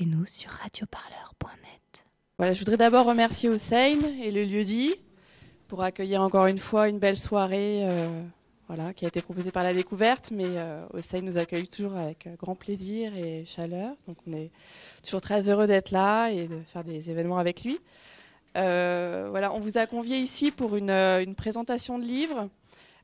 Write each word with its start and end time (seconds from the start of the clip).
écoutez-nous 0.00 0.24
sur 0.24 0.50
radioparleur.net. 0.50 2.04
Voilà, 2.38 2.52
je 2.52 2.58
voudrais 2.58 2.78
d'abord 2.78 3.06
remercier 3.06 3.50
Hossein 3.50 3.98
et 4.22 4.30
le 4.30 4.44
lieu 4.44 4.64
dit 4.64 4.94
pour 5.68 5.82
accueillir 5.82 6.22
encore 6.22 6.46
une 6.46 6.58
fois 6.58 6.88
une 6.88 6.98
belle 6.98 7.18
soirée 7.18 7.80
euh, 7.82 8.08
voilà, 8.66 8.94
qui 8.94 9.04
a 9.04 9.08
été 9.08 9.20
proposée 9.20 9.50
par 9.50 9.62
la 9.62 9.74
découverte, 9.74 10.30
mais 10.30 10.46
euh, 10.46 10.86
nous 11.22 11.36
accueille 11.36 11.68
toujours 11.68 11.96
avec 11.96 12.26
euh, 12.26 12.34
grand 12.36 12.54
plaisir 12.54 13.14
et 13.14 13.44
chaleur. 13.44 13.94
Donc 14.08 14.16
on 14.26 14.32
est 14.32 14.50
toujours 15.04 15.20
très 15.20 15.48
heureux 15.48 15.66
d'être 15.66 15.90
là 15.90 16.30
et 16.30 16.46
de 16.46 16.60
faire 16.72 16.84
des 16.84 17.10
événements 17.10 17.38
avec 17.38 17.62
lui. 17.62 17.78
Euh, 18.56 19.26
voilà, 19.30 19.52
on 19.52 19.60
vous 19.60 19.76
a 19.76 19.86
convié 19.86 20.16
ici 20.16 20.50
pour 20.50 20.76
une, 20.76 21.34
présentation 21.36 21.98
de 21.98 22.04
livre 22.04 22.48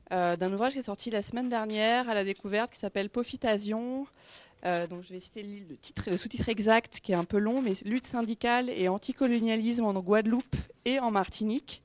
d'un 0.09 0.53
ouvrage 0.53 0.71
qui 0.73 0.79
est 0.79 0.83
sorti 0.83 1.11
la 1.11 1.21
semaine 1.21 1.49
dernière 1.49 2.09
à 2.09 2.13
la 2.13 2.23
découverte 2.23 2.71
qui 2.71 2.79
s'appelle 2.79 3.09
Pofitasion. 3.09 4.07
Euh, 4.67 4.85
donc 4.85 5.01
je 5.03 5.13
vais 5.13 5.19
citer 5.19 5.43
le, 5.43 5.59
le 5.69 5.77
titre, 5.77 6.03
le 6.11 6.17
sous-titre 6.17 6.49
exact 6.49 6.99
qui 6.99 7.13
est 7.13 7.15
un 7.15 7.23
peu 7.23 7.39
long, 7.39 7.61
mais 7.61 7.73
lutte 7.85 8.05
syndicale 8.05 8.69
et 8.69 8.89
anticolonialisme 8.89 9.85
en 9.85 9.93
Guadeloupe 9.93 10.55
et 10.83 10.99
en 10.99 11.09
Martinique. 11.09 11.81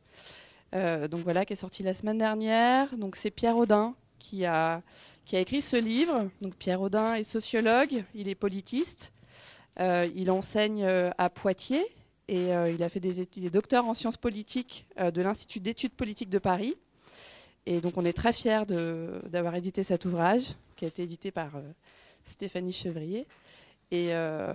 Euh, 0.74 1.06
donc 1.06 1.20
voilà, 1.20 1.44
qui 1.44 1.52
est 1.52 1.56
sorti 1.56 1.82
la 1.82 1.94
semaine 1.94 2.18
dernière. 2.18 2.96
Donc 2.96 3.16
c'est 3.16 3.30
Pierre 3.30 3.56
Audin 3.56 3.94
qui 4.18 4.44
a, 4.44 4.82
qui 5.24 5.36
a 5.36 5.40
écrit 5.40 5.62
ce 5.62 5.76
livre. 5.76 6.28
Donc 6.40 6.56
Pierre 6.56 6.80
Audin 6.80 7.14
est 7.14 7.24
sociologue, 7.24 8.04
il 8.14 8.28
est 8.28 8.34
politiste, 8.34 9.12
Euh, 9.80 10.06
il 10.14 10.30
enseigne 10.30 10.84
à 11.16 11.30
Poitiers 11.30 11.86
et 12.28 12.50
il 12.74 12.82
a 12.82 12.88
fait 12.90 13.00
des 13.00 13.20
études, 13.22 13.44
il 13.44 13.56
est 13.56 13.74
en 13.74 13.94
sciences 13.94 14.18
politiques 14.18 14.84
de 14.98 15.22
l'Institut 15.22 15.60
d'études 15.60 15.94
politiques 15.94 16.28
de 16.28 16.38
Paris. 16.38 16.74
Et 17.64 17.80
donc 17.80 17.96
on 17.96 18.04
est 18.04 18.12
très 18.12 18.34
fiers 18.34 18.66
d'avoir 19.32 19.54
édité 19.54 19.82
cet 19.82 20.04
ouvrage 20.04 20.54
qui 20.76 20.84
a 20.84 20.88
été 20.88 21.02
édité 21.04 21.30
par 21.30 21.52
Stéphanie 22.24 22.72
Chevrier. 22.72 23.26
Et 23.90 24.14
euh, 24.14 24.52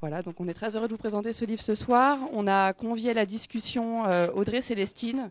voilà, 0.00 0.22
donc 0.22 0.40
on 0.40 0.48
est 0.48 0.54
très 0.54 0.76
heureux 0.76 0.86
de 0.86 0.92
vous 0.92 0.98
présenter 0.98 1.32
ce 1.32 1.44
livre 1.44 1.60
ce 1.60 1.74
soir. 1.74 2.18
On 2.32 2.46
a 2.46 2.72
convié 2.72 3.10
à 3.10 3.14
la 3.14 3.26
discussion 3.26 4.06
euh, 4.06 4.28
Audrey 4.32 4.62
Célestine, 4.62 5.30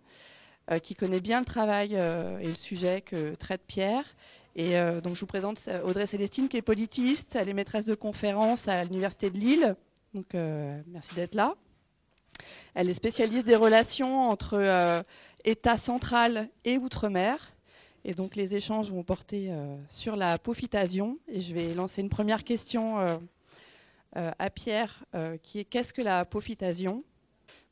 euh, 0.72 0.80
qui 0.80 0.94
connaît 0.94 1.22
bien 1.22 1.39
le 1.39 1.45
travail 1.45 1.95
et 1.95 2.48
le 2.48 2.56
sujet 2.56 3.02
que 3.02 3.36
traite 3.36 3.61
Pierre. 3.66 4.03
Et 4.56 4.73
donc 5.03 5.16
je 5.16 5.22
vous 5.22 5.26
présente 5.26 5.70
Audrey 5.86 6.06
Célestine, 6.06 6.50
qui 6.50 6.58
est 6.58 6.61
politiste, 6.61 7.38
elle 7.38 7.48
est 7.48 7.53
maîtresse 7.53 7.86
de 7.86 7.95
conférences 7.95 8.67
à 8.67 8.83
l'Université 8.83 9.30
de 9.30 9.38
Lille. 9.38 9.76
Donc 10.14 10.33
merci 10.88 11.16
d'être 11.16 11.36
là. 11.36 11.56
Elle 12.73 12.89
est 12.89 12.94
spécialiste 12.94 13.45
des 13.45 13.56
relations 13.56 14.30
entre 14.30 15.06
État 15.45 15.78
central 15.78 16.50
et 16.66 16.78
Outre-mer. 16.78 17.54
Et 18.05 18.14
donc 18.14 18.36
les 18.36 18.55
échanges 18.55 18.92
vont 18.92 19.03
porter 19.03 19.52
euh, 19.52 19.75
sur 19.89 20.16
la 20.16 20.38
pofitasion. 20.38 21.17
Et 21.28 21.39
je 21.39 21.53
vais 21.53 21.73
lancer 21.73 22.02
une 22.02 22.09
première 22.09 22.44
question 22.44 23.00
euh, 23.00 23.17
euh, 24.17 24.31
à 24.39 24.50
Pierre, 24.50 25.03
qui 25.44 25.59
est 25.59 25.66
qu'est-ce 25.66 25.94
que 25.94 26.02
la 26.02 26.25
pofitasion 26.25 27.03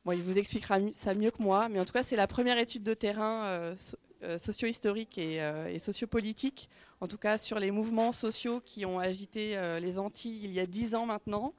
Bon, 0.06 0.14
il 0.14 0.22
vous 0.22 0.38
expliquera 0.38 0.78
ça 0.94 1.14
mieux 1.14 1.32
que 1.32 1.42
moi, 1.42 1.68
mais 1.68 1.80
en 1.80 1.86
tout 1.86 1.92
cas, 1.92 2.04
c'est 2.04 2.16
la 2.16 2.28
première 2.28 2.58
étude 2.58 2.84
de 2.84 2.94
terrain 2.94 3.76
so- 3.78 3.98
socio-historique 4.38 5.18
et, 5.18 5.80
sociopolitique, 5.80 6.70
en 7.02 7.08
tout 7.08 7.18
cas 7.18 7.38
sur 7.38 7.60
les 7.60 7.72
mouvements 7.72 8.14
sociaux 8.14 8.62
qui 8.64 8.86
ont 8.86 9.00
agité 9.00 9.58
les 9.82 10.00
Antilles 10.00 10.40
il 10.46 10.52
y 10.54 10.62
a 10.62 10.66
dix 10.66 10.96
ans 10.96 11.06
maintenant. 11.06 11.54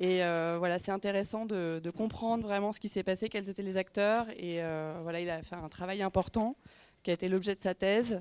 Et 0.00 0.18
voilà, 0.58 0.80
c'est 0.80 0.90
intéressant 0.90 1.46
de, 1.46 1.80
de 1.80 1.90
comprendre 1.90 2.42
vraiment 2.42 2.72
ce 2.72 2.80
qui 2.80 2.88
s'est 2.88 3.04
passé, 3.04 3.28
quels 3.28 3.48
étaient 3.48 3.62
les 3.62 3.76
acteurs. 3.76 4.26
Et 4.38 4.56
voilà, 5.02 5.20
il 5.20 5.30
a 5.30 5.40
fait 5.42 5.54
un 5.54 5.68
travail 5.68 6.02
important 6.02 6.56
qui 7.04 7.10
a 7.10 7.14
été 7.14 7.28
l'objet 7.28 7.54
de 7.54 7.60
sa 7.60 7.74
thèse. 7.74 8.20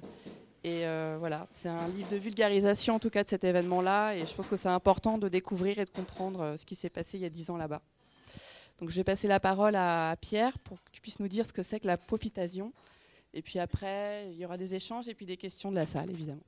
Et 0.66 0.86
euh, 0.86 1.18
voilà, 1.20 1.48
c'est 1.52 1.70
un 1.70 1.88
livre 1.88 2.10
de 2.10 2.18
vulgarisation 2.18 2.96
en 2.96 3.00
tout 3.00 3.10
cas 3.10 3.24
de 3.24 3.30
cet 3.30 3.44
événement-là. 3.44 4.16
Et 4.16 4.26
je 4.26 4.34
pense 4.36 4.48
que 4.48 4.56
c'est 4.56 4.70
important 4.70 5.18
de 5.18 5.28
découvrir 5.28 5.80
et 5.80 5.86
de 5.86 5.90
comprendre 5.90 6.42
euh, 6.42 6.58
ce 6.58 6.66
qui 6.66 6.76
s'est 6.76 6.90
passé 6.90 7.18
il 7.18 7.22
y 7.22 7.26
a 7.26 7.30
dix 7.30 7.50
ans 7.50 7.58
là-bas. 7.58 7.82
Donc 8.80 8.90
je 8.90 8.96
vais 8.96 9.04
passer 9.04 9.28
la 9.28 9.40
parole 9.40 9.76
à 9.76 10.16
Pierre 10.20 10.58
pour 10.60 10.78
que 10.84 10.92
tu 10.92 11.02
puisses 11.02 11.20
nous 11.20 11.28
dire 11.28 11.46
ce 11.46 11.54
que 11.54 11.64
c'est 11.64 11.80
que 11.80 11.88
la 11.88 11.98
pofitasion. 11.98 12.72
Et 13.34 13.42
puis 13.42 13.60
après, 13.60 14.30
il 14.32 14.38
y 14.38 14.46
aura 14.46 14.58
des 14.58 14.76
échanges 14.76 15.10
et 15.10 15.16
puis 15.16 15.26
des 15.26 15.38
questions 15.38 15.72
de 15.72 15.76
la 15.76 15.86
salle, 15.86 16.10
évidemment. 16.10 16.44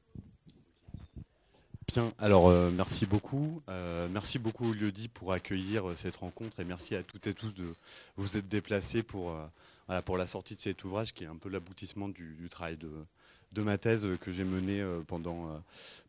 Bien, 1.88 2.12
alors 2.20 2.48
euh, 2.48 2.72
merci 2.72 3.06
beaucoup. 3.06 3.62
Euh, 3.70 4.08
merci 4.12 4.40
beaucoup 4.40 4.74
pour 5.14 5.34
accueillir 5.34 5.86
cette 5.96 6.16
rencontre 6.16 6.60
et 6.60 6.66
merci 6.66 6.96
à 6.96 7.04
toutes 7.04 7.28
et 7.28 7.34
tous 7.34 7.54
de 7.54 7.76
vous 8.18 8.38
être 8.38 8.48
déplacés 8.48 9.04
pour, 9.04 9.36
voilà, 9.88 10.02
pour 10.02 10.18
la 10.18 10.28
sortie 10.28 10.56
de 10.56 10.62
cet 10.62 10.84
ouvrage 10.84 11.14
qui 11.14 11.24
est 11.24 11.28
un 11.28 11.36
peu 11.36 11.50
l'aboutissement 11.50 12.10
du, 12.10 12.48
travail 12.50 12.78
de, 12.78 13.62
ma 13.62 13.78
thèse 13.78 14.08
que 14.20 14.32
j'ai 14.32 14.44
menée 14.44 14.82
euh, 14.82 15.02
pendant, 15.08 15.46
euh, 15.46 15.58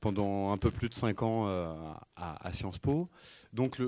pendant 0.00 0.50
un 0.52 0.56
peu 0.56 0.70
plus 0.70 0.88
de 0.88 0.94
cinq 0.94 1.22
ans 1.22 1.46
euh, 1.46 1.72
à, 2.16 2.52
Sciences 2.52 2.78
Po. 2.78 3.08
Donc 3.52 3.80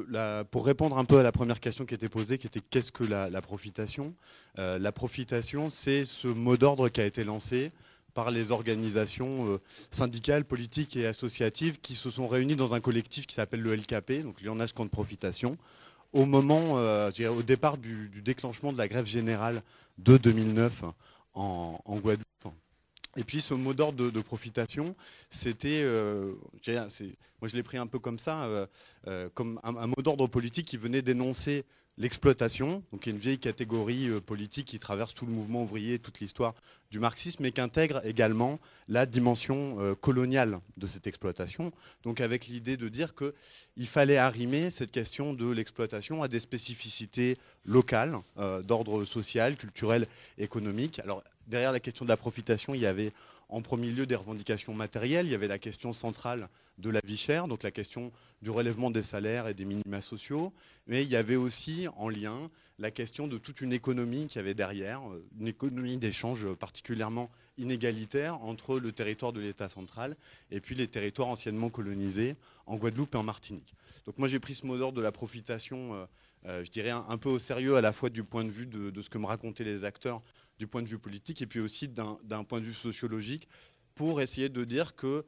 pour 0.51 0.67
répondre 0.67 0.97
un 0.99 1.05
peu 1.05 1.19
à 1.19 1.23
la 1.23 1.33
première 1.33 1.61
question 1.61 1.85
qui 1.87 1.95
était 1.95 2.09
posée, 2.09 2.39
qui 2.39 2.47
était 2.47 2.61
qu'est-ce 2.61 2.93
que 2.93 3.05
la, 3.05 3.43
profitation 3.43 4.15
La 4.57 4.93
profitation, 4.93 5.69
c'est 5.69 6.05
ce 6.05 6.29
mot 6.29 6.57
d'ordre 6.57 6.89
qui 6.89 7.01
a 7.01 7.05
été 7.05 7.25
lancé 7.25 7.73
par 8.15 8.31
les 8.31 8.51
organisations 8.51 9.61
syndicales, 9.91 10.45
politiques 10.45 10.97
et 10.97 11.07
associatives 11.07 11.81
qui 11.81 11.95
se 11.95 12.11
sont 12.11 12.29
réunies 12.29 12.57
dans 12.57 12.73
un 12.73 12.81
collectif 12.81 13.27
qui 13.27 13.35
s'appelle 13.35 13.61
le 13.61 13.77
LKP, 13.77 14.23
donc 14.23 14.41
Lyonnage 14.41 14.73
contre 14.73 14.91
profitation, 14.91 15.59
au 16.13 16.25
moment, 16.25 16.79
euh, 16.79 17.11
au 17.31 17.43
départ 17.43 17.79
du, 17.79 18.11
déclenchement 18.23 18.73
de 18.73 18.79
la 18.79 18.89
grève 18.89 19.07
générale 19.07 19.63
de 19.99 20.17
2009 20.17 20.85
en, 21.35 21.81
en 21.85 21.97
Guadeloupe. 21.99 22.25
Et 23.17 23.25
puis 23.25 23.41
ce 23.41 23.55
mot 23.55 23.75
d'ordre 23.75 24.11
de, 24.11 24.21
profitation, 24.21 24.95
c'était, 25.31 25.81
euh, 25.83 26.35
moi 26.67 27.49
je 27.49 27.57
l'ai 27.57 27.63
pris 27.63 27.77
un 27.77 27.87
peu 27.87 27.99
comme 27.99 28.19
ça, 28.19 28.45
euh, 29.07 29.29
comme 29.35 29.61
un 29.65 29.87
mot 29.89 30.03
d'ordre 30.03 30.27
politique 30.29 30.67
qui 30.67 30.77
venait 30.77 31.03
dénoncer 31.03 31.65
l'exploitation, 31.99 32.83
donc 32.93 33.07
une 33.07 33.19
vieille 33.19 33.39
catégorie 33.39 34.09
euh, 34.09 34.21
politique 34.21 34.69
qui 34.69 34.79
traverse 34.79 35.13
tout 35.13 35.27
le 35.27 35.33
mouvement 35.33 35.65
ouvrier, 35.65 35.99
toute 35.99 36.21
l'histoire 36.21 36.55
du 36.91 37.01
marxisme, 37.01 37.43
mais 37.43 37.51
qui 37.51 37.61
intègre 37.61 38.01
également 38.07 38.61
la 38.87 39.05
dimension 39.05 39.77
euh, 39.81 39.95
coloniale 39.95 40.61
de 40.77 40.87
cette 40.87 41.07
exploitation. 41.07 41.73
Donc 42.05 42.21
avec 42.21 42.47
l'idée 42.47 42.77
de 42.77 42.89
dire 42.89 43.15
qu'il 43.15 43.87
fallait 43.87 44.17
arrimer 44.17 44.71
cette 44.71 44.93
question 44.93 45.35
de 45.35 45.51
l'exploitation 45.51 46.23
à 46.23 46.29
des 46.29 46.41
spécificités 46.41 47.37
locales, 47.67 48.17
euh, 48.39 48.63
d'ordre 48.63 49.05
social, 49.05 49.57
culturel, 49.57 50.07
économique. 50.39 51.01
Alors 51.01 51.23
derrière 51.49 51.73
la 51.73 51.81
question 51.81 52.05
de 52.05 52.11
la 52.11 52.17
profitation, 52.17 52.75
il 52.75 52.81
y 52.81 52.87
avait 52.87 53.13
en 53.49 53.63
premier 53.63 53.91
lieu 53.91 54.07
des 54.07 54.15
revendications 54.15 54.75
matérielles, 54.75 55.27
il 55.27 55.33
y 55.33 55.35
avait 55.35 55.49
la 55.49 55.59
question 55.59 55.93
centrale 55.93 56.49
de 56.79 56.91
la 56.91 57.01
vie 57.05 57.17
chère, 57.17 57.49
donc 57.49 57.63
la 57.63 57.71
question 57.71 58.13
du 58.43 58.51
relèvement 58.51 58.91
des 58.91 59.03
salaires 59.03 59.49
et 59.49 59.55
des 59.55 59.65
minima 59.65 60.01
sociaux, 60.01 60.53
mais 60.87 61.03
il 61.03 61.09
y 61.09 61.17
avait 61.17 61.37
aussi 61.37 61.89
en 61.97 62.09
lien 62.09 62.49
la 62.79 62.91
question 62.91 63.27
de 63.27 63.39
toute 63.39 63.61
une 63.61 63.73
économie 63.73 64.27
qu'il 64.27 64.37
y 64.37 64.39
avait 64.39 64.55
derrière, 64.55 65.01
euh, 65.11 65.25
une 65.41 65.49
économie 65.49 65.97
d'échange 65.97 66.53
particulièrement 66.55 67.31
inégalitaire 67.57 68.41
entre 68.43 68.79
le 68.79 68.93
territoire 68.93 69.33
de 69.33 69.41
l'État 69.41 69.69
central 69.69 70.17
et 70.53 70.61
puis 70.61 70.77
les 70.77 70.87
territoires 70.87 71.29
anciennement 71.29 71.71
colonisés 71.71 72.37
en 72.67 72.77
Guadeloupe 72.77 73.15
et 73.15 73.19
en 73.19 73.25
Martinique. 73.25 73.75
Donc 74.07 74.19
moi 74.19 74.29
j'ai 74.29 74.39
pris 74.39 74.55
ce 74.55 74.65
mot 74.65 74.79
d'ordre 74.79 74.97
de 74.97 75.03
la 75.03 75.11
profitation, 75.11 75.95
euh, 75.95 76.07
euh, 76.47 76.65
je 76.65 76.71
dirais 76.71 76.91
un, 76.91 77.19
peu 77.19 77.31
au 77.31 77.41
sérieux 77.41 77.77
à 77.77 77.81
la 77.81 77.93
fois 77.93 78.11
du 78.11 78.23
point 78.23 78.45
de 78.45 78.51
vue 78.51 78.67
de 78.67 79.03
ce 79.03 79.11
que 79.11 79.19
me 79.19 79.27
racontaient 79.27 79.65
les 79.65 79.83
acteurs 79.83 80.23
du 80.59 80.67
point 80.67 80.83
de 80.83 80.87
vue 80.87 80.99
politique 80.99 81.43
et 81.43 81.47
puis 81.47 81.61
aussi 81.61 81.89
d'un 81.89 82.45
point 82.45 82.61
de 82.61 82.67
vue 82.67 82.75
sociologique 82.75 83.49
pour 83.95 84.21
essayer 84.21 84.49
de 84.49 84.65
dire 84.65 84.95
que 84.95 85.25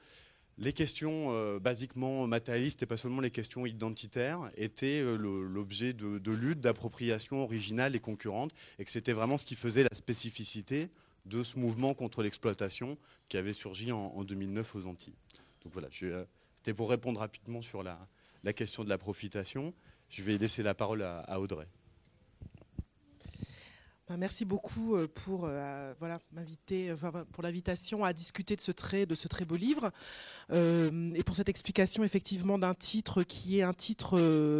les 0.59 0.73
questions 0.73 1.33
euh, 1.33 1.59
basiquement 1.59 2.27
matérialistes 2.27 2.83
et 2.83 2.87
pas 2.87 2.99
seulement 2.99 3.23
les 3.23 3.31
questions 3.31 3.65
identitaires 3.65 4.51
étaient 4.57 5.01
euh, 5.01 5.17
l'objet 5.17 5.93
de, 5.95 6.19
de 6.19 6.33
lutte, 6.33 6.61
d'appropriation 6.61 7.43
originale 7.43 7.97
et 7.97 8.01
concurrente, 8.01 8.53
et 8.79 8.85
que 8.85 8.91
c'était 8.91 9.15
vraiment 9.15 9.39
ce 9.39 9.47
qui 9.47 9.55
faisait 9.55 9.85
la 9.85 9.97
spécificité 9.97 10.91
de 11.25 11.43
ce 11.43 11.59
mouvement 11.59 11.95
contre 11.95 12.23
l'exploitation 12.23 12.99
qui 13.29 13.39
avait 13.39 13.55
surgi 13.55 13.91
en, 13.91 14.13
en 14.15 14.23
2009 14.23 14.75
aux 14.77 14.87
Antilles. 14.87 15.17
Donc 15.65 15.73
voilà, 15.73 15.89
c'était 15.91 16.75
pour 16.75 16.91
répondre 16.91 17.21
rapidement 17.21 17.63
sur 17.63 17.83
la, 17.83 17.99
question 18.53 18.85
de 18.85 18.89
la 18.89 18.99
profitation. 18.99 19.73
Je 20.11 20.23
vais 20.23 20.37
laisser 20.37 20.63
la 20.63 20.75
parole 20.75 21.03
à 21.03 21.41
Audrey. 21.41 21.67
Merci 24.19 24.45
beaucoup 24.45 24.97
euh, 24.97 25.07
pour 25.07 25.45
euh, 25.45 25.95
m'inviter, 26.33 26.95
pour 27.33 27.43
l'invitation 27.43 28.05
à 28.05 28.13
discuter 28.13 28.57
de 28.57 28.61
ce 28.61 28.73
très 28.73 29.07
de 29.07 29.15
ce 29.15 29.29
très 29.29 29.45
beau 29.45 29.57
livre 29.57 29.91
Euh, 30.53 31.13
et 31.15 31.23
pour 31.23 31.37
cette 31.37 31.49
explication 31.49 32.03
effectivement 32.05 32.59
d'un 32.59 32.75
titre 32.75 33.23
qui 33.23 33.59
est 33.59 33.63
un 33.63 33.73
titre 33.73 34.19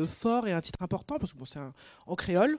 fort 0.09 0.47
et 0.47 0.53
un 0.53 0.61
titre 0.61 0.83
important 0.83 1.19
parce 1.19 1.33
que 1.33 1.39
bon, 1.39 1.45
c'est 1.45 1.59
en 2.07 2.15
créole. 2.15 2.59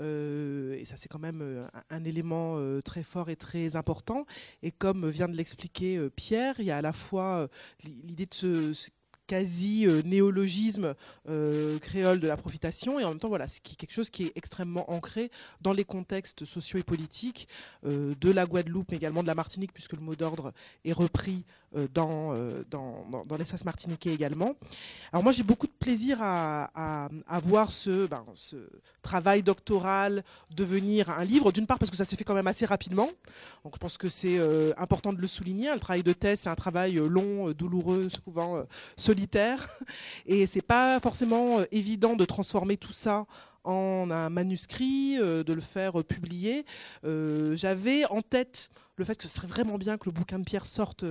Et 0.00 0.84
ça, 0.86 0.96
c'est 0.96 1.08
quand 1.08 1.20
même 1.20 1.68
un, 1.90 2.04
élément 2.04 2.58
très 2.82 3.02
fort 3.02 3.28
et 3.30 3.36
très 3.36 3.76
important. 3.76 4.26
Et 4.62 4.72
comme 4.72 5.08
vient 5.08 5.28
de 5.28 5.36
l'expliquer 5.36 6.08
Pierre, 6.16 6.56
il 6.58 6.64
y 6.64 6.70
a 6.70 6.78
à 6.78 6.82
la 6.82 6.92
fois 6.92 7.42
euh, 7.42 7.48
l'i- 7.84 8.02
l'idée 9.30 9.44
de 9.44 9.48
se, 9.48 10.04
quasi-néologisme 10.04 10.94
créole 11.80 12.20
de 12.20 12.28
la 12.28 12.36
profitation, 12.36 13.00
et 13.00 13.04
en 13.04 13.10
même 13.10 13.18
temps, 13.18 13.28
voilà, 13.28 13.48
c'est 13.48 13.62
quelque 13.62 13.92
chose 13.92 14.10
qui 14.10 14.24
est 14.24 14.32
extrêmement 14.36 14.90
ancré 14.90 15.30
dans 15.60 15.72
les 15.72 15.84
contextes 15.84 16.44
sociaux 16.44 16.78
et 16.78 16.82
politiques 16.82 17.48
de 17.84 18.30
la 18.30 18.46
Guadeloupe, 18.46 18.90
mais 18.90 18.96
également 18.96 19.22
de 19.22 19.28
la 19.28 19.34
Martinique, 19.34 19.72
puisque 19.72 19.92
le 19.92 20.00
mot 20.00 20.14
d'ordre 20.14 20.52
est 20.84 20.92
repris 20.92 21.44
dans, 21.92 22.34
dans, 22.70 23.36
l'espace 23.36 23.64
martiniquais 23.64 24.14
également. 24.14 24.54
Alors 25.12 25.22
moi, 25.24 25.32
j'ai 25.32 25.42
beaucoup 25.42 25.66
de 25.66 25.72
plaisir 25.72 26.18
à, 26.20 26.70
à, 27.26 27.40
voir 27.40 27.72
ce, 27.72 28.06
ben, 28.06 28.24
ce 28.34 28.56
travail 29.02 29.42
doctoral 29.42 30.22
devenir 30.50 31.10
un 31.10 31.24
livre, 31.24 31.50
d'une 31.50 31.66
part 31.66 31.78
parce 31.78 31.90
que 31.90 31.96
ça 31.96 32.04
s'est 32.04 32.16
fait 32.16 32.24
quand 32.24 32.34
même 32.34 32.46
assez 32.46 32.66
rapidement, 32.66 33.10
donc 33.64 33.74
je 33.74 33.78
pense 33.78 33.98
que 33.98 34.08
c'est 34.08 34.38
important 34.76 35.12
de 35.12 35.20
le 35.20 35.26
souligner, 35.26 35.72
le 35.72 35.80
travail 35.80 36.02
de 36.02 36.12
thèse, 36.12 36.40
c'est 36.40 36.48
un 36.48 36.54
travail 36.54 36.94
long, 36.94 37.50
douloureux, 37.52 38.08
souvent. 38.08 38.64
Et 40.26 40.46
c'est 40.46 40.62
pas 40.62 41.00
forcément 41.00 41.60
euh, 41.60 41.64
évident 41.72 42.16
de 42.16 42.24
transformer 42.24 42.76
tout 42.76 42.92
ça 42.92 43.26
en 43.64 44.10
un 44.10 44.28
manuscrit, 44.28 45.16
euh, 45.18 45.42
de 45.42 45.54
le 45.54 45.60
faire 45.60 46.00
euh, 46.00 46.04
publier. 46.04 46.64
J'avais 47.02 48.04
en 48.06 48.22
tête 48.22 48.70
le 48.96 49.04
fait 49.04 49.16
que 49.16 49.24
ce 49.24 49.28
serait 49.28 49.48
vraiment 49.48 49.76
bien 49.76 49.98
que 49.98 50.04
le 50.04 50.12
bouquin 50.12 50.38
de 50.38 50.44
Pierre 50.44 50.66
sorte 50.66 51.04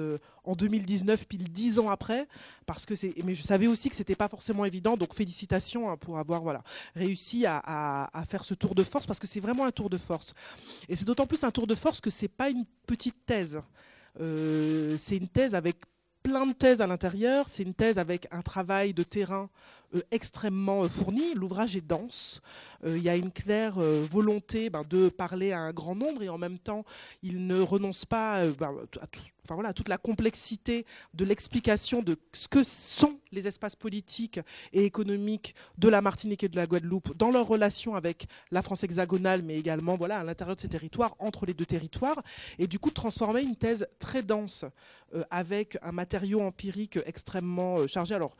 en 0.46 0.56
2019, 0.56 1.28
pile 1.28 1.52
dix 1.52 1.80
ans 1.80 1.90
après, 1.90 2.30
parce 2.66 2.86
que. 2.86 2.94
Mais 3.26 3.34
je 3.34 3.44
savais 3.44 3.68
aussi 3.68 3.90
que 3.90 3.96
c'était 3.98 4.16
pas 4.16 4.30
forcément 4.30 4.64
évident, 4.64 4.96
donc 4.96 5.14
félicitations 5.14 5.90
hein, 5.90 5.98
pour 5.98 6.18
avoir 6.18 6.44
voilà 6.44 6.64
réussi 6.96 7.46
à, 7.46 7.58
à, 7.58 8.24
faire 8.24 8.46
ce 8.46 8.54
tour 8.54 8.74
de 8.74 8.84
force, 8.84 9.06
parce 9.06 9.20
que 9.20 9.28
c'est 9.28 9.42
vraiment 9.42 9.66
un 9.66 9.72
tour 9.72 9.90
de 9.90 9.98
force. 9.98 10.34
Et 10.88 10.96
c'est 10.96 11.04
d'autant 11.04 11.28
plus 11.28 11.44
un 11.44 11.52
tour 11.52 11.68
de 11.68 11.76
force 11.76 12.00
que 12.00 12.10
c'est 12.10 12.30
pas 12.30 12.50
une 12.50 12.64
petite 12.88 13.26
thèse. 13.26 13.62
c'est 14.18 15.18
une 15.18 15.28
thèse 15.28 15.54
avec 15.54 15.76
plein 16.24 16.48
de 16.48 16.54
thèses 16.54 16.82
à 16.82 16.88
l'intérieur. 16.88 17.50
C'est 17.50 17.64
une 17.64 17.74
thèse 17.74 18.00
avec 18.00 18.28
un 18.32 18.42
travail 18.42 18.94
de 18.94 19.04
terrain 19.04 19.50
extrêmement 20.12 20.84
euh, 20.84 20.88
fourni. 20.88 21.34
L'ouvrage 21.36 21.76
est 21.76 21.86
dense. 21.86 22.42
Euh, 22.86 22.98
il 22.98 23.04
y 23.04 23.10
a 23.10 23.16
une 23.16 23.32
claire 23.32 23.80
volonté 23.80 24.70
ben, 24.70 24.84
de 24.90 25.10
parler 25.10 25.52
à 25.52 25.60
un 25.60 25.74
grand 25.74 25.96
nombre 25.96 26.24
et 26.24 26.30
en 26.30 26.38
même 26.38 26.60
temps, 26.60 26.84
il 27.22 27.48
ne 27.48 27.60
renonce 27.60 28.06
pas 28.06 28.46
ben, 28.60 28.76
à 29.02 29.08
tout 29.08 29.22
voilà, 29.50 29.74
toute 29.74 29.90
la 29.90 29.98
complexité 29.98 30.86
de 31.14 31.26
l'explication 31.26 32.02
de 32.02 32.16
ce 32.32 32.48
que 32.48 32.64
sont 32.64 33.20
les 33.32 33.48
espaces 33.48 33.76
politiques 33.76 34.40
et 34.72 34.86
économiques 34.86 35.56
de 35.78 35.90
la 35.90 36.02
Martinique 36.02 36.44
et 36.44 36.50
de 36.50 36.56
la 36.56 36.66
Guadeloupe 36.66 37.16
dans 37.18 37.32
leur 37.32 37.48
relation 37.48 37.96
avec 37.96 38.28
la 38.52 38.62
France 38.62 38.84
hexagonale, 38.84 39.42
mais 39.44 39.58
également 39.58 39.98
voilà, 39.98 40.20
à 40.20 40.24
l'intérieur 40.24 40.56
de 40.56 40.62
ces 40.62 40.70
territoires, 40.70 41.16
entre 41.20 41.46
les 41.46 41.54
deux 41.54 41.66
territoires, 41.66 42.22
et 42.58 42.68
du 42.68 42.80
coup 42.80 42.92
transformer 42.92 43.42
une 43.42 43.56
thèse 43.56 43.88
très 44.00 44.24
dense 44.24 44.66
euh, 45.14 45.24
avec 45.30 45.78
un 45.82 45.92
matériau 45.92 46.42
empirique 46.42 47.00
extrêmement 47.06 47.80
euh, 47.80 47.88
chargé. 47.88 48.16
Alors, 48.16 48.38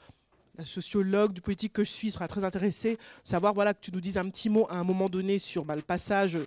la 0.58 0.66
sociologue 0.66 1.34
du 1.34 1.42
politique 1.42 1.74
que 1.74 1.84
je 1.84 1.90
suis 1.90 2.12
sera 2.12 2.28
très 2.28 2.44
intéressée 2.44 2.94
de 2.94 3.30
savoir 3.30 3.54
voilà, 3.54 3.74
que 3.74 3.82
tu 3.82 3.92
nous 3.92 4.02
dises 4.02 4.18
un 4.18 4.28
petit 4.30 4.50
mot 4.50 4.68
à 4.70 4.78
un 4.78 4.84
moment 4.84 5.10
donné 5.10 5.40
sur 5.40 5.66
bah, 5.66 5.76
le 5.76 5.82
passage 5.82 6.38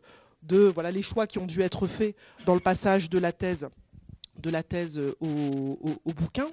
de 0.42 0.58
voilà, 0.58 0.90
les 0.90 1.02
choix 1.02 1.26
qui 1.26 1.38
ont 1.38 1.46
dû 1.46 1.60
être 1.62 1.86
faits 1.86 2.14
dans 2.44 2.54
le 2.54 2.60
passage 2.60 3.10
de 3.10 3.18
la 3.18 3.32
thèse 3.32 3.68
de 4.38 4.50
la 4.50 4.62
thèse 4.62 5.00
au, 5.20 5.78
bouquin. 6.14 6.46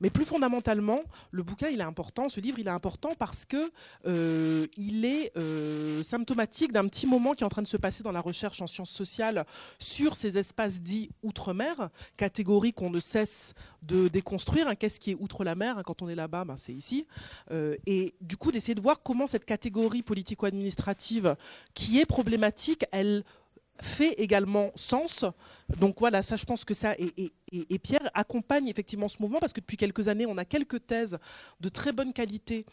Mais 0.00 0.10
plus 0.10 0.24
fondamentalement, 0.24 1.00
le 1.30 1.42
bouquin, 1.42 1.68
il 1.68 1.80
est 1.80 1.84
important, 1.84 2.28
ce 2.28 2.40
livre, 2.40 2.58
il 2.58 2.66
est 2.66 2.70
important 2.70 3.10
parce 3.18 3.44
que 3.44 3.70
euh, 4.06 4.66
il 4.76 5.04
est 5.04 5.32
euh, 5.36 6.02
symptomatique 6.02 6.72
d'un 6.72 6.86
petit 6.86 7.06
moment 7.06 7.32
qui 7.32 7.42
est 7.42 7.46
en 7.46 7.50
train 7.50 7.62
de 7.62 7.66
se 7.66 7.76
passer 7.78 8.02
dans 8.02 8.12
la 8.12 8.20
recherche 8.20 8.60
en 8.60 8.66
sciences 8.66 8.90
sociales 8.90 9.46
sur 9.78 10.16
ces 10.16 10.38
espaces 10.38 10.82
dits 10.82 11.10
outre-mer, 11.22 11.88
catégorie 12.16 12.72
qu'on 12.72 12.90
ne 12.90 13.00
cesse 13.00 13.54
de 13.82 14.08
déconstruire. 14.08 14.68
Hein, 14.68 14.74
qu'est-ce 14.74 15.00
qui 15.00 15.12
est 15.12 15.16
outre 15.18 15.44
la 15.44 15.54
mer 15.54 15.78
hein, 15.78 15.82
Quand 15.84 16.02
on 16.02 16.08
est 16.08 16.14
là-bas, 16.14 16.44
ben, 16.44 16.56
c'est 16.56 16.74
ici. 16.74 17.06
Euh, 17.50 17.76
et 17.86 18.14
du 18.20 18.36
coup, 18.36 18.52
d'essayer 18.52 18.74
de 18.74 18.80
voir 18.80 19.02
comment 19.02 19.26
cette 19.26 19.44
catégorie 19.44 20.02
politico-administrative 20.02 21.36
qui 21.74 22.00
est 22.00 22.06
problématique, 22.06 22.84
elle 22.92 23.24
fait 23.80 24.12
également 24.14 24.72
sens. 24.74 25.24
Donc 25.78 25.96
voilà, 25.98 26.22
ça 26.22 26.36
je 26.36 26.44
pense 26.44 26.64
que 26.64 26.74
ça, 26.74 26.94
et, 26.98 27.78
Pierre 27.78 28.10
accompagne 28.14 28.68
effectivement 28.68 29.08
ce 29.08 29.16
mouvement 29.20 29.38
parce 29.38 29.52
que 29.52 29.60
depuis 29.60 29.76
quelques 29.76 30.08
années, 30.08 30.26
on 30.26 30.36
a 30.38 30.44
quelques 30.44 30.86
thèses 30.86 31.18
de 31.60 31.68
très 31.68 31.92
bonne 31.92 32.12
qualité 32.12 32.66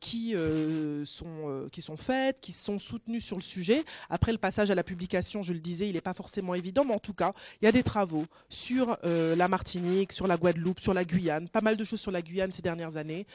qui, 0.00 0.34
euh, 0.34 1.04
sont, 1.04 1.26
euh, 1.48 1.68
qui 1.70 1.82
sont 1.82 1.96
faites, 1.96 2.40
qui 2.40 2.52
sont 2.52 2.78
soutenues 2.78 3.20
sur 3.20 3.36
le 3.36 3.42
sujet. 3.42 3.84
Après 4.10 4.32
le 4.32 4.38
passage 4.38 4.70
à 4.70 4.74
la 4.74 4.82
publication, 4.82 5.42
je 5.42 5.52
le 5.52 5.58
disais, 5.58 5.88
il 5.88 5.94
n'est 5.94 6.00
pas 6.00 6.14
forcément 6.14 6.54
évident, 6.54 6.84
mais 6.84 6.94
en 6.94 6.98
tout 6.98 7.14
cas, 7.14 7.32
il 7.60 7.64
y 7.64 7.68
a 7.68 7.72
des 7.72 7.82
travaux 7.82 8.26
sur 8.48 8.96
la 9.02 9.48
Martinique, 9.48 10.12
sur 10.12 10.26
la 10.26 10.36
Guadeloupe, 10.36 10.80
sur 10.80 10.94
la 10.94 11.04
Guyane, 11.04 11.48
pas 11.48 11.60
mal 11.60 11.76
de 11.76 11.84
choses 11.84 12.00
sur 12.00 12.10
la 12.10 12.22
Guyane 12.22 12.52
ces 12.52 12.62
dernières 12.62 12.96
années, 12.96 13.26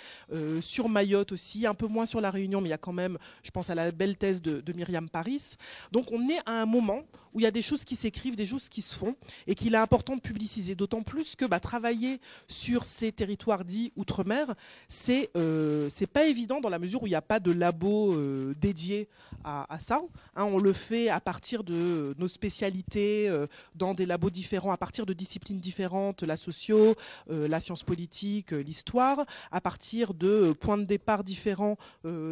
sur 0.61 0.89
Mayotte 0.89 1.31
aussi, 1.31 1.65
un 1.65 1.73
peu 1.73 1.87
moins 1.87 2.05
sur 2.05 2.21
la 2.21 2.31
Réunion, 2.31 2.61
mais 2.61 2.69
il 2.69 2.71
y 2.71 2.73
a 2.73 2.77
quand 2.77 2.93
même, 2.93 3.17
je 3.43 3.51
pense 3.51 3.69
à 3.69 3.75
la 3.75 3.91
belle 3.91 4.17
thèse 4.17 4.41
de, 4.41 4.61
de 4.61 4.73
Myriam 4.73 5.09
Paris. 5.09 5.55
Donc 5.91 6.11
on 6.11 6.27
est 6.29 6.39
à 6.45 6.61
un 6.61 6.65
moment 6.65 7.03
où 7.33 7.39
il 7.39 7.43
y 7.43 7.47
a 7.47 7.51
des 7.51 7.61
choses 7.61 7.85
qui 7.85 7.95
s'écrivent, 7.95 8.35
des 8.35 8.45
choses 8.45 8.69
qui 8.69 8.81
se 8.81 8.95
font, 8.95 9.15
et 9.47 9.55
qu'il 9.55 9.73
est 9.73 9.77
important 9.77 10.15
de 10.15 10.21
publiciser. 10.21 10.75
D'autant 10.75 11.03
plus 11.03 11.35
que 11.35 11.45
bah, 11.45 11.59
travailler 11.59 12.19
sur 12.47 12.85
ces 12.85 13.11
territoires 13.11 13.63
dits 13.63 13.91
outre-mer, 13.95 14.53
c'est 14.89 15.29
euh, 15.35 15.89
c'est 15.89 16.07
pas 16.07 16.27
évident 16.31 16.61
dans 16.61 16.69
la 16.69 16.79
mesure 16.79 17.03
où 17.03 17.07
il 17.07 17.11
n'y 17.11 17.15
a 17.15 17.21
pas 17.21 17.39
de 17.39 17.51
labo 17.51 18.13
euh, 18.13 18.55
dédié 18.59 19.09
à, 19.43 19.77
ça. 19.79 20.01
Hein. 20.35 20.43
on 20.45 20.59
le 20.59 20.71
fait 20.71 21.09
à 21.09 21.19
partir 21.19 21.63
de 21.63 22.15
nos 22.17 22.27
spécialités, 22.27 23.27
euh, 23.27 23.47
dans 23.75 23.93
des 23.93 24.05
labos 24.05 24.29
différents, 24.29 24.71
à 24.71 24.77
partir 24.77 25.05
de 25.05 25.13
disciplines 25.13 25.57
différentes, 25.59 26.23
la 26.23 26.37
socio, 26.37 26.95
euh, 27.29 27.47
la 27.47 27.59
science 27.59 27.83
politique, 27.83 28.51
l'histoire, 28.51 29.25
à 29.51 29.59
partir 29.59 30.13
de 30.13 30.53
points 30.53 30.77
de 30.77 30.85
départ 30.85 31.23
différents, 31.23 31.77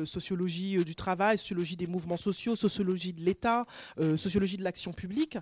sociologie 0.06 0.84
du 0.86 0.96
travail, 0.96 1.38
sociologie 1.38 1.76
des 1.76 1.88
mouvements 1.88 2.18
sociaux, 2.18 2.56
sociologie 2.56 3.12
de 3.12 3.22
l'État, 3.22 3.66
sociologie 4.18 4.58
de 4.58 4.64
l'action 4.64 4.94
publique. 4.94 5.38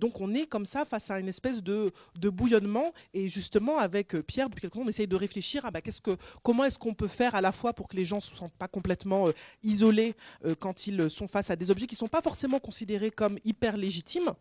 donc 0.00 0.20
on 0.20 0.32
est 0.34 0.46
comme 0.46 0.64
ça 0.64 0.84
face 0.84 1.10
à 1.10 1.20
une 1.20 1.28
espèce 1.28 1.62
de, 1.62 1.92
bouillonnement. 2.22 2.92
Et 3.12 3.28
justement, 3.28 3.78
avec 3.78 4.16
Pierre, 4.26 4.48
depuis 4.48 4.68
on 4.76 4.88
essaye 4.88 5.06
de 5.06 5.16
réfléchir 5.16 5.66
à 5.66 5.70
bah, 5.70 5.80
qu'est-ce 5.80 6.00
que, 6.00 6.16
comment 6.42 6.64
est-ce 6.64 6.78
qu'on 6.78 6.94
peut 6.94 7.08
faire 7.08 7.34
à 7.34 7.40
la 7.40 7.52
fois 7.52 7.72
pour 7.72 7.88
que 7.88 7.96
les 7.98 8.04
gens 8.04 8.16
ne 8.16 8.22
se 8.22 8.34
sentent 8.34 8.52
pas 8.52 8.68
complètement 8.68 9.26
isolés 9.62 10.14
quand 10.60 10.86
ils 10.86 11.10
sont 11.10 11.26
face 11.26 11.50
à 11.50 11.56
des 11.56 11.70
objets 11.70 11.86
qui 11.86 11.94
ne 11.96 11.98
sont 11.98 12.08
pas 12.08 12.22
forcément 12.22 12.60
considérés 12.60 13.10
comme 13.10 13.38
hyper 13.44 13.76
légitimes. 13.76 14.32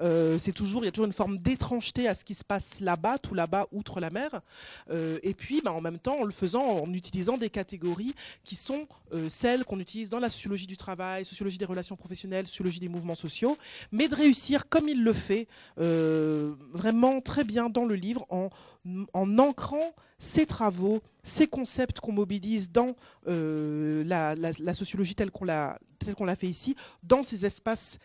Euh, 0.00 0.38
c'est 0.38 0.52
toujours, 0.52 0.82
il 0.82 0.86
y 0.86 0.88
a 0.88 0.92
toujours 0.92 1.06
une 1.06 1.12
forme 1.12 1.38
d'étrangeté 1.38 2.08
à 2.08 2.14
ce 2.14 2.24
qui 2.24 2.34
se 2.34 2.44
passe 2.44 2.80
là-bas, 2.80 3.18
tout 3.18 3.34
là-bas, 3.34 3.66
outre 3.72 4.00
la 4.00 4.10
mer. 4.10 4.40
Euh, 4.90 5.18
et 5.22 5.34
puis, 5.34 5.60
bah, 5.62 5.72
en 5.72 5.80
même 5.80 5.98
temps, 5.98 6.20
en 6.20 6.24
le 6.24 6.32
faisant, 6.32 6.64
en 6.64 6.92
utilisant 6.92 7.36
des 7.36 7.50
catégories 7.50 8.14
qui 8.44 8.56
sont 8.56 8.86
euh, 9.12 9.28
celles 9.28 9.64
qu'on 9.64 9.80
utilise 9.80 10.10
dans 10.10 10.18
la 10.18 10.28
sociologie 10.28 10.66
du 10.66 10.76
travail, 10.76 11.24
sociologie 11.24 11.58
des 11.58 11.64
relations 11.64 11.96
professionnelles, 11.96 12.46
sociologie 12.46 12.80
des 12.80 12.88
mouvements 12.88 13.14
sociaux, 13.14 13.56
mais 13.92 14.08
de 14.08 14.14
réussir, 14.14 14.68
comme 14.68 14.88
il 14.88 15.02
le 15.02 15.12
fait, 15.12 15.46
vraiment 15.76 17.20
très 17.20 17.44
bien 17.44 17.68
dans 17.68 17.84
le 17.84 17.94
livre, 17.94 18.26
en, 18.30 18.50
en 19.12 19.38
ancrant 19.38 19.94
ces 20.18 20.46
travaux, 20.46 21.02
ces 21.22 21.46
concepts 21.46 22.00
qu'on 22.00 22.12
mobilise 22.12 22.70
dans 22.70 22.94
la, 23.26 24.34
la, 24.34 24.74
sociologie 24.74 25.14
telle 25.14 25.30
qu'on 25.30 25.44
l'a 25.44 25.78
qu'on 26.12 26.26
l'a 26.26 26.36
fait 26.36 26.48
ici, 26.48 26.76
dans 27.02 27.22
ces 27.22 27.46
espaces 27.46 27.98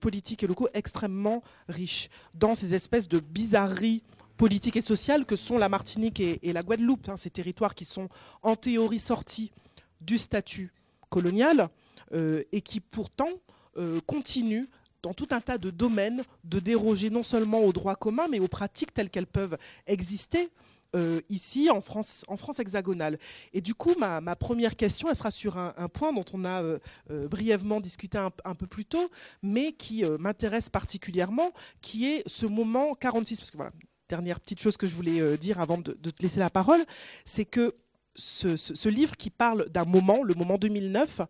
politiques 0.00 0.42
et 0.42 0.46
locaux 0.46 0.68
extrêmement 0.74 1.42
riche 1.68 2.08
dans 2.34 2.54
ces 2.54 2.74
espèces 2.74 3.08
de 3.08 3.20
bizarreries 3.20 4.02
politiques 4.36 4.76
et 4.76 4.82
sociales 4.82 5.24
que 5.24 5.36
sont 5.36 5.56
la 5.56 5.68
Martinique 5.68 6.18
et, 6.18 6.52
la 6.52 6.64
Guadeloupe, 6.64 7.08
hein, 7.08 7.16
ces 7.16 7.30
territoires 7.30 7.74
qui 7.74 7.84
sont 7.84 8.08
en 8.42 8.56
théorie 8.56 8.98
sortis 8.98 9.52
du 10.00 10.18
statut 10.18 10.72
colonial 11.10 11.68
euh, 12.12 12.42
et 12.50 12.60
qui 12.60 12.80
pourtant 12.80 13.28
euh, 13.76 14.00
continuent 14.06 14.66
dans 15.02 15.14
tout 15.14 15.28
un 15.30 15.40
tas 15.40 15.58
de 15.58 15.70
domaines 15.70 16.24
de 16.44 16.58
déroger 16.58 17.08
non 17.08 17.22
seulement 17.22 17.60
aux 17.60 17.72
droits 17.72 17.96
communs 17.96 18.28
mais 18.28 18.40
aux 18.40 18.48
pratiques 18.48 18.92
telles 18.92 19.10
qu'elles 19.10 19.26
peuvent 19.28 19.56
exister 19.86 20.50
euh, 20.94 21.22
ici 21.30 21.70
en 21.70 21.80
France, 21.80 22.22
en 22.28 22.36
France 22.36 22.58
hexagonale. 22.58 23.18
Et 23.54 23.62
du 23.62 23.74
coup, 23.74 23.94
ma, 23.98 24.20
première 24.36 24.76
question, 24.76 25.08
elle 25.08 25.16
sera 25.16 25.30
sur 25.30 25.56
un, 25.56 25.72
point 25.88 26.12
dont 26.12 26.24
on 26.34 26.44
a 26.44 26.62
euh, 26.62 26.78
euh, 27.10 27.28
brièvement 27.28 27.80
discuté 27.80 28.18
un, 28.18 28.54
peu 28.54 28.66
plus 28.66 28.84
tôt, 28.84 29.10
mais 29.42 29.72
qui 29.72 30.04
m'intéresse 30.18 30.68
particulièrement, 30.68 31.52
qui 31.80 32.06
est 32.06 32.22
ce 32.26 32.44
moment 32.44 32.94
46. 32.94 33.40
Parce 33.40 33.50
que 33.50 33.56
voilà, 33.56 33.72
dernière 34.08 34.38
petite 34.38 34.60
chose 34.60 34.76
que 34.76 34.86
je 34.86 34.94
voulais 34.94 35.38
dire 35.38 35.60
avant 35.60 35.78
de, 35.78 35.92
te 35.92 36.22
laisser 36.22 36.40
la 36.40 36.50
parole, 36.50 36.84
c'est 37.24 37.46
que 37.46 37.74
ce, 38.14 38.88
livre 38.88 39.16
qui 39.16 39.30
parle 39.30 39.70
d'un 39.70 39.86
moment, 39.86 40.22
le 40.22 40.34
moment 40.34 40.58
2009, 40.58 41.22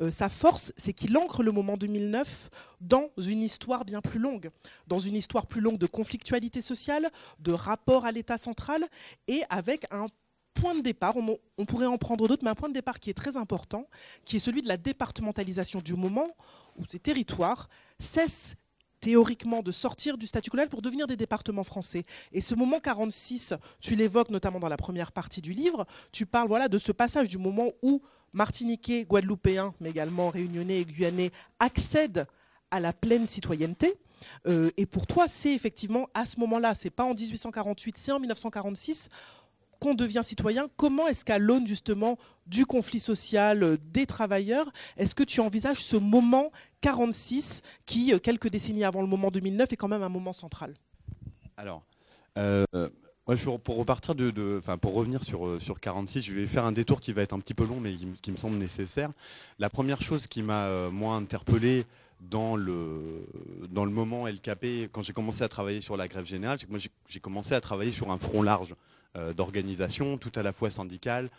euh, 0.00 0.10
sa 0.10 0.28
force, 0.28 0.72
c'est 0.76 0.92
qu'il 0.92 1.16
ancre 1.16 1.42
le 1.42 1.52
moment 1.52 1.76
2009 1.76 2.50
dans 2.80 3.10
une 3.16 3.42
histoire 3.42 3.84
bien 3.84 4.00
plus 4.00 4.18
longue, 4.18 4.50
dans 4.86 4.98
une 4.98 5.14
histoire 5.14 5.46
plus 5.46 5.60
longue 5.60 5.78
de 5.78 5.86
conflictualité 5.86 6.60
sociale, 6.60 7.10
de 7.38 7.52
rapport 7.52 8.04
à 8.04 8.12
l'État 8.12 8.38
central, 8.38 8.86
et 9.28 9.42
avec 9.50 9.86
un 9.90 10.06
point 10.54 10.74
de 10.74 10.80
départ, 10.80 11.16
on, 11.16 11.64
pourrait 11.64 11.86
en 11.86 11.98
prendre 11.98 12.26
d'autres, 12.28 12.44
mais 12.44 12.50
un 12.50 12.54
point 12.54 12.68
de 12.68 12.74
départ 12.74 13.00
qui 13.00 13.10
est 13.10 13.14
très 13.14 13.36
important, 13.36 13.88
qui 14.24 14.36
est 14.36 14.40
celui 14.40 14.62
de 14.62 14.68
la 14.68 14.76
départementalisation 14.76 15.80
du 15.80 15.94
moment 15.94 16.30
où 16.76 16.84
ces 16.88 16.98
territoires 16.98 17.68
cessent 17.98 18.54
théoriquement 19.04 19.62
de 19.62 19.70
sortir 19.70 20.16
du 20.16 20.26
statut 20.26 20.48
colonial 20.48 20.70
pour 20.70 20.80
devenir 20.80 21.06
des 21.06 21.16
départements 21.16 21.62
français. 21.62 22.06
Et 22.32 22.40
ce 22.40 22.54
moment 22.54 22.80
46, 22.80 23.52
tu 23.78 23.96
l'évoques 23.96 24.30
notamment 24.30 24.58
dans 24.58 24.70
la 24.70 24.78
première 24.78 25.12
partie 25.12 25.42
du 25.42 25.52
livre, 25.52 25.86
tu 26.10 26.24
parles 26.24 26.48
voilà, 26.48 26.68
de 26.68 26.78
ce 26.78 26.90
passage 26.90 27.28
du 27.28 27.36
moment 27.36 27.72
où 27.82 28.00
Martiniquais, 28.32 29.04
Guadeloupéens, 29.04 29.74
mais 29.78 29.90
également 29.90 30.30
Réunionnais 30.30 30.80
et 30.80 30.84
Guyanais 30.86 31.32
accèdent 31.58 32.26
à 32.70 32.80
la 32.80 32.94
pleine 32.94 33.26
citoyenneté. 33.26 33.92
Euh, 34.46 34.70
et 34.78 34.86
pour 34.86 35.06
toi, 35.06 35.28
c'est 35.28 35.52
effectivement 35.52 36.08
à 36.14 36.24
ce 36.24 36.40
moment-là, 36.40 36.74
c'est 36.74 36.88
pas 36.88 37.04
en 37.04 37.12
1848, 37.12 37.98
c'est 37.98 38.10
en 38.10 38.20
1946 38.20 39.10
qu'on 39.78 39.94
devient 39.94 40.22
citoyen. 40.22 40.68
Comment 40.76 41.08
est-ce 41.08 41.24
qu'à 41.24 41.38
l'aune 41.38 41.66
justement 41.66 42.18
du 42.46 42.66
conflit 42.66 43.00
social 43.00 43.62
euh, 43.62 43.76
des 43.92 44.06
travailleurs, 44.06 44.70
est-ce 44.96 45.14
que 45.14 45.22
tu 45.22 45.40
envisages 45.40 45.82
ce 45.82 45.96
moment 45.96 46.52
46 46.80 47.62
qui, 47.86 48.12
euh, 48.12 48.18
quelques 48.18 48.48
décennies 48.48 48.84
avant 48.84 49.00
le 49.00 49.06
moment 49.06 49.30
2009, 49.30 49.72
est 49.72 49.76
quand 49.76 49.88
même 49.88 50.02
un 50.02 50.08
moment 50.08 50.32
central? 50.32 50.74
Alors, 51.56 51.84
pour 53.62 53.76
repartir 53.76 54.14
de, 54.14 54.60
pour 54.80 54.94
revenir 54.94 55.22
sur, 55.22 55.62
sur 55.62 55.80
46, 55.80 56.22
je 56.22 56.32
vais 56.34 56.46
faire 56.46 56.64
un 56.64 56.72
détour 56.72 57.00
qui 57.00 57.12
va 57.12 57.22
être 57.22 57.32
un 57.32 57.38
petit 57.38 57.54
peu 57.54 57.64
long, 57.64 57.80
mais 57.80 57.94
qui, 58.20 58.32
me 58.32 58.36
semble 58.36 58.56
nécessaire. 58.58 59.10
La 59.58 59.70
première 59.70 60.02
chose 60.02 60.26
qui 60.26 60.42
m'a 60.42 60.90
moi 60.90 61.14
interpellé 61.14 61.86
dans 62.30 62.56
le, 62.56 63.26
dans 63.70 63.84
le 63.84 63.90
moment 63.90 64.26
LKP, 64.26 64.90
quand 64.92 65.02
j'ai 65.02 65.12
commencé 65.12 65.42
à 65.42 65.48
travailler 65.48 65.80
sur 65.80 65.96
la 65.96 66.08
grève 66.08 66.24
générale, 66.24 66.58
c'est 66.58 66.66
que 66.66 66.70
moi 66.70 66.80
j'ai 67.08 67.20
commencé 67.20 67.54
à 67.54 67.60
travailler 67.60 67.92
sur 67.92 68.10
un 68.10 68.18
front 68.18 68.42
large 68.42 68.74
euh, 69.16 69.32
d'organisation, 69.32 70.18
tout 70.18 70.32
à 70.34 70.42
la 70.42 70.52
fois 70.52 70.70
syndicale, 70.70 71.30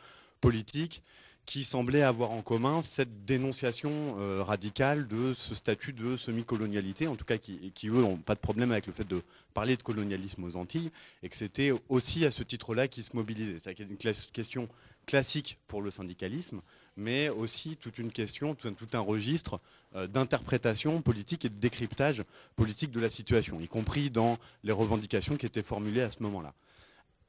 politique, 0.42 1.04
qui 1.46 1.64
semblait 1.64 2.02
avoir 2.02 2.32
en 2.32 2.42
commun 2.42 2.82
cette 2.82 3.24
dénonciation 3.26 3.92
euh, 4.18 4.42
radicale 4.44 5.08
de 5.08 5.34
ce 5.36 5.54
statut 5.54 5.94
de 5.94 6.18
semi-colonialité, 6.18 7.08
en 7.08 7.16
tout 7.16 7.26
cas 7.26 7.38
qui, 7.38 7.72
qui 7.76 7.88
eux 7.88 8.02
n'ont 8.02 8.18
pas 8.18 8.34
de 8.34 8.40
problème 8.40 8.72
avec 8.72 8.88
le 8.88 8.94
fait 8.94 9.08
de 9.08 9.22
parler 9.54 9.78
de 9.78 9.84
colonialisme 9.84 10.44
aux 10.44 10.56
Antilles, 10.56 10.92
et 11.22 11.30
que 11.30 11.36
c'était 11.36 11.72
aussi 11.88 12.26
à 12.26 12.32
ce 12.32 12.42
titre-là 12.42 12.88
qu'ils 12.88 13.04
se 13.04 13.16
mobilisaient. 13.16 13.60
C'est 13.60 13.80
une 13.80 13.98
question 13.98 14.68
classique 15.06 15.60
pour 15.68 15.82
le 15.82 15.92
syndicalisme, 15.92 16.62
mais 16.98 17.30
aussi 17.30 17.76
toute 17.78 18.00
une 18.00 18.12
question, 18.12 18.56
tout 18.56 18.88
un, 18.94 19.00
registre 19.00 19.60
euh, 19.96 20.08
d'interprétation 20.08 21.02
politique 21.02 21.46
et 21.46 21.50
de 21.50 21.56
décryptage 21.56 22.24
politique 22.56 22.92
de 22.92 23.00
la 23.00 23.10
situation, 23.10 23.60
y 23.60 23.68
compris 23.68 24.10
dans 24.10 24.38
les 24.64 24.72
revendications 24.72 25.38
qui 25.38 25.46
étaient 25.46 25.64
formulées 25.64 26.02
à 26.02 26.12
ce 26.12 26.24
moment-là. 26.24 26.54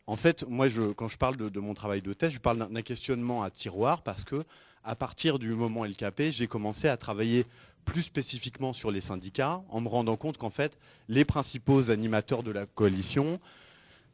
En 0.07 0.17
fait, 0.17 0.45
moi, 0.49 0.69
quand 0.97 1.09
je 1.09 1.17
parle 1.17 1.37
de, 1.37 1.61
mon 1.61 1.75
travail 1.75 2.01
de 2.01 2.13
thèse, 2.13 2.33
je 2.33 2.39
parle 2.39 2.71
d'un 2.71 2.83
questionnement 2.83 3.43
à 3.43 3.51
tiroir 3.51 4.03
parce 4.03 4.25
que, 4.25 4.45
à 4.85 4.95
partir 4.95 5.39
du 5.41 5.51
moment 5.51 5.85
LKP, 5.85 6.31
j'ai 6.31 6.47
commencé 6.47 6.87
à 6.87 6.97
travailler 6.97 7.45
plus 7.85 8.03
spécifiquement 8.03 8.73
sur 8.73 8.91
les 8.91 9.01
syndicats, 9.01 9.63
en 9.69 9.81
me 9.81 9.89
rendant 9.89 10.17
compte 10.17 10.39
qu'en 10.39 10.51
fait, 10.51 10.79
les 11.09 11.25
principaux 11.25 11.91
animateurs 11.91 12.43
de 12.43 12.53
la 12.53 12.67
coalition, 12.67 13.41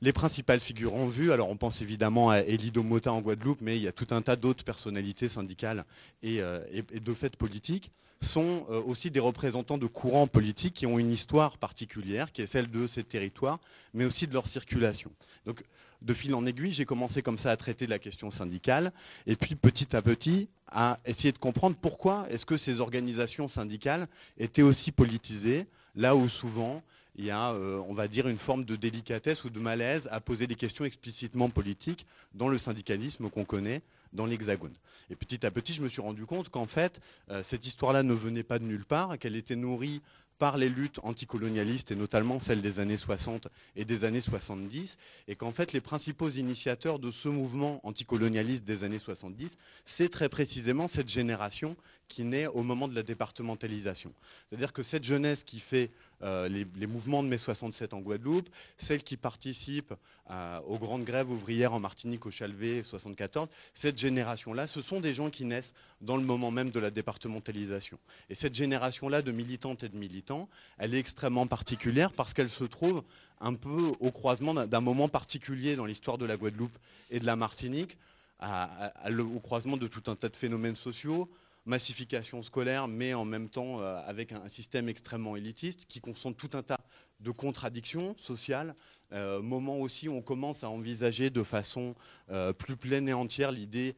les 0.01 0.13
principales 0.13 0.61
figures 0.61 0.95
en 0.95 1.07
vue, 1.07 1.31
alors 1.31 1.49
on 1.49 1.57
pense 1.57 1.81
évidemment 1.83 2.31
à 2.31 2.41
Elido 2.41 2.83
Mota 2.83 3.13
en 3.13 3.21
Guadeloupe, 3.21 3.61
mais 3.61 3.77
il 3.77 3.83
y 3.83 3.89
a 3.89 3.93
tout 3.93 4.09
un 4.11 4.23
tas 4.23 4.37
d'autres 4.37 4.65
personnalités 4.65 5.29
syndicales 5.29 5.85
et, 6.23 6.41
euh, 6.41 6.61
de 6.93 7.15
fait 7.15 7.37
politiques, 7.37 7.91
sont 8.21 8.67
euh, 8.71 8.81
aussi 8.83 9.11
des 9.11 9.21
représentants 9.21 9.79
de 9.79 9.87
courants 9.87 10.27
politiques 10.27 10.75
qui 10.75 10.87
ont 10.87 10.99
une 10.99 11.13
histoire 11.13 11.59
particulière, 11.59 12.33
qui 12.33 12.43
est 12.43 12.47
celle 12.47 12.71
de 12.71 12.87
ces 12.87 13.05
territoires, 13.05 13.59
mais 13.95 14.05
aussi 14.05 14.27
de 14.27 14.33
leur 14.33 14.47
circulation. 14.47 15.11
Donc 15.47 15.65
de 16.03 16.15
fil 16.15 16.35
en 16.35 16.45
aiguille, 16.47 16.73
j'ai 16.73 16.85
commencé 16.85 17.23
comme 17.23 17.39
ça 17.39 17.51
à 17.51 17.57
traiter 17.57 17.87
de 17.87 17.91
la 17.91 17.99
question 17.99 18.31
syndicale, 18.31 18.93
et 19.27 19.37
puis 19.37 19.55
petit 19.55 19.95
à 19.97 20.03
petit 20.03 20.49
à 20.71 20.99
essayer 21.05 21.33
de 21.33 21.39
comprendre 21.39 21.77
pourquoi 21.81 22.27
est-ce 22.31 22.47
que 22.47 22.57
ces 22.57 22.81
organisations 22.81 23.49
syndicales 23.49 24.07
étaient 24.39 24.63
aussi 24.63 24.91
politisées, 24.91 25.67
là 25.95 26.17
où 26.17 26.29
souvent 26.29 26.83
il 27.17 27.27
y 27.27 27.31
a, 27.31 27.53
euh, 27.53 27.83
on 27.89 27.95
va 27.95 28.09
dire, 28.09 28.27
une 28.27 28.39
forme 28.39 28.65
de 28.65 28.77
délicatesse 28.77 29.45
ou 29.45 29.51
de 29.51 29.59
malaise 29.59 30.09
à 30.11 30.21
poser 30.21 30.47
des 30.47 30.55
questions 30.55 30.85
explicitement 30.85 31.51
politiques 31.51 32.07
dans 32.35 32.49
le 32.49 32.59
syndicalisme 32.59 33.29
qu'on 33.29 33.45
connaît 33.45 33.83
dans 34.13 34.27
l'Hexagone. 34.27 34.73
Et 35.11 35.17
petit 35.17 35.45
à 35.45 35.51
petit, 35.51 35.75
je 35.75 35.83
me 35.83 35.89
suis 35.89 36.01
rendu 36.01 36.25
compte 36.25 36.49
qu'en 36.49 36.67
fait, 36.67 37.01
euh, 37.31 37.43
cette 37.43 37.67
histoire-là 37.67 38.03
ne 38.03 38.15
venait 38.15 38.43
pas 38.43 38.59
de 38.59 38.65
nulle 38.65 38.85
part, 38.85 39.19
qu'elle 39.19 39.37
était 39.37 39.57
nourrie 39.57 40.01
par 40.43 40.59
les 40.59 40.69
luttes 40.69 40.99
anticolonialistes 41.05 41.93
et 41.93 41.95
notamment 41.95 42.41
celles 42.41 42.63
des 42.63 42.81
années 42.81 42.97
60 42.97 43.47
et 43.77 43.85
des 43.85 44.05
années 44.05 44.21
70, 44.21 44.99
et 45.29 45.37
qu'en 45.37 45.53
fait 45.53 45.73
les 45.73 45.81
principaux 45.81 46.31
initiateurs 46.31 46.99
de 46.99 47.13
ce 47.13 47.29
mouvement 47.29 47.79
anticolonialiste 47.85 48.65
des 48.65 48.83
années 48.83 48.99
70, 48.99 49.57
c'est 49.85 50.09
très 50.09 50.29
précisément 50.29 50.89
cette 50.89 51.09
génération 51.09 51.77
qui 52.13 52.25
naît 52.25 52.47
au 52.47 52.63
moment 52.63 52.89
de 52.89 52.95
la 52.95 53.03
départementalisation. 53.03 54.13
C'est-à-dire 54.49 54.75
que 54.75 54.83
cette 54.83 55.03
jeunesse 55.03 55.45
qui 55.45 55.61
fait 55.61 55.91
euh, 56.23 56.47
les, 56.49 56.87
mouvements 56.87 57.23
de 57.23 57.29
mai 57.29 57.39
67 57.39 57.95
en 57.95 58.01
Guadeloupe, 58.01 58.49
celle 58.77 59.03
qui 59.03 59.17
participe 59.17 59.95
euh, 60.31 60.61
aux 60.67 60.79
grandes 60.79 61.05
grèves 61.05 61.31
ouvrières 61.31 61.73
en 61.73 61.81
Martinique, 61.81 62.27
au 62.27 62.31
Chalvet 62.31 62.83
74, 62.85 63.49
cette 63.73 63.99
génération-là, 63.99 64.67
ce 64.67 64.83
sont 64.83 65.01
des 65.01 65.15
gens 65.15 65.31
qui 65.31 65.47
naissent 65.47 65.73
dans 66.03 66.19
le 66.19 66.23
moment 66.23 66.51
même 66.51 66.71
de 66.71 66.79
la 66.79 66.91
départementalisation. 66.91 67.99
Et 68.29 68.35
cette 68.35 68.55
génération-là 68.55 69.23
de 69.23 69.33
militantes 69.33 69.83
et 69.83 69.89
de 69.89 69.97
militants, 69.97 70.51
elle 70.77 70.95
est 70.95 71.01
extrêmement 71.01 71.47
particulière 71.47 72.13
parce 72.13 72.35
qu'elle 72.35 72.51
se 72.51 72.65
trouve 72.65 73.03
un 73.41 73.55
peu 73.55 73.93
au 74.01 74.11
croisement 74.11 74.55
d'un 74.55 74.81
moment 74.81 75.09
particulier 75.09 75.77
dans 75.77 75.87
l'histoire 75.87 76.19
de 76.19 76.27
la 76.27 76.37
Guadeloupe 76.37 76.79
et 77.11 77.21
de 77.21 77.27
la 77.27 77.37
Martinique, 77.37 77.97
au 78.41 79.41
croisement 79.41 79.77
de 79.77 79.87
tout 79.87 80.11
un 80.11 80.15
tas 80.15 80.29
de 80.29 80.37
phénomènes 80.37 80.77
sociaux, 80.77 81.29
massification 81.65 82.43
scolaire, 82.43 82.89
mais 82.89 83.15
en 83.15 83.25
même 83.25 83.49
temps 83.49 83.81
euh, 83.81 84.01
avec 84.07 84.33
un, 84.33 84.49
système 84.49 84.89
extrêmement 84.89 85.37
élitiste 85.37 85.87
qui 85.87 86.01
concentre 86.01 86.37
tout 86.37 86.57
un 86.57 86.63
tas 86.63 86.81
de 87.21 87.31
contradictions 87.31 88.17
sociales. 88.19 88.75
Euh, 89.13 89.43
moment 89.43 89.79
aussi 89.79 90.09
où 90.09 90.15
on 90.15 90.23
commence 90.23 90.65
à 90.65 90.71
envisager 90.71 91.31
de 91.31 91.43
façon 91.43 91.95
euh, 92.31 92.53
plus 92.53 92.77
pleine 92.77 93.09
et 93.09 93.13
entière 93.13 93.53
l'idée 93.53 93.95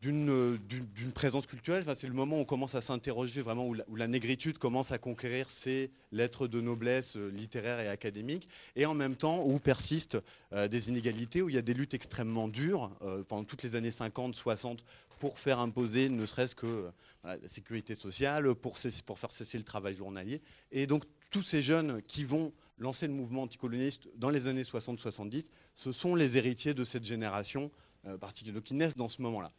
d'une 0.00 1.12
présence 1.14 1.46
culturelle. 1.46 1.82
Enfin, 1.82 1.94
c'est 1.94 2.08
le 2.08 2.12
moment 2.12 2.36
où 2.36 2.40
on 2.40 2.44
commence 2.44 2.74
à 2.74 2.82
s'interroger 2.82 3.40
vraiment, 3.40 3.66
où 3.66 3.74
la, 3.96 4.06
négritude 4.06 4.58
commence 4.58 4.92
à 4.92 4.98
conquérir 4.98 5.50
ses 5.50 5.90
lettres 6.12 6.46
de 6.46 6.60
noblesse 6.60 7.16
littéraires 7.16 7.80
et 7.80 7.88
académiques, 7.88 8.46
et 8.76 8.84
en 8.84 8.92
même 8.92 9.16
temps 9.16 9.42
où 9.46 9.58
persistent 9.58 10.18
des 10.54 10.90
inégalités, 10.90 11.40
où 11.40 11.48
il 11.48 11.54
y 11.54 11.58
a 11.58 11.62
des 11.62 11.72
luttes 11.72 11.94
extrêmement 11.94 12.48
dures 12.48 12.90
pendant 13.28 13.44
toutes 13.44 13.62
les 13.62 13.76
années 13.76 13.90
50, 13.90 14.34
60 14.34 14.84
pour 15.18 15.38
faire 15.38 15.58
imposer 15.58 16.08
ne 16.08 16.26
serait-ce 16.26 16.54
que 16.54 16.90
la 17.24 17.48
sécurité 17.48 17.94
sociale, 17.94 18.54
pour, 18.54 18.78
faire 18.78 19.32
cesser 19.32 19.58
le 19.58 19.64
travail 19.64 19.96
journalier. 19.96 20.42
Et 20.72 20.86
donc 20.86 21.04
tous 21.30 21.42
ces 21.42 21.62
jeunes 21.62 22.02
qui 22.02 22.24
vont 22.24 22.52
lancer 22.78 23.06
le 23.06 23.12
mouvement 23.12 23.42
anticolonialiste 23.42 24.08
dans 24.16 24.30
les 24.30 24.48
années 24.48 24.62
60-70, 24.62 25.46
ce 25.74 25.92
sont 25.92 26.14
les 26.14 26.36
héritiers 26.36 26.74
de 26.74 26.84
cette 26.84 27.04
génération 27.04 27.70
euh, 28.06 28.18
particulière, 28.18 28.62
qui 28.62 28.74
naissent 28.74 28.96
dans 28.96 29.08
ce 29.08 29.22
moment-là. 29.22 29.52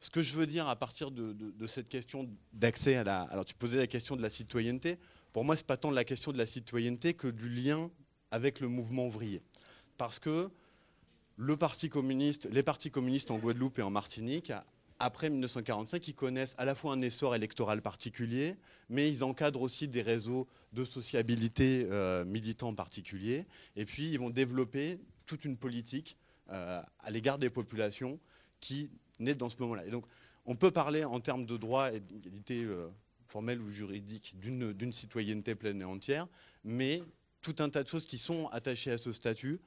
Ce 0.00 0.10
que 0.10 0.22
je 0.22 0.32
veux 0.34 0.46
dire 0.46 0.68
à 0.68 0.76
partir 0.76 1.10
de, 1.10 1.66
cette 1.66 1.88
question 1.88 2.28
d'accès 2.52 2.96
à 2.96 3.04
la... 3.04 3.22
Alors 3.22 3.44
tu 3.44 3.54
posais 3.54 3.76
la 3.76 3.86
question 3.86 4.16
de 4.16 4.22
la 4.22 4.30
citoyenneté. 4.30 4.98
Pour 5.32 5.44
moi, 5.44 5.56
ce 5.56 5.62
n'est 5.62 5.66
pas 5.66 5.76
tant 5.76 5.90
la 5.90 6.04
question 6.04 6.32
de 6.32 6.38
la 6.38 6.46
citoyenneté 6.46 7.12
que 7.12 7.28
du 7.28 7.48
lien 7.48 7.90
avec 8.30 8.60
le 8.60 8.68
mouvement 8.68 9.06
ouvrier. 9.06 9.42
Parce 9.98 10.18
que 10.18 10.50
le 11.36 11.56
Parti 11.56 11.88
communiste, 11.88 12.48
les 12.50 12.62
partis 12.62 12.90
communistes 12.90 13.30
en 13.30 13.38
Guadeloupe 13.38 13.78
et 13.78 13.82
en 13.82 13.90
Martinique 13.90 14.52
après 15.00 15.30
1945, 15.30 16.06
ils 16.08 16.14
connaissent 16.14 16.54
à 16.58 16.66
la 16.66 16.74
fois 16.74 16.92
un 16.92 17.00
essor 17.00 17.34
électoral 17.34 17.80
particulier, 17.80 18.56
mais 18.90 19.10
ils 19.10 19.24
encadrent 19.24 19.62
aussi 19.62 19.88
des 19.88 20.02
réseaux 20.02 20.46
de 20.74 20.84
sociabilité 20.84 21.88
euh, 21.90 22.24
militants 22.26 22.74
particuliers. 22.74 23.46
Et 23.76 23.86
puis, 23.86 24.10
ils 24.10 24.18
vont 24.18 24.28
développer 24.28 25.00
toute 25.24 25.46
une 25.46 25.56
politique 25.56 26.18
euh, 26.50 26.82
à 27.00 27.10
l'égard 27.10 27.38
des 27.38 27.48
populations 27.48 28.20
qui 28.60 28.90
naît 29.18 29.34
dans 29.34 29.48
ce 29.48 29.56
moment-là. 29.60 29.86
Et 29.86 29.90
donc, 29.90 30.04
on 30.44 30.54
peut 30.54 30.70
parler 30.70 31.02
en 31.04 31.18
termes 31.18 31.46
de 31.46 31.56
droit 31.56 31.92
et 31.92 32.00
d'égalité 32.00 32.62
euh, 32.64 32.88
formelle 33.26 33.62
ou 33.62 33.70
juridique 33.70 34.38
d'une 34.38 34.92
citoyenneté 34.92 35.54
pleine 35.54 35.80
et 35.80 35.84
entière, 35.84 36.28
mais 36.62 37.02
tout 37.40 37.56
un 37.60 37.70
tas 37.70 37.82
de 37.82 37.88
choses 37.88 38.04
qui 38.04 38.18
sont 38.18 38.48
attachées 38.48 38.90
à 38.90 38.98
ce 38.98 39.12
statut 39.12 39.60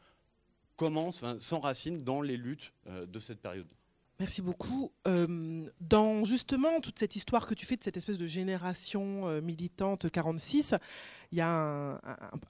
commencent, 0.75 1.23
s'enracinent 1.39 2.03
dans 2.03 2.21
les 2.21 2.37
luttes 2.37 2.71
de 2.85 3.19
cette 3.19 3.39
période. 3.39 3.67
Merci 4.23 4.41
beaucoup. 4.41 4.93
Euh, 5.05 5.67
dans 5.81 6.23
justement 6.23 6.79
toute 6.79 6.97
cette 6.97 7.17
histoire 7.17 7.45
que 7.45 7.53
tu 7.53 7.65
fais 7.65 7.75
de 7.75 7.83
cette 7.83 7.97
espèce 7.97 8.17
de 8.17 8.25
génération 8.25 9.27
euh, 9.27 9.41
militante 9.41 10.09
46, 10.09 10.75
il 11.33 11.37
y 11.37 11.41
a 11.41 11.99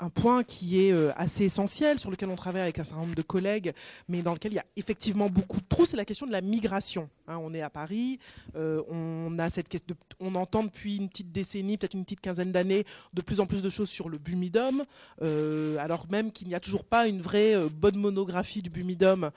un, 0.02 0.10
point 0.10 0.44
qui 0.44 0.86
est 0.86 0.92
euh, 0.92 1.14
assez 1.16 1.46
essentiel, 1.46 2.00
sur 2.00 2.12
lequel 2.12 2.28
on 2.28 2.36
travaille 2.36 2.64
avec 2.64 2.80
un 2.80 2.84
certain 2.84 3.00
nombre 3.00 3.16
de 3.16 3.22
collègues, 3.22 3.72
mais 4.10 4.22
dans 4.22 4.34
lequel 4.34 4.52
il 4.52 4.56
y 4.56 4.60
a 4.60 4.66
effectivement 4.76 5.30
beaucoup 5.30 5.62
de 5.62 5.66
trous, 5.70 5.86
c'est 5.86 5.96
la 5.96 6.04
question 6.04 6.28
de 6.28 6.34
la 6.34 6.42
migration. 6.42 7.10
Hein. 7.30 7.38
on 7.42 7.54
est 7.54 7.62
à 7.62 7.70
Paris, 7.70 8.20
euh, 8.58 8.84
on, 8.90 10.36
entend 10.36 10.64
depuis 10.64 10.98
une 10.98 11.08
petite 11.08 11.32
décennie, 11.32 11.78
peut-être 11.78 11.94
une 11.94 12.04
petite 12.04 12.20
quinzaine 12.20 12.52
d'années, 12.52 12.84
de 13.14 13.22
plus 13.22 13.40
en 13.40 13.46
plus 13.46 13.62
de 13.62 13.70
choses 13.70 13.90
sur 13.90 14.10
le 14.10 14.18
bumidum, 14.18 14.84
euh, 15.22 15.78
alors 15.78 16.06
même 16.12 16.34
qu'il 16.34 16.50
n'y 16.50 16.56
a 16.56 16.60
toujours 16.60 16.84
pas 16.84 17.08
une 17.08 17.22
vraie 17.22 17.56
bonne 17.70 17.98
monographie 17.98 18.62
du 18.62 18.70
bumidum 18.70 19.32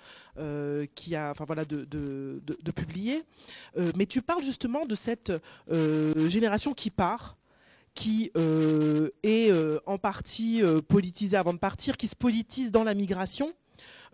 qui 0.97 1.15
a, 1.15 1.33
voilà, 1.39 1.65
de 1.65 2.41
publier. 2.75 3.23
mais 3.95 4.07
tu 4.07 4.23
parles 4.23 4.43
justement 4.43 4.87
de 4.87 4.97
cette 4.97 5.33
génération 5.71 6.75
qui 6.75 6.91
part 6.91 7.37
qui 7.97 8.31
est 9.25 9.53
en 9.87 9.99
partie 9.99 10.63
politisé 10.87 11.37
avant 11.37 11.55
de 11.55 11.59
partir, 11.59 11.97
qui 11.97 12.07
se 12.07 12.15
politise 12.15 12.71
dans 12.71 12.85
la 12.85 12.95
migration. 12.95 13.53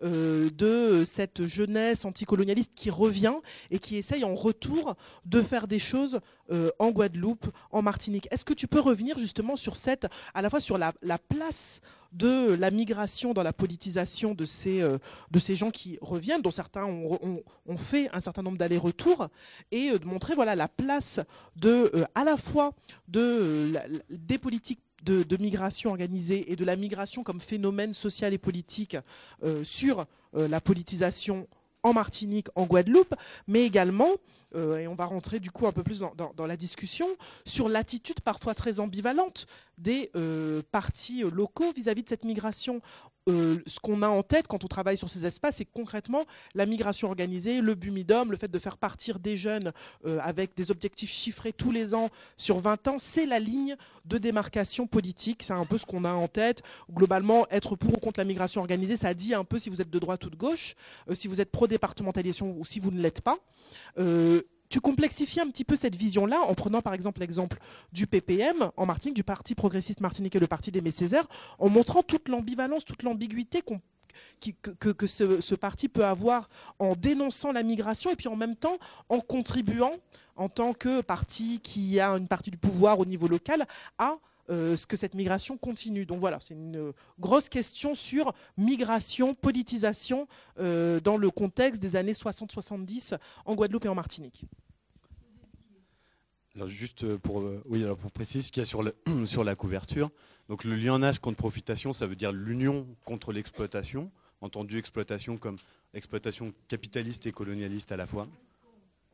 Euh, 0.05 0.51
de 0.51 1.05
cette 1.05 1.47
jeunesse 1.47 2.05
anticolonialiste 2.05 2.73
qui 2.75 2.91
revient 2.91 3.37
et 3.71 3.79
qui 3.79 3.97
essaye 3.97 4.25
en 4.25 4.35
retour 4.35 4.97
de 5.27 5.41
faire 5.41 5.69
des 5.69 5.79
choses 5.79 6.19
euh, 6.51 6.71
en 6.81 6.91
Guadeloupe, 6.91 7.47
en 7.71 7.83
Martinique. 7.83 8.27
Est-ce 8.33 8.45
que 8.45 8.55
tu 8.55 8.67
peux 8.67 8.81
revenir 8.81 9.19
justement 9.19 9.55
sur 9.55 9.77
cette, 9.77 10.09
à 10.35 10.43
la 10.43 10.51
fois 10.51 10.61
sur 10.61 10.77
la, 10.77 10.93
place 11.29 11.81
de 12.13 12.55
la 12.55 12.73
migration 12.73 13.33
dans 13.33 13.45
la 13.45 13.53
politisation 13.53 14.35
de 14.35 14.45
ces, 14.45 14.81
euh, 14.81 14.99
de 15.31 15.39
ces 15.39 15.55
gens 15.55 15.71
qui 15.71 15.99
reviennent, 16.01 16.43
dont 16.43 16.51
certains 16.51 16.85
ont, 16.85 17.43
fait 17.77 18.11
un 18.13 18.21
certain 18.21 18.43
nombre 18.43 18.59
d'allers-retours, 18.59 19.29
et 19.71 19.97
de 19.99 20.05
montrer 20.05 20.35
voilà, 20.35 20.57
la 20.57 20.69
place 20.69 21.21
de, 21.55 21.93
à 22.17 22.25
la 22.25 22.37
fois 22.37 22.73
de, 23.07 23.73
des 24.11 24.39
politiques 24.39 24.81
de, 25.03 25.37
migration 25.37 25.91
organisée 25.91 26.53
et 26.53 26.57
de 26.57 26.65
la 26.65 26.77
migration 26.77 27.23
comme 27.23 27.41
phénomène 27.41 27.93
social 27.93 28.33
et 28.33 28.39
politique 28.39 28.97
euh, 29.43 29.65
sur 29.65 30.07
euh, 30.37 30.49
la 30.49 30.61
politisation 30.61 31.49
en 31.83 31.93
Martinique, 31.93 32.47
en 32.55 32.65
Guadeloupe, 32.65 33.15
mais 33.49 33.65
également, 33.65 34.11
euh, 34.55 34.79
et 34.79 34.87
on 34.87 34.95
va 34.95 35.05
rentrer 35.05 35.41
du 35.41 35.51
coup 35.51 35.67
un 35.67 35.73
peu 35.73 35.83
plus 35.83 35.99
dans, 35.99 36.47
la 36.47 36.57
discussion, 36.57 37.09
sur 37.45 37.69
l'attitude 37.69 38.21
parfois 38.21 38.55
très 38.55 38.79
ambivalente 38.79 39.47
des 39.79 40.13
partis 40.71 41.23
locaux 41.23 41.73
vis 41.75 41.89
à 41.89 41.95
-vis 41.95 42.05
de 42.05 42.09
cette 42.09 42.25
migration. 42.25 42.81
Euh, 43.29 43.59
ce 43.67 43.79
qu'on 43.79 44.03
a 44.03 44.09
en 44.09 44.25
tête 44.25 44.49
quand 44.49 44.65
on 44.65 44.69
travaille 44.69 44.97
sur 44.97 45.09
ces 45.09 45.25
espaces, 45.27 45.57
c'est 45.57 45.65
concrètement 45.65 46.25
la 46.55 46.67
migration 46.67 47.07
organisée, 47.07 47.61
le 47.61 47.77
bumidum, 47.77 48.33
le 48.33 48.37
fait 48.37 48.51
de 48.51 48.59
faire 48.59 48.77
partir 48.77 49.21
des 49.21 49.37
jeunes 49.37 49.73
euh, 50.07 50.19
avec 50.23 50.57
des 50.57 50.73
objectifs 50.73 51.11
chiffrés 51.13 51.53
tous 51.53 51.71
les 51.71 51.95
ans 51.95 52.09
sur 52.37 52.59
20 52.59 52.89
ans, 52.89 52.97
c'est 52.99 53.27
la 53.27 53.39
ligne 53.39 53.77
de 54.07 54.19
démarcation 54.19 54.89
politique. 54.89 55.45
C'est 55.45 55.53
un 55.53 55.67
peu 55.67 55.79
ce 55.79 55.87
qu'on 55.87 56.05
a 56.05 56.13
en 56.13 56.27
tête. 56.27 56.63
Globalement, 56.91 57.47
être 57.51 57.77
pour 57.77 57.95
ou 57.95 58.01
contre 58.01 58.19
la 58.19 58.25
migration 58.25 58.61
organisée, 58.61 58.97
ça 58.97 59.15
dit 59.15 59.35
un 59.35 59.45
peu 59.45 59.61
si 59.61 59.71
vous 59.71 59.81
êtes 59.81 59.91
de 59.91 59.99
droite 60.01 60.25
ou 60.25 60.31
de 60.31 60.37
gauche, 60.37 60.75
euh, 61.09 61.15
si 61.15 61.29
vous 61.29 61.41
êtes 61.41 61.53
pro-départementalisation 61.53 62.57
ou 62.59 62.65
si 62.65 62.81
vous 62.81 62.91
ne 62.91 63.01
l'êtes 63.01 63.21
pas 63.21 63.39
tu 64.73 64.81
complexifies 64.81 65.41
un 65.41 65.49
petit 65.49 65.65
peu 65.65 65.77
cette 65.77 65.97
vision-là 65.97 66.41
en 66.41 66.55
prenant 66.55 66.81
par 66.81 66.95
exemple 66.95 67.21
l'exemple 67.21 67.59
du 67.93 68.07
PPM 68.07 68.71
en 68.79 68.87
Martinique, 68.87 69.15
du 69.15 69.23
Parti 69.23 69.55
progressiste 69.55 70.01
martiniquais, 70.01 70.39
le 70.39 70.47
Parti 70.47 70.73
d'Aimé 70.73 70.91
Césaire, 70.91 71.29
en 71.59 71.69
montrant 71.69 72.03
toute 72.03 72.27
l'ambivalence, 72.31 72.87
toute 72.87 73.03
l'ambiguïté 73.03 73.61
que, 73.61 75.07
ce, 75.07 75.55
parti 75.55 75.91
peut 75.91 76.07
avoir 76.07 76.49
en 76.79 76.97
dénonçant 76.97 77.53
la 77.53 77.63
migration 77.63 78.11
et 78.11 78.17
puis 78.17 78.29
en 78.29 78.37
même 78.37 78.57
temps 78.57 78.79
en 79.11 79.21
contribuant 79.21 79.93
en 80.37 80.49
tant 80.49 80.73
que 80.73 81.03
parti 81.03 81.61
qui 81.63 82.01
a 82.01 82.09
une 82.13 82.27
partie 82.27 82.51
du 82.51 82.57
pouvoir 82.57 82.99
au 82.99 83.05
niveau 83.05 83.29
local 83.29 83.67
à 83.99 84.17
euh, 84.49 84.75
ce 84.79 84.87
que 84.87 84.97
cette 84.97 85.15
migration 85.15 85.59
continue. 85.59 86.07
Donc 86.07 86.19
voilà, 86.19 86.39
c'est 86.41 86.55
une 86.55 86.95
grosse 87.21 87.51
question 87.51 87.95
sur 87.95 88.33
migration, 88.57 89.35
politisation 89.35 90.27
euh, 90.59 90.99
dans 90.99 91.19
le 91.19 91.31
contexte 91.31 91.83
des 91.83 91.95
années 91.95 92.13
60-70 92.13 93.19
en 93.45 93.55
Guadeloupe 93.55 93.85
et 93.85 93.89
en 93.89 93.95
Martinique. 93.95 94.47
Alors 96.55 96.69
juste 96.69 97.05
euh, 97.05 97.19
pour, 97.19 97.45
oui, 97.67 97.83
alors 97.83 97.97
pour 97.97 98.11
préciser 98.11 98.43
ce 98.43 98.53
qu'il 98.53 98.61
y 98.61 98.65
a 98.65 98.67
sur, 98.67 98.83
sur 99.25 99.45
la 99.45 99.55
couverture. 99.55 100.11
Donc 100.49 100.65
le 100.65 100.75
lionnage 100.77 101.19
contre 101.19 101.39
profitation, 101.39 101.93
ça 101.93 102.07
veut 102.07 102.17
dire 102.17 102.33
l'union 102.33 102.87
contre 103.05 103.33
l'exploitation, 103.33 104.11
entendu 104.41 104.79
exploitation 104.79 105.39
comme 105.39 105.57
exploitation 105.95 106.53
capitaliste 106.69 107.27
et 107.27 107.33
colonialiste 107.33 107.93
à 107.93 107.97
la 107.97 108.07
fois 108.07 108.29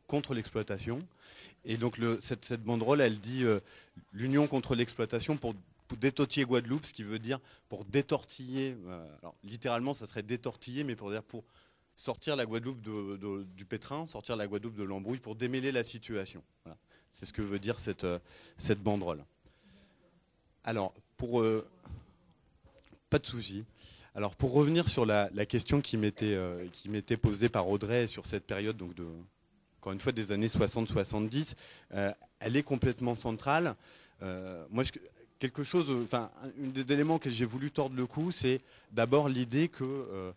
contre 0.08 0.34
l'exploitation. 0.34 1.06
Et 1.64 1.76
donc 1.76 2.00
cette, 2.20 2.52
banderole, 2.64 3.00
elle 3.00 3.20
dit 3.20 3.44
euh, 3.44 3.60
l'union 4.12 4.46
contre 4.46 4.74
l'exploitation 4.74 5.36
pour, 5.36 5.54
détortiller 6.00 6.44
Guadeloupe, 6.44 6.84
ce 6.84 6.92
qui 6.92 7.02
veut 7.02 7.18
dire 7.18 7.38
pour 7.68 7.84
détortiller, 7.84 8.76
euh, 8.88 9.06
alors 9.22 9.34
littéralement 9.44 9.94
ça 9.94 10.06
serait 10.06 10.22
détortiller, 10.22 10.84
mais 10.84 10.96
pour 10.96 11.10
dire 11.10 11.22
pour 11.22 11.44
sortir 11.94 12.36
la 12.36 12.46
Guadeloupe 12.46 12.80
du 13.56 13.64
pétrin, 13.64 14.06
sortir 14.06 14.36
la 14.36 14.46
Guadeloupe 14.46 14.76
de 14.76 14.82
l'embrouille, 14.82 15.18
pour 15.18 15.34
démêler 15.34 15.72
la 15.72 15.82
situation. 15.82 16.42
C'est 17.10 17.26
ce 17.26 17.32
que 17.32 17.42
veut 17.42 17.58
dire 17.58 17.78
cette, 17.78 18.04
euh, 18.04 18.18
cette 18.56 18.80
banderole. 18.80 19.24
Alors, 20.64 20.92
pour... 21.16 21.42
pas 23.10 23.18
de 23.18 23.26
souci. 23.26 23.64
Alors, 24.14 24.34
pour 24.34 24.52
revenir 24.52 24.88
sur 24.88 25.06
la, 25.06 25.28
question 25.46 25.80
qui 25.80 25.96
m'était 25.96 27.16
posée 27.16 27.48
par 27.48 27.68
Audrey 27.68 28.06
sur 28.06 28.26
cette 28.26 28.44
période 28.46 28.76
donc 28.76 28.94
de, 28.94 29.06
encore 29.80 29.92
une 29.92 30.00
fois 30.00 30.12
des 30.12 30.32
années 30.32 30.48
60-70, 30.48 31.54
euh, 31.94 32.12
elle 32.40 32.56
est 32.56 32.62
complètement 32.62 33.14
centrale. 33.14 33.76
Euh, 34.22 34.64
moi, 34.70 34.84
quelque 35.38 35.62
chose, 35.62 35.90
enfin, 36.02 36.30
un 36.44 36.68
des 36.68 36.92
éléments 36.92 37.18
que 37.18 37.30
j'ai 37.30 37.44
voulu 37.44 37.70
tordre 37.70 37.94
le 37.96 38.06
cou, 38.06 38.32
c'est 38.32 38.60
d'abord 38.90 39.28
l'idée 39.28 39.68
que 39.68 39.84
euh, 39.84 40.32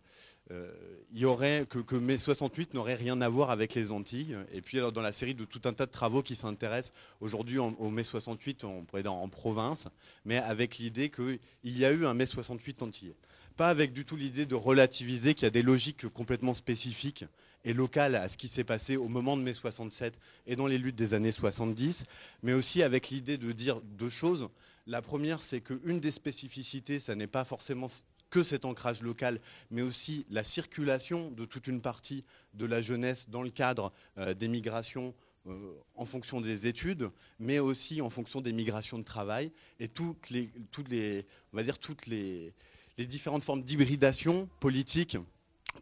il 0.50 1.18
y 1.18 1.24
aurait 1.24 1.66
que, 1.68 1.78
que 1.78 1.96
mai 1.96 2.18
68 2.18 2.74
n'aurait 2.74 2.94
rien 2.94 3.20
à 3.20 3.28
voir 3.28 3.50
avec 3.50 3.74
les 3.74 3.92
Antilles. 3.92 4.36
Et 4.52 4.60
puis 4.60 4.78
alors, 4.78 4.92
dans 4.92 5.00
la 5.00 5.12
série 5.12 5.34
de 5.34 5.44
tout 5.44 5.60
un 5.64 5.72
tas 5.72 5.86
de 5.86 5.90
travaux 5.90 6.22
qui 6.22 6.36
s'intéressent 6.36 6.92
aujourd'hui 7.20 7.58
au 7.58 7.90
mai 7.90 8.04
68, 8.04 8.64
on 8.64 8.84
pourrait 8.84 9.02
dire 9.02 9.12
en 9.12 9.28
province, 9.28 9.88
mais 10.24 10.36
avec 10.36 10.78
l'idée 10.78 11.10
qu'il 11.10 11.38
y 11.64 11.84
a 11.84 11.92
eu 11.92 12.06
un 12.06 12.14
mai 12.14 12.26
68 12.26 12.82
antillais. 12.82 13.16
Pas 13.56 13.68
avec 13.68 13.92
du 13.92 14.04
tout 14.04 14.16
l'idée 14.16 14.46
de 14.46 14.54
relativiser 14.54 15.34
qu'il 15.34 15.44
y 15.44 15.46
a 15.46 15.50
des 15.50 15.62
logiques 15.62 16.08
complètement 16.08 16.54
spécifiques 16.54 17.24
et 17.64 17.72
locales 17.72 18.16
à 18.16 18.28
ce 18.28 18.36
qui 18.36 18.48
s'est 18.48 18.64
passé 18.64 18.96
au 18.96 19.08
moment 19.08 19.36
de 19.36 19.42
mai 19.42 19.54
67 19.54 20.18
et 20.46 20.56
dans 20.56 20.66
les 20.66 20.78
luttes 20.78 20.96
des 20.96 21.14
années 21.14 21.32
70, 21.32 22.06
mais 22.42 22.54
aussi 22.54 22.82
avec 22.82 23.10
l'idée 23.10 23.38
de 23.38 23.52
dire 23.52 23.80
deux 23.82 24.10
choses. 24.10 24.48
La 24.86 25.02
première, 25.02 25.42
c'est 25.42 25.60
qu'une 25.60 26.00
des 26.00 26.10
spécificités, 26.10 26.98
ça 26.98 27.14
n'est 27.14 27.28
pas 27.28 27.44
forcément 27.44 27.86
que 28.32 28.42
cet 28.42 28.64
ancrage 28.64 29.02
local, 29.02 29.40
mais 29.70 29.82
aussi 29.82 30.26
la 30.30 30.42
circulation 30.42 31.30
de 31.30 31.44
toute 31.44 31.68
une 31.68 31.82
partie 31.82 32.24
de 32.54 32.64
la 32.64 32.80
jeunesse 32.80 33.28
dans 33.28 33.42
le 33.42 33.50
cadre 33.50 33.92
euh, 34.18 34.34
des 34.34 34.48
migrations 34.48 35.14
euh, 35.46 35.74
en 35.96 36.06
fonction 36.06 36.40
des 36.40 36.66
études, 36.66 37.10
mais 37.38 37.58
aussi 37.58 38.00
en 38.00 38.08
fonction 38.08 38.40
des 38.40 38.52
migrations 38.52 38.98
de 38.98 39.04
travail 39.04 39.52
et 39.78 39.86
toutes 39.86 40.30
les, 40.30 40.50
toutes 40.70 40.88
les, 40.88 41.26
on 41.52 41.58
va 41.58 41.62
dire 41.62 41.78
toutes 41.78 42.06
les, 42.06 42.54
les 42.96 43.06
différentes 43.06 43.44
formes 43.44 43.62
d'hybridation 43.62 44.48
politique 44.60 45.18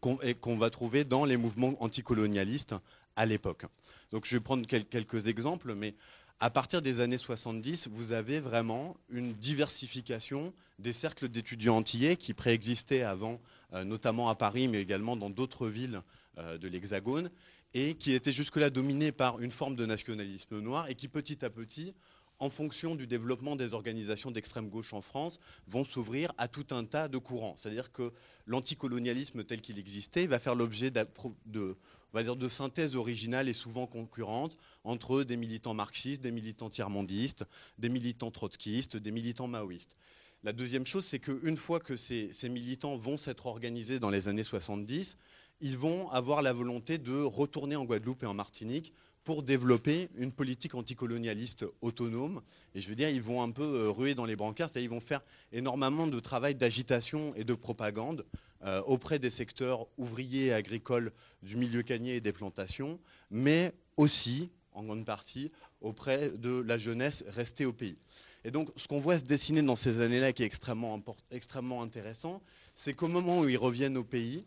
qu'on 0.00 0.56
va 0.56 0.70
trouver 0.70 1.04
dans 1.04 1.24
les 1.24 1.36
mouvements 1.36 1.74
anticolonialistes 1.80 2.74
à 3.16 3.26
l'époque. 3.26 3.66
Donc 4.12 4.24
je 4.24 4.36
vais 4.36 4.40
prendre 4.40 4.66
quelques 4.66 5.26
exemples, 5.26 5.74
mais 5.74 5.94
à 6.40 6.48
partir 6.48 6.80
des 6.80 7.00
années 7.00 7.18
70, 7.18 7.88
vous 7.88 8.12
avez 8.12 8.40
vraiment 8.40 8.96
une 9.10 9.34
diversification 9.34 10.54
des 10.78 10.94
cercles 10.94 11.28
d'étudiants 11.28 11.76
antillais 11.76 12.16
qui 12.16 12.32
préexistaient 12.32 13.02
avant, 13.02 13.38
euh, 13.74 13.84
notamment 13.84 14.30
à 14.30 14.34
Paris, 14.34 14.66
mais 14.66 14.80
également 14.80 15.16
dans 15.16 15.28
d'autres 15.28 15.68
villes 15.68 16.00
euh, 16.38 16.56
de 16.56 16.66
l'Hexagone, 16.66 17.30
et 17.74 17.94
qui 17.94 18.14
étaient 18.14 18.32
jusque-là 18.32 18.70
dominés 18.70 19.12
par 19.12 19.40
une 19.40 19.50
forme 19.50 19.76
de 19.76 19.84
nationalisme 19.84 20.58
noir, 20.60 20.88
et 20.88 20.94
qui 20.94 21.08
petit 21.08 21.44
à 21.44 21.50
petit 21.50 21.94
en 22.38 22.48
fonction 22.48 22.94
du 22.94 23.06
développement 23.06 23.54
des 23.54 23.74
organisations 23.74 24.30
d'extrême 24.30 24.70
gauche 24.70 24.94
en 24.94 25.02
France, 25.02 25.38
vont 25.68 25.84
s'ouvrir 25.84 26.32
à 26.38 26.48
tout 26.48 26.66
un 26.70 26.84
tas 26.84 27.06
de 27.06 27.18
courants. 27.18 27.54
C'est-à-dire 27.58 27.92
que 27.92 28.12
l'anticolonialisme 28.46 29.44
tel 29.44 29.60
qu'il 29.60 29.78
existait 29.78 30.26
va 30.26 30.38
faire 30.38 30.54
l'objet 30.54 30.90
de, 30.90 31.76
de 32.14 32.48
synthèses 32.48 32.96
originales 32.96 33.48
et 33.48 33.54
souvent 33.54 33.86
concurrentes 33.86 34.56
entre 34.84 35.22
des 35.22 35.36
militants 35.36 35.74
marxistes, 35.74 36.22
des 36.22 36.32
militants 36.32 36.70
tiers-mondistes, 36.70 37.44
des 37.78 37.88
militants 37.88 38.30
trotskistes, 38.30 38.96
des 38.96 39.10
militants 39.10 39.48
maoïstes. 39.48 39.96
La 40.42 40.52
deuxième 40.52 40.86
chose, 40.86 41.04
c'est 41.04 41.18
qu'une 41.18 41.56
fois 41.56 41.80
que 41.80 41.96
ces, 41.96 42.32
ces 42.32 42.48
militants 42.48 42.96
vont 42.96 43.16
s'être 43.16 43.46
organisés 43.46 44.00
dans 44.00 44.10
les 44.10 44.26
années 44.28 44.44
70, 44.44 45.18
ils 45.60 45.76
vont 45.76 46.08
avoir 46.10 46.40
la 46.40 46.52
volonté 46.52 46.98
de 46.98 47.22
retourner 47.22 47.76
en 47.76 47.84
Guadeloupe 47.84 48.22
et 48.22 48.26
en 48.26 48.34
Martinique 48.34 48.94
pour 49.24 49.42
développer 49.42 50.08
une 50.16 50.32
politique 50.32 50.74
anticolonialiste 50.74 51.66
autonome. 51.82 52.40
Et 52.74 52.80
je 52.80 52.88
veux 52.88 52.94
dire, 52.94 53.10
ils 53.10 53.22
vont 53.22 53.42
un 53.42 53.50
peu 53.50 53.62
euh, 53.62 53.90
ruer 53.90 54.14
dans 54.14 54.24
les 54.24 54.36
brancards, 54.36 54.70
c'est-à-dire 54.70 54.90
ils 54.90 54.94
vont 54.94 55.00
faire 55.00 55.20
énormément 55.52 56.06
de 56.06 56.20
travail 56.20 56.54
d'agitation 56.54 57.34
et 57.36 57.44
de 57.44 57.54
propagande 57.54 58.24
euh, 58.64 58.82
auprès 58.82 59.18
des 59.18 59.30
secteurs 59.30 59.86
ouvriers 59.96 60.46
et 60.46 60.52
agricoles 60.52 61.12
du 61.42 61.56
milieu 61.56 61.82
canier 61.82 62.16
et 62.16 62.20
des 62.20 62.32
plantations, 62.32 62.98
mais 63.30 63.72
aussi, 63.96 64.50
en 64.72 64.82
grande 64.82 65.04
partie, 65.04 65.50
auprès 65.80 66.30
de 66.30 66.60
la 66.60 66.76
jeunesse 66.76 67.24
restée 67.28 67.64
au 67.64 67.72
pays. 67.72 67.96
Et 68.44 68.50
donc, 68.50 68.70
ce 68.76 68.88
qu'on 68.88 69.00
voit 69.00 69.18
se 69.18 69.24
dessiner 69.24 69.62
dans 69.62 69.76
ces 69.76 70.00
années-là, 70.00 70.32
qui 70.32 70.42
est 70.42 70.46
extrêmement, 70.46 71.02
extrêmement 71.30 71.82
intéressant, 71.82 72.42
c'est 72.74 72.94
qu'au 72.94 73.08
moment 73.08 73.40
où 73.40 73.48
ils 73.48 73.58
reviennent 73.58 73.98
au 73.98 74.04
pays, 74.04 74.44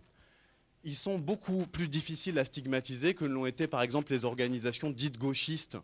ils 0.83 0.95
sont 0.95 1.17
beaucoup 1.17 1.65
plus 1.67 1.87
difficiles 1.87 2.37
à 2.39 2.45
stigmatiser 2.45 3.13
que 3.13 3.25
l'ont 3.25 3.45
été 3.45 3.67
par 3.67 3.81
exemple 3.81 4.11
les 4.11 4.25
organisations 4.25 4.89
dites 4.89 5.17
gauchistes 5.17 5.77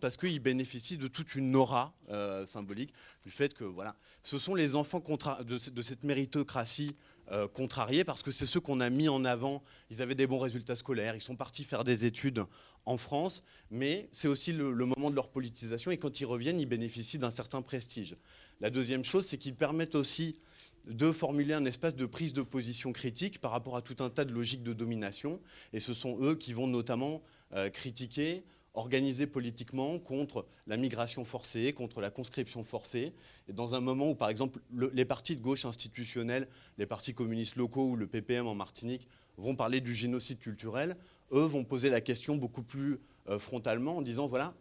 parce 0.00 0.16
qu'ils 0.16 0.40
bénéficient 0.40 0.96
de 0.96 1.08
toute 1.08 1.34
une 1.34 1.54
aura 1.54 1.92
euh, 2.08 2.46
symbolique 2.46 2.94
du 3.22 3.30
fait 3.30 3.52
que 3.52 3.64
voilà, 3.64 3.94
ce 4.22 4.38
sont 4.38 4.54
les 4.54 4.74
enfants 4.74 5.02
de, 5.44 5.82
cette 5.82 6.04
méritocratie 6.04 6.96
euh, 7.32 7.48
contrariés 7.48 8.04
parce 8.04 8.22
que 8.22 8.30
c'est 8.30 8.46
ceux 8.46 8.60
qu'on 8.60 8.80
a 8.80 8.90
mis 8.90 9.08
en 9.08 9.24
avant. 9.24 9.62
Ils 9.90 10.02
avaient 10.02 10.14
des 10.14 10.26
bons 10.26 10.38
résultats 10.38 10.76
scolaires, 10.76 11.14
ils 11.14 11.22
sont 11.22 11.36
partis 11.36 11.64
faire 11.64 11.84
des 11.84 12.04
études 12.04 12.44
en 12.86 12.98
France, 12.98 13.42
mais 13.70 14.08
c'est 14.12 14.28
aussi 14.28 14.52
le, 14.52 14.74
moment 14.74 15.10
de 15.10 15.14
leur 15.14 15.28
politisation 15.28 15.90
et 15.90 15.96
quand 15.96 16.20
ils 16.20 16.26
reviennent, 16.26 16.60
ils 16.60 16.66
bénéficient 16.66 17.18
d'un 17.18 17.30
certain 17.30 17.62
prestige. 17.62 18.16
La 18.60 18.70
deuxième 18.70 19.04
chose, 19.04 19.24
c'est 19.26 19.38
qu'ils 19.38 19.54
permettent 19.54 19.94
aussi 19.94 20.38
de 20.86 21.12
formuler 21.12 21.54
un 21.54 21.64
espace 21.64 21.96
de 21.96 22.04
prise 22.04 22.34
de 22.34 22.42
position 22.42 22.92
critique 22.92 23.40
par 23.40 23.52
rapport 23.52 23.76
à 23.76 23.82
tout 23.82 23.96
un 24.00 24.10
tas 24.10 24.26
de 24.26 24.32
logiques 24.32 24.62
de 24.62 24.74
domination. 24.74 25.40
Et 25.72 25.80
ce 25.80 25.94
sont 25.94 26.18
eux 26.20 26.34
qui 26.34 26.52
vont 26.52 26.66
notamment 26.66 27.22
euh, 27.54 27.70
critiquer, 27.70 28.44
organiser 28.74 29.26
politiquement 29.26 29.98
contre 29.98 30.46
la 30.66 30.76
migration 30.76 31.24
forcée, 31.24 31.72
contre 31.72 32.00
la 32.00 32.10
conscription 32.10 32.64
forcée. 32.64 33.14
Et 33.48 33.52
dans 33.52 33.74
un 33.74 33.80
moment 33.80 34.10
où, 34.10 34.14
par 34.14 34.28
exemple, 34.28 34.60
les 34.70 35.04
partis 35.04 35.36
de 35.36 35.40
gauche 35.40 35.64
institutionnels, 35.64 36.48
les 36.76 36.86
partis 36.86 37.14
communistes 37.14 37.56
locaux 37.56 37.90
ou 37.90 37.96
le 37.96 38.06
PPM 38.06 38.46
en 38.46 38.54
Martinique 38.54 39.08
vont 39.36 39.54
parler 39.54 39.80
du 39.80 39.94
génocide 39.94 40.38
culturel, 40.38 40.96
eux 41.32 41.44
vont 41.44 41.64
poser 41.64 41.88
la 41.88 42.00
question 42.00 42.36
beaucoup 42.36 42.62
plus 42.62 42.98
euh, 43.28 43.38
frontalement 43.38 43.96
en 43.96 44.02
disant, 44.02 44.26
voilà, 44.26 44.54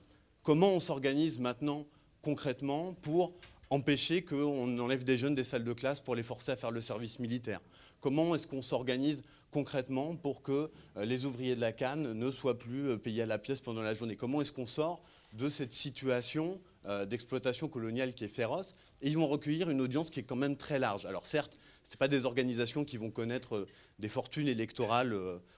comment 0.43 0.73
on 0.73 0.79
s'organise 0.79 1.39
maintenant 1.39 1.85
concrètement 2.21 2.93
pour 3.01 3.33
empêcher 3.69 4.23
qu'on 4.23 4.77
enlève 4.79 5.03
des 5.03 5.17
jeunes 5.17 5.35
des 5.35 5.43
salles 5.43 5.63
de 5.63 5.73
classe 5.73 6.01
pour 6.01 6.15
les 6.15 6.23
forcer 6.23 6.51
à 6.51 6.55
faire 6.55 6.71
le 6.71 6.81
service 6.81 7.19
militaire? 7.19 7.61
Comment 7.99 8.35
est-ce 8.35 8.45
qu'on 8.45 8.61
s'organise 8.61 9.23
concrètement 9.53 10.15
pour 10.15 10.41
que 10.41 10.71
euh, 10.97 11.05
les 11.05 11.25
ouvriers 11.25 11.55
de 11.55 11.61
la 11.61 11.71
Canne 11.71 12.11
ne 12.11 12.31
soient 12.31 12.57
plus 12.57 12.89
euh, 12.89 12.97
payés 12.97 13.21
à 13.21 13.25
la 13.25 13.37
pièce 13.37 13.61
pendant 13.61 13.83
la 13.83 13.93
journée 13.93 14.15
Comment 14.15 14.41
est-ce 14.41 14.51
qu'on 14.51 14.67
sort 14.67 15.01
de 15.31 15.47
cette 15.47 15.71
situation 15.71 16.59
euh, 16.85 17.05
d'exploitation 17.05 17.69
coloniale 17.69 18.13
qui 18.13 18.25
est 18.25 18.29
féroce 18.29 18.75
ils 19.05 19.17
vont 19.17 19.27
recueillir 19.27 19.69
une 19.69 19.81
audience 19.81 20.09
qui 20.09 20.21
est 20.21 20.23
quand 20.23 20.37
même 20.37 20.55
très 20.55 20.79
large. 20.79 21.05
Alors 21.05 21.27
certes, 21.27 21.57
ce 21.83 21.97
pas 21.97 22.07
des 22.07 22.23
organisations 22.23 22.85
qui 22.85 22.95
vont 22.95 23.11
connaître 23.11 23.67
des 23.99 24.07
fortunes 24.07 24.47
électorales. 24.47 25.13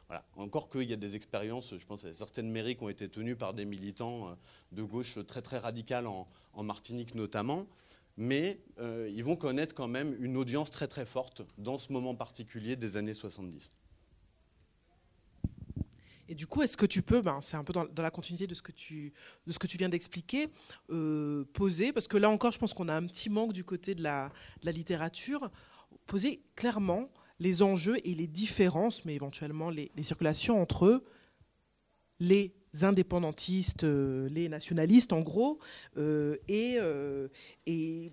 voilà. 0.08 0.26
Encore 0.36 0.68
qu'il 0.68 0.90
y 0.90 0.94
a 0.94 0.96
des 0.96 1.16
expériences, 1.16 1.76
je 1.78 1.86
pense 1.86 2.06
à 2.06 2.14
certaines 2.16 2.50
mairies 2.50 2.76
qui 2.76 2.84
ont 2.84 2.90
été 2.90 3.08
tenues 3.08 3.36
par 3.36 3.54
des 3.54 3.66
militants 3.66 4.36
de 4.72 4.82
gauche 4.82 5.20
très 5.28 5.44
très 5.44 5.60
radicales 5.60 6.08
en 6.08 6.64
Martinique 6.64 7.14
notamment 7.14 7.68
mais 8.18 8.60
ils 8.80 9.24
vont 9.24 9.36
connaître 9.36 9.76
quand 9.76 9.88
même 9.88 10.16
une 10.20 10.38
audience 10.38 10.72
très 10.72 10.88
très 10.88 11.06
forte 11.06 11.44
dans 11.60 11.78
ce 11.78 11.94
moment 11.94 12.16
particulier 12.16 12.76
des 12.76 12.98
années 12.98 13.14
70. 13.14 13.70
Et 16.28 16.36
du 16.36 16.48
coup, 16.48 16.62
est-ce 16.62 16.78
que 16.78 16.86
tu 16.86 17.02
peux, 17.02 17.22
ben, 17.22 17.40
c'est 17.42 17.58
un 17.58 17.64
peu 17.64 17.74
dans, 17.74 17.88
la 17.98 18.12
continuité 18.12 18.48
de 18.48 18.56
ce 18.56 18.62
que 18.62 18.72
tu, 18.72 19.14
de 19.46 19.52
ce 19.52 19.60
que 19.60 19.68
tu 19.68 19.78
viens 19.78 19.90
d'expliquer, 19.90 20.50
euh, 20.90 21.46
poser, 21.54 21.94
parce 21.94 22.08
que 22.08 22.18
là 22.18 22.30
encore, 22.30 22.52
je 22.52 22.60
pense 22.60 22.74
qu'on 22.74 22.88
a 22.88 22.96
un 22.96 23.06
petit 23.06 23.30
manque 23.30 23.54
du 23.54 23.64
côté 23.64 23.96
de 23.96 24.04
la, 24.04 24.30
de 24.62 24.66
la 24.66 24.72
littérature, 24.72 25.52
poser 26.08 26.42
clairement 26.56 27.10
les 27.40 27.62
enjeux 27.62 27.98
et 28.04 28.16
les 28.16 28.28
différences, 28.28 29.06
mais 29.06 29.16
éventuellement 29.16 29.70
les, 29.70 29.92
circulations 30.02 30.62
entre 30.62 31.04
les 32.20 32.56
indépendantistes, 32.82 33.84
euh, 33.84 34.28
les 34.30 34.50
nationalistes 34.50 35.14
en 35.14 35.22
gros, 35.22 35.60
euh, 35.98 36.38
et, 36.48 36.78
et 37.66 38.12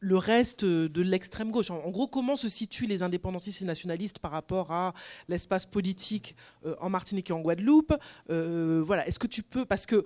le 0.00 0.16
reste 0.16 0.64
de 0.64 1.02
l'extrême 1.02 1.50
gauche. 1.50 1.70
En, 1.70 1.90
gros, 1.90 2.06
comment 2.06 2.36
se 2.36 2.48
situent 2.48 2.86
les 2.86 3.02
indépendantistes 3.02 3.62
et 3.62 3.64
nationalistes 3.64 4.18
par 4.18 4.30
rapport 4.30 4.70
à 4.70 4.94
l'espace 5.28 5.66
politique 5.66 6.36
en 6.80 6.90
Martinique 6.90 7.30
et 7.30 7.32
en 7.32 7.40
Guadeloupe 7.40 7.94
Voilà, 8.28 9.06
est-ce 9.06 9.18
que 9.18 9.26
tu 9.26 9.42
peux, 9.42 9.64
parce 9.64 9.86
que 9.86 10.04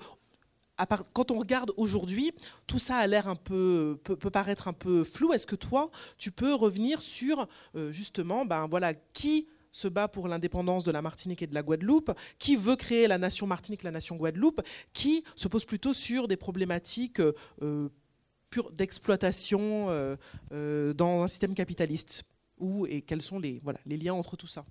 quand 1.13 1.31
on 1.31 1.39
regarde 1.39 1.73
aujourd'hui, 1.77 2.33
tout 2.67 2.79
ça 2.79 2.97
a 2.97 3.07
l'air 3.07 3.29
un 3.29 3.37
peu, 3.37 3.99
peut, 4.03 4.17
paraître 4.17 4.69
un 4.69 4.73
peu 4.73 5.05
flou. 5.05 5.33
Est-ce 5.33 5.47
que 5.47 5.57
toi, 5.57 5.91
tu 6.17 6.31
peux 6.31 6.55
revenir 6.55 7.03
sur 7.03 7.49
justement, 7.91 8.45
ben 8.45 8.67
voilà, 8.67 8.95
qui 8.95 9.47
se 9.73 9.89
bat 9.89 10.09
pour 10.09 10.29
l'indépendance 10.29 10.85
de 10.85 10.91
la 10.91 11.03
Martinique 11.03 11.43
et 11.43 11.47
de 11.47 11.55
la 11.55 11.63
Guadeloupe, 11.63 12.13
qui 12.39 12.57
veut 12.57 12.77
créer 12.77 13.07
la 13.07 13.19
nation 13.19 13.47
Martinique, 13.47 13.83
la 13.83 13.91
nation 13.91 14.17
Guadeloupe, 14.17 14.61
qui 14.93 15.25
se 15.37 15.49
pose 15.49 15.65
plutôt 15.65 15.93
sur 15.93 16.29
des 16.29 16.37
problématiques 16.37 17.21
euh, 17.21 17.89
d'exploitation 18.73 19.91
euh, 19.91 20.17
euh, 20.53 20.93
dans 20.93 21.23
un 21.23 21.29
système 21.29 21.55
capitaliste. 21.55 22.25
Où 22.59 22.87
et 22.87 23.01
quels 23.01 23.23
sont 23.23 23.39
les, 23.39 23.59
voilà, 23.65 23.81
les 23.87 23.97
liens 23.97 24.13
entre 24.13 24.37
tout 24.37 24.47
ça 24.47 24.67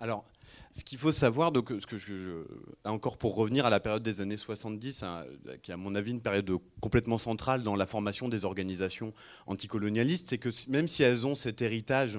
Alors, 0.00 0.24
ce 0.72 0.82
qu'il 0.82 0.98
faut 0.98 1.12
savoir, 1.12 1.52
donc, 1.52 1.70
ce 1.70 1.86
que 1.86 2.46
encore 2.84 3.16
pour 3.16 3.36
revenir 3.36 3.64
à 3.64 3.70
la 3.70 3.78
période 3.78 4.02
des 4.02 4.20
années 4.20 4.36
70, 4.36 5.04
hein, 5.04 5.24
qui 5.62 5.70
est 5.70 5.74
à 5.74 5.76
mon 5.76 5.94
avis 5.94 6.10
une 6.10 6.20
période 6.20 6.50
complètement 6.80 7.18
centrale 7.18 7.62
dans 7.62 7.76
la 7.76 7.86
formation 7.86 8.28
des 8.28 8.44
organisations 8.44 9.12
anticolonialistes, 9.46 10.30
c'est 10.30 10.38
que 10.38 10.50
même 10.68 10.88
si 10.88 11.04
elles 11.04 11.28
ont 11.28 11.36
cet 11.36 11.62
héritage 11.62 12.18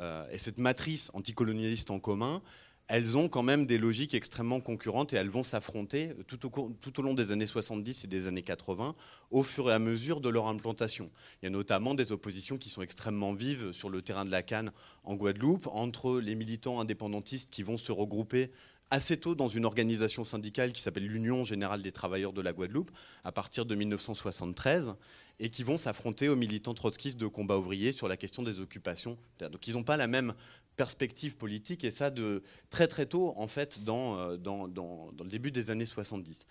euh, 0.00 0.28
et 0.30 0.38
cette 0.38 0.58
matrice 0.58 1.10
anticolonialiste 1.14 1.90
en 1.90 1.98
commun, 1.98 2.42
elles 2.88 3.16
ont 3.16 3.28
quand 3.28 3.42
même 3.42 3.66
des 3.66 3.78
logiques 3.78 4.14
extrêmement 4.14 4.60
concurrentes 4.60 5.12
et 5.12 5.16
elles 5.16 5.28
vont 5.28 5.42
s'affronter 5.42 6.12
tout 6.28 6.46
au, 6.46 7.02
long 7.02 7.14
des 7.14 7.32
années 7.32 7.46
70 7.46 8.04
et 8.04 8.06
des 8.06 8.26
années 8.28 8.42
80 8.42 8.94
au 9.30 9.42
fur 9.42 9.70
et 9.70 9.72
à 9.72 9.78
mesure 9.78 10.20
de 10.20 10.28
leur 10.28 10.46
implantation. 10.46 11.10
Il 11.42 11.46
y 11.46 11.48
a 11.48 11.50
notamment 11.50 11.94
des 11.94 12.12
oppositions 12.12 12.58
qui 12.58 12.70
sont 12.70 12.82
extrêmement 12.82 13.32
vives 13.32 13.72
sur 13.72 13.90
le 13.90 14.02
terrain 14.02 14.24
de 14.24 14.30
la 14.30 14.42
Canne 14.42 14.72
en 15.02 15.16
Guadeloupe 15.16 15.66
entre 15.72 16.20
les 16.20 16.36
militants 16.36 16.80
indépendantistes 16.80 17.50
qui 17.50 17.64
vont 17.64 17.76
se 17.76 17.90
regrouper 17.90 18.50
assez 18.90 19.16
tôt 19.16 19.34
dans 19.34 19.48
une 19.48 19.64
organisation 19.64 20.24
syndicale 20.24 20.72
qui 20.72 20.80
s'appelle 20.80 21.06
l'Union 21.06 21.42
générale 21.42 21.82
des 21.82 21.90
travailleurs 21.90 22.32
de 22.32 22.40
la 22.40 22.52
Guadeloupe 22.52 22.92
à 23.24 23.32
partir 23.32 23.66
de 23.66 23.74
1973 23.74 24.94
et 25.38 25.50
qui 25.50 25.64
vont 25.64 25.76
s'affronter 25.76 26.28
aux 26.28 26.36
militants 26.36 26.72
trotskistes 26.72 27.18
de 27.18 27.26
combat 27.26 27.58
ouvrier 27.58 27.92
sur 27.92 28.06
la 28.08 28.16
question 28.16 28.42
des 28.42 28.60
occupations. 28.60 29.18
Donc 29.40 29.66
ils 29.66 29.74
n'ont 29.74 29.82
pas 29.82 29.96
la 29.96 30.06
même 30.06 30.34
perspective 30.76 31.36
politique 31.36 31.84
et 31.84 31.90
ça 31.90 32.10
de 32.10 32.42
très 32.70 32.86
très 32.86 33.06
tôt 33.06 33.32
en 33.36 33.46
fait 33.46 33.82
dans, 33.84 34.18
euh, 34.18 34.36
dans, 34.36 34.68
dans, 34.68 35.10
le 35.18 35.30
début 35.30 35.50
des 35.50 35.70
années 35.70 35.86
70 35.86 36.46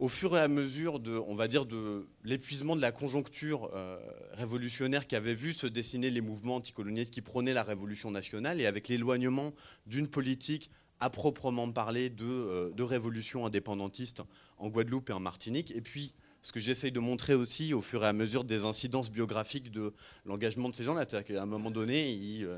au 0.00 0.08
fur 0.08 0.34
et 0.34 0.40
à 0.40 0.48
mesure 0.48 0.98
de, 0.98 1.18
on 1.26 1.34
va 1.34 1.46
dire, 1.46 1.66
de 1.66 2.06
l'épuisement 2.24 2.74
de 2.74 2.80
la 2.80 2.90
conjoncture 2.90 3.70
euh, 3.74 3.98
révolutionnaire 4.32 5.06
qui 5.06 5.14
avait 5.14 5.34
vu 5.34 5.52
se 5.52 5.66
dessiner 5.66 6.10
les 6.10 6.22
mouvements 6.22 6.56
anticolonialistes 6.56 7.12
qui 7.12 7.20
prônaient 7.20 7.52
la 7.52 7.62
révolution 7.62 8.10
nationale 8.10 8.62
et 8.62 8.66
avec 8.66 8.88
l'éloignement 8.88 9.52
d'une 9.86 10.08
politique 10.08 10.70
à 11.00 11.10
proprement 11.10 11.70
parler 11.70 12.08
de, 12.08 12.24
euh, 12.24 12.70
de, 12.70 12.82
révolution 12.82 13.44
indépendantiste 13.44 14.22
en 14.56 14.68
Guadeloupe 14.68 15.10
et 15.10 15.12
en 15.12 15.20
Martinique, 15.20 15.70
et 15.70 15.82
puis 15.82 16.14
ce 16.42 16.52
que 16.52 16.60
j'essaye 16.60 16.92
de 16.92 17.00
montrer 17.00 17.34
aussi 17.34 17.74
au 17.74 17.82
fur 17.82 18.02
et 18.02 18.06
à 18.06 18.14
mesure 18.14 18.44
des 18.44 18.64
incidences 18.64 19.10
biographiques 19.10 19.70
de 19.70 19.92
l'engagement 20.24 20.70
de 20.70 20.74
ces 20.74 20.84
gens-là. 20.84 21.04
C'est-à-dire 21.06 21.36
qu'à 21.36 21.42
un 21.42 21.46
moment 21.46 21.70
donné, 21.70 22.10
ils, 22.10 22.48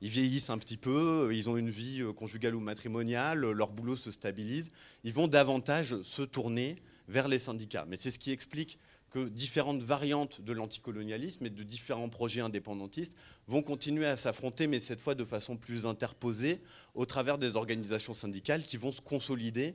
ils, 0.00 0.10
vieillissent 0.10 0.50
un 0.50 0.58
petit 0.58 0.76
peu, 0.76 1.30
ils 1.32 1.48
ont 1.48 1.56
une 1.56 1.70
vie 1.70 2.02
euh, 2.02 2.12
conjugale 2.12 2.54
ou 2.54 2.60
matrimoniale, 2.60 3.40
leur 3.40 3.70
boulot 3.70 3.96
se 3.96 4.10
stabilise, 4.10 4.72
ils 5.04 5.12
vont 5.12 5.28
davantage 5.28 6.00
se 6.02 6.22
tourner 6.22 6.76
vers 7.08 7.28
les 7.28 7.38
syndicats. 7.38 7.86
Mais 7.88 7.96
c'est 7.96 8.10
ce 8.10 8.18
qui 8.18 8.30
explique 8.30 8.78
que 9.10 9.28
différentes 9.28 9.82
variantes 9.82 10.40
de 10.40 10.52
l'anticolonialisme 10.52 11.46
et 11.46 11.50
de 11.50 11.62
différents 11.62 12.08
projets 12.08 12.42
indépendantistes 12.42 13.14
vont 13.46 13.62
continuer 13.62 14.06
à 14.06 14.16
s'affronter, 14.16 14.66
mais 14.66 14.80
cette 14.80 15.00
fois 15.00 15.14
de 15.14 15.24
façon 15.24 15.56
plus 15.56 15.86
interposée, 15.86 16.60
au 16.94 17.06
travers 17.06 17.38
des 17.38 17.56
organisations 17.56 18.14
syndicales 18.14 18.64
qui 18.64 18.76
vont 18.76 18.92
se 18.92 19.00
consolider 19.00 19.74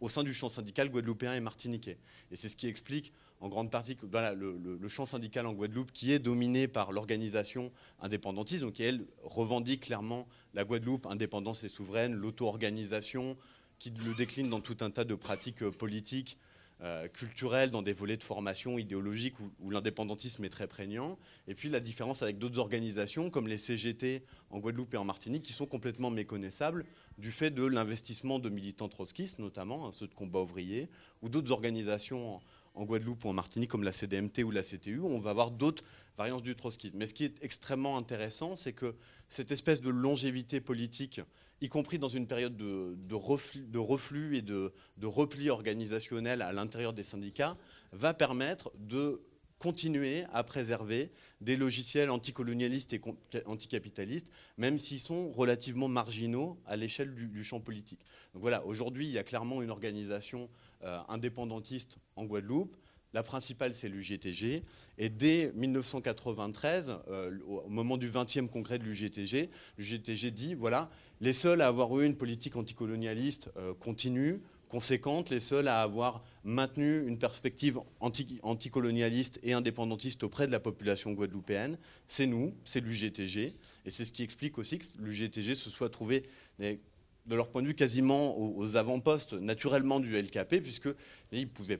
au 0.00 0.08
sein 0.08 0.22
du 0.22 0.34
champ 0.34 0.50
syndical 0.50 0.90
guadeloupéen 0.90 1.34
et 1.34 1.40
martiniquais. 1.40 1.98
Et 2.30 2.36
c'est 2.36 2.50
ce 2.50 2.56
qui 2.56 2.66
explique 2.66 3.12
en 3.40 3.48
grande 3.48 3.70
partie 3.70 3.96
le, 4.02 4.88
champ 4.88 5.04
syndical 5.04 5.46
en 5.46 5.52
Guadeloupe 5.52 5.92
qui 5.92 6.12
est 6.12 6.18
dominé 6.18 6.68
par 6.68 6.92
l'organisation 6.92 7.70
indépendantiste, 8.00 8.62
donc 8.62 8.74
qui 8.74 8.82
elle 8.82 9.04
revendique 9.22 9.82
clairement 9.82 10.26
la 10.54 10.64
Guadeloupe 10.64 11.06
indépendance 11.06 11.64
et 11.64 11.68
souveraine, 11.68 12.14
l'auto-organisation, 12.14 13.36
qui 13.78 13.90
le 13.90 14.14
décline 14.14 14.48
dans 14.48 14.60
tout 14.60 14.76
un 14.80 14.90
tas 14.90 15.04
de 15.04 15.14
pratiques 15.14 15.62
euh, 15.62 15.70
politiques, 15.70 16.38
euh, 16.82 17.08
culturelles, 17.08 17.70
dans 17.70 17.80
des 17.80 17.94
volets 17.94 18.18
de 18.18 18.22
formation 18.22 18.76
idéologique 18.76 19.34
où, 19.60 19.70
l'indépendantisme 19.70 20.44
est 20.44 20.50
très 20.50 20.66
prégnant. 20.66 21.18
Et 21.48 21.54
puis 21.54 21.70
la 21.70 21.80
différence 21.80 22.22
avec 22.22 22.36
d'autres 22.36 22.58
organisations 22.58 23.30
comme 23.30 23.48
les 23.48 23.56
CGT 23.56 24.22
en 24.50 24.58
Guadeloupe 24.58 24.92
et 24.92 24.98
en 24.98 25.04
Martinique 25.04 25.42
qui 25.42 25.54
sont 25.54 25.64
complètement 25.64 26.10
méconnaissables 26.10 26.84
du 27.16 27.32
fait 27.32 27.50
de 27.50 27.64
l'investissement 27.64 28.38
de 28.38 28.50
militants 28.50 28.90
trotskistes, 28.90 29.38
notamment 29.38 29.86
hein, 29.86 29.92
ceux 29.92 30.06
de 30.06 30.14
combat 30.14 30.40
ouvrier, 30.40 30.90
ou 31.22 31.30
d'autres 31.30 31.50
organisations 31.50 32.42
Guadeloupe 32.84 33.24
ou 33.24 33.28
en 33.28 33.32
Martinique, 33.32 33.70
comme 33.70 33.84
la 33.84 33.92
CDMT 33.92 34.44
ou 34.44 34.50
la 34.50 34.62
CTU, 34.62 35.00
on 35.00 35.18
va 35.18 35.30
avoir 35.30 35.50
d'autres 35.50 35.84
variantes 36.16 36.42
du 36.42 36.54
trotskisme. 36.54 36.96
Mais 36.96 37.06
ce 37.06 37.14
qui 37.14 37.24
est 37.24 37.42
extrêmement 37.42 37.96
intéressant, 37.96 38.54
c'est 38.54 38.72
que 38.72 38.94
cette 39.28 39.50
espèce 39.50 39.80
de 39.80 39.90
longévité 39.90 40.60
politique, 40.60 41.20
y 41.60 41.68
compris 41.68 41.98
dans 41.98 42.08
une 42.08 42.26
période 42.26 42.56
de, 42.56 43.14
reflux, 43.14 44.36
et 44.36 44.42
de 44.42 44.72
repli 45.02 45.50
organisationnel 45.50 46.42
à 46.42 46.52
l'intérieur 46.52 46.92
des 46.92 47.04
syndicats, 47.04 47.56
va 47.92 48.14
permettre 48.14 48.70
de 48.78 49.22
continuer 49.58 50.24
à 50.32 50.44
préserver 50.44 51.10
des 51.40 51.56
logiciels 51.56 52.10
anticolonialistes 52.10 52.92
et 52.92 53.00
anticapitalistes, 53.46 54.30
même 54.58 54.78
s'ils 54.78 55.00
sont 55.00 55.30
relativement 55.30 55.88
marginaux 55.88 56.58
à 56.66 56.76
l'échelle 56.76 57.14
du, 57.14 57.44
champ 57.44 57.60
politique. 57.60 58.00
Donc 58.34 58.42
voilà, 58.42 58.64
aujourd'hui, 58.64 59.06
il 59.06 59.12
y 59.12 59.18
a 59.18 59.24
clairement 59.24 59.62
une 59.62 59.70
organisation 59.70 60.48
euh, 60.84 60.98
indépendantiste 61.08 61.98
en 62.16 62.24
Guadeloupe. 62.24 62.76
La 63.14 63.22
principale, 63.22 63.74
c'est 63.74 63.88
l'UGTG. 63.88 64.62
Et 64.98 65.08
dès 65.08 65.50
1993, 65.54 66.98
au 67.46 67.68
moment 67.68 67.96
du 67.96 68.10
20e 68.10 68.48
congrès 68.48 68.78
de 68.78 68.84
l'UGTG, 68.84 69.48
l'UGTG 69.78 70.30
dit, 70.32 70.54
voilà, 70.54 70.90
les 71.22 71.32
seuls 71.32 71.62
à 71.62 71.68
avoir 71.68 71.98
eu 71.98 72.04
une 72.04 72.16
politique 72.16 72.56
anticolonialiste 72.56 73.50
continue, 73.80 74.42
conséquente, 74.68 75.30
les 75.30 75.40
seuls 75.40 75.68
à 75.68 75.80
avoir 75.82 76.22
maintenu 76.44 77.06
une 77.06 77.18
perspective 77.18 77.78
anticolonialiste 78.00 79.40
et 79.42 79.52
indépendantiste 79.52 80.22
auprès 80.22 80.46
de 80.46 80.52
la 80.52 80.60
population 80.60 81.12
guadeloupéenne, 81.12 81.78
c'est 82.08 82.26
nous, 82.26 82.54
c'est 82.64 82.80
l'UGTG. 82.80 83.52
Et 83.84 83.90
c'est 83.90 84.04
ce 84.04 84.12
qui 84.12 84.22
explique 84.22 84.58
aussi 84.58 84.78
que 84.78 84.84
l'UGTG 84.98 85.54
se 85.54 85.70
soit 85.70 85.90
trouvé, 85.90 86.24
de 86.58 87.34
leur 87.34 87.48
point 87.48 87.62
de 87.62 87.66
vue, 87.66 87.74
quasiment 87.74 88.38
aux 88.38 88.76
avant-postes 88.76 89.32
naturellement 89.32 89.98
du 90.00 90.20
LKP, 90.20 90.60
puisque 90.62 90.88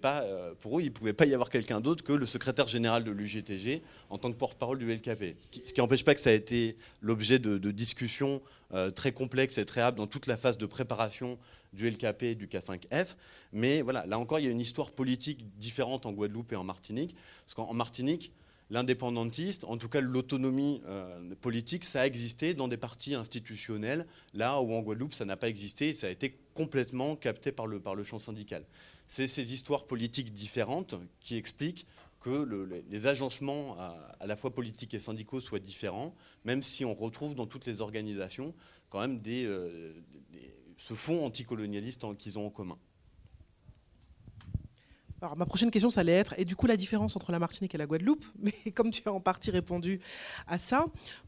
pas, 0.01 0.23
euh, 0.23 0.55
pour 0.61 0.79
eux, 0.79 0.83
il 0.83 0.87
ne 0.87 0.91
pouvait 0.91 1.13
pas 1.13 1.27
y 1.27 1.35
avoir 1.35 1.51
quelqu'un 1.51 1.81
d'autre 1.81 2.03
que 2.03 2.13
le 2.13 2.27
secrétaire 2.27 2.67
général 2.67 3.05
de 3.05 3.13
l'UGTG 3.13 3.83
en 4.11 4.19
tant 4.19 4.31
que 4.33 4.37
porte-parole 4.37 4.79
du 4.79 4.93
LKP. 4.93 5.37
Ce 5.65 5.73
qui 5.73 5.81
n'empêche 5.81 6.05
pas 6.05 6.15
que 6.15 6.21
ça 6.21 6.31
a 6.31 6.33
été 6.33 6.77
l'objet 7.01 7.39
de, 7.39 7.71
discussions 7.71 8.43
euh, 8.75 8.91
très 8.91 9.13
complexes 9.13 9.59
et 9.59 9.65
très 9.65 9.81
âpres 9.81 9.99
dans 9.99 10.07
toute 10.07 10.27
la 10.27 10.37
phase 10.37 10.59
de 10.59 10.67
préparation 10.67 11.39
du 11.77 11.89
LKP 11.89 12.23
et 12.23 12.35
du 12.35 12.47
K5F. 12.49 13.15
Mais 13.53 13.83
voilà, 13.83 14.07
là 14.07 14.19
encore, 14.19 14.41
il 14.41 14.47
y 14.47 14.49
a 14.49 14.51
une 14.51 14.61
histoire 14.61 14.91
politique 14.91 15.47
différente 15.57 16.07
en 16.07 16.13
Guadeloupe 16.13 16.53
et 16.53 16.57
en 16.57 16.65
Martinique. 16.65 17.15
Parce 17.45 17.55
qu'en 17.55 17.75
Martinique, 17.75 18.33
l'indépendantiste, 18.71 19.65
en 19.65 19.77
tout 19.77 19.89
cas 19.89 20.01
l'autonomie 20.01 20.83
euh, 20.87 21.35
politique, 21.41 21.85
ça 21.85 22.01
a 22.01 22.07
existé 22.07 22.55
dans 22.55 22.69
des 22.69 22.77
partis 22.77 23.15
institutionnels, 23.15 24.07
là 24.35 24.61
où 24.61 24.75
en 24.75 24.81
Guadeloupe, 24.81 25.15
ça 25.15 25.25
n'a 25.25 25.37
pas 25.37 25.49
existé, 25.49 25.95
ça 25.95 26.09
a 26.09 26.11
été 26.11 26.39
complètement 26.55 27.15
capté 27.17 27.53
par 27.53 27.67
le, 27.67 27.79
par 27.79 27.95
le 27.95 28.03
champ 28.03 28.19
syndical. 28.19 28.65
C'est 29.07 29.29
ces 29.29 29.55
histoires 29.55 29.87
politiques 29.87 30.33
différentes 30.33 30.97
qui 31.21 31.37
expliquent 31.37 31.87
que 32.21 32.83
les 32.91 33.07
agencements 33.07 33.79
à, 33.79 34.27
la 34.27 34.35
fois 34.35 34.53
politiques 34.53 34.95
et 34.95 34.99
syndicaux 34.99 35.41
soient 35.41 35.61
différents, 35.61 36.13
même 36.45 36.61
si 36.61 36.85
on 36.85 36.93
retrouve 36.93 37.37
dans 37.37 37.47
toutes 37.47 37.67
les 37.67 37.81
organisations 37.81 38.53
quand 38.91 39.01
même 39.01 39.21
des, 39.21 39.45
euh, 39.47 39.93
ce 40.77 40.95
fond 40.95 41.25
anticolonialiste 41.25 42.05
qu'ils 42.19 42.39
ont 42.39 42.47
en 42.47 42.51
commun. 42.51 42.79
Ma 45.37 45.47
prochaine 45.47 45.71
question, 45.71 45.89
ça 45.89 46.03
allait 46.03 46.13
être, 46.13 46.35
et 46.39 46.45
du 46.45 46.57
coup, 46.57 46.67
la 46.67 46.77
différence 46.77 47.17
entre 47.17 47.33
la 47.33 47.39
Martinique 47.39 47.75
et 47.75 47.79
la 47.79 47.87
Guadeloupe, 47.87 48.25
mais 48.39 48.53
comme 48.75 48.91
tu 48.91 49.03
as 49.07 49.13
en 49.13 49.21
partie 49.21 49.51
répondu 49.51 50.01
à 50.47 50.59
ça, 50.59 50.87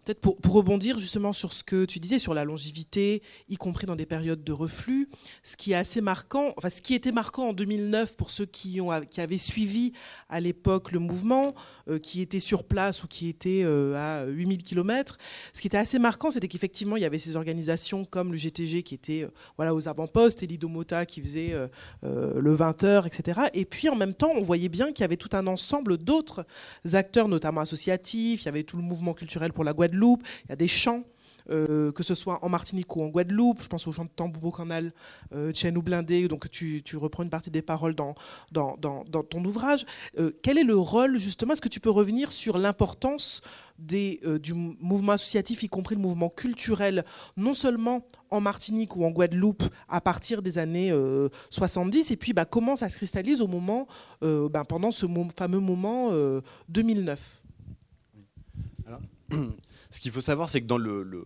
peut-être 0.09 0.21
pour, 0.41 0.55
rebondir 0.55 0.99
justement 0.99 1.35
sur 1.35 1.53
ce 1.53 1.63
que 1.63 1.85
tu 1.85 2.01
disais 2.01 2.19
sur 2.19 2.33
la 2.33 2.45
longévité, 2.45 3.23
y 3.49 3.57
compris 3.57 3.87
dans 3.87 3.97
des 3.97 4.07
périodes 4.07 4.43
de 4.43 4.53
reflux, 4.53 5.09
ce 5.43 5.57
qui 5.57 5.73
est 5.73 5.77
assez 5.77 6.01
marquant, 6.01 6.55
enfin, 6.57 6.71
ce 6.71 6.81
qui 6.81 6.95
était 6.95 7.13
marquant 7.13 7.51
en 7.51 7.53
2009 7.53 8.17
pour 8.17 8.31
ceux 8.31 8.47
qui, 8.47 8.81
ont, 8.81 8.89
qui 9.03 9.21
avaient 9.21 9.37
suivi 9.37 9.93
à 10.31 10.41
l'époque 10.41 10.93
le 10.93 10.99
mouvement, 10.99 11.55
euh, 11.91 11.99
qui 11.99 12.23
étaient 12.23 12.41
sur 12.41 12.65
place 12.65 13.05
ou 13.05 13.09
qui 13.09 13.29
étaient 13.29 13.63
euh, 13.65 13.95
à 13.97 14.25
8000 14.25 14.63
km, 14.63 15.19
ce 15.53 15.61
qui 15.61 15.67
était 15.67 15.77
assez 15.77 15.99
marquant, 15.99 16.31
c'était 16.31 16.49
qu'effectivement, 16.49 16.97
il 16.97 17.03
y 17.03 17.07
avait 17.07 17.19
ces 17.19 17.37
organisations 17.37 18.07
comme 18.07 18.33
le 18.33 18.39
GTG 18.39 18.83
qui 18.83 18.95
était 18.95 19.25
euh, 19.25 19.31
voilà, 19.59 19.75
aux 19.75 19.89
avant-postes, 19.89 20.43
et 20.43 20.47
l'IDOMOTA 20.47 21.05
qui 21.05 21.21
faisait 21.21 21.55
le 22.03 22.57
20h, 22.57 23.07
etc. 23.07 23.41
Et 23.53 23.65
puis 23.65 23.89
en 23.89 23.97
même 23.97 24.15
temps, 24.15 24.31
on 24.35 24.43
voyait 24.43 24.69
bien 24.69 24.93
qu'il 24.93 25.01
y 25.01 25.05
avait 25.05 25.17
tout 25.17 25.31
un 25.33 25.47
ensemble 25.47 25.99
d'autres 25.99 26.47
acteurs, 26.93 27.29
notamment 27.29 27.61
associatifs. 27.61 28.43
Il 28.43 28.47
y 28.47 28.49
avait 28.49 28.63
tout 28.63 28.77
le 28.77 28.83
mouvement 28.83 29.15
culturel 29.15 29.53
pour 29.53 29.65
la 29.65 29.73
Guadeloupe. 29.73 29.98
Il 30.01 30.51
y 30.51 30.53
a 30.53 30.57
des 30.57 30.69
chants. 30.69 31.05
Euh, 31.51 31.93
que 31.93 32.03
ce 32.03 32.15
soit 32.15 32.45
en 32.45 32.51
Martinique 32.51 32.95
ou 32.95 33.03
en 33.03 33.09
Guadeloupe. 33.09 33.63
Je 33.63 33.69
pense 33.69 33.87
au 33.87 33.93
chant 33.93 34.05
de 34.05 34.11
Tambour 34.15 34.59
Canal, 34.59 34.93
euh, 35.33 35.53
Blindé, 35.83 36.29
donc 36.29 36.51
tu, 36.51 36.83
reprends 36.97 37.23
une 37.23 37.31
partie 37.31 37.51
des 37.51 37.63
paroles 37.63 37.95
dans, 37.95 38.15
ton 38.53 39.45
ouvrage. 39.45 39.87
Euh, 40.19 40.31
quel 40.43 40.59
est 40.59 40.65
le 40.65 40.77
rôle, 40.77 41.17
justement 41.17 41.55
Est-ce 41.55 41.63
que 41.63 41.69
tu 41.69 41.81
peux 41.81 41.91
revenir 41.91 42.33
sur 42.33 42.59
l'importance 42.59 43.41
euh, 43.93 44.39
du 44.39 44.53
mouvement 44.55 45.13
associatif, 45.13 45.63
y 45.63 45.69
compris 45.69 45.95
le 45.95 46.03
mouvement 46.03 46.29
culturel, 46.29 47.05
non 47.37 47.55
seulement 47.55 48.05
en 48.31 48.41
Martinique 48.41 48.97
ou 48.97 49.05
en 49.05 49.11
Guadeloupe 49.11 49.63
à 49.89 50.03
partir 50.03 50.43
des 50.43 50.59
années 50.59 50.93
70, 51.51 52.11
et 52.11 52.17
puis 52.17 52.35
bah, 52.35 52.45
comment 52.45 52.77
ça 52.77 52.91
se 52.91 52.97
cristallise 52.97 53.41
au 53.41 53.47
moment, 53.47 53.87
bah, 54.21 54.65
pendant 54.69 54.91
ce 54.91 55.07
fameux 55.35 55.61
moment 55.61 56.13
2009 56.69 57.43
Alors, 58.87 59.01
Ce 59.91 60.01
qu'il 60.01 60.13
faut 60.13 60.21
savoir, 60.21 60.51
c'est 60.51 60.61
que 60.61 60.67
dans 60.67 60.77
le, 60.77 61.25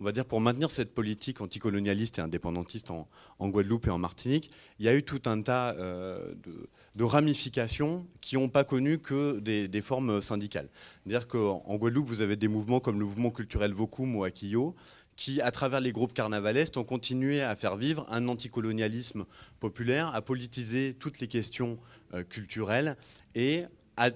on 0.00 0.04
va 0.04 0.12
dire 0.12 0.26
pour 0.26 0.40
maintenir 0.40 0.70
cette 0.70 0.94
politique 0.94 1.40
anticolonialiste 1.40 2.18
et 2.18 2.22
indépendantiste 2.22 2.90
en, 2.90 3.08
Guadeloupe 3.40 3.86
et 3.86 3.90
en 3.90 3.98
Martinique, 3.98 4.50
il 4.78 4.84
y 4.84 4.88
a 4.88 4.94
eu 4.94 5.02
tout 5.02 5.22
un 5.24 5.40
tas 5.40 5.74
euh, 5.76 6.34
de, 6.94 7.04
ramifications 7.04 8.06
qui 8.20 8.36
n'ont 8.36 8.50
pas 8.50 8.64
connu 8.64 8.98
que 8.98 9.38
des, 9.40 9.82
formes 9.82 10.20
syndicales. 10.20 10.68
C'est-à-dire 11.04 11.28
qu'en 11.28 11.76
Guadeloupe, 11.76 12.06
vous 12.06 12.20
avez 12.20 12.36
des 12.36 12.48
mouvements 12.48 12.80
comme 12.80 12.98
le 12.98 13.06
mouvement 13.06 13.30
culturel 13.30 13.72
Vokum 13.72 14.16
ou 14.16 14.24
Akio, 14.24 14.74
qui, 15.16 15.40
à 15.40 15.50
travers 15.50 15.80
les 15.80 15.92
groupes 15.92 16.12
carnavalesques, 16.12 16.76
ont 16.76 16.84
continué 16.84 17.40
à 17.40 17.56
faire 17.56 17.76
vivre 17.76 18.06
un 18.10 18.28
anticolonialisme 18.28 19.24
populaire, 19.60 20.14
à 20.14 20.20
politiser 20.20 20.94
toutes 20.94 21.20
les 21.20 21.28
questions 21.28 21.78
euh, 22.12 22.22
culturelles 22.22 22.96
et 23.34 23.64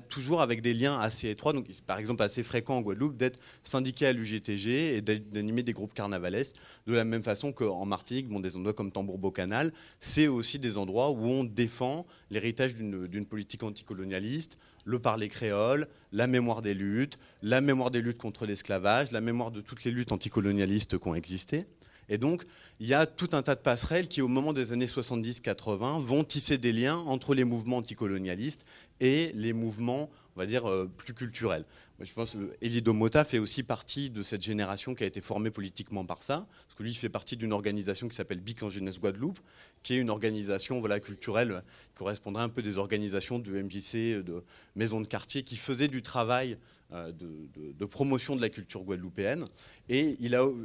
toujours 0.09 0.41
avec 0.41 0.61
des 0.61 0.75
liens 0.75 0.99
assez 0.99 1.31
étroits. 1.31 1.53
Donc, 1.53 1.67
par 1.87 1.99
exemple, 1.99 2.23
assez 2.23 2.43
fréquent 2.43 2.77
en 2.79 2.81
Guadeloupe 2.81 3.17
d'être 3.17 3.39
syndiqué 3.65 4.07
à 4.07 4.13
l'UGTG 4.13 4.97
et 4.97 5.01
d'animer 5.01 5.63
des 5.63 5.73
groupes 5.73 5.95
carnavalesques. 5.95 6.57
De 6.87 6.95
la 6.95 7.05
même 7.05 7.23
façon 7.23 7.53
qu'en 7.53 7.87
Martinique, 7.87 8.29
bon, 8.29 8.41
des 8.41 8.57
endroits 8.57 8.75
comme 8.75 8.91
Tambour-Bocanal, 8.91 9.73
c'est 10.01 10.27
aussi 10.27 10.59
des 10.59 10.79
endroits 10.79 11.11
où 11.11 11.25
on 11.25 11.45
défend 11.45 12.07
l'héritage 12.31 12.75
d'une 12.75 13.27
politique 13.27 13.63
anticolonialiste, 13.63 14.59
le 14.85 14.99
parler 14.99 15.29
créole, 15.29 15.87
la 16.13 16.27
mémoire 16.27 16.63
des 16.63 16.75
luttes, 16.75 17.19
la 17.43 17.61
mémoire 17.61 17.91
des 17.91 18.01
luttes 18.01 18.19
contre 18.19 18.47
l'esclavage, 18.47 19.13
la 19.13 19.21
mémoire 19.21 19.51
de 19.51 19.61
toutes 19.61 19.85
les 19.85 19.91
luttes 19.91 20.13
anticolonialistes 20.13 20.99
qui 20.99 21.09
ont 21.09 21.15
existé. 21.15 21.65
Et 22.09 22.17
donc, 22.17 22.45
il 22.81 22.87
y 22.87 22.95
a 22.95 23.05
tout 23.05 23.29
un 23.33 23.43
tas 23.43 23.55
de 23.55 23.61
passerelles 23.61 24.09
qui, 24.09 24.23
au 24.23 24.29
moment 24.29 24.55
des 24.55 24.73
années 24.73 24.87
70-80, 24.87 26.01
vont 26.01 26.25
tisser 26.25 26.57
des 26.57 26.73
liens 26.73 26.97
entre 26.97 27.35
les 27.35 27.45
mouvements 27.45 27.77
anticolonialistes 27.77 28.65
et 29.01 29.33
les 29.35 29.53
mouvements, 29.53 30.11
on 30.37 30.41
va 30.41 30.47
dire, 30.47 30.69
euh, 30.69 30.91
plus 30.97 31.15
culturels. 31.15 31.65
je 32.01 32.13
pense 32.13 32.33
que 32.33 32.53
Elie 32.63 32.83
Domota 32.83 33.25
fait 33.25 33.39
aussi 33.39 33.63
partie 33.63 34.11
de 34.11 34.23
cette 34.23 34.43
génération 34.43 34.95
qui 34.95 35.05
a 35.05 35.07
été 35.07 35.21
formée 35.21 35.51
politiquement 35.51 36.05
par 36.05 36.23
ça, 36.23 36.47
parce 36.67 36.75
que 36.77 36.83
lui, 36.83 36.93
il 36.93 36.97
fait 36.97 37.09
partie 37.09 37.37
d'une 37.37 37.53
organisation 37.53 38.09
qui 38.09 38.17
s'appelle 38.17 38.41
BIC 38.41 38.63
en 38.63 38.69
Jeunesse 38.69 39.01
Guadeloupe, 39.01 39.41
qui 39.83 39.95
est 39.95 39.99
une 39.99 40.11
organisation 40.11 40.81
voilà, 40.81 41.01
culturelle 41.01 41.63
qui 41.91 41.99
correspondrait 41.99 42.43
un 42.43 42.49
peu 42.49 42.63
des 42.63 42.79
organisations 42.79 43.39
de 43.39 43.51
MJC, 43.51 44.23
de 44.25 44.45
maisons 44.77 45.01
de 45.01 45.07
quartier, 45.07 45.43
qui 45.43 45.57
faisaient 45.57 45.89
du 45.89 46.03
travail 46.03 46.59
euh, 46.93 47.13
de, 47.13 47.85
promotion 47.85 48.35
de 48.35 48.41
la 48.41 48.49
culture 48.49 48.83
guadeloupéenne. 48.83 49.45
Et 49.91 50.17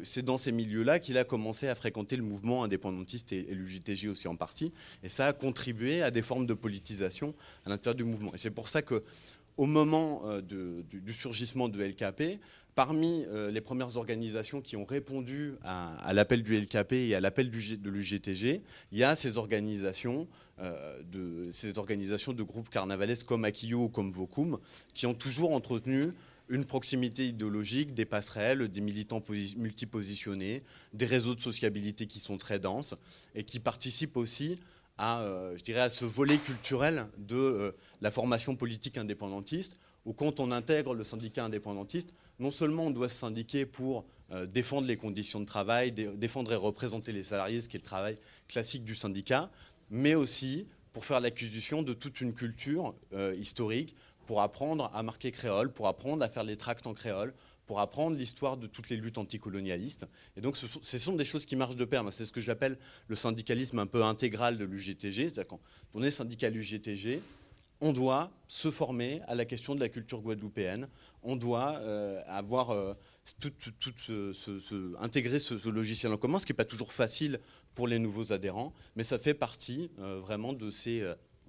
c'est 0.03 0.23
dans 0.23 0.37
ces 0.37 0.53
milieux-là 0.53 0.99
qu'il 0.99 1.17
a 1.17 1.25
commencé 1.25 1.67
à 1.67 1.75
fréquenter 1.75 2.15
le 2.15 2.23
mouvement 2.23 2.63
indépendantiste 2.63 3.33
et, 3.33 3.43
l'UJTJ 3.43 4.05
aussi 4.05 4.27
en 4.29 4.35
partie. 4.37 4.71
Et 5.03 5.09
ça 5.09 5.27
a 5.27 5.33
contribué 5.33 6.01
à 6.01 6.11
des 6.11 6.21
formes 6.21 6.45
de 6.45 6.53
politisation 6.53 7.35
à 7.65 7.69
l'intérieur 7.69 7.95
du 7.95 8.05
mouvement. 8.05 8.33
Et 8.33 8.37
c'est 8.37 8.51
pour 8.51 8.69
ça 8.69 8.81
que 8.81 9.03
au 9.57 9.65
moment 9.65 10.21
euh, 10.25 10.41
du, 10.41 11.13
surgissement 11.13 11.67
de 11.69 11.83
LKP, 11.83 12.39
parmi 12.75 13.25
euh, 13.27 13.51
les 13.51 13.61
premières 13.61 13.97
organisations 13.97 14.61
qui 14.61 14.75
ont 14.75 14.85
répondu 14.85 15.55
à, 15.63 16.13
l'appel 16.13 16.43
du 16.43 16.59
LKP 16.59 16.93
et 16.93 17.15
à 17.15 17.19
l'appel 17.19 17.51
de 17.51 17.89
l'UGTG, 17.89 18.61
il 18.91 18.97
y 18.97 19.03
a 19.03 19.15
ces 19.15 19.37
organisations 19.37 20.27
euh, 20.59 21.01
de 21.03 21.49
ces 21.51 21.77
organisations 21.77 22.33
de 22.33 22.43
groupes 22.43 22.69
carnavalesques 22.69 23.25
comme 23.25 23.45
Akio 23.45 23.85
ou 23.85 23.89
comme 23.89 24.11
Vokum, 24.11 24.59
qui 24.93 25.05
ont 25.05 25.13
toujours 25.13 25.53
entretenu 25.53 26.13
une 26.49 26.65
proximité 26.65 27.27
idéologique, 27.27 27.93
des 27.93 28.05
passerelles, 28.05 28.67
des 28.67 28.81
militants 28.81 29.23
multipositionnés, 29.57 30.61
des 30.93 31.05
réseaux 31.05 31.35
de 31.35 31.41
sociabilité 31.41 32.05
qui 32.05 32.19
sont 32.19 32.37
très 32.37 32.59
denses 32.59 32.95
et 33.33 33.43
qui 33.43 33.59
participent 33.59 34.17
aussi 34.17 34.59
à, 34.97 35.21
euh, 35.21 35.57
je 35.57 35.63
dirais, 35.63 35.79
à 35.81 35.89
ce 35.89 36.05
volet 36.05 36.37
culturel 36.37 37.07
de 37.17 37.73
la 38.01 38.11
formation 38.11 38.55
politique 38.55 38.97
indépendantiste, 38.97 39.79
où 40.05 40.13
quand 40.13 40.39
on 40.39 40.51
intègre 40.51 40.93
le 40.93 41.03
syndicat 41.03 41.45
indépendantiste, 41.45 42.13
non 42.39 42.51
seulement 42.51 42.87
on 42.87 42.91
doit 42.91 43.09
se 43.09 43.17
syndiquer 43.17 43.65
pour 43.65 44.05
défendre 44.47 44.87
les 44.87 44.97
conditions 44.97 45.39
de 45.39 45.45
travail, 45.45 45.91
défendre 45.91 46.51
et 46.51 46.55
représenter 46.55 47.11
les 47.11 47.21
salariés, 47.21 47.61
ce 47.61 47.69
qui 47.69 47.77
est 47.77 47.79
le 47.79 47.85
travail 47.85 48.17
classique 48.47 48.83
du 48.83 48.95
syndicat, 48.95 49.51
mais 49.91 50.15
aussi 50.15 50.65
pour 50.93 51.05
faire 51.05 51.19
l'acquisition 51.19 51.81
de 51.81 51.93
toute 51.93 52.21
une 52.21 52.33
culture 52.33 52.95
euh, 53.13 53.35
historique, 53.35 53.95
pour 54.27 54.41
apprendre 54.41 54.89
à 54.93 55.03
marquer 55.03 55.31
créole, 55.31 55.71
pour 55.73 55.87
apprendre 55.87 56.23
à 56.23 56.29
faire 56.29 56.43
les 56.43 56.55
tracts 56.55 56.87
en 56.87 56.93
créole, 56.93 57.33
pour 57.65 57.79
apprendre 57.79 58.15
l'histoire 58.15 58.57
de 58.57 58.67
toutes 58.67 58.89
les 58.89 58.95
luttes 58.95 59.17
anticolonialistes. 59.17 60.07
Et 60.37 60.41
donc, 60.41 60.55
ce 60.57 60.97
sont, 60.97 61.15
des 61.15 61.25
choses 61.25 61.45
qui 61.45 61.55
marchent 61.55 61.75
de 61.75 61.85
pair. 61.85 62.03
C'est 62.11 62.25
ce 62.25 62.31
que 62.31 62.41
j'appelle 62.41 62.77
le 63.07 63.15
syndicalisme 63.15 63.79
un 63.79 63.87
peu 63.87 64.03
intégral 64.03 64.57
de 64.57 64.65
l'UGTG. 64.65 65.29
C'est-à-dire 65.29 65.47
quand 65.47 65.59
on 65.93 66.03
est 66.03 66.11
syndical 66.11 66.55
UGTG, 66.55 67.21
on 67.83 67.91
doit 67.91 68.31
se 68.47 68.71
former 68.71 69.21
à 69.27 69.35
la 69.35 69.43
question 69.43 69.75
de 69.75 69.81
la 69.81 69.89
culture 69.89 70.21
guadeloupéenne. 70.21 70.87
On 71.21 71.35
doit 71.35 71.75
euh, 71.81 72.21
avoir 72.27 72.69
euh, 72.69 72.93
tout, 73.41 73.51
intégrer 75.01 75.39
ce, 75.39 75.69
logiciel 75.69 76.13
en 76.13 76.17
commun, 76.17 76.39
ce 76.39 76.45
qui 76.45 76.53
n'est 76.53 76.57
pas 76.57 76.63
toujours 76.63 76.93
facile 76.93 77.41
pour 77.75 77.89
les 77.89 77.99
nouveaux 77.99 78.31
adhérents, 78.31 78.73
mais 78.95 79.03
ça 79.03 79.19
fait 79.19 79.33
partie 79.33 79.91
euh, 79.99 80.21
vraiment 80.21 80.53
de 80.53 80.69
ces, 80.69 81.05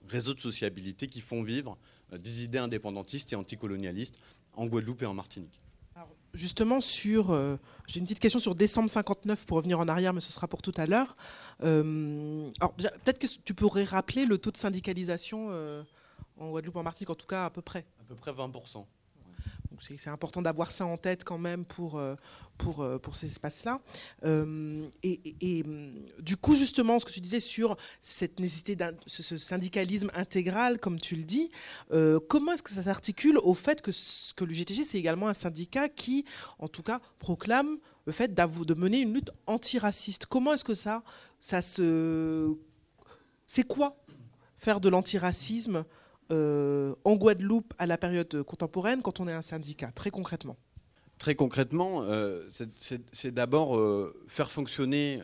réseaux 0.08 0.34
de 0.34 0.40
sociabilité 0.40 1.06
qui 1.06 1.20
font 1.20 1.42
vivre 1.42 1.78
des 2.12 2.42
idées 2.42 2.58
indépendantistes 2.58 3.32
et 3.32 3.36
anticolonialistes 3.36 4.20
en 4.54 4.66
Guadeloupe 4.66 5.02
et 5.02 5.06
en 5.06 5.14
Martinique. 5.14 5.60
justement, 6.34 6.80
sur, 6.80 7.32
j'ai 7.86 8.00
une 8.00 8.06
petite 8.06 8.18
question 8.18 8.40
sur 8.40 8.54
décembre 8.56 8.90
59 8.90 9.46
pour 9.46 9.56
revenir 9.56 9.78
en 9.78 9.88
arrière, 9.88 10.12
mais 10.12 10.20
ce 10.20 10.32
sera 10.32 10.48
pour 10.48 10.62
tout 10.62 10.74
à 10.76 10.86
l'heure. 10.86 11.16
alors, 11.60 12.74
peut-être 12.74 13.18
que 13.18 13.26
tu 13.44 13.54
pourrais 13.54 13.84
rappeler 13.84 14.26
le 14.26 14.36
taux 14.36 14.50
de 14.50 14.58
syndicalisation 14.58 15.84
en 16.38 16.50
Guadeloupe, 16.50 16.76
en 16.76 16.82
Martinique, 16.82 17.10
en 17.10 17.14
tout 17.14 17.26
cas 17.26 17.46
à 17.46 17.50
peu 17.50 17.62
près. 17.62 17.86
À 18.00 18.04
peu 18.04 18.14
près 18.14 18.32
20% 18.32 18.84
c'est 19.80 20.10
important 20.10 20.42
d'avoir 20.42 20.70
ça 20.70 20.86
en 20.86 20.96
tête 20.96 21.24
quand 21.24 21.38
même 21.38 21.64
pour, 21.64 21.98
euh, 21.98 22.14
pour, 22.58 22.80
euh, 22.80 22.98
pour 22.98 23.16
ces 23.16 23.26
espaces-là. 23.26 23.80
Euh, 24.24 24.88
et, 25.02 25.64
du 26.20 26.36
coup, 26.36 26.54
justement, 26.54 26.98
ce 26.98 27.04
que 27.04 27.10
tu 27.10 27.20
disais 27.20 27.40
sur 27.40 27.76
cette 28.02 28.40
nécessité 28.40 28.76
d'un 28.76 28.92
ce, 29.06 29.36
syndicalisme 29.36 30.10
intégral, 30.14 30.78
comme 30.78 31.00
tu 31.00 31.16
le 31.16 31.24
dis, 31.24 31.50
comment 32.28 32.52
est-ce 32.52 32.62
que 32.62 32.70
ça 32.70 32.82
s'articule 32.82 33.38
au 33.38 33.54
fait 33.54 33.82
que, 33.82 33.90
que 34.34 34.44
l'UGTG, 34.44 34.84
c'est 34.84 34.98
également 34.98 35.28
un 35.28 35.34
syndicat 35.34 35.88
qui, 35.88 36.24
en 36.58 36.68
tout 36.68 36.82
cas, 36.82 37.00
proclame 37.18 37.78
le 38.06 38.12
fait 38.12 38.34
de 38.34 38.74
mener 38.74 39.00
une 39.00 39.14
lutte 39.14 39.30
antiraciste? 39.46 40.26
Comment 40.26 40.54
est-ce 40.54 40.64
que 40.64 40.74
ça, 40.74 41.02
ça 41.40 41.62
se... 41.62 42.54
C'est 43.46 43.64
quoi 43.64 43.96
faire 44.56 44.80
de 44.80 44.88
l'antiracisme 44.88 45.84
euh, 46.32 46.94
en 47.04 47.16
Guadeloupe 47.16 47.74
à 47.78 47.86
la 47.86 47.98
période 47.98 48.42
contemporaine 48.44 49.02
quand 49.02 49.20
on 49.20 49.28
est 49.28 49.32
un 49.32 49.42
syndicat, 49.42 49.90
très 49.94 50.10
concrètement 50.10 50.56
Très 51.18 51.36
concrètement, 51.36 52.02
euh, 52.02 52.48
c'est 52.48 53.32
d'abord 53.32 53.76
euh, 53.76 54.12
faire 54.26 54.50
fonctionner 54.50 55.20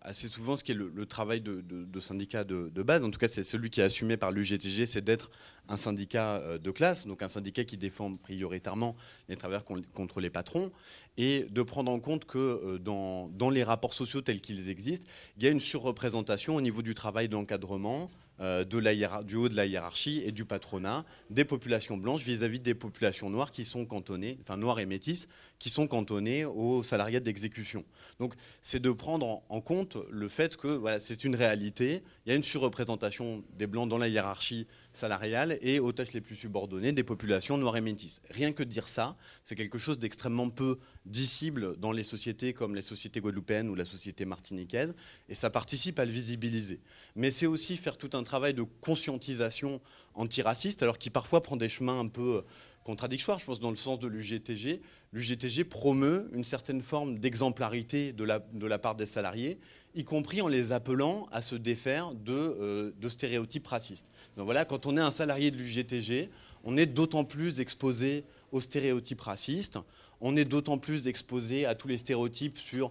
assez 0.00 0.26
souvent 0.26 0.56
ce 0.56 0.64
qui 0.64 0.72
est 0.72 0.74
le, 0.74 1.06
travail 1.06 1.40
de, 1.42 2.00
syndicat 2.00 2.44
de, 2.44 2.82
base. 2.82 3.04
En 3.04 3.10
tout 3.10 3.18
cas, 3.18 3.28
c'est 3.28 3.44
celui 3.44 3.68
qui 3.68 3.80
est 3.80 3.84
assumé 3.84 4.16
par 4.16 4.32
l'UGTG, 4.32 4.86
c'est 4.86 5.02
d'être 5.04 5.30
un 5.68 5.76
syndicat 5.76 6.58
de 6.58 6.70
classe, 6.70 7.06
donc 7.06 7.22
un 7.22 7.28
syndicat 7.28 7.64
qui 7.64 7.76
défend 7.76 8.16
prioritairement 8.16 8.96
les 9.28 9.36
travailleurs 9.36 9.64
contre 9.64 10.20
les 10.20 10.30
patrons, 10.30 10.72
et 11.18 11.46
de 11.50 11.62
prendre 11.62 11.92
en 11.92 12.00
compte 12.00 12.24
que 12.24 12.78
dans, 12.78 13.28
dans 13.28 13.50
les 13.50 13.62
rapports 13.62 13.94
sociaux 13.94 14.22
tels 14.22 14.40
qu'ils 14.40 14.70
existent, 14.70 15.06
il 15.36 15.44
y 15.44 15.46
a 15.46 15.50
une 15.50 15.60
surreprésentation 15.60 16.56
au 16.56 16.62
niveau 16.62 16.80
du 16.80 16.94
travail 16.94 17.28
d'encadrement, 17.28 18.10
de 18.40 18.78
la 18.78 19.22
du 19.22 19.36
haut 19.36 19.48
de 19.48 19.56
la 19.56 19.66
hiérarchie 19.66 20.22
et 20.24 20.32
du 20.32 20.44
patronat 20.44 21.04
des 21.30 21.44
populations 21.44 21.96
blanches 21.96 22.22
vis-à-vis 22.22 22.60
des 22.60 22.74
populations 22.74 23.30
noires 23.30 23.50
qui 23.50 23.64
sont 23.64 23.84
cantonnées, 23.84 24.38
enfin 24.42 24.56
noires 24.56 24.78
et 24.78 24.86
métisses, 24.86 25.28
qui 25.58 25.70
sont 25.70 25.88
cantonnées 25.88 26.44
aux 26.44 26.82
salariés 26.82 27.20
d'exécution. 27.20 27.84
Donc 28.20 28.34
c'est 28.62 28.80
de 28.80 28.90
prendre 28.90 29.42
en 29.48 29.60
compte 29.60 29.96
le 30.10 30.28
fait 30.28 30.56
que 30.56 30.68
voilà, 30.68 30.98
c'est 30.98 31.24
une 31.24 31.34
réalité, 31.34 32.02
il 32.24 32.30
y 32.30 32.32
a 32.32 32.36
une 32.36 32.42
surreprésentation 32.42 33.42
des 33.54 33.66
blancs 33.66 33.88
dans 33.88 33.98
la 33.98 34.08
hiérarchie 34.08 34.66
salariale 34.98 35.58
et 35.62 35.80
aux 35.80 35.92
tâches 35.92 36.12
les 36.12 36.20
plus 36.20 36.36
subordonnées 36.36 36.92
des 36.92 37.04
populations 37.04 37.56
noires 37.56 37.76
et 37.76 37.80
métisses. 37.80 38.20
Rien 38.30 38.52
que 38.52 38.62
dire 38.62 38.88
ça, 38.88 39.16
c'est 39.44 39.54
quelque 39.54 39.78
chose 39.78 39.98
d'extrêmement 39.98 40.50
peu 40.50 40.78
dissible 41.06 41.78
dans 41.78 41.92
les 41.92 42.02
sociétés 42.02 42.52
comme 42.52 42.74
les 42.74 42.82
sociétés 42.82 43.20
guadeloupéennes 43.20 43.68
ou 43.68 43.74
la 43.74 43.84
société 43.84 44.24
martiniquaise, 44.24 44.94
et 45.28 45.34
ça 45.34 45.50
participe 45.50 45.98
à 45.98 46.04
le 46.04 46.12
visibiliser. 46.12 46.80
Mais 47.16 47.30
c'est 47.30 47.46
aussi 47.46 47.76
faire 47.76 47.96
tout 47.96 48.10
un 48.12 48.22
travail 48.22 48.54
de 48.54 48.62
conscientisation 48.62 49.80
antiraciste, 50.14 50.82
alors 50.82 50.98
qui 50.98 51.10
parfois 51.10 51.42
prend 51.42 51.56
des 51.56 51.68
chemins 51.68 52.00
un 52.00 52.08
peu 52.08 52.44
contradictoires, 52.88 53.38
je 53.38 53.44
pense, 53.44 53.60
dans 53.60 53.68
le 53.68 53.76
sens 53.76 53.98
de 53.98 54.08
l'UGTG. 54.08 54.80
L'UGTG 55.12 55.64
promeut 55.64 56.30
une 56.32 56.42
certaine 56.42 56.80
forme 56.80 57.18
d'exemplarité 57.18 58.14
de 58.14 58.24
la, 58.24 58.38
de 58.38 58.66
la 58.66 58.78
part 58.78 58.94
des 58.94 59.04
salariés, 59.04 59.58
y 59.94 60.04
compris 60.04 60.40
en 60.40 60.48
les 60.48 60.72
appelant 60.72 61.26
à 61.30 61.42
se 61.42 61.54
défaire 61.54 62.14
de, 62.14 62.32
euh, 62.32 62.92
de 62.98 63.08
stéréotypes 63.10 63.66
racistes. 63.66 64.06
Donc 64.38 64.46
voilà, 64.46 64.64
quand 64.64 64.86
on 64.86 64.96
est 64.96 65.02
un 65.02 65.10
salarié 65.10 65.50
de 65.50 65.58
l'UGTG, 65.58 66.30
on 66.64 66.78
est 66.78 66.86
d'autant 66.86 67.24
plus 67.24 67.60
exposé 67.60 68.24
aux 68.52 68.62
stéréotypes 68.62 69.20
racistes, 69.20 69.78
on 70.22 70.34
est 70.34 70.46
d'autant 70.46 70.78
plus 70.78 71.08
exposé 71.08 71.66
à 71.66 71.74
tous 71.74 71.88
les 71.88 71.98
stéréotypes 71.98 72.56
sur 72.56 72.90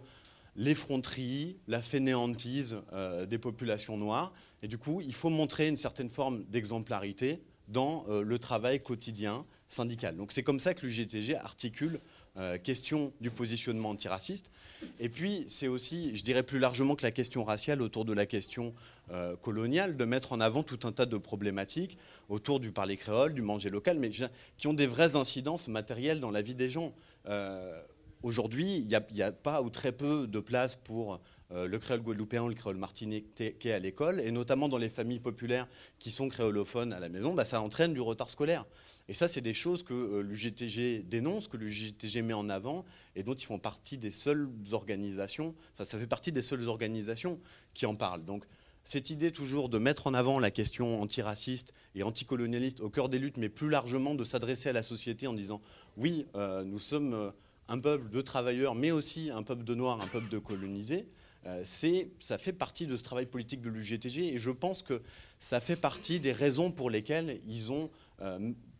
l'effronterie, 0.55 1.57
la 1.67 1.81
fainéantise 1.81 2.77
euh, 2.93 3.25
des 3.25 3.39
populations 3.39 3.97
noires. 3.97 4.31
Et 4.61 4.67
du 4.67 4.77
coup, 4.77 5.01
il 5.01 5.13
faut 5.15 5.31
montrer 5.31 5.67
une 5.67 5.77
certaine 5.77 6.09
forme 6.09 6.43
d'exemplarité 6.43 7.41
dans 7.67 8.05
euh, 8.09 8.21
le 8.21 8.37
travail 8.37 8.79
quotidien 8.83 9.43
syndical. 9.69 10.15
Donc 10.15 10.31
c'est 10.31 10.43
comme 10.43 10.59
ça 10.59 10.73
que 10.73 10.85
l'UGTG 10.85 11.35
articule 11.35 11.99
euh, 12.39 12.59
question 12.59 13.13
du 13.19 13.31
positionnement 13.31 13.89
antiraciste. 13.89 14.51
Et 14.99 15.09
puis, 15.09 15.45
c'est 15.47 15.67
aussi, 15.67 16.15
je 16.15 16.21
dirais 16.21 16.43
plus 16.43 16.59
largement 16.59 16.95
que 16.95 17.01
la 17.01 17.09
question 17.09 17.43
raciale 17.43 17.81
autour 17.81 18.05
de 18.05 18.13
la 18.13 18.27
question 18.27 18.75
euh, 19.09 19.35
coloniale, 19.37 19.97
de 19.97 20.05
mettre 20.05 20.33
en 20.33 20.39
avant 20.39 20.61
tout 20.61 20.77
un 20.83 20.91
tas 20.91 21.07
de 21.07 21.17
problématiques 21.17 21.97
autour 22.29 22.59
du 22.59 22.71
parler 22.71 22.95
créole, 22.95 23.33
du 23.33 23.41
manger 23.41 23.69
local, 23.71 23.97
mais 23.97 24.11
qui 24.57 24.67
ont 24.67 24.75
des 24.75 24.85
vraies 24.85 25.15
incidences 25.15 25.67
matérielles 25.67 26.19
dans 26.19 26.29
la 26.29 26.43
vie 26.43 26.53
des 26.53 26.69
gens. 26.69 26.93
Euh, 27.27 27.81
aujourd'hui, 28.21 28.75
il 28.75 28.85
n'y 28.85 29.23
a, 29.23 29.31
pas 29.31 29.63
ou 29.63 29.71
très 29.71 29.91
peu 29.91 30.27
de 30.27 30.39
place 30.39 30.75
pour 30.75 31.19
le 31.49 31.77
créole 31.79 32.01
guadeloupéen 32.01 32.43
ou 32.43 32.49
le 32.49 32.55
créole 32.55 32.75
martiniquais 32.75 33.71
à 33.71 33.79
l'école, 33.79 34.19
et 34.19 34.29
notamment 34.31 34.69
dans 34.69 34.77
les 34.77 34.89
familles 34.89 35.21
populaires 35.21 35.67
qui 35.97 36.11
sont 36.11 36.27
créolophones 36.29 36.93
à 36.93 36.99
la 36.99 37.09
maison, 37.09 37.33
bah, 37.33 37.45
ça 37.45 37.61
entraîne 37.61 37.95
du 37.95 38.01
retard 38.01 38.29
scolaire. 38.29 38.65
Et 39.09 39.13
ça, 39.13 39.27
c'est 39.27 39.41
des 39.41 39.53
choses 39.53 39.83
que 39.83 39.93
euh, 39.93 40.21
l'UGTG 40.21 41.03
dénonce, 41.03 41.47
que 41.47 41.57
l'UGTG 41.57 42.21
met 42.21 42.33
en 42.33 42.49
avant, 42.49 42.85
et 43.15 43.23
dont 43.23 43.33
ils 43.33 43.45
font 43.45 43.59
partie 43.59 43.97
des 43.97 44.11
seules 44.11 44.49
organisations, 44.71 45.55
ça 45.77 45.85
fait 45.85 46.07
partie 46.07 46.31
des 46.31 46.41
seules 46.41 46.67
organisations 46.67 47.39
qui 47.73 47.85
en 47.85 47.95
parlent. 47.95 48.25
Donc, 48.25 48.43
cette 48.83 49.09
idée 49.09 49.31
toujours 49.31 49.69
de 49.69 49.79
mettre 49.79 50.07
en 50.07 50.13
avant 50.13 50.39
la 50.39 50.51
question 50.51 51.01
antiraciste 51.01 51.73
et 51.95 52.03
anticolonialiste 52.03 52.79
au 52.79 52.89
cœur 52.89 53.09
des 53.09 53.19
luttes, 53.19 53.37
mais 53.37 53.49
plus 53.49 53.69
largement 53.69 54.15
de 54.15 54.23
s'adresser 54.23 54.69
à 54.69 54.73
la 54.73 54.83
société 54.83 55.27
en 55.27 55.33
disant 55.33 55.61
oui, 55.95 56.25
euh, 56.35 56.63
nous 56.63 56.79
sommes 56.79 57.13
euh, 57.13 57.31
un 57.69 57.79
peuple 57.79 58.09
de 58.09 58.21
travailleurs, 58.21 58.75
mais 58.75 58.91
aussi 58.91 59.29
un 59.29 59.43
peuple 59.43 59.63
de 59.63 59.75
noirs, 59.75 60.01
un 60.01 60.07
peuple 60.07 60.29
de 60.29 60.39
colonisés, 60.39 61.07
ça 61.63 62.37
fait 62.37 62.51
partie 62.51 62.87
de 62.87 62.97
ce 62.97 63.03
travail 63.03 63.25
politique 63.25 63.61
de 63.61 63.69
l'UGTG 63.69 64.33
et 64.33 64.37
je 64.37 64.49
pense 64.49 64.83
que 64.83 65.01
ça 65.39 65.61
fait 65.61 65.77
partie 65.77 66.19
des 66.19 66.33
raisons 66.33 66.71
pour 66.71 66.89
lesquelles 66.89 67.39
ils 67.47 67.71
ont 67.71 67.89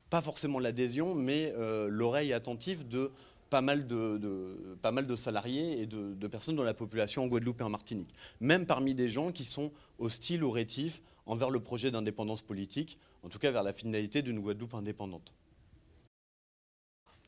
pas 0.09 0.21
forcément 0.21 0.59
l'adhésion, 0.59 1.15
mais 1.15 1.53
euh, 1.57 1.87
l'oreille 1.89 2.33
attentive 2.33 2.87
de 2.87 3.11
pas 3.49 3.61
mal 3.61 3.87
de, 3.87 4.77
pas 4.81 4.91
mal 4.91 5.07
de 5.07 5.15
salariés 5.15 5.81
et 5.81 5.85
de, 5.85 6.27
personnes 6.27 6.55
dans 6.55 6.63
la 6.63 6.73
population 6.73 7.23
en 7.23 7.27
Guadeloupe 7.27 7.61
et 7.61 7.63
en 7.63 7.69
Martinique. 7.69 8.13
Même 8.41 8.65
parmi 8.65 8.93
des 8.93 9.09
gens 9.09 9.31
qui 9.31 9.45
sont 9.45 9.71
hostiles 9.99 10.43
ou 10.43 10.51
rétifs 10.51 11.01
envers 11.25 11.49
le 11.49 11.59
projet 11.59 11.91
d'indépendance 11.91 12.41
politique, 12.41 12.97
en 13.23 13.29
tout 13.29 13.39
cas 13.39 13.51
vers 13.51 13.63
la 13.63 13.73
finalité 13.73 14.21
d'une 14.21 14.39
Guadeloupe 14.39 14.73
indépendante. 14.73 15.33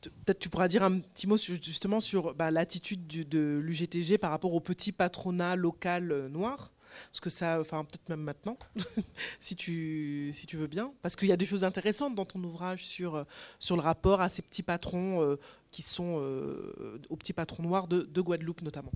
Peut-être 0.02 0.38
tu 0.38 0.48
pourras 0.48 0.68
dire 0.68 0.82
un 0.82 1.00
petit 1.00 1.26
mot 1.26 1.36
justement 1.36 2.00
sur 2.00 2.34
bah, 2.34 2.50
l'attitude 2.50 3.06
de 3.06 3.60
l'UGTG 3.62 4.16
par 4.16 4.30
rapport 4.30 4.54
au 4.54 4.60
petit 4.60 4.92
patronat 4.92 5.56
local 5.56 6.12
euh, 6.12 6.28
noir 6.28 6.70
parce 7.10 7.20
que 7.20 7.30
ça, 7.30 7.60
enfin 7.60 7.84
peut-être 7.84 8.08
même 8.08 8.22
maintenant, 8.22 8.58
si, 9.40 9.56
tu, 9.56 10.30
si 10.34 10.46
tu 10.46 10.56
veux 10.56 10.66
bien, 10.66 10.92
parce 11.02 11.16
qu'il 11.16 11.28
y 11.28 11.32
a 11.32 11.36
des 11.36 11.46
choses 11.46 11.64
intéressantes 11.64 12.14
dans 12.14 12.24
ton 12.24 12.42
ouvrage 12.42 12.84
sur, 12.84 13.14
euh, 13.14 13.24
sur 13.58 13.76
le 13.76 13.82
rapport 13.82 14.20
à 14.20 14.28
ces 14.28 14.42
petits 14.42 14.62
patrons 14.62 15.22
euh, 15.22 15.36
qui 15.70 15.82
sont 15.82 16.18
euh, 16.20 16.98
aux 17.08 17.16
petits 17.16 17.32
patrons 17.32 17.62
noirs 17.62 17.88
de, 17.88 18.20
Guadeloupe 18.20 18.62
notamment. 18.62 18.92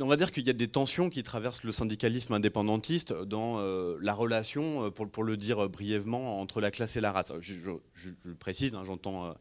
On 0.00 0.06
va 0.06 0.16
dire 0.16 0.30
qu'il 0.30 0.46
y 0.46 0.50
a 0.50 0.52
des 0.52 0.68
tensions 0.68 1.10
qui 1.10 1.24
traversent 1.24 1.64
le 1.64 1.72
syndicalisme 1.72 2.32
indépendantiste 2.32 3.12
dans 3.12 3.60
la 4.00 4.14
relation, 4.14 4.92
pour, 4.92 5.10
pour, 5.10 5.24
le 5.24 5.36
dire 5.36 5.68
brièvement, 5.68 6.40
entre 6.40 6.60
la 6.60 6.70
classe 6.70 6.94
et 6.96 7.00
la 7.00 7.10
race. 7.10 7.32
Je, 7.40 7.54
je, 7.94 8.30
précise, 8.38 8.76
hein, 8.76 8.84
j'entends 8.86 9.34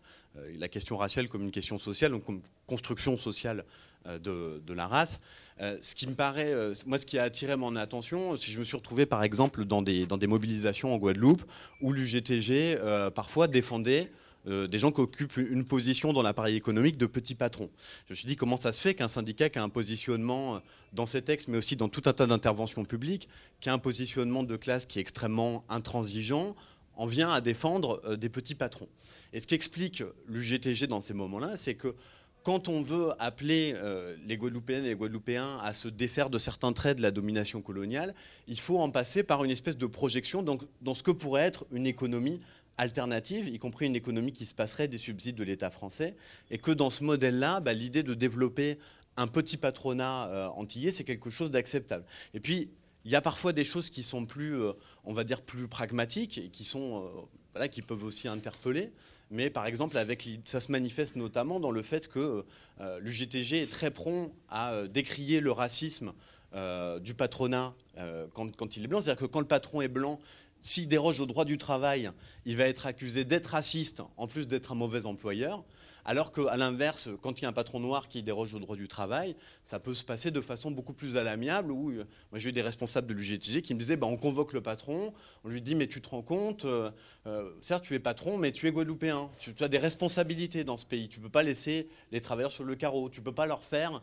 la 0.57 0.67
question 0.67 0.97
raciale 0.97 1.29
comme 1.29 1.43
une 1.43 1.51
question 1.51 1.77
sociale, 1.77 2.11
donc 2.11 2.25
comme 2.25 2.41
construction 2.65 3.17
sociale 3.17 3.65
de, 4.07 4.61
de 4.65 4.73
la 4.73 4.87
race. 4.87 5.19
Euh, 5.59 5.77
ce 5.81 5.95
qui 5.95 6.07
me 6.07 6.13
paraît, 6.13 6.53
euh, 6.53 6.73
moi, 6.85 6.99
ce 6.99 7.05
qui 7.05 7.17
a 7.17 7.23
attiré 7.23 7.55
mon 7.55 7.75
attention, 7.75 8.35
si 8.35 8.51
je 8.51 8.59
me 8.59 8.63
suis 8.63 8.77
retrouvé 8.77 9.05
par 9.05 9.23
exemple 9.23 9.65
dans 9.65 9.81
des, 9.81 10.05
mobilisations 10.27 10.93
en 10.93 10.97
Guadeloupe 10.97 11.43
où 11.81 11.93
l'UGTG 11.93 12.77
euh, 12.79 13.09
parfois 13.09 13.47
défendait 13.47 14.11
des 14.45 14.79
gens 14.79 14.93
qui 14.93 15.01
occupent 15.01 15.35
une 15.35 15.65
position 15.65 16.13
dans 16.13 16.21
l'appareil 16.21 16.55
économique 16.55 16.97
de 16.97 17.05
petits 17.05 17.35
patrons. 17.35 17.69
Je 18.05 18.13
me 18.13 18.15
suis 18.15 18.27
dit 18.27 18.37
comment 18.37 18.55
ça 18.55 18.71
se 18.71 18.79
fait 18.79 18.93
qu'un 18.93 19.09
syndicat 19.09 19.49
qui 19.49 19.59
a 19.59 19.63
un 19.63 19.67
positionnement 19.67 20.61
dans 20.93 21.05
ces 21.05 21.21
textes, 21.21 21.49
mais 21.49 21.57
aussi 21.57 21.75
dans 21.75 21.89
tout 21.89 22.03
un 22.05 22.13
tas 22.13 22.27
d'interventions 22.27 22.85
publiques, 22.85 23.27
qui 23.59 23.67
a 23.67 23.73
un 23.73 23.77
positionnement 23.77 24.43
de 24.43 24.55
classe 24.55 24.85
qui 24.85 24.99
est 24.99 25.01
extrêmement 25.01 25.65
intransigeant, 25.67 26.55
en 26.95 27.05
vient 27.05 27.29
à 27.29 27.41
défendre 27.41 28.15
des 28.15 28.29
petits 28.29 28.55
patrons? 28.55 28.87
Et 29.33 29.41
ce 29.41 29.47
qui 29.47 29.55
explique 29.55 30.01
l'UGTG 30.29 30.87
dans 30.87 31.01
ces 31.01 31.13
moments-là, 31.13 31.57
c'est 31.57 31.75
que 31.75 31.93
quand 32.47 32.69
on 32.69 32.81
veut 32.81 33.11
appeler 33.19 33.73
euh, 33.75 34.15
les 34.25 34.37
Guadeloupéennes 34.37 34.85
et 34.85 34.91
les 34.91 34.95
Guadeloupéens 34.95 35.57
à 35.61 35.73
se 35.73 35.89
défaire 35.89 36.29
de 36.29 36.39
certains 36.39 36.71
traits 36.71 36.95
de 36.95 37.01
la 37.01 37.11
domination 37.11 37.61
coloniale, 37.61 38.15
il 38.47 38.57
faut 38.57 38.79
en 38.79 38.89
passer 38.89 39.21
par 39.21 39.43
une 39.43 39.51
espèce 39.51 39.75
de 39.75 39.85
projection 39.85 40.43
dans, 40.43 40.95
ce 40.95 41.03
que 41.03 41.11
pourrait 41.11 41.41
être 41.41 41.65
une 41.73 41.85
économie 41.85 42.39
alternative, 42.77 43.49
y 43.49 43.59
compris 43.59 43.85
une 43.85 43.97
économie 43.97 44.31
qui 44.31 44.45
se 44.45 44.55
passerait 44.55 44.87
des 44.87 44.97
subsides 44.97 45.35
de 45.35 45.43
l'État 45.43 45.69
français, 45.69 46.15
et 46.49 46.57
que 46.57 46.71
dans 46.71 46.89
ce 46.89 47.03
modèle-là, 47.03 47.59
bah, 47.59 47.73
l'idée 47.73 48.01
de 48.01 48.13
développer 48.13 48.79
un 49.17 49.27
petit 49.27 49.57
patronat 49.57 50.29
euh, 50.29 50.47
antillais, 50.47 50.91
c'est 50.91 51.03
quelque 51.03 51.29
chose 51.29 51.51
d'acceptable. 51.51 52.05
Et 52.33 52.39
puis, 52.39 52.69
il 53.03 53.11
y 53.11 53.15
a 53.17 53.21
parfois 53.21 53.51
des 53.51 53.65
choses 53.65 53.89
qui 53.89 54.03
sont 54.03 54.25
plus, 54.25 54.55
on 55.03 55.11
va 55.11 55.25
dire, 55.25 55.41
plus 55.41 55.67
pragmatiques 55.67 56.37
et 56.37 56.47
qui 56.47 56.63
sont, 56.63 57.27
voilà, 57.51 57.67
qui 57.67 57.81
peuvent 57.81 58.05
aussi 58.05 58.29
interpeller. 58.29 58.93
Mais 59.29 59.49
par 59.49 59.65
exemple, 59.65 59.97
avec, 59.97 60.27
ça 60.45 60.59
se 60.61 60.71
manifeste 60.71 61.15
notamment 61.15 61.59
dans 61.59 61.71
le 61.71 61.81
fait 61.81 62.07
que 62.07 62.45
l'UGTG 63.01 63.63
est 63.63 63.71
très 63.71 63.91
prompt 63.91 64.31
à 64.49 64.87
décrier 64.87 65.41
le 65.41 65.51
racisme 65.51 66.13
du 67.01 67.13
patronat 67.13 67.73
quand, 68.33 68.55
quand, 68.55 68.77
il 68.77 68.85
est 68.85 68.87
blanc. 68.87 69.01
C'est-à-dire 69.01 69.19
que 69.19 69.25
quand 69.25 69.41
le 69.41 69.47
patron 69.47 69.81
est 69.81 69.89
blanc, 69.89 70.19
s'il 70.61 70.87
déroge 70.87 71.19
au 71.19 71.25
droit 71.25 71.45
du 71.45 71.57
travail, 71.57 72.11
il 72.45 72.57
va 72.57 72.65
être 72.65 72.87
accusé 72.87 73.25
d'être 73.25 73.47
raciste, 73.47 74.01
en 74.17 74.27
plus 74.27 74.47
d'être 74.47 74.71
un 74.71 74.75
mauvais 74.75 75.05
employeur. 75.05 75.63
Alors 76.09 76.31
qu'à 76.31 76.55
l'inverse, 76.55 77.09
quand 77.21 77.37
il 77.37 77.41
y 77.41 77.45
a 77.45 77.49
un 77.49 77.53
patron 77.53 77.81
noir 77.81 78.07
qui 78.07 78.23
déroge 78.23 78.53
au 78.53 78.59
droit 78.59 78.77
du 78.77 78.87
travail, 78.87 79.35
ça 79.65 79.77
peut 79.77 79.93
se 79.93 80.05
passer 80.05 80.31
de 80.31 80.39
façon 80.39 80.71
beaucoup 80.71 80.93
plus 80.93 81.17
à 81.17 81.23
l'amiable. 81.23 81.73
Euh, 81.73 82.05
moi, 82.31 82.39
j'ai 82.39 82.49
eu 82.49 82.53
des 82.53 82.61
responsables 82.61 83.07
de 83.07 83.13
l'UGTG 83.13 83.61
qui 83.61 83.73
me 83.73 83.79
disaient 83.79 83.97
bah, 83.97 84.07
on 84.07 84.15
convoque 84.15 84.53
le 84.53 84.61
patron, 84.61 85.13
on 85.43 85.49
lui 85.49 85.61
dit 85.61 85.75
mais 85.75 85.87
tu 85.87 86.01
te 86.01 86.07
rends 86.07 86.21
compte, 86.21 86.63
euh, 86.63 86.91
euh, 87.27 87.51
certes 87.59 87.83
tu 87.83 87.93
es 87.93 87.99
patron, 87.99 88.37
mais 88.37 88.53
tu 88.53 88.67
es 88.67 88.71
guadeloupéen. 88.71 89.29
Tu, 89.37 89.53
as 89.59 89.67
des 89.67 89.77
responsabilités 89.77 90.63
dans 90.63 90.77
ce 90.77 90.85
pays. 90.85 91.09
Tu 91.09 91.19
ne 91.19 91.25
peux 91.25 91.29
pas 91.29 91.43
laisser 91.43 91.89
les 92.13 92.21
travailleurs 92.21 92.53
sur 92.53 92.63
le 92.63 92.75
carreau. 92.75 93.09
Tu 93.09 93.19
ne 93.19 93.25
peux 93.25 93.35
pas 93.35 93.45
leur 93.45 93.61
faire 93.61 94.01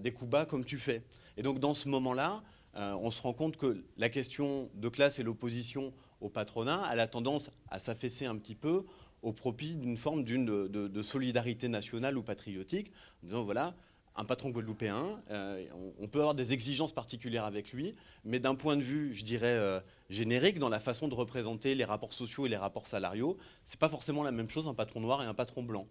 des 0.00 0.12
coups 0.12 0.30
bas 0.30 0.44
comme 0.44 0.64
tu 0.64 0.78
fais. 0.78 1.02
Et 1.36 1.42
donc 1.42 1.60
dans 1.60 1.74
ce 1.74 1.88
moment-là, 1.88 2.42
on 2.74 3.10
se 3.10 3.20
rend 3.20 3.32
compte 3.32 3.56
que 3.56 3.74
la 3.96 4.08
question 4.08 4.70
de 4.74 4.88
classe 4.88 5.18
et 5.18 5.22
l'opposition 5.22 5.92
au 6.22 6.28
patronat, 6.28 6.82
elle 6.90 7.00
a 7.00 7.06
tendance 7.06 7.50
à 7.70 7.78
s'affaisser 7.78 8.26
un 8.26 8.36
petit 8.36 8.54
peu 8.54 8.84
au 9.22 9.32
profit 9.32 9.76
d'une 9.76 9.96
forme 9.96 10.24
de, 10.24 11.02
solidarité 11.02 11.68
nationale 11.68 12.18
ou 12.18 12.22
patriotique, 12.22 12.90
en 13.22 13.26
disant 13.26 13.42
voilà, 13.44 13.74
un 14.16 14.24
patron 14.24 14.50
guadeloupéen, 14.50 15.20
euh, 15.30 15.64
on, 15.98 16.06
peut 16.06 16.18
avoir 16.18 16.34
des 16.34 16.52
exigences 16.52 16.92
particulières 16.92 17.44
avec 17.44 17.72
lui, 17.72 17.94
mais 18.24 18.40
d'un 18.40 18.54
point 18.54 18.76
de 18.76 18.82
vue, 18.82 19.14
je 19.14 19.24
dirais, 19.24 19.56
euh, 19.56 19.80
générique, 20.10 20.58
dans 20.58 20.68
la 20.68 20.80
façon 20.80 21.08
de 21.08 21.14
représenter 21.14 21.74
les 21.74 21.84
rapports 21.84 22.12
sociaux 22.12 22.44
et 22.46 22.48
les 22.48 22.56
rapports 22.56 22.86
salariaux, 22.86 23.38
c'est 23.64 23.78
pas 23.78 23.88
forcément 23.88 24.22
la 24.22 24.32
même 24.32 24.50
chose 24.50 24.68
un 24.68 24.74
patron 24.74 25.00
noir 25.00 25.22
et 25.22 25.26
un 25.26 25.34
patron 25.34 25.62
blanc. 25.62 25.86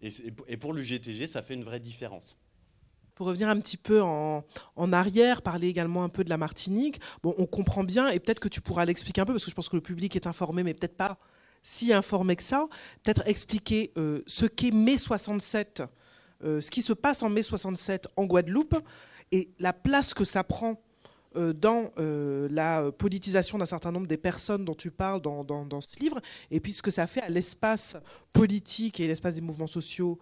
Et, 0.00 0.08
et 0.48 0.56
pour 0.56 0.72
l'UGTG, 0.72 1.28
ça 1.28 1.42
fait 1.42 1.54
une 1.54 1.62
vraie 1.62 1.78
différence. 1.78 2.36
Pour 3.14 3.26
revenir 3.26 3.48
un 3.48 3.60
petit 3.60 3.76
peu 3.76 4.02
en, 4.02 4.44
en, 4.74 4.92
arrière, 4.92 5.42
parler 5.42 5.68
également 5.68 6.02
un 6.02 6.08
peu 6.08 6.24
de 6.24 6.30
la 6.30 6.38
Martinique, 6.38 7.00
bon, 7.22 7.34
on 7.38 7.46
comprend 7.46 7.84
bien, 7.84 8.08
et 8.08 8.18
peut-être 8.18 8.40
que 8.40 8.48
tu 8.48 8.60
pourras 8.60 8.86
l'expliquer 8.86 9.20
un 9.20 9.26
peu, 9.26 9.34
parce 9.34 9.44
que 9.44 9.50
je 9.50 9.54
pense 9.54 9.68
que 9.68 9.76
le 9.76 9.82
public 9.82 10.16
est 10.16 10.26
informé, 10.26 10.62
mais 10.64 10.74
peut-être 10.74 10.96
pas 10.96 11.18
si 11.62 11.92
informé 11.92 12.36
que 12.36 12.42
ça, 12.42 12.66
peut-être 13.02 13.22
expliquer 13.26 13.92
euh, 13.96 14.22
ce 14.26 14.46
qu'est 14.46 14.72
mai 14.72 14.98
67, 14.98 15.82
euh, 16.44 16.60
ce 16.60 16.70
qui 16.70 16.82
se 16.82 16.92
passe 16.92 17.22
en 17.22 17.28
mai 17.28 17.42
67 17.42 18.08
en 18.16 18.24
Guadeloupe 18.24 18.76
et 19.30 19.50
la 19.58 19.72
place 19.72 20.12
que 20.12 20.24
ça 20.24 20.44
prend 20.44 20.80
euh, 21.36 21.52
dans 21.52 21.92
la 21.96 22.90
politisation 22.92 23.58
d'un 23.58 23.66
certain 23.66 23.92
nombre 23.92 24.06
des 24.06 24.16
personnes 24.16 24.64
dont 24.64 24.74
tu 24.74 24.90
parles 24.90 25.22
dans, 25.22 25.44
dans, 25.44 25.80
ce 25.80 25.98
livre, 26.00 26.20
et 26.50 26.60
puis 26.60 26.72
ce 26.72 26.82
que 26.82 26.90
ça 26.90 27.06
fait 27.06 27.22
à 27.22 27.28
l'espace 27.28 27.96
politique 28.32 29.00
et 29.00 29.06
l'espace 29.06 29.34
des 29.34 29.40
mouvements 29.40 29.66
sociaux 29.66 30.18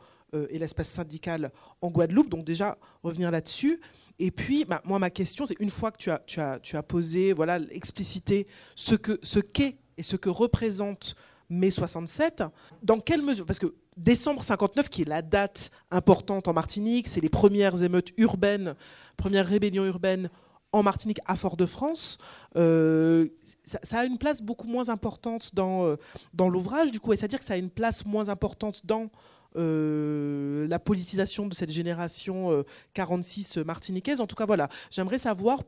et 0.51 0.61
l'espace 0.61 0.89
syndical 0.89 1.51
en 1.83 1.91
Guadeloupe. 1.91 2.29
Donc 2.29 2.45
déjà, 2.45 2.79
revenir 3.03 3.33
là-dessus. 3.33 3.81
Et 4.21 4.31
puis, 4.31 4.65
bah, 4.65 4.81
moi, 4.85 5.01
ma 5.01 5.11
question, 5.11 5.45
c'est 5.45 5.59
une 5.59 5.71
fois 5.71 5.91
que 5.91 5.97
tu 5.97 6.09
as, 6.09 6.21
tu 6.25 6.39
as, 6.39 6.61
tu 6.61 6.77
as 6.77 6.85
posé, 6.85 7.33
voilà, 7.33 7.59
explicité 7.73 8.47
ce 8.77 8.95
qu'est 8.95 9.19
ce 9.25 9.41
qu'est 9.41 9.77
et 9.97 10.03
ce 10.05 10.15
que 10.17 10.29
représente 10.29 11.17
mai 11.51 11.71
67. 11.71 12.45
Dans 12.83 12.99
quelle 12.99 13.23
mesure 13.23 13.45
Parce 13.45 13.59
que 13.59 13.75
décembre 13.97 14.43
59, 14.43 14.89
qui 14.89 15.03
est 15.03 15.09
la 15.09 15.23
date 15.23 15.71
importante 15.91 16.49
en 16.49 16.53
Martinique, 16.53 17.09
c'est 17.09 17.21
les 17.21 17.29
premières 17.29 17.83
émeutes 17.83 18.13
urbaines, 18.17 18.75
premières 19.17 19.47
rébellions 19.47 19.85
urbaines 19.85 20.31
en 20.73 20.83
Martinique 20.83 21.21
à 21.27 21.37
Fort-de-France. 21.37 22.19
Euh, 22.57 23.27
ça, 23.65 24.01
a 24.01 24.05
une 24.05 24.19
place 24.19 24.41
beaucoup 24.43 24.69
moins 24.69 24.89
importante 24.89 25.55
dans, 25.55 25.85
euh, 25.85 25.97
dans 26.33 26.49
l'ouvrage, 26.49 26.91
du 26.91 27.01
coup, 27.01 27.15
c'est-à-dire 27.15 27.41
que 27.41 27.45
ça 27.45 27.55
a 27.55 27.59
une 27.59 27.71
place 27.71 28.07
moins 28.07 28.29
importante 28.29 28.87
dans 28.87 29.11
euh, 29.57 30.69
la 30.69 30.79
politisation 30.79 31.49
de 31.49 31.55
cette 31.55 31.71
génération 31.71 32.65
46 32.95 33.59
martiniquaise. 33.59 34.21
En 34.21 34.27
tout 34.27 34.37
cas, 34.37 34.47
voilà, 34.47 34.69
j'aimerais 34.91 35.19
savoir 35.19 35.61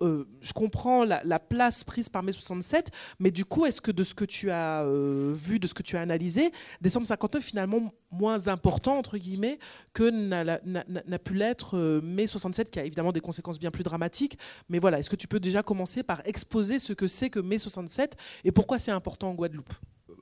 euh, 0.00 0.24
je 0.40 0.52
comprends 0.52 1.04
la, 1.04 1.38
place 1.38 1.84
prise 1.84 2.08
par 2.08 2.22
mai 2.22 2.32
67, 2.32 2.90
mais 3.18 3.30
du 3.30 3.44
coup, 3.44 3.66
est-ce 3.66 3.80
que 3.80 3.90
de 3.90 4.02
ce 4.02 4.14
que 4.14 4.24
tu 4.24 4.50
as 4.50 4.82
euh, 4.84 5.32
vu, 5.34 5.58
de 5.58 5.66
ce 5.66 5.74
que 5.74 5.82
tu 5.82 5.96
as 5.96 6.00
analysé, 6.00 6.52
décembre 6.80 7.06
59 7.06 7.42
finalement 7.42 7.92
moins 8.10 8.48
important 8.48 8.98
entre 8.98 9.18
guillemets 9.18 9.58
que 9.92 10.10
n'a 10.10 11.18
pu 11.18 11.34
l'être 11.34 11.76
euh, 11.76 12.00
mai 12.02 12.26
67, 12.26 12.70
qui 12.70 12.78
a 12.78 12.84
évidemment 12.84 13.12
des 13.12 13.20
conséquences 13.20 13.58
bien 13.58 13.70
plus 13.70 13.84
dramatiques. 13.84 14.38
Mais 14.68 14.78
voilà, 14.78 14.98
est-ce 14.98 15.10
que 15.10 15.16
tu 15.16 15.28
peux 15.28 15.40
déjà 15.40 15.62
commencer 15.62 16.02
par 16.02 16.22
exposer 16.24 16.78
ce 16.78 16.92
que 16.92 17.06
c'est 17.06 17.30
que 17.30 17.40
mai 17.40 17.58
67 17.58 18.16
et 18.44 18.52
pourquoi 18.52 18.78
c'est 18.78 18.92
important 18.92 19.30
en 19.30 19.34
Guadeloupe? 19.34 19.72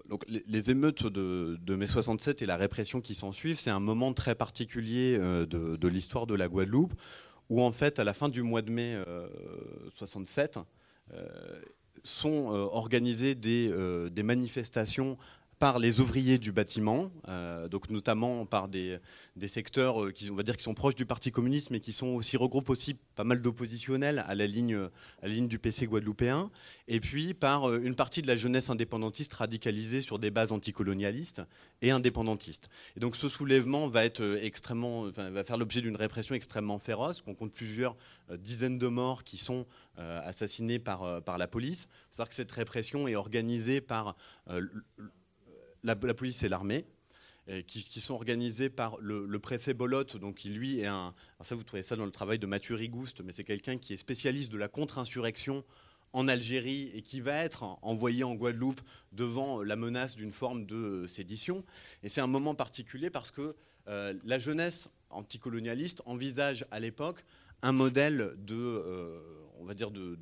Donc, 0.09 0.25
les, 0.29 0.71
émeutes 0.71 1.05
de, 1.05 1.75
mai 1.75 1.89
67 1.89 2.41
et 2.41 2.47
la 2.47 2.57
répression 2.57 3.01
qui 3.01 3.17
s'en 3.17 3.33
suivent, 3.33 3.59
c'est 3.59 3.71
un 3.71 3.81
moment 3.81 4.13
très 4.13 4.37
particulier 4.37 5.19
de 5.19 5.89
l'histoire 5.89 6.29
de 6.29 6.37
la 6.37 6.47
Guadeloupe 6.47 6.95
où 7.49 7.63
en 7.63 7.73
fait, 7.73 7.99
à 7.99 8.05
la 8.05 8.13
fin 8.13 8.29
du 8.29 8.43
mois 8.43 8.63
de 8.63 8.71
mai 8.71 8.97
67, 9.95 10.57
euh, 10.57 10.61
euh, 11.15 11.61
sont 12.05 12.53
euh, 12.53 12.69
organisées 12.71 13.35
des, 13.35 13.73
des 14.11 14.23
manifestations 14.23 15.17
par 15.59 15.79
les 15.79 16.01
ouvriers 16.01 16.37
du 16.37 16.53
bâtiment, 16.53 17.11
euh, 17.29 17.67
donc 17.69 17.89
notamment 17.89 18.45
par 18.45 18.69
des, 18.69 19.01
secteurs 19.47 20.05
euh, 20.05 20.11
qui, 20.13 20.31
on 20.31 20.35
va 20.35 20.43
dire, 20.43 20.55
qui 20.57 20.63
sont 20.63 20.75
proches 20.75 20.95
du 20.95 21.07
Parti 21.07 21.33
communiste, 21.33 21.71
mais 21.71 21.81
qui 21.81 21.95
sont 21.95 22.09
aussi 22.09 22.37
regroupent 22.37 22.69
aussi 22.69 22.95
pas 23.15 23.25
mal 23.25 23.41
d'oppositionnels 23.41 24.23
à 24.29 24.35
la 24.35 24.47
ligne, 24.47 24.79
à 25.23 25.29
ligne 25.29 25.49
du 25.49 25.59
PC 25.59 25.87
guadeloupéen, 25.87 26.51
et 26.89 27.01
puis 27.01 27.33
par 27.33 27.71
euh, 27.71 27.81
une 27.83 27.95
partie 27.95 28.21
de 28.21 28.27
la 28.27 28.37
jeunesse 28.37 28.69
indépendantiste 28.69 29.33
radicalisée 29.33 30.03
sur 30.03 30.19
des 30.19 30.31
bases 30.31 30.53
anticolonialistes 30.53 31.41
et 31.81 31.91
indépendantistes. 31.91 32.69
Et 32.97 33.01
donc 33.01 33.17
ce 33.17 33.31
soulèvement 33.31 33.89
va 33.89 34.05
être 34.05 34.39
extrêmement, 34.43 35.05
va 35.05 35.45
faire 35.45 35.57
l'objet 35.57 35.81
d'une 35.81 35.97
répression 35.97 36.35
extrêmement 36.35 36.79
féroce. 36.79 37.23
On 37.27 37.35
compte 37.35 37.53
plusieurs 37.53 37.97
dizaines 38.39 38.79
de 38.79 38.89
morts 38.89 39.25
qui 39.25 39.39
sont 39.39 39.67
assassinés 39.97 40.79
par, 40.79 41.23
par 41.23 41.39
la 41.39 41.47
police. 41.47 41.89
C'est-à-dire 42.11 42.29
que 42.31 42.35
cette 42.35 42.53
répression 42.53 43.09
est 43.09 43.15
organisée 43.15 43.81
par 43.81 44.17
la, 45.87 46.15
police 46.15 46.43
et 46.43 46.49
l'armée. 46.49 46.85
Qui, 47.69 48.01
sont 48.01 48.15
organisés 48.15 48.69
par 48.69 48.99
le, 48.99 49.39
préfet 49.39 49.73
Bolotte, 49.73 50.17
donc 50.17 50.35
qui 50.35 50.49
lui 50.49 50.81
est 50.81 50.87
un. 50.87 51.15
ça, 51.43 51.55
vous 51.55 51.63
trouvez 51.63 51.85
ça 51.85 51.95
dans 51.95 52.05
le 52.05 52.11
travail 52.11 52.41
de 52.41 52.47
Mathieu 52.47 52.75
Rigouste, 52.75 53.21
mais 53.21 53.31
c'est 53.31 53.45
quelqu'un 53.45 53.79
qui 53.79 53.93
est 53.93 53.97
spécialiste 53.97 54.51
de 54.51 54.59
la 54.59 54.67
contre-insurrection 54.67 55.63
en 56.13 56.29
Algérie 56.29 56.91
et 56.95 57.03
qui 57.03 57.21
va 57.21 57.45
être 57.45 57.79
envoyé 57.83 58.25
en 58.25 58.35
Guadeloupe 58.35 58.81
devant 59.13 59.63
la 59.63 59.77
menace 59.77 60.17
d'une 60.17 60.33
forme 60.33 60.67
de 60.67 61.07
sédition. 61.07 61.63
Et 62.03 62.09
c'est 62.09 62.21
un 62.21 62.27
moment 62.27 62.55
particulier 62.55 63.11
parce 63.11 63.31
que 63.31 63.55
euh, 63.87 64.15
la 64.25 64.39
jeunesse 64.39 64.89
anticolonialiste 65.11 66.03
envisage 66.07 66.67
à 66.71 66.81
l'époque 66.81 67.25
un 67.63 67.73
modèle 67.73 68.35
de, 68.39 68.57
euh, 68.57 69.21
on 69.61 69.65
va 69.65 69.75
dire 69.75 69.91
de 69.91 70.19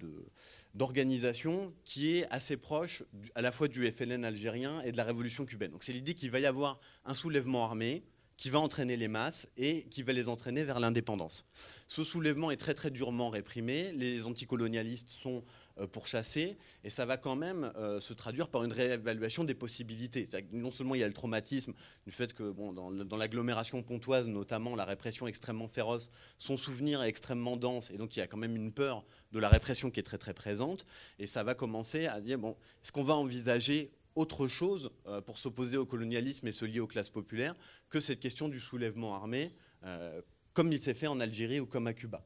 d'organisation 0.75 1.73
qui 1.85 2.17
est 2.17 2.27
assez 2.31 2.57
proche 2.57 3.03
à 3.35 3.43
la 3.43 3.53
fois 3.53 3.69
du 3.69 3.91
FLN 3.91 4.25
algérien 4.25 4.81
et 4.83 4.93
de 4.93 4.97
la 4.97 5.05
révolution 5.05 5.45
cubaine. 5.45 5.71
Donc 5.71 5.85
c'est 5.85 5.93
l'idée 5.93 6.15
qu'il 6.15 6.31
va 6.31 6.41
y 6.41 6.47
avoir 6.47 6.81
un 7.05 7.15
soulèvement 7.15 7.65
armé 7.65 8.03
qui 8.37 8.51
va 8.51 8.59
entraîner 8.59 8.97
les 8.97 9.09
masses 9.09 9.47
et 9.57 9.85
qui 9.85 10.03
va 10.03 10.13
les 10.13 10.29
entraîner 10.29 10.65
vers 10.65 10.81
l'indépendance. 10.81 11.49
Ce 11.87 12.03
soulèvement 12.03 12.51
est 12.51 12.57
très 12.57 12.75
très 12.75 12.91
durement 12.91 13.31
réprimé, 13.31 13.93
les 13.93 14.27
anticolonialistes 14.27 15.11
sont 15.11 15.45
pourchassés 15.93 16.57
et 16.85 16.91
ça 16.91 17.05
va 17.05 17.17
quand 17.17 17.37
même 17.37 17.73
euh, 17.77 18.01
se 18.01 18.13
traduire 18.13 18.49
par 18.49 18.63
une 18.65 18.73
réévaluation 18.73 19.45
des 19.45 19.55
possibilités. 19.55 20.29
Non 20.53 20.71
seulement 20.71 20.95
il 20.95 21.01
y 21.01 21.05
a 21.05 21.09
le 21.09 21.13
traumatisme 21.13 21.73
du 22.05 22.13
fait 22.13 22.33
que 22.33 22.51
bon, 22.51 22.73
dans, 22.73 23.17
l'agglomération 23.17 23.83
pontoise 23.83 24.29
notamment, 24.29 24.77
la 24.77 24.85
répression 24.85 25.27
extrêmement 25.27 25.69
féroce, 25.69 26.11
son 26.39 26.57
souvenir 26.57 27.03
est 27.03 27.09
extrêmement 27.09 27.57
dense 27.57 27.91
et 27.91 27.97
donc 27.97 28.17
il 28.17 28.21
y 28.21 28.23
a 28.23 28.27
quand 28.27 28.37
même 28.37 28.57
une 28.57 28.73
peur 28.73 29.05
de 29.33 29.39
la 29.39 29.49
répression 29.49 29.91
qui 29.91 30.01
est 30.01 30.05
très 30.05 30.19
très 30.19 30.35
présente 30.35 30.87
et 31.19 31.27
ça 31.27 31.43
va 31.43 31.55
commencer 31.55 32.07
à 32.07 32.21
dire 32.21 32.39
bon, 32.39 32.57
est-ce 32.83 32.93
qu'on 32.93 33.03
va 33.03 33.15
envisager 33.15 33.91
autre 34.15 34.47
chose 34.47 34.91
euh, 35.07 35.21
pour 35.21 35.39
s'opposer 35.39 35.77
au 35.77 35.87
colonialisme 35.87 36.47
et 36.47 36.53
se 36.53 36.65
lier 36.65 36.81
aux 36.81 36.87
classes 36.87 37.11
populaires 37.11 37.55
que 37.89 38.01
cette 38.01 38.21
question 38.21 38.49
du 38.49 38.61
soulèvement 38.61 39.15
armé, 39.15 39.53
euh, 39.85 40.21
comme 40.53 40.73
il 40.73 40.81
s'est 40.81 40.95
fait 40.95 41.09
en 41.09 41.19
Algérie 41.19 41.59
ou 41.59 41.67
comme 41.67 41.89
à 41.89 41.95
Cuba? 41.95 42.25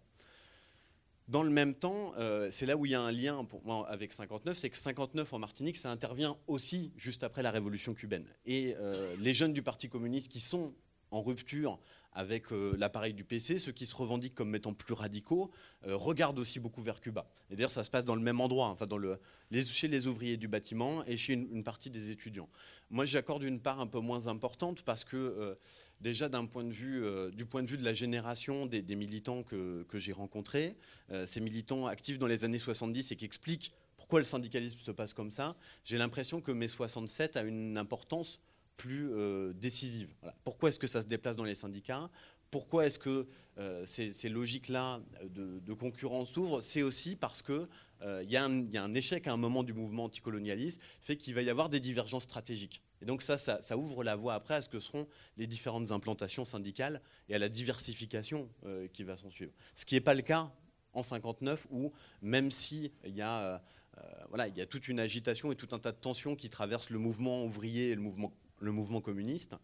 Dans 1.29 1.43
le 1.43 1.51
même 1.51 1.75
temps, 1.75 2.15
euh, 2.17 2.49
c'est 2.51 2.67
là 2.67 2.77
où 2.77 2.87
il 2.87 2.93
y 2.93 2.95
a 2.95 3.01
un 3.01 3.13
lien 3.13 3.45
pour 3.45 3.63
moi 3.65 3.89
avec 3.89 4.13
59, 4.13 4.57
c'est 4.57 4.71
que 4.71 4.77
59 4.77 5.33
en 5.33 5.39
Martinique, 5.39 5.77
ça 5.77 5.91
intervient 5.91 6.37
aussi 6.47 6.93
juste 6.97 7.23
après 7.23 7.43
la 7.43 7.51
révolution 7.51 7.95
cubaine. 7.95 8.27
Et 8.47 8.75
les 9.19 9.35
jeunes 9.35 9.53
du 9.53 9.63
Parti 9.63 9.89
communiste 9.89 10.29
qui 10.29 10.41
sont 10.41 10.75
en 11.11 11.23
rupture 11.23 11.79
avec 12.13 12.53
euh, 12.53 12.75
l'appareil 12.79 13.15
du 13.15 13.23
PC, 13.23 13.59
ceux 13.59 13.73
qui 13.73 13.87
se 13.87 13.95
revendiquent 13.95 14.35
comme 14.35 14.55
étant 14.55 14.75
plus 14.75 14.95
radicaux 14.95 15.51
euh, 15.87 15.95
regardent 15.95 16.39
aussi 16.39 16.59
beaucoup 16.59 16.83
vers 16.83 17.01
Cuba. 17.01 17.31
Et 17.51 17.57
d'ailleurs, 17.57 17.71
ça 17.71 17.85
se 17.85 17.91
passe 17.91 18.05
dans 18.05 18.17
le 18.17 18.21
même 18.21 18.41
endroit, 18.41 18.67
enfin, 18.67 18.87
dans 18.87 18.99
le, 18.99 19.21
chez 19.53 19.89
les 19.89 20.07
ouvriers 20.07 20.37
du 20.37 20.49
bâtiment 20.49 21.05
et 21.05 21.17
chez 21.17 21.35
une, 21.35 21.63
partie 21.63 21.91
des 21.91 22.11
étudiants. 22.11 22.49
Moi, 22.91 23.05
j'accorde 23.05 23.43
une 23.43 23.61
part 23.61 23.79
un 23.79 23.87
peu 23.87 24.01
moins 24.01 24.27
importante 24.27 24.83
parce 24.83 25.05
que 25.05 25.17
euh, 25.17 25.55
déjà 26.01 26.29
d'un 26.29 26.47
point 26.47 26.65
de 26.65 26.73
vue, 26.73 27.03
du 27.33 27.45
point 27.45 27.63
de 27.63 27.69
vue 27.69 27.79
de 27.79 27.85
la 27.85 27.95
génération 27.95 28.67
des, 28.67 28.83
militants 28.95 29.43
que, 29.43 29.85
que 29.89 29.99
j'ai 29.99 30.13
rencontrés, 30.13 30.77
ces 31.27 31.41
militants 31.41 31.87
actifs 31.87 32.19
dans 32.19 32.27
les 32.27 32.45
années 32.45 32.59
70 32.59 33.13
et 33.13 33.17
qui 33.17 33.25
expliquent 33.25 33.73
pourquoi 33.97 34.21
le 34.21 34.25
syndicalisme 34.25 34.79
se 34.79 34.91
passe 34.91 35.13
comme 35.13 35.31
ça, 35.31 35.57
j'ai 35.85 35.99
l'impression 35.99 36.41
que 36.41 36.53
mai 36.53 36.69
67 36.69 37.37
a 37.37 37.43
une 37.43 37.77
importance 37.77 38.41
plus 38.77 39.11
décisive. 39.55 40.09
Pourquoi 40.45 40.69
est-ce 40.69 40.79
que 40.79 40.87
ça 40.87 41.03
se 41.03 41.07
déplace 41.07 41.37
dans 41.37 41.45
les 41.45 41.57
syndicats? 41.57 42.09
Pourquoi 42.51 42.87
est-ce 42.87 42.99
que 42.99 43.27
euh, 43.59 43.85
ces, 43.85 44.29
logiques-là 44.29 45.01
de, 45.25 45.73
concurrence 45.75 46.31
s'ouvrent? 46.31 46.61
C'est 46.63 46.83
aussi 46.83 47.17
parce 47.17 47.43
qu'il 47.43 47.69
euh, 48.03 48.25
y, 48.27 48.37
a 48.37 48.45
un 48.45 48.95
échec 48.95 49.27
à 49.27 49.33
un 49.33 49.37
moment 49.37 49.63
du 49.63 49.75
mouvement 49.75 50.05
anticolonialiste, 50.05 50.81
fait 51.01 51.17
qu'il 51.17 51.35
va 51.35 51.43
y 51.43 51.51
avoir 51.51 51.69
des 51.69 51.81
divergences 51.81 52.25
stratégiques. 52.25 52.83
Et 53.03 53.07
donc 53.07 53.23
ça, 53.23 53.39
ça, 53.39 53.77
ouvre 53.77 54.03
la 54.05 54.17
voie 54.17 54.35
après 54.35 54.55
à 54.55 54.63
ce 54.63 54.69
que 54.69 54.81
seront 54.81 55.07
les 55.37 55.47
différentes 55.47 55.91
implantations 55.91 56.45
syndicales 56.45 57.01
et 57.29 57.35
à 57.35 57.39
la 57.39 57.49
diversification 57.49 58.49
euh, 58.65 58.89
qui 58.89 59.05
va 59.05 59.17
s'en 59.17 59.31
suivre. 59.31 59.53
Ce 59.77 59.85
qui 59.85 59.95
n'est 59.95 60.01
pas 60.01 60.15
le 60.15 60.23
cas 60.23 60.51
en 60.93 61.03
59 61.03 61.67
où, 61.71 61.93
même 62.23 62.51
s'il 62.51 62.91
y 63.05 63.21
a... 63.21 63.63
voilà, 64.29 64.49
il 64.49 64.57
y 64.57 64.61
a 64.61 64.67
toute 64.67 64.89
une 64.89 65.01
agitation 65.01 65.53
et 65.53 65.57
tout 65.57 65.69
un 65.73 65.79
tas 65.79 65.93
de 65.93 65.99
tensions 65.99 66.35
qui 66.35 66.51
traversent 66.51 66.91
le 66.91 66.99
mouvement 66.99 67.45
ouvrier 67.45 67.91
et 67.91 67.95
le 67.95 68.01
mouvement, 68.73 69.01
communiste 69.01 69.55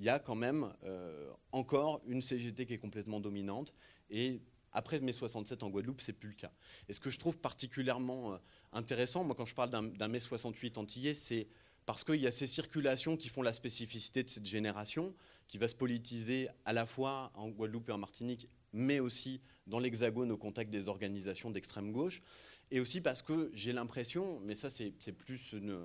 il 0.00 0.06
y 0.06 0.08
a 0.08 0.18
quand 0.18 0.34
même 0.34 0.72
euh, 0.84 1.30
encore 1.52 2.00
une 2.06 2.22
CGT 2.22 2.64
qui 2.64 2.72
est 2.72 2.78
complètement 2.78 3.20
dominante. 3.20 3.74
Et 4.08 4.40
après 4.72 4.98
mai 4.98 5.12
67 5.12 5.62
en 5.62 5.68
Guadeloupe, 5.68 6.00
c'est 6.00 6.14
plus 6.14 6.30
le 6.30 6.34
cas. 6.34 6.52
Et 6.88 6.94
ce 6.94 7.00
que 7.00 7.10
je 7.10 7.18
trouve 7.18 7.38
particulièrement 7.38 8.32
euh, 8.32 8.38
intéressant, 8.72 9.24
moi 9.24 9.36
quand 9.36 9.44
je 9.44 9.54
parle 9.54 9.70
d'un 9.70 10.08
mai 10.08 10.20
68 10.20 10.78
antillais, 10.78 11.14
c'est 11.14 11.48
parce 11.90 12.04
qu'il 12.04 12.20
y 12.20 12.26
a 12.28 12.30
ces 12.30 12.46
circulations 12.46 13.16
qui 13.16 13.28
font 13.28 13.42
la 13.42 13.52
spécificité 13.52 14.22
de 14.22 14.30
cette 14.30 14.46
génération, 14.46 15.12
qui 15.48 15.58
va 15.58 15.66
se 15.66 15.74
politiser 15.74 16.46
à 16.64 16.72
la 16.72 16.86
fois 16.86 17.32
en 17.34 17.48
Guadeloupe 17.48 17.88
et 17.88 17.92
en 17.92 17.98
Martinique, 17.98 18.48
mais 18.72 19.00
aussi 19.00 19.40
dans 19.66 19.80
l'Hexagone 19.80 20.30
au 20.30 20.36
contact 20.36 20.70
des 20.70 20.86
organisations 20.86 21.50
d'extrême 21.50 21.90
gauche, 21.90 22.22
et 22.70 22.78
aussi 22.78 23.00
parce 23.00 23.22
que 23.22 23.50
j'ai 23.54 23.72
l'impression, 23.72 24.38
mais 24.44 24.54
ça 24.54 24.70
c'est 24.70 24.92
plus 25.12 25.52
une, 25.52 25.80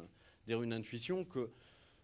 une 0.48 0.74
intuition, 0.74 1.26
que 1.26 1.50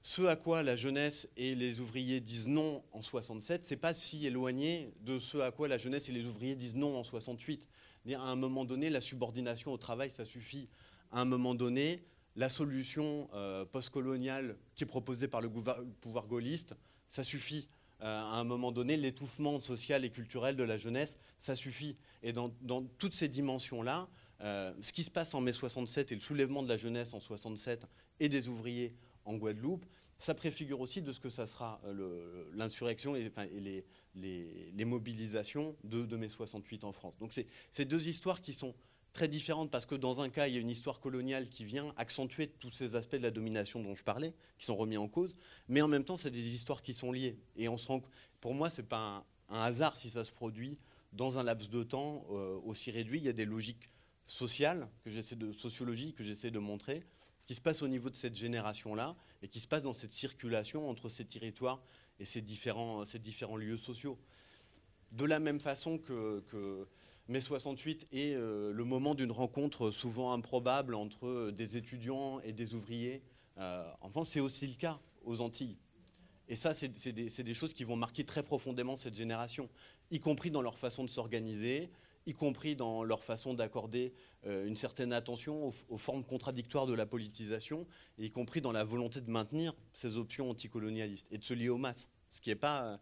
ce 0.02 0.24
à 0.24 0.36
quoi 0.36 0.64
la 0.64 0.76
jeunesse 0.76 1.30
et 1.38 1.54
les 1.54 1.80
ouvriers 1.80 2.22
disent 2.22 2.48
non 2.48 2.84
en 2.94 3.04
67, 3.04 3.66
c'est 3.66 3.78
pas 3.78 3.94
si 3.94 4.26
éloigné 4.26 4.96
de 5.02 5.20
ce 5.20 5.38
à 5.38 5.52
quoi 5.52 5.68
la 5.68 5.78
jeunesse 5.78 6.10
et 6.10 6.12
les 6.12 6.26
ouvriers 6.26 6.56
disent 6.56 6.76
non 6.76 6.98
en 6.98 7.04
68. 7.04 7.70
À 8.16 8.22
un 8.22 8.36
moment 8.36 8.66
donné, 8.66 8.90
la 8.90 9.00
subordination 9.00 9.72
au 9.72 9.78
travail, 9.78 10.10
ça 10.10 10.26
suffit. 10.26 10.70
À 11.12 11.22
un 11.22 11.26
moment 11.26 11.54
donné, 11.54 12.04
la 12.36 12.50
solution 12.50 13.30
euh, 13.34 13.66
postcoloniale 13.66 14.58
qui 14.76 14.84
est 14.84 14.88
proposée 14.88 15.28
par 15.28 15.42
le 15.42 15.50
pouvoir 15.50 16.28
gaulliste, 16.28 16.76
ça 17.08 17.24
suffit. 17.24 17.68
Euh, 18.02 18.06
à 18.06 18.36
un 18.38 18.44
moment 18.44 18.72
donné, 18.72 18.98
l'étouffement 18.98 19.60
social 19.60 20.06
et 20.06 20.10
culturel 20.10 20.56
de 20.56 20.64
la 20.64 20.78
jeunesse, 20.78 21.18
ça 21.40 21.56
suffit. 21.56 21.98
Et 22.24 22.34
dans, 22.34 22.50
toutes 22.98 23.14
ces 23.14 23.28
dimensions-là, 23.28 24.08
euh, 24.42 24.74
ce 24.82 24.92
qui 24.92 25.04
se 25.04 25.12
passe 25.12 25.36
en 25.36 25.42
mai 25.42 25.54
67 25.54 26.12
et 26.12 26.16
le 26.16 26.22
soulèvement 26.22 26.64
de 26.64 26.70
la 26.70 26.78
jeunesse 26.78 27.14
en 27.14 27.20
67 27.20 27.86
et 28.20 28.30
des 28.30 28.48
ouvriers 28.48 28.96
en 29.26 29.36
Guadeloupe, 29.36 29.86
ça 30.18 30.34
préfigure 30.34 30.80
aussi 30.80 31.02
de 31.02 31.12
ce 31.12 31.20
que 31.20 31.30
ça 31.30 31.48
sera 31.48 31.82
l'insurrection 32.54 33.16
et, 33.16 33.32
les, 34.14 34.86
mobilisations 34.86 35.76
de, 35.84 36.16
mai 36.16 36.30
68 36.30 36.84
en 36.84 36.92
France. 36.92 37.18
Donc 37.18 37.34
c'est 37.72 37.86
deux 37.86 38.08
histoires 38.08 38.40
qui 38.40 38.54
sont 38.54 38.76
très 39.14 39.28
différentes 39.28 39.72
parce 39.72 39.86
que 39.86 39.96
dans 39.96 40.22
un 40.22 40.30
cas, 40.30 40.48
il 40.48 40.56
y 40.56 40.58
a 40.58 40.60
une 40.60 40.70
histoire 40.70 41.00
coloniale 41.00 41.50
qui 41.50 41.66
vient 41.66 41.94
accentuer 41.98 42.48
tous 42.48 42.72
ces 42.72 42.96
aspects 42.96 43.16
de 43.16 43.24
la 43.24 43.32
domination 43.32 43.82
dont 43.82 43.96
je 43.96 44.04
parlais, 44.04 44.34
qui 44.58 44.66
sont 44.66 44.76
remis 44.76 44.98
en 44.98 45.08
cause, 45.08 45.36
mais 45.68 45.82
en 45.82 45.88
même 45.88 46.04
temps, 46.04 46.16
c'est 46.16 46.32
des 46.32 46.56
histoires 46.56 46.82
qui 46.82 46.94
sont 46.94 47.12
liées. 47.12 47.38
Et 47.56 47.68
on 47.68 47.78
se 47.78 47.88
rend, 47.88 48.02
pour 48.40 48.54
moi, 48.54 48.70
ce 48.70 48.82
n'est 48.82 48.88
pas 48.88 49.26
un, 49.50 49.62
hasard 49.62 49.98
si 49.98 50.10
ça 50.10 50.24
se 50.24 50.32
produit 50.32 50.78
dans 51.12 51.38
un 51.38 51.44
laps 51.44 51.70
de 51.70 51.84
temps 51.84 52.26
euh, 52.32 52.58
aussi 52.64 52.90
réduit. 52.90 53.20
Il 53.20 53.26
y 53.26 53.30
a 53.30 53.34
des 53.34 53.46
logiques 53.46 53.90
sociales, 54.28 54.88
que 55.04 55.36
de 55.36 55.52
sociologie, 55.52 56.14
que 56.14 56.24
j'essaie 56.24 56.52
de 56.52 56.60
montrer, 56.60 57.04
qui 57.46 57.56
se 57.56 57.62
passe 57.62 57.82
au 57.82 57.88
niveau 57.90 58.10
de 58.10 58.16
cette 58.16 58.36
génération-là 58.36 59.16
et 59.42 59.50
qui 59.50 59.60
se 59.60 59.68
passe 59.68 59.84
dans 59.84 59.94
cette 59.94 60.14
circulation 60.14 60.90
entre 60.90 61.10
ces 61.10 61.26
territoires 61.26 61.82
et 62.20 62.26
ces 62.26 62.42
différents, 62.42 63.04
ces 63.04 63.20
différents 63.20 63.58
lieux 63.58 63.78
sociaux. 63.78 64.18
De 65.12 65.26
la 65.26 65.40
même 65.40 65.60
façon 65.60 65.98
que, 65.98 66.88
mai 67.32 67.42
68 67.42 68.08
est 68.12 68.36
euh, 68.36 68.72
le 68.72 68.84
moment 68.84 69.16
d'une 69.16 69.32
rencontre 69.32 69.90
souvent 69.90 70.34
improbable 70.34 70.94
entre 70.96 71.52
des 71.52 71.78
étudiants 71.78 72.40
et 72.42 72.54
des 72.54 72.74
ouvriers, 72.76 73.24
euh, 73.58 73.90
enfin 74.02 74.24
c'est 74.24 74.40
aussi 74.40 74.68
le 74.68 74.76
cas 74.76 75.00
aux 75.24 75.42
Antilles. 75.42 75.78
Et 76.48 76.58
ça, 76.58 76.74
c'est 76.74 77.14
des, 77.14 77.54
choses 77.54 77.74
qui 77.74 77.86
vont 77.86 77.96
marquer 77.96 78.26
très 78.26 78.44
profondément 78.44 78.98
cette 78.98 79.16
génération, 79.16 79.70
y 80.12 80.20
compris 80.20 80.52
dans 80.52 80.62
leur 80.62 80.78
façon 80.78 81.06
de 81.06 81.10
s'organiser, 81.10 81.90
y 82.26 82.34
compris 82.34 82.76
dans 82.76 83.04
leur 83.04 83.24
façon 83.24 83.54
d'accorder 83.54 84.14
euh, 84.46 84.68
une 84.68 84.76
certaine 84.76 85.14
attention 85.14 85.72
aux, 85.88 85.98
formes 85.98 86.26
contradictoires 86.26 86.88
de 86.88 86.94
la 86.94 87.06
politisation, 87.06 87.88
y 88.18 88.30
compris 88.30 88.60
dans 88.60 88.74
la 88.74 88.84
volonté 88.84 89.22
de 89.22 89.32
maintenir 89.32 89.74
ces 89.94 90.18
options 90.18 90.50
anticolonialistes 90.50 91.28
et 91.32 91.38
de 91.38 91.44
se 91.44 91.54
lier 91.54 91.70
aux 91.70 91.78
masses, 91.78 92.12
ce 92.30 92.42
qui 92.42 92.50
n'est 92.50 92.56
pas, 92.56 93.00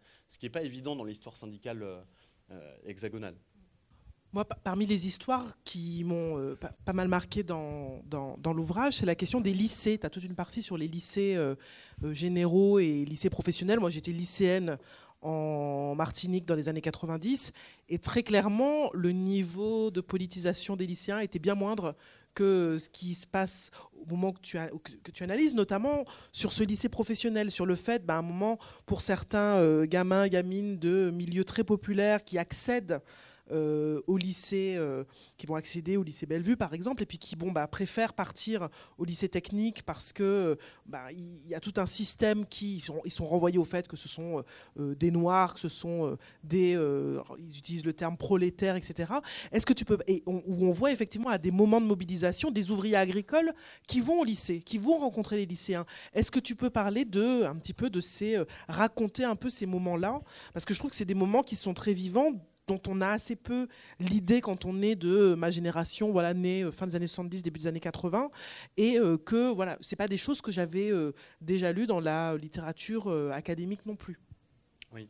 évident 0.62 0.94
dans 0.94 1.04
l'histoire 1.04 1.36
syndicale 1.36 1.82
euh, 1.82 2.00
euh, 2.52 2.76
hexagonale. 2.84 3.36
Moi, 4.32 4.44
parmi 4.44 4.86
les 4.86 5.08
histoires 5.08 5.56
qui 5.64 6.04
m'ont 6.04 6.56
pas, 6.84 6.92
mal 6.92 7.08
marqué 7.08 7.42
dans, 7.42 8.00
dans, 8.06 8.52
l'ouvrage, 8.52 8.98
c'est 8.98 9.06
la 9.06 9.16
question 9.16 9.40
des 9.40 9.52
lycées. 9.52 9.98
Tu 9.98 10.06
as 10.06 10.10
toute 10.10 10.22
une 10.22 10.36
partie 10.36 10.62
sur 10.62 10.76
les 10.76 10.86
lycées 10.86 11.36
généraux 12.12 12.78
et 12.78 13.04
lycées 13.04 13.30
professionnels. 13.30 13.80
Moi, 13.80 13.90
j'étais 13.90 14.12
lycéenne 14.12 14.78
en 15.22 15.94
Martinique 15.94 16.46
dans 16.46 16.54
les 16.54 16.68
années 16.68 16.80
90. 16.80 17.52
Et 17.88 17.98
très 17.98 18.22
clairement, 18.22 18.90
le 18.94 19.12
niveau 19.12 19.90
de 19.90 20.00
politisation 20.00 20.76
des 20.76 20.86
lycéens 20.86 21.20
était 21.20 21.38
bien 21.38 21.54
moindre 21.54 21.94
que 22.34 22.78
ce 22.78 22.88
qui 22.88 23.14
se 23.14 23.26
passe 23.26 23.70
au 24.00 24.06
moment 24.06 24.32
que 24.32 24.40
tu, 24.40 24.56
que 25.02 25.10
tu 25.10 25.24
analyses, 25.24 25.54
notamment 25.54 26.04
sur 26.32 26.52
ce 26.52 26.62
lycée 26.62 26.88
professionnel, 26.88 27.50
sur 27.50 27.66
le 27.66 27.74
fait, 27.74 28.06
ben, 28.06 28.14
à 28.14 28.18
un 28.18 28.22
moment, 28.22 28.58
pour 28.86 29.00
certains 29.00 29.58
euh, 29.58 29.84
gamins, 29.84 30.28
gamines 30.28 30.78
de 30.78 31.10
milieux 31.10 31.44
très 31.44 31.64
populaires 31.64 32.24
qui 32.24 32.38
accèdent 32.38 33.00
euh, 33.52 34.00
au 34.06 34.16
lycée, 34.16 34.74
euh, 34.76 35.04
qui 35.36 35.46
vont 35.46 35.54
accéder 35.54 35.96
au 35.96 36.02
lycée 36.02 36.26
Bellevue 36.26 36.56
par 36.56 36.72
exemple, 36.74 37.02
et 37.02 37.06
puis 37.06 37.18
qui 37.18 37.36
bon, 37.36 37.50
bah, 37.50 37.66
préfèrent 37.66 38.12
partir 38.12 38.68
au 38.98 39.04
lycée 39.04 39.28
technique 39.28 39.82
parce 39.82 40.12
que 40.12 40.56
bah, 40.86 41.10
il 41.12 41.48
y 41.48 41.54
a 41.54 41.60
tout 41.60 41.74
un 41.76 41.86
système 41.86 42.46
qui 42.46 42.80
sont, 42.80 43.00
ils 43.04 43.10
sont 43.10 43.24
renvoyés 43.24 43.58
au 43.58 43.64
fait 43.64 43.88
que 43.88 43.96
ce 43.96 44.08
sont 44.08 44.44
euh, 44.78 44.94
des 44.94 45.10
noirs, 45.10 45.54
que 45.54 45.60
ce 45.60 45.68
sont 45.68 46.16
des, 46.44 46.78
ils 47.38 47.58
utilisent 47.58 47.84
le 47.84 47.92
terme 47.92 48.16
prolétaire, 48.16 48.76
etc. 48.76 49.12
Est-ce 49.52 49.66
que 49.66 49.72
tu 49.72 49.84
peux, 49.84 49.98
et 50.06 50.22
où 50.26 50.66
on 50.66 50.72
voit 50.72 50.92
effectivement 50.92 51.30
à 51.30 51.38
des 51.38 51.50
moments 51.50 51.80
de 51.80 51.86
mobilisation 51.86 52.50
des 52.50 52.70
ouvriers 52.70 52.96
agricoles 52.96 53.52
qui 53.88 54.00
vont 54.00 54.20
au 54.20 54.24
lycée, 54.24 54.60
qui 54.60 54.78
vont 54.78 54.98
rencontrer 54.98 55.36
les 55.36 55.46
lycéens. 55.46 55.86
Est-ce 56.12 56.30
que 56.30 56.40
tu 56.40 56.54
peux 56.54 56.70
parler 56.70 57.04
de 57.04 57.44
un 57.44 57.56
petit 57.56 57.74
peu 57.74 57.90
de 57.90 58.00
ces, 58.00 58.42
raconter 58.68 59.24
un 59.24 59.36
peu 59.36 59.50
ces 59.50 59.66
moments-là, 59.66 60.20
parce 60.52 60.64
que 60.64 60.74
je 60.74 60.78
trouve 60.78 60.90
que 60.90 60.96
c'est 60.96 61.04
des 61.04 61.14
moments 61.14 61.42
qui 61.42 61.56
sont 61.56 61.74
très 61.74 61.92
vivants 61.92 62.32
dont 62.66 62.80
on 62.88 63.00
a 63.00 63.08
assez 63.08 63.36
peu 63.36 63.68
l'idée 63.98 64.40
quand 64.40 64.64
on 64.64 64.80
est 64.82 64.94
de 64.94 65.34
ma 65.34 65.50
génération, 65.50 66.12
voilà, 66.12 66.34
née 66.34 66.62
euh, 66.62 66.70
fin 66.70 66.86
des 66.86 66.96
années 66.96 67.06
70, 67.06 67.42
début 67.42 67.60
des 67.60 67.66
années 67.66 67.80
80, 67.80 68.30
et 68.76 68.98
euh, 68.98 69.16
que 69.16 69.52
voilà, 69.52 69.76
c'est 69.80 69.96
pas 69.96 70.08
des 70.08 70.16
choses 70.16 70.40
que 70.40 70.52
j'avais 70.52 70.90
euh, 70.90 71.12
déjà 71.40 71.72
lues 71.72 71.86
dans 71.86 72.00
la 72.00 72.36
littérature 72.36 73.10
académique 73.32 73.86
non 73.86 73.96
plus. 73.96 74.18
Oui. 74.92 75.08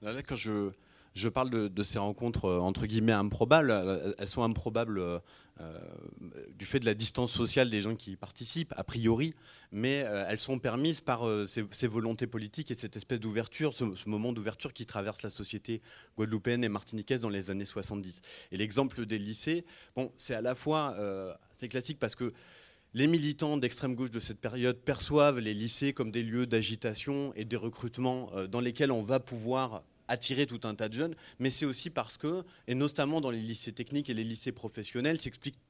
Là, 0.00 0.22
quand 0.22 0.36
je, 0.36 0.70
je 1.14 1.28
parle 1.28 1.50
de, 1.50 1.82
ces 1.82 1.98
rencontres 1.98 2.48
entre 2.48 2.86
guillemets 2.86 3.12
improbables, 3.12 4.14
elles 4.18 4.26
sont 4.26 4.42
improbables 4.42 5.20
euh, 5.60 5.78
du 6.58 6.64
fait 6.64 6.80
de 6.80 6.86
la 6.86 6.94
distance 6.94 7.30
sociale 7.30 7.68
des 7.68 7.82
gens 7.82 7.94
qui 7.94 8.12
y 8.12 8.16
participent, 8.16 8.72
a 8.76 8.84
priori, 8.84 9.34
mais 9.70 10.02
euh, 10.04 10.24
elles 10.28 10.38
sont 10.38 10.58
permises 10.58 11.00
par 11.00 11.26
euh, 11.26 11.44
ces, 11.44 11.86
volontés 11.86 12.26
politiques 12.26 12.70
et 12.70 12.74
cette 12.74 12.96
espèce 12.96 13.20
d'ouverture, 13.20 13.74
ce, 13.74 13.84
moment 14.06 14.32
d'ouverture 14.32 14.72
qui 14.72 14.86
traverse 14.86 15.22
la 15.22 15.30
société 15.30 15.82
guadeloupéenne 16.16 16.64
et 16.64 16.68
martiniquaise 16.68 17.20
dans 17.20 17.28
les 17.28 17.50
années 17.50 17.66
70. 17.66 18.22
Et 18.50 18.56
l'exemple 18.56 19.04
des 19.04 19.18
lycées, 19.18 19.64
bon, 19.94 20.10
c'est 20.16 20.34
à 20.34 20.40
la 20.40 20.54
fois 20.54 20.96
c'est 21.56 21.68
classique 21.68 21.98
parce 21.98 22.14
que 22.14 22.32
les 22.94 23.06
militants 23.06 23.56
d'extrême 23.56 23.94
gauche 23.94 24.10
de 24.10 24.20
cette 24.20 24.40
période 24.40 24.78
perçoivent 24.78 25.38
les 25.38 25.54
lycées 25.54 25.92
comme 25.92 26.10
des 26.10 26.22
lieux 26.22 26.46
d'agitation 26.46 27.32
et 27.34 27.44
de 27.44 27.56
recrutement 27.56 28.30
dans 28.48 28.60
lesquels 28.60 28.92
on 28.92 29.02
va 29.02 29.20
pouvoir 29.20 29.82
attirer 30.08 30.46
tout 30.46 30.60
un 30.64 30.74
tas 30.74 30.88
de 30.88 30.94
jeunes, 30.94 31.14
mais 31.38 31.50
c'est 31.50 31.64
aussi 31.64 31.90
parce 31.90 32.16
que, 32.16 32.44
et 32.66 32.74
notamment 32.74 33.20
dans 33.20 33.30
les 33.30 33.40
lycées 33.40 33.72
techniques 33.72 34.10
et 34.10 34.14
les 34.14 34.24
lycées 34.24 34.52
professionnels, 34.52 35.18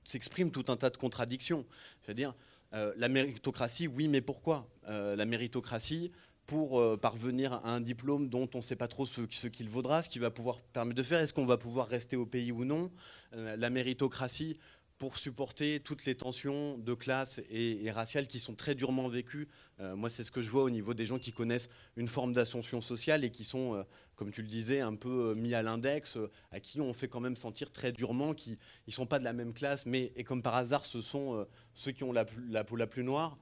s'exprime 0.04 0.50
tout 0.50 0.64
un 0.68 0.76
tas 0.76 0.90
de 0.90 0.96
contradictions. 0.96 1.64
C'est-à-dire, 2.02 2.34
euh, 2.74 2.92
la 2.96 3.08
méritocratie, 3.08 3.86
oui, 3.86 4.08
mais 4.08 4.20
pourquoi? 4.20 4.68
Euh, 4.88 5.14
La 5.16 5.26
méritocratie, 5.26 6.10
pour 6.46 6.80
euh, 6.80 6.96
parvenir 6.96 7.52
à 7.52 7.70
un 7.74 7.80
diplôme 7.80 8.28
dont 8.28 8.48
on 8.54 8.58
ne 8.58 8.62
sait 8.62 8.76
pas 8.76 8.88
trop 8.88 9.06
ce, 9.06 9.22
ce 9.30 9.46
qu'il 9.46 9.68
vaudra, 9.68 10.02
ce 10.02 10.08
qu'il 10.08 10.20
va 10.20 10.30
pouvoir 10.30 10.60
permettre 10.60 10.96
de 10.96 11.02
faire, 11.02 11.20
est-ce 11.20 11.32
qu'on 11.32 11.46
va 11.46 11.56
pouvoir 11.56 11.88
rester 11.88 12.16
au 12.16 12.26
pays 12.26 12.52
ou 12.52 12.64
non? 12.64 12.90
La 13.32 13.70
méritocratie 13.70 14.58
pour 14.98 15.18
supporter 15.18 15.80
toutes 15.80 16.04
les 16.04 16.14
tensions 16.14 16.78
de 16.78 16.94
classe 16.94 17.40
et, 17.50 17.90
raciales 17.90 18.26
qui 18.26 18.40
sont 18.40 18.54
très 18.54 18.74
durement 18.74 19.08
vécues. 19.08 19.48
Euh, 19.80 19.96
moi, 19.96 20.08
c'est 20.08 20.22
ce 20.22 20.30
que 20.30 20.42
je 20.42 20.48
vois 20.48 20.62
au 20.62 20.70
niveau 20.70 20.94
des 20.94 21.06
gens 21.06 21.18
qui 21.18 21.32
connaissent 21.32 21.68
une 21.96 22.08
forme 22.08 22.32
d'ascension 22.32 22.80
sociale 22.80 23.24
et 23.24 23.30
qui 23.30 23.44
sont, 23.44 23.74
euh, 23.74 23.82
comme 24.16 24.30
tu 24.30 24.42
le 24.42 24.48
disais, 24.48 24.80
un 24.80 24.94
peu 24.94 25.30
euh, 25.30 25.34
mis 25.34 25.54
à 25.54 25.62
l'index, 25.62 26.18
à 26.52 26.60
qui 26.60 26.80
on 26.80 26.92
fait 26.92 27.08
quand 27.08 27.20
même 27.20 27.36
sentir 27.36 27.70
très 27.70 27.92
durement 27.92 28.34
qu'ils 28.34 28.58
ne 28.86 28.92
sont 28.92 29.06
pas 29.06 29.18
de 29.18 29.24
la 29.24 29.32
même 29.32 29.52
classe, 29.52 29.86
mais 29.86 30.12
et 30.14 30.24
comme 30.24 30.42
par 30.42 30.54
hasard, 30.54 30.84
ce 30.84 31.00
sont 31.00 31.46
ceux 31.74 31.92
qui 31.92 32.04
ont 32.04 32.12
la, 32.12 32.24
la, 32.48 32.64
peau 32.64 32.76
la 32.76 32.86
plus 32.86 33.02
noire. 33.02 33.38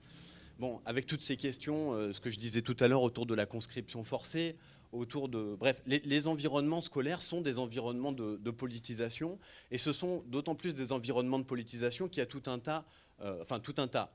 Bon, 0.58 0.80
avec 0.84 1.06
toutes 1.06 1.22
ces 1.22 1.36
questions, 1.36 2.12
ce 2.12 2.20
que 2.20 2.30
je 2.30 2.38
disais 2.38 2.62
tout 2.62 2.76
à 2.80 2.88
l'heure 2.88 3.02
autour 3.02 3.26
de 3.26 3.34
la 3.34 3.46
conscription 3.46 4.04
forcée, 4.04 4.56
autour 4.92 5.28
de... 5.28 5.56
Bref, 5.58 5.82
les, 5.86 6.28
environnements 6.28 6.80
scolaires 6.80 7.22
sont 7.22 7.40
des 7.40 7.58
environnements 7.58 8.12
de, 8.12 8.50
politisation, 8.50 9.38
et 9.70 9.78
ce 9.78 9.92
sont 9.92 10.24
d'autant 10.26 10.54
plus 10.54 10.74
des 10.74 10.92
environnements 10.92 11.38
de 11.38 11.44
politisation 11.44 12.08
qu'il 12.08 12.18
y 12.18 12.22
a 12.22 12.26
tout 12.26 12.42
un 12.46 12.58
tas, 12.58 12.84
euh, 13.22 13.40
enfin 13.40 13.60
tout 13.60 13.74
un 13.78 13.88
tas. 13.88 14.12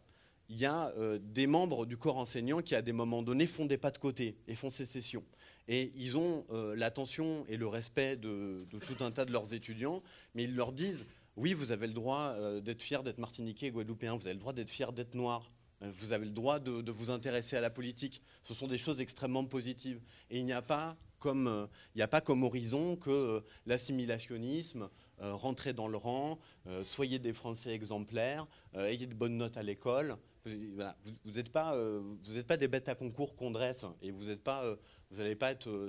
Il 0.50 0.58
y 0.58 0.66
a 0.66 0.90
euh, 0.98 1.18
des 1.22 1.48
membres 1.48 1.86
du 1.86 1.98
corps 1.98 2.18
enseignant 2.18 2.62
qui, 2.62 2.76
à 2.76 2.82
des 2.82 2.94
moments 2.94 3.24
donnés, 3.24 3.48
font 3.48 3.66
des 3.66 3.78
pas 3.78 3.92
de 3.92 3.98
côté 3.98 4.38
et 4.48 4.56
font 4.56 4.70
sécession. 4.70 5.24
Et 5.68 5.92
ils 5.96 6.18
ont 6.18 6.46
euh, 6.52 6.76
l'attention 6.76 7.46
et 7.50 7.58
le 7.58 7.68
respect 7.68 8.16
de, 8.18 8.68
tout 8.70 9.04
un 9.04 9.12
tas 9.12 9.26
de 9.26 9.32
leurs 9.32 9.54
étudiants, 9.54 10.04
mais 10.36 10.44
ils 10.44 10.56
leur 10.56 10.72
disent, 10.72 11.08
oui, 11.38 11.54
vous 11.54 11.72
avez 11.72 11.88
le 11.88 11.94
droit 11.94 12.36
d'être 12.62 12.82
fier 12.82 13.04
d'être 13.04 13.18
martiniquais 13.18 13.68
et 13.68 13.72
guadeloupéen, 13.72 14.16
vous 14.16 14.26
avez 14.26 14.36
le 14.36 14.40
droit 14.40 14.54
d'être 14.54 14.70
fier 14.70 14.94
d'être 14.94 15.16
noir, 15.16 15.52
vous 15.82 16.14
avez 16.14 16.26
le 16.26 16.32
droit 16.32 16.60
de, 16.60 16.92
vous 16.92 17.10
intéresser 17.10 17.58
à 17.58 17.62
la 17.62 17.70
politique. 17.70 18.22
Ce 18.44 18.54
sont 18.54 18.68
des 18.68 18.78
choses 18.78 19.02
extrêmement 19.02 19.46
positives. 19.46 20.00
Et 20.30 20.40
il 20.40 20.46
n'y 20.46 20.54
a 20.54 20.62
pas 20.62 20.96
comme, 21.20 21.48
euh, 21.48 21.68
a 22.00 22.08
pas 22.08 22.22
comme 22.22 22.44
horizon 22.44 22.96
que 22.96 23.10
euh, 23.10 23.40
l'assimilationnisme, 23.66 24.90
rentrer 25.18 25.72
dans 25.72 25.88
le 25.88 25.96
rang, 25.96 26.40
soyez 26.84 27.20
des 27.20 27.32
Français 27.32 27.72
exemplaires, 27.72 28.46
ayez 28.74 29.08
de 29.08 29.14
bonnes 29.14 29.38
notes 29.38 29.56
à 29.56 29.64
l'école. 29.64 30.18
Vous 30.44 31.32
n'êtes 31.32 31.54
pas, 31.54 31.74
vous 31.78 32.44
pas 32.46 32.58
des 32.58 32.68
bêtes 32.68 32.90
à 32.90 32.96
concours 32.96 33.34
qu'on 33.38 33.50
dresse 33.50 33.86
et 34.02 34.12
vous 34.12 34.26
n'êtes 34.26 34.44
pas, 34.44 34.76
vous 35.10 35.18
n'allez 35.20 35.36
pas 35.36 35.52
être. 35.52 35.88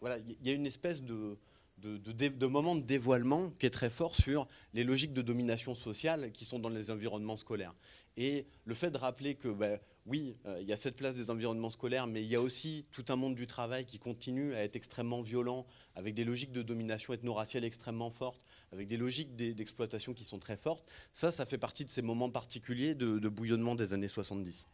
voilà, 0.00 0.18
il 0.18 0.46
y 0.46 0.50
a 0.50 0.52
une 0.52 0.68
espèce 0.68 1.02
de 1.02 1.36
de, 1.84 2.46
moments 2.46 2.76
de 2.76 2.82
dévoilement 2.82 3.50
qui 3.58 3.66
est 3.66 3.70
très 3.70 3.90
fort 3.90 4.14
sur 4.14 4.46
les 4.72 4.84
logiques 4.84 5.12
de 5.12 5.22
domination 5.22 5.74
sociale 5.74 6.30
qui 6.32 6.44
sont 6.44 6.58
dans 6.58 6.68
les 6.68 6.90
environnements 6.90 7.36
scolaires. 7.36 7.74
Et 8.16 8.46
le 8.64 8.74
fait 8.74 8.90
de 8.90 8.96
rappeler 8.96 9.34
que, 9.34 9.48
ben, 9.48 9.80
oui, 10.06 10.36
euh, 10.46 10.58
il 10.60 10.68
y 10.68 10.72
a 10.72 10.76
cette 10.76 10.96
place 10.96 11.14
des 11.14 11.30
environnements 11.30 11.70
scolaires, 11.70 12.06
mais 12.06 12.22
il 12.22 12.28
y 12.28 12.36
a 12.36 12.40
aussi 12.40 12.86
tout 12.92 13.04
un 13.08 13.16
monde 13.16 13.34
du 13.34 13.46
travail 13.46 13.86
qui 13.86 13.98
continue 13.98 14.54
à 14.54 14.62
être 14.62 14.76
extrêmement 14.76 15.22
violent, 15.22 15.66
avec 15.96 16.14
des 16.14 16.24
logiques 16.24 16.52
de 16.52 16.62
domination 16.62 17.14
ethno-raciale 17.14 17.64
extrêmement 17.64 18.10
fortes, 18.10 18.42
avec 18.72 18.86
des 18.86 18.96
logiques 18.96 19.34
d'exploitation 19.34 20.12
qui 20.12 20.24
sont 20.24 20.38
très 20.38 20.56
fortes. 20.56 20.84
Ça, 21.14 21.32
ça 21.32 21.46
fait 21.46 21.58
partie 21.58 21.84
de 21.84 21.90
ces 21.90 22.02
moments 22.02 22.30
particuliers 22.30 22.94
de, 22.94 23.28
bouillonnement 23.28 23.74
des 23.74 23.94
années 23.94 24.08
70. 24.08 24.68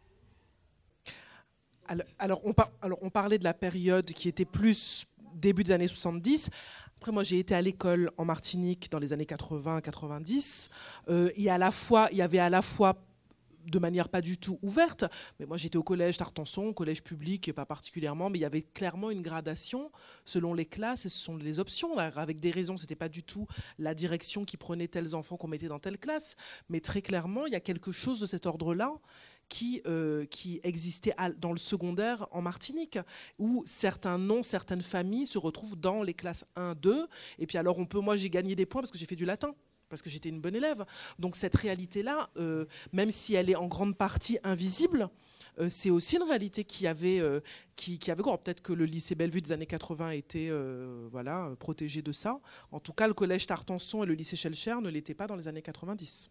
Alors 2.19 2.41
on, 2.45 2.55
alors, 2.83 2.99
on 3.03 3.11
parlait 3.11 3.39
de 3.39 3.45
la 3.45 3.55
période 3.55 4.07
qui 4.13 4.29
était 4.29 4.45
plus 4.45 5.07
début 5.35 5.65
des 5.65 5.73
années 5.73 5.89
70. 5.89 6.51
Après, 6.97 7.13
moi, 7.13 7.23
j'ai 7.25 7.39
été 7.39 7.55
à 7.55 7.63
l'école 7.63 8.11
en 8.17 8.25
Martinique 8.25 8.91
dans 8.91 8.99
les 8.99 9.13
années 9.13 9.25
80-90. 9.25 10.69
Euh, 11.09 11.31
il 11.37 11.43
y 11.43 11.49
avait 11.49 12.39
à 12.39 12.51
la 12.51 12.63
fois 12.63 12.97
de 13.67 13.79
manière 13.79 14.09
pas 14.09 14.21
du 14.21 14.39
tout 14.39 14.59
ouverte. 14.63 15.05
Mais 15.39 15.47
moi, 15.47 15.57
j'étais 15.57 15.77
au 15.77 15.83
collège 15.83 16.17
d'Artenson, 16.19 16.73
collège 16.73 17.03
public, 17.03 17.53
pas 17.53 17.67
particulièrement, 17.67 18.31
mais 18.31 18.39
il 18.39 18.43
y 18.43 18.47
avait 18.47 18.63
clairement 18.63 19.11
une 19.11 19.23
gradation 19.23 19.91
selon 20.25 20.55
les 20.55 20.67
classes 20.67 21.07
et 21.07 21.09
ce 21.09 21.19
sont 21.19 21.37
les 21.37 21.59
options. 21.59 21.97
avec 21.99 22.41
des 22.41 22.51
raisons, 22.51 22.77
c'était 22.77 22.95
pas 22.95 23.09
du 23.09 23.23
tout 23.23 23.47
la 23.79 23.95
direction 23.95 24.45
qui 24.45 24.57
prenait 24.57 24.89
tels 24.89 25.15
enfants 25.15 25.37
qu'on 25.37 25.49
mettait 25.49 25.69
dans 25.69 25.79
telle 25.79 25.99
classe, 25.99 26.37
mais 26.69 26.81
très 26.81 27.03
clairement, 27.03 27.47
il 27.47 27.53
y 27.53 27.57
a 27.57 27.61
quelque 27.61 27.93
chose 27.93 28.21
de 28.21 28.27
cet 28.27 28.47
ordre-là 28.47 28.95
qui, 29.49 29.83
euh, 29.87 30.25
qui 30.27 30.61
existait 30.63 31.15
dans 31.39 31.53
le 31.53 31.59
secondaire 31.59 32.27
en 32.31 32.41
Martinique, 32.41 32.99
où 33.39 33.63
certains 33.67 34.17
noms, 34.17 34.43
certaines 34.43 34.83
familles 34.83 35.27
se 35.27 35.39
retrouvent 35.39 35.77
dans 35.77 36.03
les 36.03 36.15
classes 36.15 36.47
1, 36.57 36.75
2. 36.77 37.07
Et 37.39 37.47
puis 37.47 37.59
alors, 37.59 37.79
on 37.79 37.85
peut, 37.85 38.01
moi, 38.01 38.17
j'ai 38.17 38.31
gagné 38.31 38.55
des 38.55 38.65
points 38.65 38.81
parce 38.81 38.93
que 38.93 38.99
j'ai 38.99 39.07
fait 39.07 39.17
du 39.17 39.27
latin 39.27 39.55
parce 39.91 40.01
que 40.01 40.09
j'étais 40.09 40.31
une 40.31 40.41
bonne 40.41 40.57
élève. 40.57 40.87
Donc 41.19 41.37
cette 41.37 41.57
réalité-là, 41.57 42.31
euh, 42.39 42.65
même 42.93 43.11
si 43.11 43.35
elle 43.35 43.51
est 43.51 43.57
en 43.57 43.67
grande 43.67 43.97
partie 43.97 44.39
invisible, 44.43 45.11
euh, 45.59 45.69
c'est 45.69 45.91
aussi 45.91 46.17
une 46.17 46.23
réalité 46.23 46.65
qui 46.65 46.87
avait, 46.87 47.21
euh, 47.21 47.41
qui, 47.77 47.99
qui, 47.99 48.11
avait 48.11 48.23
Peut-être 48.23 48.63
que 48.63 48.73
le 48.73 48.85
lycée 48.85 49.15
Bellevue 49.15 49.43
des 49.43 49.53
années 49.53 49.67
80 49.67 50.11
était 50.11 50.51
voilà, 51.11 51.53
protégé 51.59 52.01
de 52.01 52.13
ça. 52.13 52.41
En 52.71 52.81
tout 52.81 52.93
cas, 52.93 53.09
le 53.09 53.15
collège 53.15 53.47
Tartanson 53.47 54.05
et 54.05 54.07
le 54.07 54.15
lycée 54.15 54.37
Schellcher 54.37 54.77
ne 54.81 54.89
l'étaient 54.89 55.15
pas 55.15 55.27
dans 55.27 55.37
les 55.37 55.49
années 55.49 55.63
90. 55.63 56.31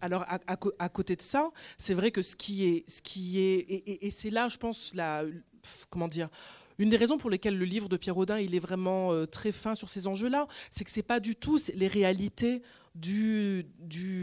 Alors 0.00 0.24
à, 0.28 0.88
côté 0.88 1.16
de 1.16 1.22
ça, 1.22 1.50
c'est 1.76 1.94
vrai 1.94 2.12
que 2.12 2.22
ce 2.22 2.36
qui 2.36 2.66
est, 2.66 2.88
ce 2.88 3.02
qui 3.02 3.40
est, 3.40 3.66
et 4.06 4.10
c'est 4.12 4.30
là, 4.30 4.48
je 4.48 4.56
pense, 4.56 4.94
la, 4.94 5.24
comment 5.90 6.06
dire, 6.06 6.28
une 6.78 6.90
des 6.90 6.96
raisons 6.96 7.18
pour 7.18 7.30
lesquelles 7.30 7.58
le 7.58 7.64
livre 7.64 7.88
de 7.88 7.96
Pierre 7.96 8.16
Audin 8.16 8.38
il 8.38 8.54
est 8.54 8.60
vraiment 8.60 9.12
euh, 9.12 9.26
très 9.26 9.52
fin 9.52 9.74
sur 9.74 9.88
ces 9.88 10.06
enjeux-là, 10.06 10.46
c'est 10.70 10.84
que 10.84 10.90
c'est 10.90 11.02
pas 11.02 11.20
du 11.20 11.36
tout 11.36 11.58
les 11.74 11.88
réalités 11.88 12.62
du, 12.94 13.64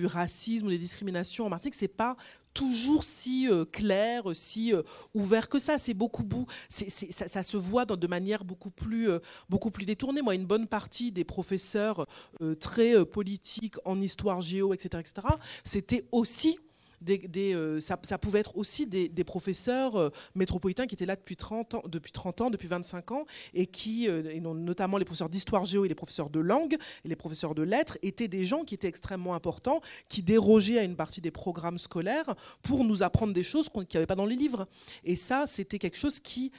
racisme 0.05 0.67
ou 0.67 0.69
des 0.69 0.77
discriminations 0.77 1.45
en 1.45 1.49
Martinique, 1.49 1.75
c'est 1.75 1.87
pas 1.87 2.17
toujours 2.53 3.03
si 3.03 3.49
euh, 3.49 3.65
clair, 3.65 4.23
si 4.33 4.73
euh, 4.73 4.81
ouvert 5.13 5.49
que 5.49 5.59
ça. 5.59 5.77
C'est 5.77 5.93
beaucoup, 5.93 6.25
ça, 6.69 7.43
se 7.43 7.57
voit 7.57 7.85
de 7.85 8.07
manière 8.07 8.43
beaucoup 8.43 8.71
plus, 8.71 9.09
beaucoup 9.49 9.71
plus 9.71 9.85
détournée. 9.85 10.21
Moi, 10.21 10.35
une 10.35 10.45
bonne 10.45 10.67
partie 10.67 11.11
des 11.11 11.23
professeurs 11.23 12.07
très 12.59 13.05
politiques 13.05 13.75
en 13.85 13.99
histoire 13.99 14.41
géo, 14.41 14.73
etc., 14.73 15.03
etc., 15.05 15.27
c'était 15.63 16.05
aussi 16.11 16.57
euh, 17.09 17.79
ça, 17.79 18.17
pouvait 18.17 18.39
être 18.39 18.57
aussi 18.57 18.87
des, 18.87 19.23
professeurs 19.23 19.95
euh, 19.95 20.09
métropolitains 20.35 20.87
qui 20.87 20.95
étaient 20.95 21.05
là 21.05 21.15
depuis 21.15 21.35
30 21.35 21.75
ans, 21.75 21.83
depuis 21.87 22.11
30 22.11 22.41
ans, 22.41 22.49
depuis 22.49 22.67
25 22.67 23.11
ans, 23.11 23.25
et 23.53 23.67
qui, 23.67 24.07
euh, 24.07 24.39
notamment 24.39 24.97
les 24.97 25.05
professeurs 25.05 25.29
d'histoire 25.29 25.65
géo 25.65 25.85
et 25.85 25.87
les 25.87 25.95
professeurs 25.95 26.29
de 26.29 26.39
langue 26.39 26.77
et 27.03 27.07
les 27.07 27.15
professeurs 27.15 27.55
de 27.55 27.63
lettres, 27.63 27.97
étaient 28.01 28.27
des 28.27 28.45
gens 28.45 28.63
qui 28.63 28.75
étaient 28.75 28.87
extrêmement 28.87 29.35
importants, 29.35 29.81
qui 30.09 30.21
dérogeaient 30.21 30.79
à 30.79 30.83
une 30.83 30.95
partie 30.95 31.21
des 31.21 31.31
programmes 31.31 31.77
scolaires 31.77 32.35
pour 32.61 32.83
nous 32.83 33.03
apprendre 33.03 33.33
des 33.33 33.43
choses 33.43 33.69
qu'il 33.69 33.81
n'y 33.81 33.97
avait 33.97 34.05
pas 34.05 34.15
dans 34.15 34.25
les 34.25 34.35
livres. 34.35 34.67
Et 35.03 35.15
ça, 35.15 35.45
c'était 35.47 35.79
quelque 35.79 35.97
chose 35.97 36.19
qui, 36.19 36.51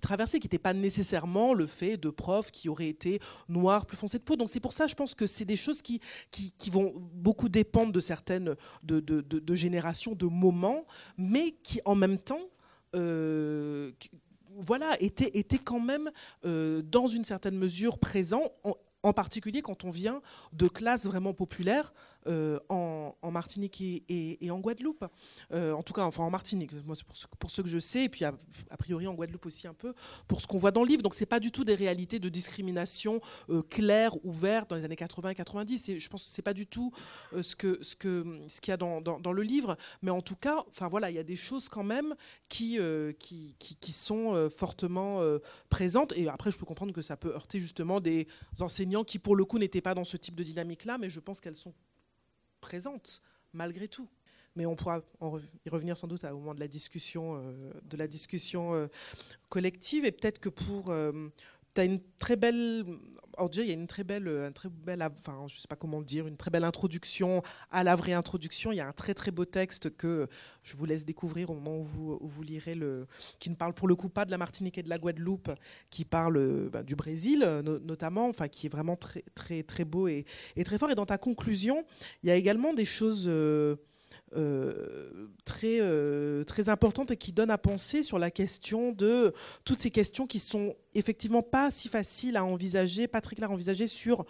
traversait, 0.00 0.38
qui 0.38 0.46
n'était 0.46 0.58
pas 0.58 0.74
nécessairement 0.74 1.54
le 1.54 1.66
fait 1.66 1.96
de 1.96 2.10
profs 2.10 2.50
qui 2.50 2.68
auraient 2.68 2.88
été 2.88 3.20
noirs, 3.48 3.86
plus 3.86 3.96
foncés 3.96 4.18
de 4.18 4.24
peau. 4.24 4.36
Donc 4.36 4.50
c'est 4.50 4.60
pour 4.60 4.72
ça, 4.72 4.86
je 4.86 4.94
pense 4.94 5.14
que 5.14 5.26
c'est 5.26 5.44
des 5.44 5.56
choses 5.56 5.82
qui, 5.82 6.00
vont 6.70 6.92
beaucoup 7.14 7.48
dépendre 7.48 7.92
de 7.92 8.00
certaines 8.00 8.56
de, 9.00 9.20
de, 9.20 9.38
de 10.14 10.26
moments, 10.26 10.84
mais 11.16 11.52
qui 11.62 11.80
en 11.84 11.94
même 11.94 12.18
temps 12.18 12.42
euh, 12.94 13.92
voilà, 14.58 14.96
était 15.00 15.58
quand 15.58 15.80
même 15.80 16.10
euh, 16.44 16.82
dans 16.82 17.08
une 17.08 17.24
certaine 17.24 17.56
mesure 17.56 17.98
présent, 17.98 18.52
en 19.02 19.12
particulier 19.12 19.62
quand 19.62 19.84
on 19.84 19.90
vient 19.90 20.22
de 20.52 20.66
classes 20.66 21.04
vraiment 21.04 21.34
populaires 21.34 21.92
euh, 22.28 22.58
en, 22.68 23.14
Martinique 23.30 23.82
et, 23.82 24.50
en 24.50 24.58
Guadeloupe. 24.60 25.04
Euh, 25.52 25.72
en 25.72 25.82
tout 25.82 25.92
cas, 25.92 26.02
enfin 26.02 26.22
en 26.22 26.30
Martinique, 26.30 26.72
moi 26.84 26.96
pour, 27.38 27.50
ce 27.50 27.60
que 27.60 27.68
je 27.68 27.78
sais, 27.78 28.04
et 28.04 28.08
puis 28.08 28.24
a, 28.24 28.32
priori 28.78 29.06
en 29.06 29.14
Guadeloupe 29.14 29.44
aussi 29.46 29.66
un 29.66 29.74
peu, 29.74 29.92
pour 30.26 30.40
ce 30.40 30.46
qu'on 30.46 30.56
voit 30.56 30.70
dans 30.70 30.82
le 30.82 30.88
livre. 30.88 31.02
Donc 31.02 31.14
c'est 31.14 31.26
pas 31.26 31.40
du 31.40 31.50
tout 31.50 31.64
des 31.64 31.74
réalités 31.74 32.18
de 32.18 32.28
discrimination 32.28 33.20
euh, 33.50 33.62
claires, 33.62 34.16
ouvertes 34.24 34.70
dans 34.70 34.76
les 34.76 34.84
années 34.84 34.96
80 34.96 35.30
et 35.30 35.34
90. 35.34 35.88
Et 35.90 35.98
je 35.98 36.08
pense 36.08 36.24
que 36.24 36.30
c'est 36.30 36.42
pas 36.42 36.54
du 36.54 36.66
tout 36.66 36.92
ce 37.42 37.54
qu'il 37.54 38.68
y 38.68 38.70
a 38.70 38.76
dans, 38.76 39.32
le 39.32 39.42
livre. 39.42 39.76
Mais 40.02 40.10
en 40.10 40.22
tout 40.22 40.36
cas, 40.36 40.64
enfin 40.70 40.88
voilà, 40.88 41.10
il 41.10 41.16
y 41.16 41.20
a 41.20 41.24
des 41.24 41.36
choses 41.36 41.68
quand 41.68 41.84
même 41.84 42.14
qui, 42.48 42.78
sont 43.92 44.48
fortement 44.56 45.20
présentes. 45.68 46.12
Et 46.16 46.28
après, 46.28 46.50
je 46.50 46.58
peux 46.58 46.66
comprendre 46.66 46.92
que 46.92 47.02
ça 47.02 47.16
peut 47.16 47.34
heurter 47.34 47.60
justement 47.60 48.00
des 48.00 48.26
enseignants 48.60 49.04
qui, 49.04 49.18
pour 49.18 49.36
le 49.36 49.44
coup, 49.44 49.58
n'étaient 49.58 49.80
pas 49.80 49.94
dans 49.94 50.04
ce 50.04 50.16
type 50.16 50.34
de 50.34 50.42
dynamique-là, 50.42 50.96
mais 50.98 51.10
je 51.10 51.20
pense 51.20 51.40
qu'elles 51.40 51.56
sont 51.56 51.74
présente, 52.66 53.22
malgré 53.52 53.86
tout. 53.86 54.08
Mais 54.56 54.66
on 54.66 54.74
pourra 54.74 55.02
y 55.64 55.68
revenir 55.68 55.96
sans 55.96 56.08
doute 56.08 56.24
au 56.24 56.38
moment 56.38 56.54
de 56.54 56.60
la 56.60 56.66
discussion, 56.66 57.36
euh, 57.36 57.72
de 57.84 57.96
la 57.96 58.08
discussion 58.08 58.74
euh, 58.74 58.88
collective. 59.48 60.04
Et 60.04 60.10
peut-être 60.10 60.40
que 60.40 60.48
pour 60.48 60.90
euh, 60.90 61.28
tu 61.74 61.80
as 61.80 61.84
une 61.84 62.00
très 62.18 62.36
belle. 62.36 62.84
Alors 63.36 63.50
déjà, 63.50 63.62
il 63.62 63.68
y 63.68 63.70
a 63.70 63.74
une 63.74 63.86
très 63.86 64.04
belle, 64.04 64.28
un 64.28 64.52
très 64.52 64.68
belle, 64.68 65.02
enfin, 65.02 65.44
je 65.48 65.56
sais 65.58 65.68
pas 65.68 65.76
comment 65.76 66.00
dire, 66.00 66.26
une 66.26 66.36
très 66.36 66.50
belle 66.50 66.64
introduction 66.64 67.42
à 67.70 67.84
la 67.84 67.94
vraie 67.94 68.14
introduction. 68.14 68.72
Il 68.72 68.76
y 68.76 68.80
a 68.80 68.88
un 68.88 68.92
très 68.92 69.14
très 69.14 69.30
beau 69.30 69.44
texte 69.44 69.94
que 69.96 70.26
je 70.62 70.76
vous 70.76 70.86
laisse 70.86 71.04
découvrir 71.04 71.50
au 71.50 71.54
moment 71.54 71.78
où 71.78 72.18
vous, 72.20 72.42
lirez 72.42 72.74
le, 72.74 73.06
qui 73.38 73.50
ne 73.50 73.54
parle 73.54 73.74
pour 73.74 73.88
le 73.88 73.94
coup 73.94 74.08
pas 74.08 74.24
de 74.24 74.30
la 74.30 74.38
Martinique 74.38 74.78
et 74.78 74.82
de 74.82 74.88
la 74.88 74.98
Guadeloupe, 74.98 75.50
qui 75.90 76.04
parle 76.04 76.68
ben, 76.70 76.82
du 76.82 76.96
Brésil 76.96 77.40
notamment, 77.84 78.28
enfin, 78.28 78.48
qui 78.48 78.66
est 78.66 78.70
vraiment 78.70 78.96
très 78.96 79.24
très 79.34 79.62
très 79.62 79.84
beau 79.84 80.08
et, 80.08 80.24
très 80.64 80.78
fort. 80.78 80.90
Et 80.90 80.94
dans 80.94 81.06
ta 81.06 81.18
conclusion, 81.18 81.84
il 82.22 82.28
y 82.28 82.32
a 82.32 82.36
également 82.36 82.72
des 82.72 82.84
choses. 82.84 83.26
Euh, 83.28 83.56
euh, 83.56 83.76
très, 84.32 85.80
euh, 85.80 86.44
très 86.44 86.68
importante 86.68 87.10
et 87.10 87.16
qui 87.16 87.32
donne 87.32 87.50
à 87.50 87.58
penser 87.58 88.02
sur 88.02 88.18
la 88.18 88.30
question 88.30 88.92
de 88.92 89.32
toutes 89.64 89.80
ces 89.80 89.90
questions 89.90 90.26
qui 90.26 90.40
sont 90.40 90.74
effectivement 90.94 91.42
pas 91.42 91.70
si 91.70 91.88
faciles 91.88 92.36
à 92.36 92.44
envisager, 92.44 93.06
pas 93.06 93.20
très 93.20 93.36
claires 93.36 93.50
à 93.50 93.54
envisager 93.54 93.86
sur 93.86 94.24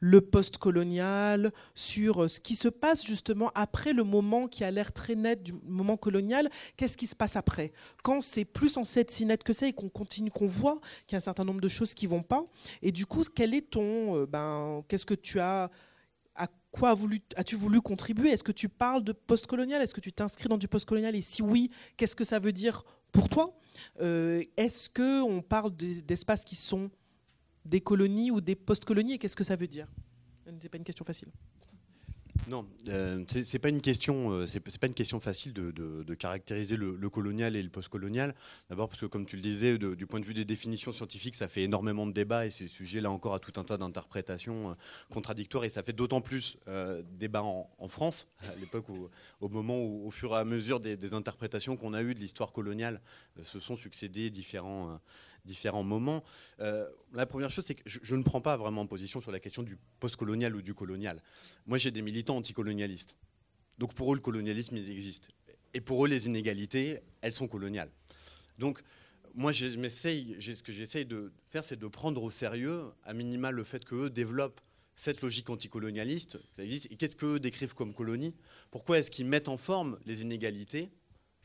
le 0.00 0.20
post-colonial, 0.20 1.52
sur 1.74 2.24
euh, 2.24 2.28
ce 2.28 2.38
qui 2.40 2.54
se 2.54 2.68
passe 2.68 3.04
justement 3.04 3.50
après 3.54 3.92
le 3.92 4.04
moment 4.04 4.46
qui 4.46 4.62
a 4.62 4.70
l'air 4.70 4.92
très 4.92 5.14
net 5.14 5.42
du 5.42 5.54
moment 5.64 5.96
colonial. 5.96 6.50
Qu'est-ce 6.76 6.96
qui 6.96 7.06
se 7.06 7.16
passe 7.16 7.36
après? 7.36 7.72
Quand 8.02 8.20
c'est 8.20 8.44
plus 8.44 8.68
censé 8.68 9.00
être 9.00 9.10
si 9.10 9.24
net 9.24 9.42
que 9.42 9.52
ça 9.52 9.66
et 9.66 9.72
qu'on 9.72 9.88
continue, 9.88 10.30
qu'on 10.30 10.46
voit 10.46 10.80
qu'il 11.06 11.14
y 11.14 11.16
a 11.16 11.18
un 11.18 11.20
certain 11.20 11.44
nombre 11.44 11.60
de 11.60 11.68
choses 11.68 11.94
qui 11.94 12.06
vont 12.06 12.22
pas. 12.22 12.44
Et 12.82 12.92
du 12.92 13.06
coup, 13.06 13.22
quel 13.34 13.54
est 13.54 13.70
ton, 13.70 14.16
euh, 14.16 14.26
ben, 14.26 14.84
qu'est-ce 14.88 15.06
que 15.06 15.14
tu 15.14 15.40
as 15.40 15.70
quoi 16.78 16.96
as-tu 17.36 17.56
voulu 17.56 17.80
contribuer? 17.80 18.30
Est-ce 18.30 18.42
que 18.42 18.52
tu 18.52 18.68
parles 18.68 19.02
de 19.02 19.12
post-colonial? 19.12 19.82
Est-ce 19.82 19.94
que 19.94 20.00
tu 20.00 20.12
t'inscris 20.12 20.48
dans 20.48 20.58
du 20.58 20.68
post-colonial? 20.68 21.14
Et 21.16 21.22
si 21.22 21.42
oui, 21.42 21.70
qu'est-ce 21.96 22.16
que 22.16 22.24
ça 22.24 22.38
veut 22.38 22.52
dire 22.52 22.84
pour 23.12 23.28
toi? 23.28 23.56
Euh, 24.00 24.42
Est-ce 24.56 24.88
qu'on 24.88 25.42
parle 25.42 25.74
d'espaces 25.74 26.44
qui 26.44 26.56
sont 26.56 26.90
des 27.64 27.80
colonies 27.80 28.30
ou 28.30 28.40
des 28.40 28.54
post-colonies? 28.54 29.14
Et 29.14 29.18
qu'est-ce 29.18 29.36
que 29.36 29.44
ça 29.44 29.56
veut 29.56 29.68
dire? 29.68 29.88
C'est 30.60 30.68
pas 30.68 30.78
une 30.78 30.84
question 30.84 31.04
facile. 31.04 31.28
Non, 32.48 32.64
euh, 32.88 33.24
c'est 33.26 33.58
pas 33.58 33.70
une 33.70 33.80
question, 33.80 34.30
euh, 34.30 34.46
c'est 34.46 34.60
pas 34.60 34.86
une 34.86 34.94
question 34.94 35.18
facile 35.18 35.52
de, 35.52 36.14
caractériser 36.14 36.76
le, 36.76 37.10
colonial 37.10 37.56
et 37.56 37.62
le 37.62 37.68
postcolonial. 37.68 38.34
D'abord 38.70 38.88
parce 38.88 39.00
que, 39.00 39.06
comme 39.06 39.26
tu 39.26 39.34
le 39.34 39.42
disais, 39.42 39.78
du 39.78 40.06
point 40.06 40.20
de 40.20 40.24
vue 40.24 40.34
des 40.34 40.44
définitions 40.44 40.92
scientifiques, 40.92 41.34
ça 41.34 41.48
fait 41.48 41.62
énormément 41.62 42.06
de 42.06 42.12
débats 42.12 42.46
et 42.46 42.50
ce 42.50 42.68
sujet 42.68 43.00
là 43.00 43.10
encore 43.10 43.34
a 43.34 43.40
tout 43.40 43.58
un 43.60 43.64
tas 43.64 43.76
d'interprétations 43.76 44.70
euh, 44.70 44.74
contradictoires 45.10 45.64
et 45.64 45.70
ça 45.70 45.82
fait 45.82 45.92
d'autant 45.92 46.20
plus 46.20 46.58
débat 47.18 47.42
en, 47.42 47.88
France 47.88 48.28
à 48.42 48.54
l'époque 48.56 48.86
au 49.40 49.48
moment 49.48 49.80
où, 49.80 50.06
au 50.06 50.10
fur 50.10 50.32
et 50.32 50.38
à 50.38 50.44
mesure 50.44 50.80
des, 50.80 50.96
des 50.96 51.14
interprétations 51.14 51.76
qu'on 51.76 51.94
a 51.94 52.02
eues 52.02 52.14
de 52.14 52.20
l'histoire 52.20 52.52
coloniale, 52.52 53.00
se 53.42 53.60
sont 53.60 53.76
succédés 53.76 54.30
différents 54.30 54.98
différents 55.46 55.82
moments. 55.82 56.22
Euh, 56.60 56.86
la 57.14 57.24
première 57.26 57.50
chose, 57.50 57.64
c'est 57.66 57.74
que 57.74 57.82
je, 57.86 58.14
ne 58.14 58.22
prends 58.22 58.40
pas 58.40 58.56
vraiment 58.56 58.86
position 58.86 59.20
sur 59.20 59.30
la 59.30 59.40
question 59.40 59.62
du 59.62 59.78
postcolonial 60.00 60.54
ou 60.54 60.62
du 60.62 60.74
colonial. 60.74 61.22
Moi, 61.66 61.78
j'ai 61.78 61.90
des 61.90 62.02
militants 62.02 62.36
anticolonialistes. 62.36 63.16
Donc 63.78 63.94
pour 63.94 64.12
eux, 64.12 64.16
le 64.16 64.22
colonialisme, 64.22 64.76
il 64.76 64.90
existe. 64.90 65.30
Et 65.74 65.80
pour 65.80 66.04
eux, 66.04 66.08
les 66.08 66.26
inégalités, 66.26 67.00
elles 67.20 67.32
sont 67.32 67.48
coloniales. 67.48 67.90
Donc 68.58 68.82
moi, 69.34 69.52
ce 69.52 70.62
que 70.62 70.72
j'essaye 70.72 71.04
de 71.04 71.32
faire, 71.50 71.62
c'est 71.62 71.78
de 71.78 71.86
prendre 71.86 72.22
au 72.22 72.30
sérieux, 72.30 72.84
à 73.04 73.12
minima, 73.12 73.50
le 73.50 73.64
fait 73.64 73.84
qu'eux 73.84 74.08
développent 74.08 74.60
cette 74.94 75.20
logique 75.20 75.50
anticolonialiste, 75.50 76.38
et 76.58 76.96
qu'est-ce 76.96 77.16
qu'eux 77.16 77.38
décrivent 77.38 77.74
comme 77.74 77.92
colonie? 77.92 78.34
Pourquoi 78.70 78.98
est-ce 78.98 79.10
qu'ils 79.10 79.26
mettent 79.26 79.48
en 79.48 79.58
forme 79.58 79.98
les 80.06 80.22
inégalités? 80.22 80.88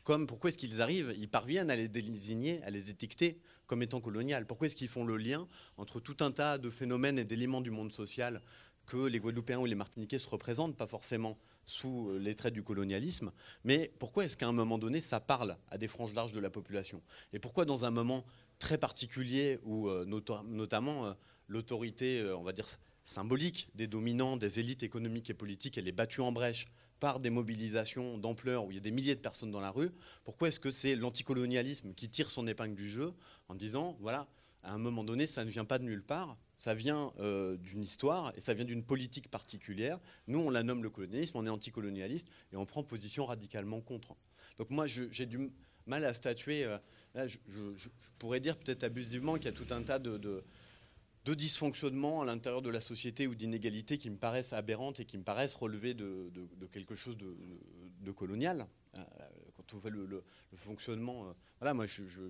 Comme 0.04 0.26
pourquoi 0.26 0.50
est-ce 0.50 0.58
qu'ils 0.58 0.82
arrivent, 0.82 1.14
ils 1.16 1.28
parviennent 1.28 1.70
à 1.70 1.76
les 1.76 1.88
désigner, 1.88 2.62
à 2.64 2.70
les 2.70 2.90
étiqueter 2.90 3.38
comme 3.66 3.82
étant 3.82 4.00
coloniales. 4.00 4.46
Pourquoi 4.46 4.66
est-ce 4.66 4.76
qu'ils 4.76 4.88
font 4.88 5.04
le 5.04 5.16
lien 5.16 5.46
entre 5.76 6.00
tout 6.00 6.16
un 6.20 6.30
tas 6.30 6.58
de 6.58 6.70
phénomènes 6.70 7.18
et 7.18 7.24
d'éléments 7.24 7.60
du 7.60 7.70
monde 7.70 7.92
social 7.92 8.42
que 8.86 9.06
les 9.06 9.20
Guadeloupéens 9.20 9.58
ou 9.58 9.66
les 9.66 9.74
Martiniquais 9.74 10.18
se 10.18 10.28
représentent, 10.28 10.76
pas 10.76 10.86
forcément 10.86 11.38
sous 11.64 12.10
euh, 12.10 12.18
les 12.18 12.34
traits 12.34 12.52
du 12.52 12.62
colonialisme, 12.62 13.32
mais 13.64 13.92
pourquoi 13.98 14.24
est-ce 14.24 14.36
qu'à 14.36 14.48
un 14.48 14.52
moment 14.52 14.78
donné, 14.78 15.00
ça 15.00 15.20
parle 15.20 15.56
à 15.70 15.78
des 15.78 15.88
franges 15.88 16.14
larges 16.14 16.32
de 16.32 16.40
la 16.40 16.50
population? 16.50 17.00
Et 17.32 17.38
pourquoi 17.38 17.64
dans 17.64 17.84
un 17.84 17.90
moment 17.90 18.24
très 18.58 18.78
particulier 18.78 19.60
où 19.62 19.88
euh, 19.88 20.04
notamment 20.04 21.06
euh, 21.06 21.12
l'autorité, 21.48 22.24
on 22.36 22.42
va 22.42 22.52
dire, 22.52 22.66
symbolique 23.04 23.68
des 23.74 23.86
dominants, 23.86 24.36
des 24.36 24.58
élites 24.58 24.82
économiques 24.82 25.30
et 25.30 25.34
politiques, 25.34 25.78
elle 25.78 25.88
est 25.88 25.92
battue 25.92 26.20
en 26.20 26.32
brèche 26.32 26.66
par 27.02 27.18
des 27.18 27.30
mobilisations 27.30 28.16
d'ampleur 28.16 28.64
où 28.64 28.70
il 28.70 28.76
y 28.76 28.78
a 28.78 28.80
des 28.80 28.92
milliers 28.92 29.16
de 29.16 29.20
personnes 29.20 29.50
dans 29.50 29.58
la 29.58 29.72
rue, 29.72 29.90
pourquoi 30.22 30.46
est-ce 30.46 30.60
que 30.60 30.70
c'est 30.70 30.94
l'anticolonialisme 30.94 31.94
qui 31.94 32.08
tire 32.08 32.30
son 32.30 32.46
épingle 32.46 32.76
du 32.76 32.88
jeu 32.88 33.12
en 33.48 33.56
disant, 33.56 33.96
voilà, 33.98 34.28
à 34.62 34.72
un 34.72 34.78
moment 34.78 35.02
donné, 35.02 35.26
ça 35.26 35.44
ne 35.44 35.50
vient 35.50 35.64
pas 35.64 35.80
de 35.80 35.84
nulle 35.84 36.04
part, 36.04 36.36
ça 36.58 36.74
vient 36.74 37.12
euh, 37.18 37.56
d'une 37.56 37.82
histoire 37.82 38.32
et 38.36 38.40
ça 38.40 38.54
vient 38.54 38.64
d'une 38.64 38.84
politique 38.84 39.28
particulière. 39.32 39.98
Nous, 40.28 40.38
on 40.38 40.48
la 40.48 40.62
nomme 40.62 40.84
le 40.84 40.90
colonialisme, 40.90 41.36
on 41.38 41.44
est 41.44 41.50
anticolonialiste 41.50 42.28
et 42.52 42.56
on 42.56 42.66
prend 42.66 42.84
position 42.84 43.26
radicalement 43.26 43.80
contre. 43.80 44.14
Donc 44.58 44.70
moi, 44.70 44.86
j'ai 44.86 45.26
du 45.26 45.50
mal 45.86 46.04
à 46.04 46.14
statuer. 46.14 46.62
Euh, 46.62 46.78
là, 47.16 47.26
je, 47.26 47.88
pourrais 48.20 48.38
dire 48.38 48.56
peut-être 48.56 48.84
abusivement 48.84 49.34
qu'il 49.38 49.46
y 49.46 49.48
a 49.48 49.52
tout 49.52 49.74
un 49.74 49.82
tas 49.82 49.98
de 49.98 50.18
de 50.18 50.44
dysfonctionnements 51.24 52.22
à 52.22 52.24
l'intérieur 52.24 52.62
de 52.62 52.70
la 52.70 52.80
société 52.80 53.26
ou 53.26 53.34
d'inégalités 53.34 53.98
qui 53.98 54.10
me 54.10 54.16
paraissent 54.16 54.52
aberrantes 54.52 55.00
et 55.00 55.04
qui 55.04 55.18
me 55.18 55.22
paraissent 55.22 55.54
relever 55.54 55.94
de, 55.94 56.30
quelque 56.72 56.94
chose 56.94 57.16
de, 57.16 58.10
colonial. 58.12 58.66
Euh, 58.96 59.00
quand 59.56 59.74
on 59.74 59.76
voit 59.78 59.90
le, 59.90 60.24
fonctionnement, 60.56 61.28
euh, 61.28 61.32
voilà, 61.60 61.74
moi, 61.74 61.86
je, 61.86 62.02
je, 62.06 62.20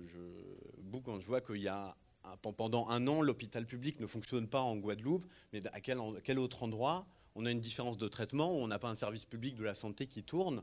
quand 1.03 1.19
je 1.19 1.25
vois 1.25 1.41
qu'il 1.41 1.61
y 1.61 1.67
a 1.67 1.95
pendant 2.41 2.87
un 2.89 3.07
an, 3.07 3.21
l'hôpital 3.21 3.65
public 3.65 3.99
ne 3.99 4.07
fonctionne 4.07 4.47
pas 4.47 4.61
en 4.61 4.77
Guadeloupe, 4.77 5.25
mais 5.51 5.65
à 5.67 5.81
quel, 5.81 5.97
quel 6.23 6.39
autre 6.39 6.63
endroit? 6.63 7.05
On 7.35 7.45
a 7.45 7.51
une 7.51 7.59
différence 7.59 7.97
de 7.97 8.07
traitement, 8.07 8.51
on 8.51 8.67
n'a 8.67 8.77
pas 8.77 8.89
un 8.89 8.95
service 8.95 9.25
public 9.25 9.55
de 9.55 9.63
la 9.63 9.73
santé 9.73 10.05
qui 10.05 10.23
tourne. 10.23 10.61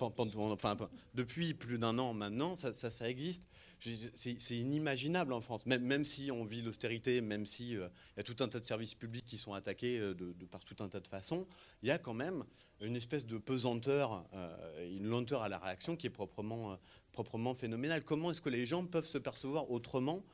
enfin, 0.00 0.76
depuis 1.14 1.52
plus 1.52 1.78
d'un 1.78 1.98
an 1.98 2.14
maintenant, 2.14 2.54
ça, 2.54 2.72
ça 2.72 3.08
existe 3.08 3.44
c'est 3.78 4.56
inimaginable 4.56 5.32
en 5.32 5.40
France, 5.40 5.66
même, 5.66 6.04
si 6.04 6.30
on 6.30 6.44
vit 6.44 6.62
l'austérité, 6.62 7.20
même 7.20 7.46
s'il 7.46 7.78
euh, 7.78 7.88
y 8.16 8.20
a 8.20 8.22
tout 8.22 8.36
un 8.40 8.48
tas 8.48 8.58
de 8.58 8.64
services 8.64 8.94
publics 8.94 9.24
qui 9.24 9.38
sont 9.38 9.52
attaqués 9.52 9.98
euh, 9.98 10.14
de, 10.14 10.32
par 10.46 10.64
tout 10.64 10.76
un 10.82 10.88
tas 10.88 11.00
de 11.00 11.08
façons, 11.08 11.46
il 11.82 11.88
y 11.88 11.90
a 11.90 11.98
quand 11.98 12.14
même 12.14 12.44
une 12.80 12.96
espèce 12.96 13.26
de 13.26 13.38
pesanteur, 13.38 14.24
euh, 14.34 14.96
une 14.96 15.06
lenteur 15.06 15.42
à 15.42 15.48
la 15.48 15.58
réaction 15.58 15.96
qui 15.96 16.06
est 16.06 16.10
proprement, 16.10 16.78
proprement 17.12 17.54
phénoménale. 17.54 18.02
Comment 18.02 18.30
est-ce 18.30 18.40
que 18.40 18.50
les 18.50 18.66
gens 18.66 18.84
peuvent 18.84 19.06
se 19.06 19.18
percevoir 19.18 19.70
autrement 19.70 20.24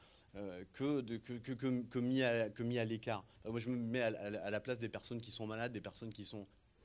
que, 0.73 1.03
que, 1.03 1.99
mis 1.99 2.23
à, 2.23 2.85
l'écart? 2.85 3.23
moi, 3.45 3.61
je 3.61 3.69
me 3.69 3.77
mets 3.77 4.01
à, 4.01 4.51
la 4.51 4.61
place 4.61 4.79
des 4.79 4.89
personnes 4.89 5.21
qui 5.21 5.31
sont 5.31 5.47
malades, 5.47 5.73
des 5.73 5.81
personnes 5.83 6.11
qui 6.11 6.29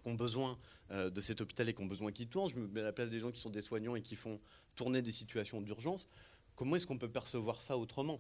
ont 0.06 0.14
besoin 0.14 0.60
de 0.92 1.20
cet 1.22 1.40
hôpital 1.42 1.70
et 1.70 1.74
qui 1.74 1.82
ont 1.82 1.88
besoin 1.88 2.12
qu'il 2.12 2.28
tourne. 2.28 2.50
Je 2.50 2.56
me 2.56 2.68
mets 2.68 2.82
à 2.82 2.86
la 2.86 2.94
place 2.94 3.10
des 3.10 3.20
gens 3.20 3.32
qui 3.32 3.40
sont 3.40 3.50
des 3.50 3.62
soignants 3.62 3.96
et 3.96 4.02
qui 4.02 4.16
font 4.16 4.40
tourner 4.76 5.02
des 5.02 5.14
situations 5.14 5.62
d'urgence. 5.62 6.08
Comment 6.58 6.76
est-ce 6.76 6.88
qu'on 6.88 6.98
peut 6.98 7.08
percevoir 7.08 7.62
ça 7.62 7.78
autrement? 7.78 8.20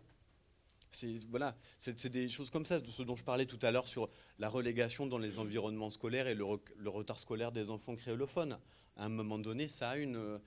C'est 0.91 1.19
voilà, 1.29 1.57
c'est 1.79 2.07
des 2.07 2.29
choses 2.29 2.51
comme 2.51 2.67
ça, 2.67 2.79
de 2.79 2.87
ce 2.87 3.01
dont 3.01 3.15
je 3.15 3.23
parlais 3.23 3.47
tout 3.47 3.57
à 3.63 3.71
l'heure 3.71 3.87
sur 3.87 4.09
la 4.37 4.47
relégation 4.47 5.07
dans 5.07 5.17
les 5.17 5.39
environnements 5.39 5.89
scolaires 5.89 6.27
et 6.27 6.35
le, 6.35 6.45
retard 6.85 7.17
scolaire 7.17 7.51
des 7.51 7.71
enfants 7.71 7.95
créolophones. 7.95 8.59
À 8.95 9.05
un 9.05 9.09
moment 9.09 9.39
donné, 9.39 9.67
ça 9.67 9.89
a 9.89 9.97
une, 9.97 10.39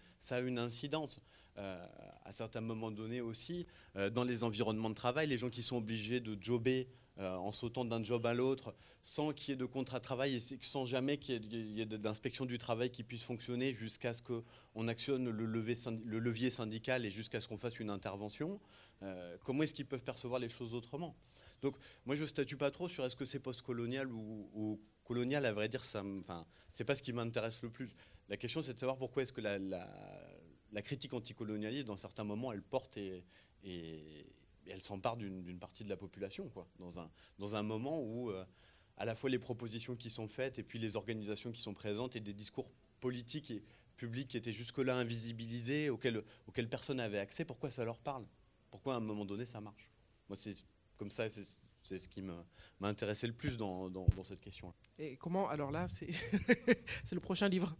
incidence. 0.58 1.20
Euh, 1.58 1.84
à 2.24 2.30
certains 2.30 2.60
moments 2.60 2.92
donnés 2.92 3.20
aussi, 3.20 3.66
euh, 3.96 4.08
dans 4.08 4.22
les 4.22 4.44
environnements 4.44 4.90
de 4.90 4.94
travail, 4.94 5.26
les 5.26 5.36
gens 5.36 5.50
qui 5.50 5.64
sont 5.64 5.78
obligés 5.78 6.20
de 6.20 6.40
jobber 6.40 6.88
euh, 7.20 7.36
en 7.36 7.52
sautant 7.52 7.84
d'un 7.84 8.02
job 8.02 8.24
à 8.24 8.32
l'autre, 8.32 8.74
sans 9.02 9.34
qu'il 9.34 9.50
y 9.50 9.52
ait 9.52 9.56
de 9.56 9.66
contrat 9.66 9.98
de 9.98 10.04
travail 10.04 10.36
et 10.36 10.40
sans 10.62 10.86
jamais 10.86 11.18
qu'il 11.18 11.54
y 11.54 11.82
ait, 11.82 11.84
d'inspection 11.84 12.46
du 12.46 12.56
travail 12.56 12.90
qui 12.90 13.02
puisse 13.02 13.22
fonctionner 13.22 13.74
jusqu'à 13.74 14.14
ce 14.14 14.22
qu'on 14.22 14.88
actionne 14.88 15.28
le, 15.28 15.44
levier 15.44 16.48
syndical 16.48 17.04
et 17.04 17.10
jusqu'à 17.10 17.42
ce 17.42 17.46
qu'on 17.48 17.58
fasse 17.58 17.78
une 17.78 17.90
intervention. 17.90 18.58
Euh, 19.02 19.36
comment 19.44 19.64
est-ce 19.64 19.74
qu'ils 19.74 19.84
peuvent 19.84 20.02
percevoir 20.02 20.40
les 20.40 20.48
choses 20.48 20.72
autrement? 20.72 21.14
Donc, 21.60 21.76
moi, 22.06 22.16
je 22.16 22.22
ne 22.22 22.26
statue 22.26 22.56
pas 22.56 22.70
trop 22.70 22.88
sur 22.88 23.04
est-ce 23.04 23.16
que 23.16 23.26
c'est 23.26 23.38
post-colonial 23.40 24.10
ou, 24.10 24.80
colonial. 25.04 25.44
À 25.44 25.52
vrai 25.52 25.68
dire, 25.68 25.84
ce 25.84 25.98
enfin, 25.98 26.46
c'est 26.70 26.84
pas 26.84 26.96
ce 26.96 27.02
qui 27.02 27.12
m'intéresse 27.12 27.60
le 27.60 27.68
plus. 27.68 27.94
La 28.30 28.38
question, 28.38 28.62
c'est 28.62 28.72
de 28.72 28.78
savoir 28.78 28.96
pourquoi 28.96 29.24
est-ce 29.24 29.32
que 29.34 29.42
la, 29.42 30.82
critique 30.82 31.12
anticolonialiste, 31.12 31.86
dans 31.86 31.98
certains 31.98 32.24
moments, 32.24 32.50
elle 32.50 32.62
porte 32.62 32.96
et 32.96 33.24
elle 34.66 34.82
s'empare 34.82 35.16
d'une 35.16 35.58
partie 35.58 35.84
de 35.84 35.88
la 35.88 35.96
population, 35.96 36.48
quoi, 36.48 36.66
dans, 36.78 37.00
un, 37.00 37.10
dans 37.38 37.56
un 37.56 37.62
moment 37.62 38.02
où 38.02 38.30
euh, 38.30 38.44
à 38.96 39.04
la 39.04 39.14
fois 39.14 39.30
les 39.30 39.38
propositions 39.38 39.96
qui 39.96 40.10
sont 40.10 40.28
faites 40.28 40.58
et 40.58 40.62
puis 40.62 40.78
les 40.78 40.96
organisations 40.96 41.52
qui 41.52 41.60
sont 41.60 41.74
présentes 41.74 42.16
et 42.16 42.20
des 42.20 42.34
discours 42.34 42.70
politiques 43.00 43.50
et 43.50 43.62
publics 43.96 44.28
qui 44.28 44.36
étaient 44.36 44.52
jusque-là 44.52 44.96
invisibilisés, 44.96 45.90
auxquels, 45.90 46.22
auxquels 46.46 46.68
personne 46.68 46.98
n'avait 46.98 47.18
accès, 47.18 47.44
pourquoi 47.44 47.70
ça 47.70 47.84
leur 47.84 47.98
parle? 47.98 48.24
Pourquoi 48.70 48.94
à 48.94 48.96
un 48.96 49.00
moment 49.00 49.24
donné 49.24 49.44
ça 49.44 49.60
marche? 49.60 49.90
Moi, 50.28 50.36
c'est 50.36 50.54
comme 50.96 51.10
ça, 51.10 51.26
ce 51.82 52.08
qui 52.08 52.22
m'a 52.22 52.44
intéressé 52.82 53.26
le 53.26 53.32
plus 53.32 53.56
dans, 53.56 53.90
cette 54.22 54.40
question. 54.40 54.72
Et 54.98 55.16
comment 55.16 55.48
Alors 55.48 55.70
là, 55.70 55.86
c'est 55.88 56.08
le 57.12 57.20
prochain 57.20 57.48
livre. 57.48 57.76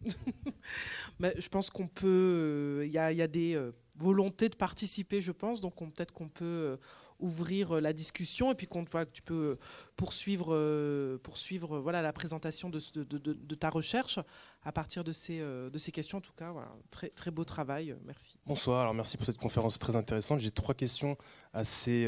Mais 1.18 1.34
je 1.38 1.48
pense 1.48 1.70
qu'on 1.70 1.88
peut. 1.88 2.82
Il 2.86 2.92
y, 2.92 2.98
a, 2.98 3.28
des 3.28 3.55
euh, 3.55 3.72
volonté 3.96 4.48
de 4.48 4.57
participer, 4.57 5.20
je 5.20 5.32
pense. 5.32 5.61
Donc 5.61 5.76
peut-être 5.76 6.12
qu'on 6.12 6.28
peut 6.28 6.44
euh, 6.44 6.76
ouvrir 7.18 7.76
euh, 7.76 7.80
la 7.80 7.92
discussion 7.92 8.51
et 8.53 8.55
puis 8.55 8.66
qu'on 8.66 8.84
que 8.84 9.05
tu 9.05 9.22
peux 9.22 9.59
poursuivre, 9.96 11.18
poursuivre 11.22 11.78
voilà, 11.78 12.03
la 12.03 12.12
présentation 12.12 12.70
de, 12.70 13.55
ta 13.55 13.70
recherche 13.70 14.18
à 14.62 14.72
partir 14.72 15.04
de 15.04 15.12
ces, 15.12 15.38
de 15.38 15.78
ces 15.78 15.92
questions. 15.92 16.18
En 16.18 16.20
tout 16.20 16.32
cas, 16.36 16.52
très, 16.90 17.08
très 17.08 17.30
beau 17.30 17.44
travail. 17.44 17.96
Merci. 18.04 18.36
Bonsoir. 18.46 18.82
Alors 18.82 18.94
merci 18.94 19.16
pour 19.16 19.26
cette 19.26 19.38
conférence 19.38 19.78
très 19.78 19.96
intéressante. 19.96 20.40
J'ai 20.40 20.50
trois 20.50 20.74
questions 20.74 21.16
assez 21.52 22.06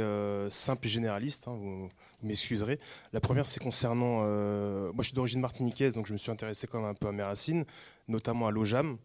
simples 0.51 0.87
et 0.87 0.91
généralistes. 0.91 1.49
Hein, 1.49 1.55
vous, 1.55 1.89
m'excuserez. 2.23 2.79
La 3.13 3.21
première, 3.21 3.47
c'est 3.47 3.61
concernant. 3.61 4.19
moi, 4.19 5.03
je 5.03 5.05
suis 5.05 5.15
d'origine 5.15 5.41
martiniquaise, 5.41 5.95
donc 5.95 6.07
je 6.07 6.13
me 6.13 6.19
suis 6.19 6.31
intéressé 6.31 6.67
quand 6.67 6.81
même 6.81 6.91
un 6.91 6.95
peu 6.95 7.09
à 7.09 7.13
mes 7.13 7.23
racines, 7.23 7.65
notamment 8.09 8.47
à 8.47 8.51
l'OJAM. 8.51 8.99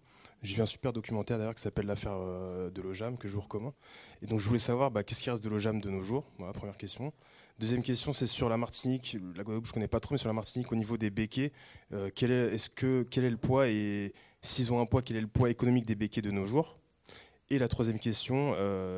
J'ai 0.44 0.56
vu 0.56 0.62
un 0.62 0.68
super 0.68 0.94
documentaire 0.94 1.38
d'ailleurs 1.38 1.56
qui 1.56 1.62
s'appelle 1.62 1.88
L'affaire 1.88 2.16
euh, 2.16 2.70
de 2.70 2.82
l'OJAM, 2.82 3.18
que 3.18 3.28
je 3.28 3.34
vous 3.34 3.42
recommande. 3.42 3.74
Et 4.22 4.28
donc 4.28 4.40
je 4.40 4.48
voulais 4.48 4.60
savoir 4.60 4.92
bah, 4.92 5.04
qu'est-ce 5.04 5.24
qui 5.24 5.30
reste 5.30 5.44
de 5.44 5.50
l'OJAM 5.50 5.82
de 5.82 5.90
nos 5.90 6.04
jours? 6.04 6.26
Première 6.54 6.78
question. 6.78 7.12
Deuxième 7.60 7.82
question, 7.82 8.14
c'est 8.14 8.28
sur 8.28 8.50
la 8.50 8.58
Martinique. 8.58 9.18
La 9.36 9.44
Guadeloupe, 9.44 9.66
je 9.66 9.72
ne 9.72 9.74
connais 9.74 9.88
pas 9.88 10.00
trop, 10.00 10.14
mais 10.14 10.20
sur 10.20 10.30
la 10.30 10.34
Martinique, 10.34 10.72
au 10.72 10.76
niveau 10.76 10.96
des 10.96 11.10
béquets, 11.10 11.52
quel, 12.14 12.32
est, 12.32 12.54
est-ce 12.54 12.70
que, 12.70 13.06
quel 13.10 13.24
est 13.24 13.32
le 13.32 13.38
poids 13.38 13.68
et 13.68 14.14
s'ils 14.44 14.72
ont 14.72 14.80
un 14.80 14.86
poids, 14.86 15.02
quel 15.02 15.18
est 15.18 15.22
le 15.22 15.28
poids 15.28 15.50
économique 15.50 15.86
des 15.88 15.96
béquets 15.96 16.22
de 16.22 16.30
nos 16.30 16.46
jours? 16.46 16.78
Et 17.50 17.58
la 17.58 17.68
troisième 17.68 17.98
question, 17.98 18.54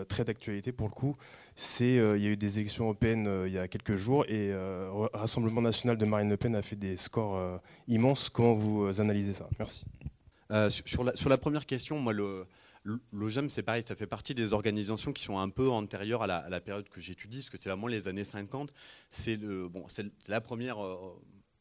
très 0.09 0.25
d'actualité 0.25 0.73
pour 0.73 0.87
le 0.89 0.93
coup, 0.93 1.15
c'est 1.55 1.93
il 1.93 2.21
y 2.21 2.27
a 2.27 2.29
eu 2.29 2.35
des 2.35 2.59
élections 2.59 2.85
européennes 2.85 3.43
il 3.45 3.53
y 3.53 3.59
a 3.59 3.69
quelques 3.69 3.95
jours 3.95 4.25
et 4.27 4.49
le 4.49 4.89
Rassemblement 5.13 5.61
national 5.61 5.97
de 5.97 6.05
Marine 6.05 6.29
Le 6.29 6.35
Pen 6.35 6.53
a 6.55 6.61
fait 6.61 6.75
des 6.75 6.97
scores 6.97 7.61
immenses. 7.87 8.29
Comment 8.29 8.55
vous 8.55 8.99
analysez 8.99 9.33
ça? 9.33 9.47
Merci. 9.57 9.85
sur 10.67 11.29
la 11.29 11.37
première 11.37 11.65
question, 11.65 11.97
moi, 11.97 12.11
le, 12.11 12.45
L'OGEM, 13.11 13.49
c'est 13.49 13.63
pareil, 13.63 13.83
ça 13.83 13.95
fait 13.95 14.07
partie 14.07 14.33
des 14.33 14.53
organisations 14.53 15.13
qui 15.13 15.23
sont 15.23 15.37
un 15.37 15.49
peu 15.49 15.69
antérieures 15.69 16.23
à 16.23 16.27
la, 16.27 16.61
période 16.61 16.89
que 16.89 17.01
j'étudie, 17.01 17.37
parce 17.37 17.49
que 17.49 17.57
c'est 17.57 17.69
vraiment 17.69 17.87
les 17.87 18.07
années 18.07 18.25
50. 18.25 18.73
C'est 19.11 19.39
la 20.27 20.41
première 20.41 20.83
euh, 20.83 20.97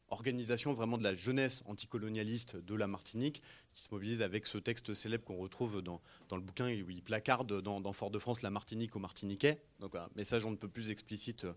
organisation 0.09 0.73
vraiment 0.73 0.97
de 0.97 1.03
la 1.03 1.15
jeunesse 1.15 1.63
anticolonialiste 1.65 2.55
de 2.57 2.75
la 2.75 2.87
Martinique, 2.87 3.41
qui 3.73 3.83
se 3.83 3.89
mobilise 3.91 4.21
avec 4.21 4.47
ce 4.47 4.57
texte 4.57 4.93
célèbre 4.93 5.25
qu'on 5.25 5.37
retrouve 5.37 5.81
dans, 5.81 6.01
le 6.31 6.41
bouquin 6.41 6.67
où 6.67 6.89
il 6.89 7.03
placarde 7.03 7.61
dans, 7.61 7.93
Fort-de-France 7.93 8.41
la 8.41 8.49
Martinique 8.49 8.95
aux 8.95 8.99
Martiniquais. 8.99 9.61
Donc 9.79 9.95
un 9.95 10.09
message 10.15 10.45
on 10.45 10.51
ne 10.51 10.55
peut 10.55 10.67
plus 10.67 10.91
explicite 10.91 11.45
euh, 11.45 11.53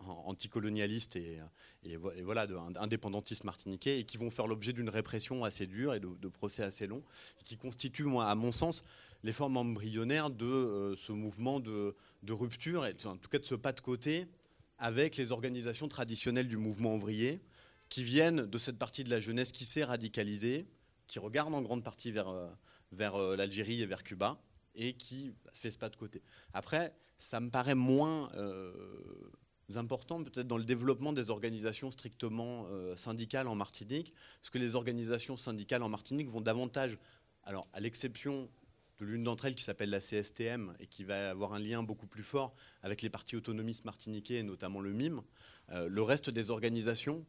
anticolonialiste 0.00 1.16
et, 1.16 1.40
et, 1.84 1.96
voilà, 1.96 2.46
indépendantiste 2.76 3.44
martiniquais, 3.44 4.00
et 4.00 4.04
qui 4.04 4.18
vont 4.18 4.30
faire 4.30 4.46
l'objet 4.46 4.72
d'une 4.72 4.90
répression 4.90 5.44
assez 5.44 5.66
dure 5.66 5.94
et 5.94 6.00
de, 6.00 6.28
procès 6.28 6.62
assez 6.62 6.86
longs, 6.86 7.02
qui 7.44 7.56
constituent, 7.56 8.04
moi, 8.04 8.28
à 8.28 8.34
mon 8.34 8.52
sens, 8.52 8.84
les 9.22 9.32
formes 9.32 9.56
embryonnaires 9.56 10.30
de 10.30 10.46
euh, 10.46 10.96
ce 10.96 11.12
mouvement 11.12 11.60
de, 11.60 11.94
rupture, 12.28 12.88
en 13.04 13.16
tout 13.16 13.28
cas 13.28 13.38
de 13.38 13.44
ce 13.44 13.54
pas 13.54 13.72
de 13.72 13.80
côté 13.80 14.26
avec 14.78 15.16
les 15.16 15.32
organisations 15.32 15.88
traditionnelles 15.88 16.48
du 16.48 16.56
mouvement 16.56 16.94
ouvrier, 16.94 17.40
qui 17.88 18.04
viennent 18.04 18.46
de 18.46 18.58
cette 18.58 18.78
partie 18.78 19.04
de 19.04 19.10
la 19.10 19.20
jeunesse 19.20 19.52
qui 19.52 19.64
s'est 19.64 19.84
radicalisée, 19.84 20.66
qui 21.06 21.18
regarde 21.18 21.54
en 21.54 21.62
grande 21.62 21.84
partie 21.84 22.10
vers, 22.10 22.28
euh, 22.28 22.48
euh, 23.00 23.36
l'Algérie 23.36 23.80
et 23.80 23.86
vers 23.86 24.02
Cuba, 24.02 24.40
et 24.74 24.92
qui 24.92 25.32
fait 25.52 25.70
ce 25.70 25.78
pas 25.78 25.88
de 25.88 25.96
côté. 25.96 26.22
Après, 26.52 26.94
ça 27.18 27.40
me 27.40 27.48
paraît 27.48 27.74
moins 27.74 28.30
important 29.74 30.22
peut-être 30.22 30.46
dans 30.46 30.58
le 30.58 30.64
développement 30.64 31.14
des 31.14 31.30
organisations 31.30 31.90
strictement 31.90 32.66
syndicales 32.94 33.48
en 33.48 33.54
Martinique, 33.54 34.12
parce 34.42 34.50
que 34.50 34.58
les 34.58 34.74
organisations 34.74 35.38
syndicales 35.38 35.82
en 35.82 35.88
Martinique 35.88 36.28
vont 36.28 36.42
davantage, 36.42 36.98
alors 37.44 37.66
à 37.72 37.80
l'exception 37.80 38.50
de 38.98 39.04
l'une 39.04 39.24
d'entre 39.24 39.44
elles 39.46 39.54
qui 39.54 39.62
s'appelle 39.62 39.90
la 39.90 40.00
CSTM 40.00 40.74
et 40.80 40.86
qui 40.86 41.04
va 41.04 41.30
avoir 41.30 41.52
un 41.54 41.58
lien 41.58 41.82
beaucoup 41.82 42.06
plus 42.06 42.22
fort 42.22 42.54
avec 42.82 43.02
les 43.02 43.10
partis 43.10 43.36
autonomistes 43.36 43.84
martiniquais 43.84 44.36
et 44.36 44.42
notamment 44.42 44.80
le 44.80 44.92
MIM, 44.92 45.22
euh, 45.70 45.88
le 45.88 46.02
reste 46.02 46.30
des 46.30 46.50
organisations 46.50 47.24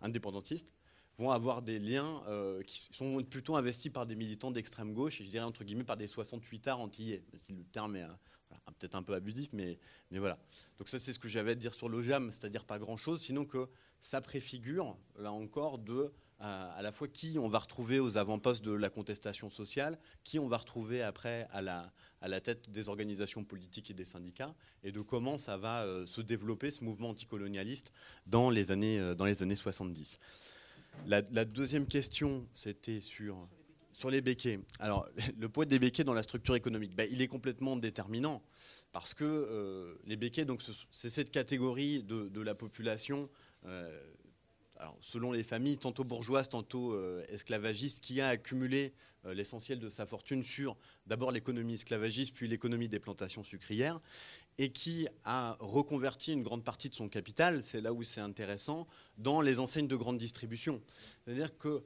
indépendantistes 0.00 0.72
vont 1.18 1.30
avoir 1.30 1.62
des 1.62 1.78
liens 1.78 2.22
euh, 2.26 2.62
qui 2.62 2.78
sont 2.78 3.22
plutôt 3.22 3.56
investis 3.56 3.90
par 3.90 4.06
des 4.06 4.14
militants 4.14 4.50
d'extrême 4.50 4.92
gauche 4.92 5.20
et 5.20 5.24
je 5.24 5.30
dirais 5.30 5.44
entre 5.44 5.64
guillemets 5.64 5.84
par 5.84 5.96
des 5.96 6.06
68 6.06 6.68
arts 6.68 6.80
antillais. 6.80 7.24
Si 7.38 7.52
le 7.52 7.64
terme 7.64 7.96
est 7.96 8.02
euh, 8.02 8.72
peut-être 8.78 8.94
un 8.94 9.02
peu 9.02 9.14
abusif, 9.14 9.48
mais, 9.52 9.78
mais 10.10 10.18
voilà. 10.18 10.38
Donc 10.78 10.88
ça 10.88 10.98
c'est 10.98 11.12
ce 11.12 11.18
que 11.18 11.28
j'avais 11.28 11.52
à 11.52 11.54
dire 11.54 11.74
sur 11.74 11.88
l'OJAM, 11.88 12.30
c'est-à-dire 12.30 12.64
pas 12.64 12.78
grand-chose, 12.78 13.22
sinon 13.22 13.46
que 13.46 13.68
ça 14.00 14.20
préfigure, 14.20 14.96
là 15.18 15.32
encore, 15.32 15.78
de 15.78 16.12
à, 16.38 16.80
la 16.82 16.92
fois 16.92 17.08
qui 17.08 17.38
on 17.38 17.48
va 17.48 17.58
retrouver 17.58 17.98
aux 17.98 18.18
avant-postes 18.18 18.62
de 18.62 18.72
la 18.72 18.90
contestation 18.90 19.50
sociale, 19.50 19.98
qui 20.24 20.38
on 20.38 20.48
va 20.48 20.58
retrouver 20.58 21.02
après 21.02 21.48
à 21.52 21.62
la, 21.62 21.92
à 22.20 22.28
la 22.28 22.40
tête 22.40 22.70
des 22.70 22.88
organisations 22.88 23.44
politiques 23.44 23.90
et 23.90 23.94
des 23.94 24.04
syndicats, 24.04 24.54
et 24.84 24.92
de 24.92 25.00
comment 25.00 25.38
ça 25.38 25.56
va 25.56 25.84
euh, 25.84 26.06
se 26.06 26.20
développer 26.20 26.70
ce 26.70 26.84
mouvement 26.84 27.10
anticolonialiste 27.10 27.92
dans 28.26 28.50
les 28.50 28.70
années, 28.70 28.98
euh, 28.98 29.14
dans 29.14 29.24
les 29.24 29.42
années 29.42 29.56
70. 29.56 30.18
La, 31.06 31.22
deuxième 31.44 31.86
question, 31.86 32.46
c'était 32.54 33.00
sur, 33.00 33.46
sur 33.92 34.10
les 34.10 34.20
béquets. 34.20 34.60
Alors, 34.78 35.08
le 35.38 35.48
poids 35.48 35.64
des 35.64 35.78
béquets 35.78 36.04
dans 36.04 36.14
la 36.14 36.22
structure 36.22 36.54
économique, 36.54 36.94
ben, 36.94 37.08
il 37.10 37.22
est 37.22 37.28
complètement 37.28 37.76
déterminant, 37.76 38.42
parce 38.92 39.14
que 39.14 39.24
euh, 39.24 39.94
les 40.04 40.16
béquets, 40.16 40.46
c'est 40.90 41.10
cette 41.10 41.30
catégorie 41.30 42.02
de, 42.02 42.28
de 42.28 42.40
la 42.40 42.54
population 42.54 43.28
selon 45.00 45.32
les 45.32 45.42
familles, 45.42 45.78
tantôt 45.78 46.04
bourgeoises, 46.04 46.48
tantôt 46.48 46.92
euh, 46.92 47.24
esclavagistes, 47.28 48.00
qui 48.00 48.20
a 48.20 48.28
accumulé 48.28 48.92
euh, 49.24 49.34
l'essentiel 49.34 49.78
de 49.78 49.88
sa 49.88 50.06
fortune 50.06 50.42
sur 50.42 50.76
d'abord 51.06 51.32
l'économie 51.32 51.74
esclavagiste, 51.74 52.34
puis 52.34 52.48
l'économie 52.48 52.88
des 52.88 52.98
plantations 52.98 53.44
sucrières, 53.44 54.00
et 54.58 54.70
qui 54.70 55.06
a 55.24 55.56
reconverti 55.60 56.32
une 56.32 56.42
grande 56.42 56.64
partie 56.64 56.88
de 56.88 56.94
son 56.94 57.08
capital, 57.08 57.62
c'est 57.62 57.80
là 57.80 57.92
où 57.92 58.02
c'est 58.02 58.20
intéressant, 58.20 58.86
dans 59.18 59.40
les 59.40 59.58
enseignes 59.58 59.88
de 59.88 59.96
grande 59.96 60.18
distribution. 60.18 60.80
C'est-à-dire 61.24 61.56
que 61.56 61.82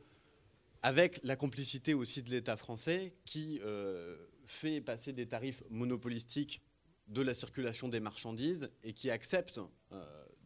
avec 0.83 1.21
la 1.25 1.37
complicité 1.37 1.93
aussi 1.93 2.23
de 2.23 2.31
l'État 2.31 2.57
français 2.57 3.13
qui 3.27 3.61
euh, 3.63 4.17
fait 4.47 4.81
passer 4.81 5.13
des 5.13 5.27
tarifs 5.27 5.63
monopolistiques 5.69 6.63
de 7.09 7.21
la 7.21 7.35
circulation 7.35 7.89
des 7.89 8.01
marchandises 8.01 8.71
et 8.83 8.93
qui 8.93 9.11
accepte 9.11 9.61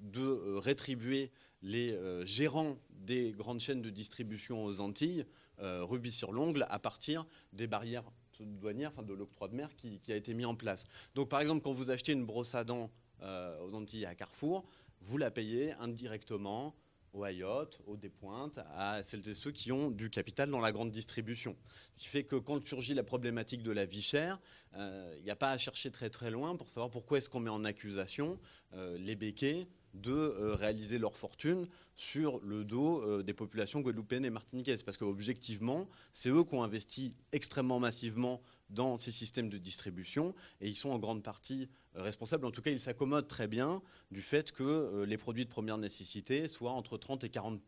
de 0.01 0.57
rétribuer 0.57 1.31
les 1.65 1.93
euh, 1.93 2.25
gérants 2.27 2.77
des 2.91 3.33
grandes 3.33 3.59
chaînes 3.59 3.83
de 3.83 3.91
distribution 3.91 4.65
aux 4.65 4.81
Antilles 4.81 5.25
euh, 5.61 5.83
rubis 5.83 6.13
sur 6.13 6.31
l'ongle 6.31 6.67
à 6.69 6.79
partir 6.79 7.27
des 7.53 7.67
barrières 7.67 8.05
douanières, 8.39 8.91
enfin 8.93 9.03
de 9.03 9.15
l'octroi 9.15 9.49
de 9.49 9.55
mer 9.55 9.75
qui, 9.77 10.01
a 10.09 10.17
été 10.17 10.35
mis 10.35 10.45
en 10.45 10.55
place. 10.55 10.85
Donc 11.15 11.29
par 11.29 11.41
exemple, 11.41 11.63
quand 11.63 11.73
vous 11.73 11.91
achetez 11.91 12.13
une 12.13 12.27
brosse 12.27 12.55
à 12.55 12.65
dents 12.65 12.91
euh, 13.23 13.59
aux 13.61 13.75
Antilles 13.75 14.05
à 14.05 14.15
Carrefour, 14.15 14.65
vous 15.01 15.17
la 15.17 15.31
payez 15.31 15.73
indirectement 15.75 16.75
aux 17.15 17.25
Ayotte, 17.25 17.81
aux 17.87 17.97
Despointes, 17.97 18.59
à 18.75 19.03
celles 19.05 19.27
et 19.29 19.35
ceux 19.35 19.53
qui 19.53 19.71
ont 19.71 19.91
du 19.91 20.11
capital 20.11 20.51
dans 20.51 20.59
la 20.59 20.73
grande 20.73 20.91
distribution. 20.91 21.57
Ce 21.95 22.03
qui 22.03 22.09
fait 22.09 22.25
que 22.25 22.37
quand 22.37 22.67
surgit 22.67 22.93
la 22.93 23.05
problématique 23.05 23.63
de 23.63 23.71
la 23.71 23.85
vie 23.85 24.03
chère, 24.03 24.41
il 24.77 25.23
n'y 25.23 25.31
a 25.31 25.37
pas 25.37 25.53
à 25.53 25.59
chercher 25.59 25.93
très 25.93 26.11
très 26.11 26.33
loin 26.33 26.57
pour 26.57 26.69
savoir 26.69 26.91
pourquoi 26.91 27.19
est-ce 27.19 27.31
qu'on 27.31 27.39
met 27.39 27.51
en 27.51 27.63
accusation 27.63 28.41
les 28.73 29.15
béquets, 29.15 29.69
de 29.95 30.13
euh, 30.13 30.55
réaliser 30.55 30.99
leur 30.99 31.17
fortune 31.17 31.67
sur 31.97 32.41
le 32.41 32.65
dos 32.65 33.03
euh, 33.03 33.23
des 33.23 33.33
populations 33.33 33.81
guadeloupéennes 33.81 34.25
et 34.25 34.31
martiniquaises. 34.31 34.83
Parce 34.83 34.97
qu'objectivement, 34.97 35.89
c'est 36.13 36.31
eux 36.31 36.45
qui 36.45 36.55
ont 36.55 36.63
investi 36.63 37.17
extrêmement 37.33 37.79
massivement 37.79 38.43
dans 38.71 38.99
ces 38.99 39.13
systèmes 39.13 39.49
de 39.49 39.59
distribution 39.59 40.35
et 40.61 40.69
ils 40.69 40.77
sont 40.77 40.91
en 40.91 40.99
grande 40.99 41.23
partie 41.23 41.69
euh, 41.97 42.03
responsables. 42.03 42.45
En 42.45 42.51
tout 42.51 42.63
cas, 42.63 42.71
ils 42.71 42.81
s'accommodent 42.81 43.29
très 43.29 43.47
bien 43.47 43.83
du 44.11 44.21
fait 44.21 44.53
que 44.53 45.05
les 45.07 45.17
produits 45.17 45.45
de 45.45 45.51
première 45.51 45.79
nécessité 45.79 46.49
soient 46.49 46.73
entre 46.73 46.99
30 46.99 47.25
et 47.25 47.29
40 47.29 47.61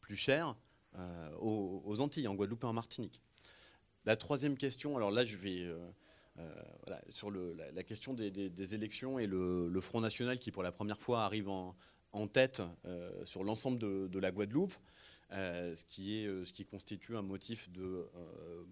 plus 0.00 0.16
chers 0.16 0.56
aux, 1.40 2.00
Antilles, 2.00 2.26
en 2.26 2.34
Guadeloupe 2.34 2.64
et 2.64 2.66
en 2.66 2.72
Martinique. 2.72 3.20
La 4.06 4.16
troisième 4.16 4.56
question, 4.56 4.96
alors 4.96 5.10
là, 5.10 5.24
je 5.24 5.36
vais 5.36 5.66
euh, 6.38 6.52
sur 7.08 7.30
la, 7.30 7.82
question 7.82 8.12
des, 8.12 8.74
élections 8.74 9.18
et 9.18 9.26
le, 9.26 9.80
Front 9.80 10.00
National 10.00 10.38
qui, 10.38 10.50
pour 10.50 10.62
la 10.62 10.72
première 10.72 10.98
fois, 10.98 11.24
arrive 11.24 11.48
en, 11.48 11.74
tête 12.32 12.62
euh, 12.86 13.10
sur 13.24 13.44
l'ensemble 13.44 13.78
de, 13.78 14.18
la 14.18 14.30
Guadeloupe. 14.30 14.74
Euh, 15.32 15.74
ce, 15.74 15.82
qui 15.82 16.18
est, 16.18 16.26
ce 16.44 16.52
qui 16.52 16.64
constitue 16.64 17.16
un 17.16 17.22
motif 17.22 17.68
de 17.72 18.08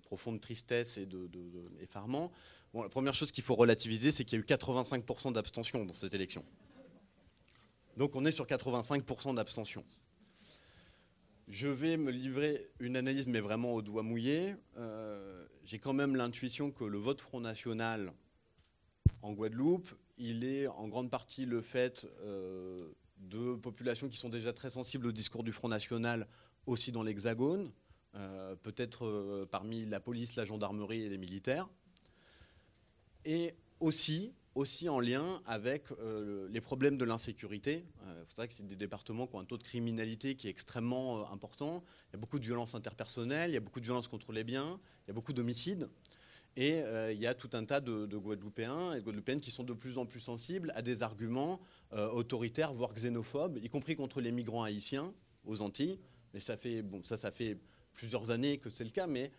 profonde 0.02 0.40
tristesse 0.40 0.98
et 0.98 1.06
d'effarement. 1.06 2.30
bon, 2.72 2.84
la 2.84 2.88
première 2.88 3.14
chose 3.14 3.32
qu'il 3.32 3.42
faut 3.42 3.56
relativiser, 3.56 4.12
c'est 4.12 4.24
qu'il 4.24 4.38
y 4.38 4.42
a 4.42 4.44
eu 4.44 4.46
85% 4.46 5.32
d'abstention 5.32 5.84
dans 5.84 5.94
cette 5.94 6.14
élection. 6.14 6.44
Donc 7.96 8.14
on 8.14 8.24
est 8.24 8.32
sur 8.32 8.46
85% 8.46 9.34
d'abstention. 9.34 9.84
Je 11.48 11.66
vais 11.66 11.96
me 11.96 12.10
livrer 12.10 12.70
une 12.78 12.96
analyse, 12.96 13.26
mais 13.26 13.40
vraiment 13.40 13.74
au 13.74 13.82
doigt 13.82 14.02
mouillé. 14.02 14.54
Euh, 15.64 15.66
j'ai 15.66 15.78
quand 15.78 15.92
même 15.92 16.16
l'intuition 16.16 16.70
que 16.70 16.84
le 16.84 16.98
vote 16.98 17.20
Front 17.20 17.40
National 17.40 18.12
en 19.22 19.32
Guadeloupe, 19.32 19.88
il 20.18 20.44
est 20.44 20.66
en 20.66 20.88
grande 20.88 21.10
partie 21.10 21.46
le 21.46 21.60
fait 21.60 22.06
euh, 22.20 22.92
de 23.18 23.54
populations 23.54 24.08
qui 24.08 24.16
sont 24.16 24.28
déjà 24.28 24.52
très 24.52 24.70
sensibles 24.70 25.06
au 25.06 25.12
discours 25.12 25.42
du 25.42 25.52
Front 25.52 25.68
National 25.68 26.26
aussi 26.66 26.92
dans 26.92 27.02
l'Hexagone, 27.02 27.72
euh, 28.14 28.54
peut-être 28.56 29.46
parmi 29.50 29.86
la 29.86 30.00
police, 30.00 30.36
la 30.36 30.44
gendarmerie 30.44 31.02
et 31.02 31.08
les 31.08 31.18
militaires. 31.18 31.68
Et 33.24 33.54
aussi 33.80 34.32
aussi 34.54 34.88
en 34.88 35.00
lien 35.00 35.42
avec 35.46 35.90
euh, 35.92 36.48
les 36.50 36.60
problèmes 36.60 36.96
de 36.96 37.04
l'insécurité. 37.04 37.84
Euh, 38.04 38.24
c'est 38.28 38.36
vrai 38.36 38.48
que 38.48 38.54
c'est 38.54 38.66
des 38.66 38.76
départements 38.76 39.26
qui 39.26 39.34
ont 39.34 39.40
un 39.40 39.44
taux 39.44 39.58
de 39.58 39.62
criminalité 39.62 40.36
qui 40.36 40.46
est 40.46 40.50
extrêmement 40.50 41.18
euh, 41.18 41.32
important. 41.32 41.82
Il 42.08 42.12
y 42.12 42.16
a 42.16 42.20
beaucoup 42.20 42.38
de 42.38 42.44
violences 42.44 42.74
interpersonnelles, 42.74 43.50
il 43.50 43.54
y 43.54 43.56
a 43.56 43.60
beaucoup 43.60 43.80
de 43.80 43.84
violences 43.84 44.08
contre 44.08 44.32
les 44.32 44.44
biens, 44.44 44.78
il 45.06 45.08
y 45.08 45.10
a 45.10 45.14
beaucoup 45.14 45.32
d'homicides. 45.32 45.88
Et 46.56 46.84
il 47.10 47.18
y 47.18 47.26
a 47.26 47.34
tout 47.34 47.50
un 47.54 47.64
tas 47.64 47.80
de, 47.80 48.06
Guadeloupéens 48.16 48.92
et 48.92 49.00
de 49.00 49.04
Guadeloupéennes 49.04 49.40
qui 49.40 49.50
sont 49.50 49.64
de 49.64 49.72
plus 49.72 49.98
en 49.98 50.06
plus 50.06 50.20
sensibles 50.20 50.70
à 50.76 50.82
des 50.82 51.02
arguments 51.02 51.58
autoritaires, 51.90 52.72
voire 52.72 52.94
xénophobes, 52.94 53.58
y 53.60 53.68
compris 53.68 53.96
contre 53.96 54.20
les 54.20 54.30
migrants 54.30 54.62
haïtiens 54.62 55.12
aux 55.44 55.62
Antilles. 55.62 55.98
Mais 56.32 56.38
ça 56.38 56.56
fait, 56.56 56.82
bon, 56.82 57.02
ça, 57.02 57.16
ça 57.16 57.32
fait 57.32 57.58
plusieurs 57.92 58.30
années 58.30 58.58
que 58.58 58.70
c'est 58.70 58.84
le 58.84 58.90
cas, 58.90 59.08
mais 59.08 59.32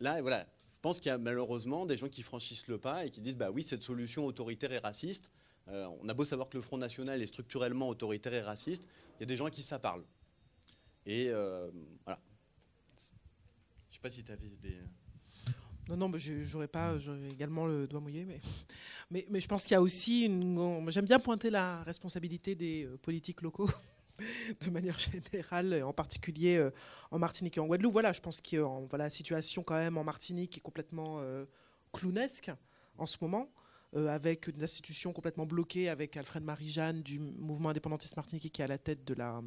là, 0.00 0.20
voilà, 0.20 0.44
pense 0.82 1.00
qu'il 1.00 1.08
y 1.08 1.12
a 1.12 1.18
malheureusement 1.18 1.86
des 1.86 1.96
gens 1.96 2.08
qui 2.08 2.22
franchissent 2.22 2.66
le 2.66 2.76
pas 2.76 3.06
et 3.06 3.10
qui 3.10 3.20
disent 3.20 3.36
bah 3.36 3.50
oui, 3.50 3.62
cette 3.62 3.82
solution 3.82 4.26
autoritaire 4.26 4.72
et 4.72 4.78
raciste, 4.78 5.30
on 5.68 6.08
a 6.08 6.12
beau 6.14 6.24
savoir 6.24 6.48
que 6.48 6.56
le 6.56 6.62
Front 6.62 6.76
National 6.76 7.22
est 7.22 7.26
structurellement 7.26 7.88
autoritaire 7.88 8.34
et 8.34 8.42
raciste, 8.42 8.88
il 9.16 9.20
y 9.20 9.22
a 9.22 9.26
des 9.26 9.36
gens 9.36 9.48
qui 9.48 9.62
ça 9.62 9.78
parle. 9.78 10.02
Et 11.06 11.30
voilà. 12.04 12.20
Je 12.96 13.04
ne 13.04 13.92
sais 13.92 14.00
pas 14.02 14.10
si 14.10 14.24
tu 14.24 14.32
avais 14.32 14.50
des... 14.60 14.76
Non, 15.88 15.96
non, 15.96 16.10
j'aurais 16.16 16.68
pas, 16.68 16.98
j'aurais 16.98 17.28
également 17.28 17.66
le 17.66 17.86
doigt 17.86 18.00
mouillé, 18.00 18.24
mais, 18.24 18.40
mais, 19.10 19.26
mais 19.30 19.40
je 19.40 19.48
pense 19.48 19.62
qu'il 19.62 19.72
y 19.72 19.76
a 19.76 19.82
aussi 19.82 20.24
une. 20.24 20.90
J'aime 20.90 21.06
bien 21.06 21.18
pointer 21.18 21.50
la 21.50 21.82
responsabilité 21.82 22.54
des 22.54 22.88
politiques 23.02 23.42
locaux 23.42 23.70
de 24.60 24.70
manière 24.70 24.98
générale, 24.98 25.82
en 25.82 25.92
particulier 25.92 26.56
euh, 26.56 26.70
en 27.10 27.18
Martinique 27.18 27.56
et 27.56 27.60
en 27.60 27.66
Guadeloupe. 27.66 27.92
Voilà, 27.92 28.12
je 28.12 28.20
pense 28.20 28.40
que 28.40 28.56
voilà, 28.88 29.04
la 29.04 29.10
situation 29.10 29.62
quand 29.62 29.74
même 29.74 29.98
en 29.98 30.04
Martinique 30.04 30.58
est 30.58 30.60
complètement 30.60 31.20
euh, 31.20 31.44
clownesque 31.92 32.50
en 32.98 33.06
ce 33.06 33.18
moment, 33.20 33.50
euh, 33.96 34.08
avec 34.08 34.48
une 34.48 34.62
institution 34.62 35.12
complètement 35.12 35.46
bloquée, 35.46 35.88
avec 35.88 36.16
Alfred 36.16 36.44
Marie-Jeanne 36.44 37.02
du 37.02 37.18
mouvement 37.18 37.70
indépendantiste 37.70 38.16
martiniquais 38.16 38.50
qui 38.50 38.62
est 38.62 38.64
à 38.64 38.68
la 38.68 38.78
tête 38.78 39.04
de 39.04 39.14
la 39.14 39.42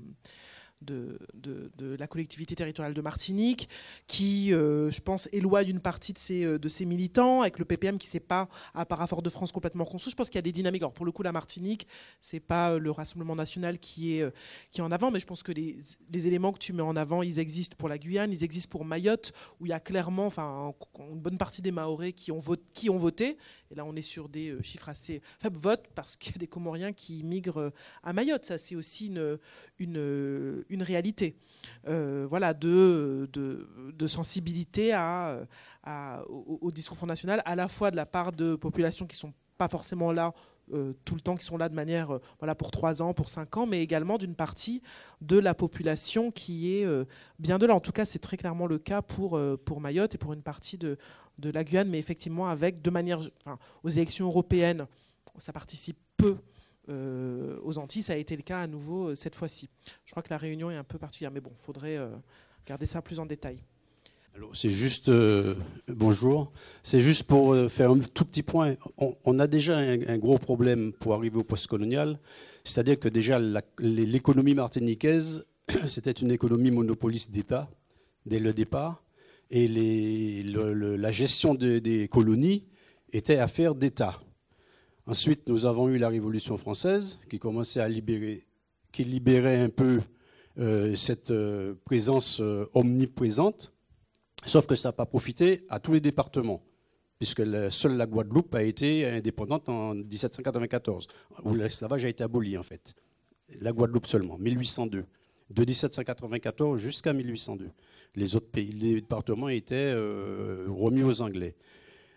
de, 0.81 1.19
de, 1.33 1.95
la 1.95 2.07
collectivité 2.07 2.55
territoriale 2.55 2.93
de 2.93 3.01
Martinique, 3.01 3.69
qui, 4.07 4.53
euh, 4.53 4.89
je 4.91 5.01
pense, 5.01 5.29
éloigne 5.31 5.69
une 5.69 5.79
partie 5.79 6.13
de 6.13 6.17
ses, 6.17 6.43
euh, 6.43 6.59
de 6.59 6.85
militants, 6.85 7.41
avec 7.41 7.59
le 7.59 7.65
PPM 7.65 7.97
qui 7.97 8.07
ne 8.07 8.11
s'est 8.11 8.19
pas, 8.19 8.49
à 8.73 8.85
part 8.85 9.01
à 9.01 9.07
Fort-de-France, 9.07 9.51
complètement 9.51 9.85
construit. 9.85 10.11
Je 10.11 10.15
pense 10.15 10.29
qu'il 10.29 10.37
y 10.37 10.39
a 10.39 10.43
des 10.43 10.51
dynamiques. 10.51 10.81
Alors, 10.81 10.93
pour 10.93 11.05
le 11.05 11.11
coup, 11.11 11.23
la 11.23 11.31
Martinique, 11.31 11.87
ce 12.21 12.35
n'est 12.35 12.41
pas 12.41 12.73
euh, 12.73 12.79
le 12.79 12.91
Rassemblement 12.91 13.35
national 13.35 13.79
qui 13.79 14.17
est, 14.17 14.25
qui 14.71 14.81
est 14.81 14.83
en 14.83 14.91
avant, 14.91 15.11
mais 15.11 15.19
je 15.19 15.25
pense 15.25 15.43
que 15.43 15.51
les, 15.51 15.77
les, 16.11 16.27
éléments 16.27 16.51
que 16.51 16.59
tu 16.59 16.73
mets 16.73 16.81
en 16.81 16.95
avant, 16.95 17.23
ils 17.23 17.39
existent 17.39 17.75
pour 17.77 17.89
la 17.89 17.97
Guyane, 17.97 18.31
ils 18.31 18.43
existent 18.43 18.69
pour 18.69 18.85
Mayotte, 18.85 19.33
où 19.59 19.65
il 19.65 19.69
y 19.69 19.73
a 19.73 19.79
clairement 19.79 20.25
enfin, 20.25 20.73
une 20.99 21.19
bonne 21.19 21.37
partie 21.37 21.61
des 21.61 21.71
Mahorais 21.71 22.13
qui 22.13 22.31
ont, 22.31 22.41
qui 22.73 22.89
ont 22.89 22.97
voté. 22.97 23.37
Et 23.71 23.75
là, 23.75 23.85
on 23.85 23.95
est 23.95 24.01
sur 24.01 24.29
des 24.29 24.55
chiffres 24.61 24.89
assez 24.89 25.21
faibles, 25.39 25.57
votent 25.57 25.87
parce 25.95 26.15
qu'il 26.15 26.33
y 26.33 26.35
a 26.35 26.39
des 26.39 26.47
Comoriens 26.47 26.93
qui 26.93 27.23
migrent 27.23 27.71
à 28.03 28.13
Mayotte. 28.13 28.45
Ça, 28.45 28.57
c'est 28.57 28.75
aussi 28.75 29.07
une, 29.79 30.81
réalité 30.81 31.35
euh, 31.87 32.25
voilà, 32.29 32.53
de, 32.53 33.29
de, 33.33 34.07
sensibilité 34.07 34.93
à, 34.93 35.47
au, 36.27 36.71
discours 36.71 37.05
National, 37.05 37.41
à 37.45 37.55
la 37.55 37.67
fois 37.67 37.91
de 37.91 37.95
la 37.95 38.05
part 38.05 38.31
de 38.31 38.55
populations 38.55 39.05
qui 39.05 39.15
ne 39.15 39.19
sont 39.19 39.33
pas 39.57 39.67
forcément 39.67 40.11
là 40.11 40.33
euh, 40.73 40.93
tout 41.05 41.15
le 41.15 41.21
temps, 41.21 41.35
qui 41.35 41.45
sont 41.45 41.57
là 41.57 41.69
de 41.69 41.75
manière 41.75 42.11
euh, 42.11 42.21
voilà, 42.39 42.55
pour 42.55 42.71
trois 42.71 43.01
ans, 43.01 43.13
pour 43.13 43.29
cinq 43.29 43.57
ans, 43.57 43.65
mais 43.65 43.81
également 43.81 44.17
d'une 44.17 44.35
partie 44.35 44.81
de 45.21 45.37
la 45.37 45.53
population 45.53 46.31
qui 46.31 46.73
est 46.73 46.87
bien 47.39 47.57
de 47.57 47.65
là. 47.65 47.75
En 47.75 47.79
tout 47.79 47.91
cas, 47.91 48.05
c'est 48.05 48.19
très 48.19 48.37
clairement 48.37 48.67
le 48.67 48.77
cas 48.77 49.01
pour, 49.01 49.39
pour 49.65 49.81
Mayotte 49.81 50.15
et 50.15 50.17
pour 50.17 50.33
une 50.33 50.41
partie 50.41 50.77
de, 50.77 50.97
de 51.39 51.49
la 51.49 51.63
Guyane, 51.63 51.89
mais 51.89 51.99
effectivement 51.99 52.47
avec, 52.47 52.81
de 52.81 52.89
manière, 52.89 53.21
aux 53.83 53.89
élections 53.89 54.27
européennes, 54.27 54.87
ça 55.37 55.53
participe 55.53 55.97
peu 56.17 56.37
euh, 56.89 57.57
aux 57.63 57.77
Antilles, 57.77 58.03
ça 58.03 58.13
a 58.13 58.17
été 58.17 58.35
le 58.35 58.43
cas 58.43 58.59
à 58.59 58.67
nouveau 58.67 59.09
euh, 59.09 59.15
cette 59.15 59.35
fois-ci. 59.35 59.69
Je 60.05 60.11
crois 60.11 60.21
que 60.21 60.29
la 60.29 60.37
réunion 60.37 60.69
est 60.69 60.75
un 60.75 60.83
peu 60.83 60.99
particulière, 60.99 61.31
mais 61.31 61.41
bon, 61.41 61.51
il 61.57 61.63
faudrait 61.63 61.97
euh, 61.97 62.15
garder 62.65 62.85
ça 62.85 63.01
plus 63.01 63.19
en 63.19 63.25
détail. 63.25 63.63
C'est 64.53 64.69
juste, 64.69 65.11
bonjour, 65.87 66.51
c'est 66.83 66.99
juste 66.99 67.23
pour 67.23 67.55
faire 67.69 67.91
un 67.91 67.99
tout 67.99 68.25
petit 68.25 68.43
point. 68.43 68.75
On, 68.97 69.39
a 69.39 69.47
déjà 69.47 69.77
un, 69.77 70.17
gros 70.17 70.37
problème 70.37 70.93
pour 70.93 71.13
arriver 71.13 71.37
au 71.37 71.43
post-colonial, 71.43 72.19
c'est-à-dire 72.63 72.99
que 72.99 73.09
déjà 73.09 73.39
l'économie 73.79 74.53
martiniquaise, 74.53 75.45
c'était 75.87 76.11
une 76.11 76.31
économie 76.31 76.71
monopoliste 76.71 77.31
d'État 77.31 77.69
dès 78.25 78.39
le 78.39 78.53
départ, 78.53 79.03
et 79.51 79.67
la 79.67 81.11
gestion 81.11 81.53
des 81.55 82.09
colonies 82.11 82.65
était 83.11 83.37
affaire 83.37 83.75
d'État. 83.75 84.19
Ensuite, 85.07 85.47
nous 85.47 85.65
avons 85.65 85.87
eu 85.89 85.97
la 85.97 86.09
Révolution 86.09 86.57
française 86.57 87.19
qui 87.29 87.37
commençait 87.37 87.79
à 87.79 87.87
libérer, 87.87 88.43
qui 88.91 89.03
libérait 89.03 89.61
un 89.61 89.69
peu 89.69 89.99
euh, 90.57 90.95
cette 90.95 91.29
euh, 91.29 91.75
présence 91.85 92.39
euh, 92.41 92.65
omniprésente, 92.73 93.74
sauf 94.45 94.65
que 94.65 94.75
ça 94.75 94.89
n'a 94.89 94.93
pas 94.93 95.05
profité 95.05 95.65
à 95.69 95.79
tous 95.79 95.93
les 95.93 96.01
départements, 96.01 96.63
puisque 97.19 97.43
seule 97.71 97.97
la 97.97 98.05
Guadeloupe 98.05 98.53
a 98.55 98.63
été 98.63 99.05
indépendante 99.07 99.69
en 99.69 99.95
1794, 99.95 101.07
où 101.43 101.55
l'esclavage 101.55 102.05
a 102.05 102.09
été 102.09 102.23
aboli 102.23 102.57
en 102.57 102.63
fait. 102.63 102.93
La 103.61 103.71
Guadeloupe 103.71 104.07
seulement, 104.07 104.37
1802. 104.37 105.05
De 105.51 105.63
1794 105.63 106.81
jusqu'à 106.81 107.13
1802. 107.13 107.69
Les 108.15 108.35
autres 108.35 108.49
pays, 108.49 108.71
les 108.71 108.95
départements 108.95 109.49
étaient 109.49 109.93
remis 109.93 111.03
aux 111.03 111.21
Anglais. 111.21 111.55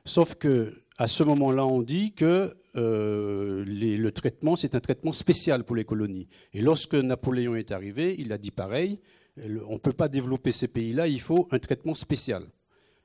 Sauf 0.06 0.36
que 0.36 0.72
à 0.98 1.06
ce 1.06 1.22
moment-là, 1.22 1.64
on 1.64 1.80
dit 1.80 2.12
que 2.12 2.50
euh, 2.76 3.64
le 3.64 4.10
traitement, 4.10 4.56
c'est 4.56 4.74
un 4.74 4.80
traitement 4.80 5.12
spécial 5.12 5.62
pour 5.62 5.76
les 5.76 5.84
colonies. 5.84 6.26
Et 6.52 6.60
lorsque 6.60 6.94
Napoléon 6.94 7.54
est 7.54 7.70
arrivé, 7.70 8.16
il 8.18 8.32
a 8.32 8.38
dit 8.38 8.50
pareil, 8.50 8.98
on 9.68 9.74
ne 9.74 9.78
peut 9.78 9.93
pas 9.93 10.09
développer 10.09 10.53
ces 10.53 10.68
pays-là, 10.68 11.09
il 11.09 11.20
faut 11.20 11.47
un 11.51 11.59
traitement 11.59 11.95
spécial. 11.95 12.45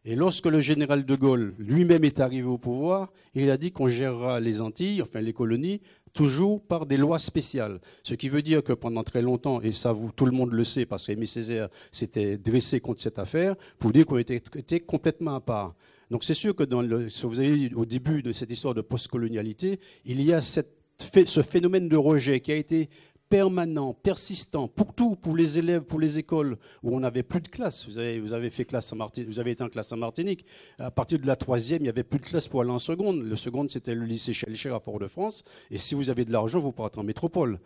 Et 0.05 0.15
lorsque 0.15 0.47
le 0.47 0.59
général 0.59 1.05
de 1.05 1.15
Gaulle 1.15 1.55
lui-même 1.57 2.03
est 2.03 2.19
arrivé 2.19 2.45
au 2.45 2.57
pouvoir, 2.57 3.13
il 3.35 3.49
a 3.49 3.57
dit 3.57 3.71
qu'on 3.71 3.87
gérera 3.87 4.41
les 4.41 4.61
Antilles, 4.61 5.01
enfin 5.01 5.21
les 5.21 5.31
colonies, 5.31 5.79
toujours 6.11 6.61
par 6.61 6.85
des 6.85 6.97
lois 6.97 7.19
spéciales. 7.19 7.79
Ce 8.03 8.13
qui 8.13 8.27
veut 8.27 8.41
dire 8.41 8.63
que 8.63 8.73
pendant 8.73 9.03
très 9.03 9.21
longtemps, 9.21 9.61
et 9.61 9.71
ça 9.71 9.93
vous, 9.93 10.11
tout 10.11 10.25
le 10.25 10.33
monde 10.33 10.51
le 10.51 10.63
sait, 10.65 10.85
parce 10.85 11.07
qu'Aimé 11.07 11.25
Césaire 11.25 11.69
s'était 11.89 12.37
dressé 12.37 12.81
contre 12.81 13.01
cette 13.01 13.17
affaire, 13.17 13.55
pour 13.79 13.91
dire 13.91 14.05
qu'on 14.05 14.17
était 14.17 14.41
traité 14.41 14.81
complètement 14.81 15.35
à 15.35 15.39
part. 15.39 15.73
Donc 16.11 16.25
c'est 16.25 16.33
sûr 16.33 16.53
que 16.53 16.63
dans 16.63 16.81
le, 16.81 17.09
si 17.09 17.25
vous 17.25 17.39
avez 17.39 17.73
au 17.73 17.85
début 17.85 18.21
de 18.21 18.33
cette 18.33 18.51
histoire 18.51 18.73
de 18.73 18.81
postcolonialité, 18.81 19.79
il 20.05 20.21
y 20.21 20.33
a 20.33 20.41
ce 20.41 21.41
phénomène 21.41 21.87
de 21.87 21.97
rejet 21.97 22.41
qui 22.41 22.51
a 22.51 22.55
été 22.55 22.89
permanent, 23.29 23.93
persistant, 23.93 24.67
pour 24.67 24.93
tout, 24.93 25.15
pour 25.15 25.35
les 25.35 25.57
élèves, 25.57 25.81
pour 25.81 25.99
les 25.99 26.19
écoles, 26.19 26.57
où 26.83 26.95
on 26.95 26.99
n'avait 26.99 27.23
plus 27.23 27.41
de 27.41 27.47
classe. 27.47 27.87
Vous 27.87 27.97
avez, 27.97 28.49
fait 28.49 28.65
classe 28.65 28.93
Martinique, 28.93 29.29
vous 29.29 29.39
avez 29.39 29.51
été 29.51 29.63
en 29.63 29.69
classe 29.69 29.91
en 29.91 29.97
Martinique. 29.97 30.45
À 30.77 30.91
partir 30.91 31.19
de 31.19 31.25
la 31.25 31.35
troisième, 31.35 31.81
il 31.81 31.83
n'y 31.83 31.89
avait 31.89 32.03
plus 32.03 32.19
de 32.19 32.25
classe 32.25 32.47
pour 32.47 32.61
aller 32.61 32.69
en 32.69 32.79
seconde. 32.79 33.23
Le 33.23 33.35
seconde, 33.35 33.69
c'était 33.69 33.95
le 33.95 34.05
lycée 34.05 34.33
Chelcher 34.33 34.69
à 34.69 34.79
Fort-de-France. 34.79 35.43
Et 35.71 35.77
si 35.77 35.95
vous 35.95 36.09
avez 36.09 36.25
de 36.25 36.31
l'argent, 36.31 36.59
vous 36.59 36.71
partez 36.71 36.99
en 36.99 37.03
métropole. 37.03 37.59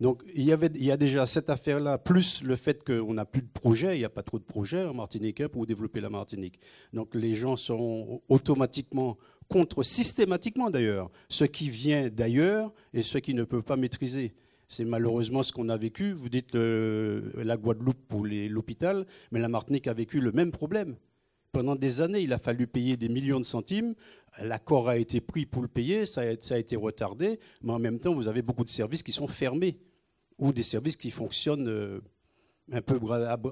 Donc 0.00 0.24
il 0.34 0.42
y, 0.42 0.52
avait, 0.52 0.90
a 0.90 0.96
déjà 0.96 1.26
cette 1.26 1.48
affaire-là, 1.48 1.96
plus 1.96 2.42
le 2.42 2.56
fait 2.56 2.82
qu'on 2.82 3.14
n'a 3.14 3.24
plus 3.24 3.42
de 3.42 3.48
projet, 3.48 3.94
il 3.94 4.00
n'y 4.00 4.04
a 4.04 4.08
pas 4.08 4.24
trop 4.24 4.40
de 4.40 4.44
projets 4.44 4.84
en 4.84 4.94
Martinique 4.94 5.40
hein, 5.40 5.48
pour 5.48 5.64
développer 5.64 6.00
la 6.00 6.10
Martinique. 6.10 6.58
Donc 6.92 7.14
les 7.14 7.36
gens 7.36 7.54
seront 7.54 8.20
automatiquement 8.28 9.16
contre, 9.48 9.84
systématiquement 9.84 10.70
d'ailleurs, 10.70 11.08
ce 11.28 11.44
qui 11.44 11.70
vient 11.70 12.08
d'ailleurs 12.08 12.72
et 12.92 13.04
ce 13.04 13.18
qui 13.18 13.32
ne 13.32 13.44
peuvent 13.44 13.62
pas 13.62 13.76
maîtriser. 13.76 14.34
C'est 14.72 14.86
malheureusement 14.86 15.42
ce 15.42 15.52
qu'on 15.52 15.68
a 15.68 15.76
vécu. 15.76 16.12
Vous 16.12 16.30
dites 16.30 16.54
la 16.54 17.56
Guadeloupe 17.58 18.08
pour 18.08 18.24
l'hôpital, 18.24 19.04
mais 19.30 19.38
la 19.38 19.48
Martinique 19.48 19.86
a 19.86 19.92
vécu 19.92 20.18
le 20.18 20.32
même 20.32 20.50
problème. 20.50 20.96
Pendant 21.52 21.76
des 21.76 22.00
années, 22.00 22.20
il 22.20 22.32
a 22.32 22.38
fallu 22.38 22.66
payer 22.66 22.96
des 22.96 23.10
millions 23.10 23.38
de 23.38 23.44
centimes. 23.44 23.94
L'accord 24.42 24.88
a 24.88 24.96
été 24.96 25.20
pris 25.20 25.44
pour 25.44 25.60
le 25.60 25.68
payer, 25.68 26.06
ça 26.06 26.22
a, 26.22 26.58
été 26.58 26.74
retardé, 26.76 27.38
mais 27.62 27.72
en 27.72 27.78
même 27.78 27.98
temps, 27.98 28.14
vous 28.14 28.28
avez 28.28 28.40
beaucoup 28.40 28.64
de 28.64 28.70
services 28.70 29.02
qui 29.02 29.12
sont 29.12 29.28
fermés 29.28 29.78
ou 30.38 30.54
des 30.54 30.62
services 30.62 30.96
qui 30.96 31.10
fonctionnent 31.10 31.68
euh, 31.68 32.00
un 32.72 32.80
peu 32.80 32.98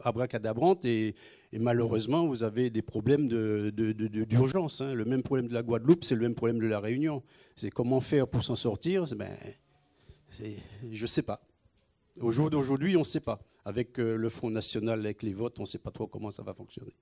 abracadabrante 0.03 0.87
et, 0.87 1.15
et 1.53 1.59
malheureusement, 1.59 2.27
vous 2.27 2.43
avez 2.43 2.71
des 2.71 2.81
problèmes 2.81 3.29
d'urgence. 3.29 4.81
Hein. 4.81 4.95
Le 4.95 5.05
même 5.05 5.23
problème 5.23 5.49
de 5.49 5.53
la 5.53 5.63
Guadeloupe, 5.63 6.03
c'est 6.03 6.15
le 6.15 6.23
même 6.23 6.35
problème 6.35 6.61
de 6.61 6.67
la 6.67 6.81
Réunion. 6.81 7.23
C'est 7.57 7.71
comment 7.71 8.01
faire 8.01 8.27
pour 8.27 8.43
s'en 8.43 8.55
sortir? 8.55 9.05
Ben, 9.15 9.37
Je 10.39 11.03
ne 11.03 11.07
sais 11.07 11.23
pas. 11.23 11.43
Au 12.21 12.31
jour 12.31 12.51
d'aujourd'hui, 12.51 12.97
on 12.97 13.01
ne 13.01 13.05
sait 13.05 13.21
pas. 13.21 13.41
Avec 13.65 13.99
euh, 13.99 14.17
le 14.17 14.29
Front 14.29 14.51
National, 14.51 15.01
avec 15.01 15.23
les 15.23 15.33
votes, 15.33 15.59
on 15.59 15.63
ne 15.63 15.67
sait 15.67 15.79
pas 15.79 15.91
trop 15.91 16.07
comment 16.07 16.31
ça 16.31 16.43
va 16.43 16.55
fonctionner. 16.55 16.95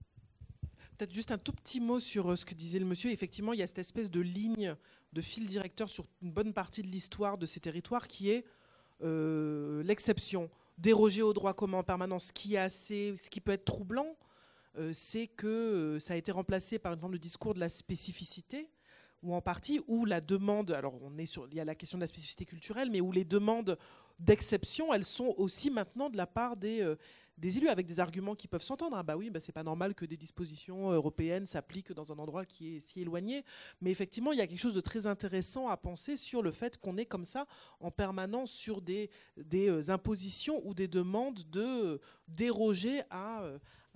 Peut-être 0.96 1.12
juste 1.12 1.30
un 1.30 1.38
tout 1.38 1.52
petit 1.52 1.80
mot 1.80 2.00
sur 2.00 2.30
euh, 2.30 2.36
ce 2.36 2.44
que 2.44 2.54
disait 2.54 2.78
le 2.78 2.84
monsieur. 2.84 3.10
Effectivement, 3.10 3.52
il 3.52 3.60
y 3.60 3.62
a 3.62 3.66
cette 3.66 3.78
espèce 3.78 4.10
de 4.10 4.20
ligne, 4.20 4.74
de 5.12 5.20
fil 5.20 5.46
directeur 5.46 5.88
sur 5.88 6.04
une 6.22 6.32
bonne 6.32 6.52
partie 6.52 6.82
de 6.82 6.88
l'histoire 6.88 7.38
de 7.38 7.46
ces 7.46 7.60
territoires 7.60 8.08
qui 8.08 8.30
est 8.30 8.44
euh, 9.02 9.82
l'exception. 9.84 10.50
Déroger 10.78 11.22
au 11.22 11.32
droit 11.32 11.54
commun 11.54 11.78
en 11.78 11.84
permanence, 11.84 12.26
ce 12.26 12.32
qui, 12.32 12.54
est 12.54 12.58
assez, 12.58 13.14
ce 13.16 13.30
qui 13.30 13.40
peut 13.40 13.52
être 13.52 13.64
troublant, 13.64 14.16
c'est 14.92 15.26
que 15.26 15.98
ça 16.00 16.14
a 16.14 16.16
été 16.16 16.30
remplacé 16.30 16.78
par 16.78 16.92
une 16.92 17.00
forme 17.00 17.14
de 17.14 17.18
discours 17.18 17.52
de 17.52 17.58
la 17.58 17.68
spécificité, 17.68 18.70
ou 19.22 19.34
en 19.34 19.40
partie, 19.40 19.80
où 19.86 20.04
la 20.04 20.20
demande, 20.20 20.70
alors 20.70 20.94
on 21.02 21.16
est 21.18 21.26
sur, 21.26 21.46
il 21.50 21.56
y 21.56 21.60
a 21.60 21.64
la 21.64 21.74
question 21.74 21.98
de 21.98 22.02
la 22.02 22.08
spécificité 22.08 22.44
culturelle, 22.44 22.90
mais 22.90 23.00
où 23.00 23.12
les 23.12 23.24
demandes 23.24 23.78
d'exception, 24.18 24.92
elles 24.92 25.04
sont 25.04 25.34
aussi 25.36 25.70
maintenant 25.70 26.10
de 26.10 26.16
la 26.16 26.26
part 26.26 26.56
des, 26.56 26.94
des 27.38 27.56
élus 27.56 27.68
avec 27.68 27.86
des 27.86 28.00
arguments 28.00 28.34
qui 28.34 28.48
peuvent 28.48 28.62
s'entendre. 28.62 28.96
Ah 28.96 29.02
bah 29.02 29.16
oui, 29.16 29.30
bah 29.30 29.40
c'est 29.40 29.52
pas 29.52 29.62
normal 29.62 29.94
que 29.94 30.04
des 30.04 30.16
dispositions 30.16 30.90
européennes 30.90 31.46
s'appliquent 31.46 31.92
dans 31.92 32.12
un 32.12 32.18
endroit 32.18 32.44
qui 32.44 32.76
est 32.76 32.80
si 32.80 33.00
éloigné. 33.00 33.44
Mais 33.80 33.90
effectivement, 33.90 34.32
il 34.32 34.38
y 34.38 34.40
a 34.40 34.46
quelque 34.46 34.60
chose 34.60 34.74
de 34.74 34.80
très 34.80 35.06
intéressant 35.06 35.68
à 35.68 35.76
penser 35.76 36.16
sur 36.16 36.42
le 36.42 36.50
fait 36.50 36.76
qu'on 36.78 36.96
est 36.96 37.06
comme 37.06 37.24
ça 37.24 37.46
en 37.80 37.90
permanence 37.90 38.50
sur 38.50 38.82
des, 38.82 39.10
des 39.36 39.68
euh, 39.68 39.90
impositions 39.90 40.60
ou 40.66 40.74
des 40.74 40.88
demandes 40.88 41.40
de 41.50 42.00
déroger 42.26 43.02
à, 43.10 43.44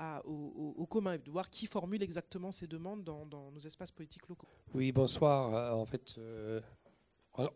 euh, 0.03 0.19
au, 0.25 0.87
commun, 0.87 1.17
de 1.17 1.31
voir 1.31 1.49
qui 1.49 1.67
formule 1.67 2.03
exactement 2.03 2.51
ces 2.51 2.67
demandes 2.67 3.05
dans, 3.05 3.51
nos 3.51 3.61
espaces 3.61 3.91
politiques 3.91 4.29
locaux. 4.29 4.49
Oui, 4.75 4.93
bonsoir. 4.93 5.55
Euh, 5.55 5.73
en 5.73 5.85
fait, 5.85 6.19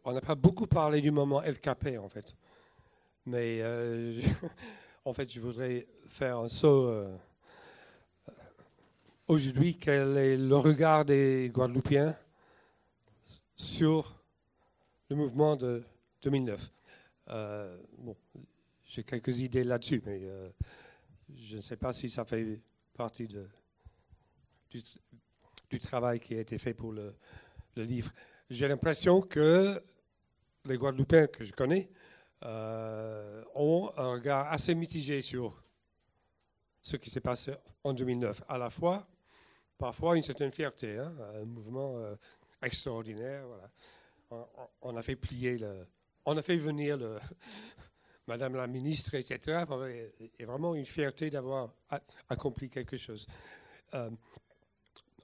on 0.05 0.13
n'a 0.13 0.21
pas 0.21 0.35
beaucoup 0.35 0.67
parlé 0.67 1.01
du 1.01 1.11
moment 1.11 1.43
LKP 1.43 1.99
en 1.99 2.09
fait. 2.09 2.35
Mais 3.27 3.59
euh, 3.61 4.15
en 5.05 5.13
fait, 5.13 5.31
je 5.33 5.41
voudrais 5.41 5.87
faire 6.07 6.39
un 6.39 6.49
saut. 6.49 6.87
Euh, 6.87 7.17
aujourd'hui, 9.27 9.77
quel 9.77 10.17
est 10.17 10.37
le 10.37 10.57
regard 10.57 11.05
des 11.05 11.51
Guadeloupéens 11.53 12.17
sur 13.57 14.15
le 15.11 15.17
mouvement 15.17 15.57
de 15.57 15.83
2009 16.23 16.73
euh, 17.31 17.77
bon, 17.99 18.17
J'ai 18.85 19.03
quelques 19.03 19.41
idées 19.41 19.65
là-dessus, 19.65 20.03
mais 20.07 20.23
je 21.35 21.57
ne 21.57 21.61
sais 21.61 21.77
pas 21.77 21.93
si 21.93 22.09
ça 22.09 22.25
fait 22.25 22.61
partie 22.95 23.29
du, 24.69 24.81
travail 25.81 26.21
qui 26.21 26.35
a 26.35 26.41
été 26.41 26.59
fait 26.59 26.75
pour 26.75 26.93
le, 26.93 27.15
livre. 27.77 28.11
J'ai 28.49 28.69
l'impression 28.69 29.21
que 29.21 29.83
les 30.65 30.79
Guadeloupéens 30.79 31.27
que 31.27 31.45
je 31.45 31.53
connais 31.53 31.91
euh, 32.43 33.45
ont 33.55 33.91
un 33.97 34.13
regard 34.13 34.51
assez 34.51 34.75
mitigé 34.75 35.21
sur 35.21 35.63
ce 36.81 36.97
qui 36.97 37.11
s'est 37.11 37.21
passé 37.21 37.53
en 37.85 37.93
2009. 37.93 38.45
À 38.49 38.57
la 38.57 38.71
fois, 38.71 39.07
parfois, 39.77 40.17
une 40.17 40.23
certaine 40.23 40.53
fierté, 40.53 40.97
hein, 40.97 41.15
un 41.35 41.45
mouvement 41.45 41.99
euh, 41.99 42.15
extraordinaire. 42.63 43.45
Voilà. 43.47 43.71
On, 44.83 44.97
a 44.97 45.03
fait 45.03 45.17
plier 45.17 45.59
le. 45.59 45.87
On 46.25 46.37
a 46.37 46.43
fait 46.43 46.57
venir 46.57 46.97
le. 46.97 47.19
Madame 48.27 48.57
la 48.57 48.67
ministre, 48.67 49.15
etc. 49.15 49.65
Et 50.39 50.45
vraiment 50.45 50.75
une 50.75 50.85
fierté 50.85 51.31
d'avoir 51.31 51.73
accompli 52.29 52.69
quelque 52.69 52.97
chose. 52.97 53.27
Euh, 53.95 54.11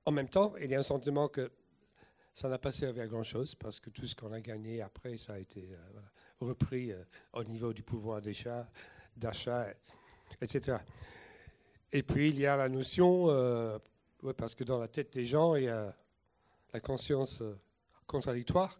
en 0.04 0.12
même 0.12 0.28
temps, 0.28 0.54
il 0.60 0.70
y 0.70 0.74
a 0.74 0.78
un 0.78 0.84
sentiment 0.84 1.28
que 1.28 1.50
ça 2.34 2.48
n'a 2.48 2.58
pas 2.58 2.72
servi 2.72 3.00
à 3.00 3.06
grand-chose 3.06 3.54
parce 3.54 3.80
que 3.80 3.90
tout 3.90 4.06
ce 4.06 4.14
qu'on 4.14 4.32
a 4.32 4.40
gagné 4.40 4.82
après, 4.82 5.16
ça 5.16 5.34
a 5.34 5.38
été 5.38 5.68
repris 6.42 6.92
euh, 6.92 7.02
au 7.32 7.44
niveau 7.44 7.72
du 7.72 7.82
pouvoir 7.82 8.20
d'achat, 8.20 9.66
etc. 10.40 10.78
Et 11.92 12.02
puis 12.02 12.30
il 12.30 12.40
y 12.40 12.46
a 12.46 12.56
la 12.56 12.68
notion, 12.68 13.26
euh, 13.28 13.78
parce 14.36 14.54
que 14.54 14.64
dans 14.64 14.78
la 14.78 14.88
tête 14.88 15.12
des 15.12 15.26
gens, 15.26 15.54
il 15.56 15.64
y 15.64 15.68
a 15.68 15.94
la 16.72 16.80
conscience 16.80 17.40
euh, 17.42 17.54
contradictoire, 18.06 18.78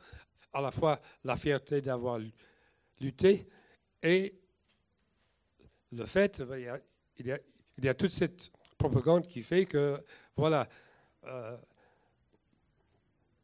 à 0.53 0.61
la 0.61 0.71
fois 0.71 1.01
la 1.25 1.37
fierté 1.37 1.81
d'avoir 1.81 2.19
lutté 3.01 3.49
et 4.03 4.35
le 5.93 6.07
fait, 6.07 6.43
il 7.19 7.27
y, 7.27 7.89
a, 7.89 7.95
toute 7.95 8.11
cette 8.11 8.51
propagande 8.79 9.27
qui 9.27 9.43
fait 9.43 9.67
que, 9.67 10.03
voilà, 10.37 10.69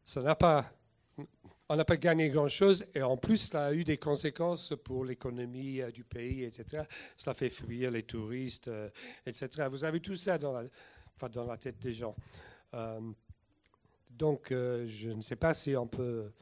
ça 0.05 0.23
n'a 0.23 0.35
pas 0.35 0.73
on 1.71 1.77
n'a 1.77 1.85
pas 1.85 1.97
gagné 1.97 2.31
grand-chose 2.31 2.87
et 2.95 3.03
en 3.03 3.17
plus, 3.17 3.51
ça 3.51 3.67
a 3.67 3.73
eu 3.75 3.85
des 3.85 3.99
conséquences 3.99 4.73
pour 4.85 5.05
l'économie 5.05 5.83
euh, 5.83 5.91
du 5.91 6.03
pays, 6.03 6.45
etc. 6.45 6.85
Cela 7.17 7.35
fait 7.35 7.51
fuir 7.51 7.91
les 7.91 8.05
touristes, 8.05 8.69
euh, 8.69 8.89
etc. 9.27 9.69
Vous 9.71 9.85
avez 9.85 10.01
tout 10.01 10.15
ça 10.15 10.39
dans 10.39 10.53
la, 10.53 11.29
dans 11.29 11.45
la 11.45 11.59
tête 11.59 11.79
des 11.79 11.93
gens. 11.93 12.17
Euh, 12.75 13.01
donc, 14.11 14.49
je 14.51 15.11
ne 15.11 15.21
sais 15.21 15.37
pas 15.37 15.55
si 15.55 15.77
on 15.77 15.87
peut... 15.87 16.33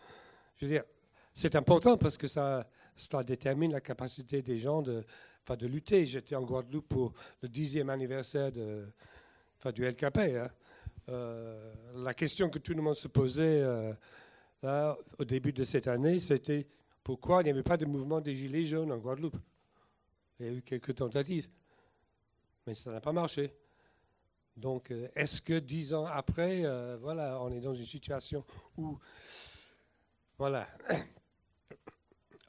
Je 0.56 0.64
veux 0.64 0.72
dire, 0.72 0.84
c'est 1.34 1.56
important 1.56 1.98
parce 1.98 2.16
que 2.16 2.26
ça, 2.26 2.66
ça 2.96 3.22
détermine 3.22 3.72
la 3.72 3.80
capacité 3.80 4.42
des 4.42 4.58
gens 4.58 4.82
de, 4.82 5.04
de 5.48 5.66
lutter. 5.66 6.06
J'étais 6.06 6.34
en 6.34 6.42
Guadeloupe 6.42 6.88
pour 6.88 7.12
le 7.42 7.48
dixième 7.48 7.90
anniversaire 7.90 8.50
du 8.52 9.84
LKP. 9.88 10.18
Hein. 10.18 10.50
la 11.94 12.14
question 12.14 12.48
que 12.50 12.58
tout 12.58 12.74
le 12.74 12.82
monde 12.82 12.94
se 12.94 13.08
posait 13.08 13.64
au 14.62 15.24
début 15.24 15.52
de 15.52 15.64
cette 15.64 15.86
année, 15.86 16.18
c'était 16.18 16.66
pourquoi 17.02 17.42
il 17.42 17.44
n'y 17.44 17.50
avait 17.50 17.62
pas 17.62 17.76
de 17.76 17.86
mouvement 17.86 18.20
des 18.20 18.34
Gilets 18.34 18.64
jaunes 18.64 18.90
en 18.90 18.98
Guadeloupe? 18.98 19.36
Il 20.40 20.46
y 20.46 20.48
a 20.48 20.52
eu 20.52 20.62
quelques 20.62 20.94
tentatives, 20.94 21.48
mais 22.66 22.74
ça 22.74 22.90
n'a 22.90 23.00
pas 23.00 23.12
marché. 23.12 23.54
Donc, 24.56 24.90
euh, 24.90 25.08
est-ce 25.14 25.40
que 25.40 25.58
dix 25.58 25.92
ans 25.94 26.06
après, 26.06 26.64
euh, 26.64 26.96
voilà, 27.00 27.40
on 27.42 27.52
est 27.52 27.60
dans 27.60 27.74
une 27.74 27.84
situation 27.86 28.44
où, 28.76 28.98
voilà, 30.38 30.66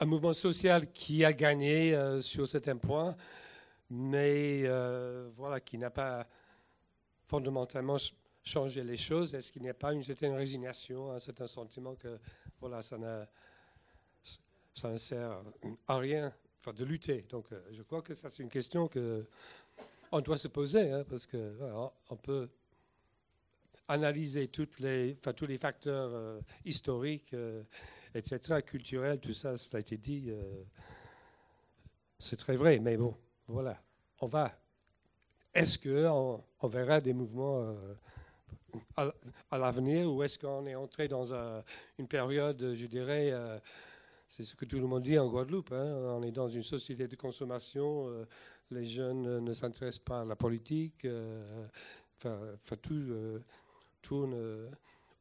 un 0.00 0.06
mouvement 0.06 0.32
social 0.32 0.90
qui 0.92 1.24
a 1.24 1.32
gagné 1.32 1.94
euh, 1.94 2.20
sur 2.20 2.46
certains 2.46 2.76
points, 2.76 3.16
mais 3.90 4.64
voilà, 5.36 5.60
qui 5.60 5.78
n'a 5.78 5.90
pas 5.90 6.26
fondamentalement 7.26 7.96
changer 8.44 8.82
les 8.82 8.96
choses. 8.96 9.34
Est-ce 9.34 9.52
qu'il 9.52 9.62
n'y 9.62 9.68
a 9.68 9.74
pas 9.74 9.92
une 9.92 10.02
certaine 10.02 10.34
résignation, 10.34 11.12
un 11.12 11.18
certain 11.18 11.46
sentiment 11.46 11.94
que 11.94 12.18
voilà, 12.60 12.82
ça, 12.82 12.96
ça 14.74 14.90
ne 14.90 14.96
sert 14.96 15.42
à 15.86 15.98
rien 15.98 16.32
enfin, 16.60 16.72
de 16.72 16.84
lutter? 16.84 17.24
Donc 17.28 17.46
euh, 17.52 17.60
je 17.72 17.82
crois 17.82 18.02
que 18.02 18.14
ça 18.14 18.28
c'est 18.28 18.42
une 18.42 18.48
question 18.48 18.88
que 18.88 19.26
on 20.10 20.20
doit 20.20 20.38
se 20.38 20.48
poser, 20.48 20.90
hein, 20.90 21.04
parce 21.08 21.26
que 21.26 21.54
on 22.08 22.16
peut 22.16 22.48
analyser 23.88 24.48
toutes 24.48 24.80
les, 24.80 25.16
tous 25.36 25.46
les 25.46 25.58
facteurs 25.58 26.10
euh, 26.12 26.40
historiques, 26.64 27.32
euh, 27.34 27.62
etc., 28.14 28.62
culturels, 28.64 29.20
tout 29.20 29.32
ça, 29.32 29.56
ça 29.56 29.76
a 29.76 29.80
été 29.80 29.96
dit. 29.96 30.30
c'est 32.18 32.36
très 32.36 32.56
vrai, 32.56 32.78
mais 32.78 32.96
bon, 32.96 33.14
voilà. 33.46 33.80
On 34.20 34.26
va. 34.26 34.52
Est-ce 35.54 35.78
qu'on 35.78 36.44
on 36.60 36.68
verra 36.68 37.00
des 37.00 37.12
mouvements 37.12 37.74
à, 38.96 39.58
l'avenir 39.58 40.12
ou 40.12 40.22
est-ce 40.22 40.38
qu'on 40.38 40.66
est 40.66 40.74
entré 40.74 41.08
dans 41.08 41.32
une 41.98 42.08
période, 42.08 42.74
je 42.74 42.86
dirais, 42.86 43.30
euh, 43.32 43.58
c'est 44.28 44.42
ce 44.42 44.54
que 44.54 44.64
tout 44.64 44.78
le 44.78 44.86
monde 44.86 45.02
dit 45.02 45.18
en 45.18 45.28
Guadeloupe, 45.28 45.72
hein, 45.72 46.16
on 46.16 46.22
est 46.22 46.32
dans 46.32 46.48
une 46.48 46.62
société 46.62 47.08
de 47.08 47.16
consommation, 47.16 48.08
euh, 48.08 48.26
les 48.70 48.84
jeunes 48.84 49.40
ne 49.40 49.52
s'intéressent 49.52 50.04
pas 50.04 50.20
à 50.20 50.24
la 50.24 50.36
politique, 50.36 51.04
euh, 51.04 51.66
enfin, 52.18 52.38
tout 52.82 53.40
tourne 54.02 54.68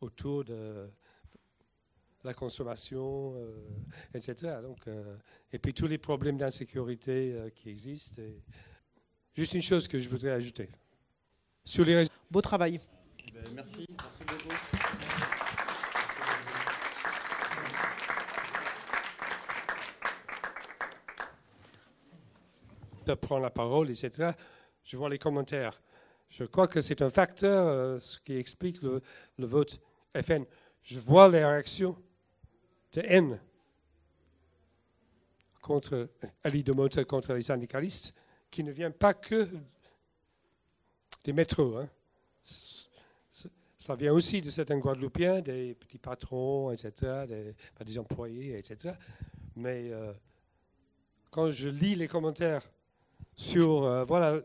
autour 0.01 0.43
de 0.43 0.89
la 2.27 2.33
consommation, 2.33 3.35
etc. 4.13 4.57
Donc, 4.61 4.85
et 5.51 5.59
puis 5.59 5.73
tous 5.73 5.87
les 5.87 5.97
problèmes 5.97 6.37
d'insécurité 6.37 7.35
qui 7.55 7.69
existent. 7.69 8.21
Juste 9.33 9.53
une 9.53 9.61
chose 9.61 9.87
que 9.87 9.99
je 9.99 10.09
voudrais 10.09 10.31
ajouter. 10.31 10.69
Sur 11.63 11.85
les 11.85 12.07
Beau 12.29 12.41
travail. 12.41 12.79
Ben, 13.33 13.43
merci. 13.55 13.85
Merci 13.89 14.23
beaucoup. 14.27 14.55
de 23.07 23.13
prendre 23.13 23.41
la 23.41 23.49
parole, 23.49 23.89
etc. 23.89 24.31
Je 24.83 24.97
vois 24.97 25.09
les 25.09 25.17
commentaires. 25.17 25.81
Je 26.29 26.43
crois 26.43 26.67
que 26.67 26.81
c'est 26.81 27.01
un 27.01 27.09
facteur 27.09 27.67
euh, 27.67 27.99
ce 27.99 28.19
qui 28.19 28.35
explique 28.35 28.81
le, 28.81 29.01
vote 29.37 29.79
FN. 30.13 30.43
Je 30.83 30.99
vois 30.99 31.29
les 31.29 31.43
réactions 31.43 31.95
de 32.97 33.03
haine 33.05 33.39
contre 35.61 36.07
Ali 36.43 36.63
de 36.63 37.03
contre 37.03 37.33
les 37.33 37.41
syndicalistes, 37.43 38.13
qui 38.49 38.63
ne 38.63 38.71
vient 38.71 38.89
pas 38.89 39.13
que 39.13 39.47
des 41.23 41.33
métros. 41.33 41.77
Hein. 41.77 41.89
Ça 42.41 43.95
vient 43.95 44.13
aussi 44.13 44.41
de 44.41 44.49
certains 44.49 44.79
Guadeloupéens, 44.79 45.41
des 45.41 45.75
petits 45.75 45.99
patrons, 45.99 46.71
etc., 46.71 47.53
des, 47.85 47.99
employés, 47.99 48.57
etc. 48.57 48.95
Mais 49.55 49.91
euh, 49.91 50.11
quand 51.29 51.51
je 51.51 51.69
lis 51.69 51.95
les 51.95 52.07
commentaires 52.07 52.67
sur 53.35 53.83
euh, 53.83 54.05
voilà, 54.05 54.41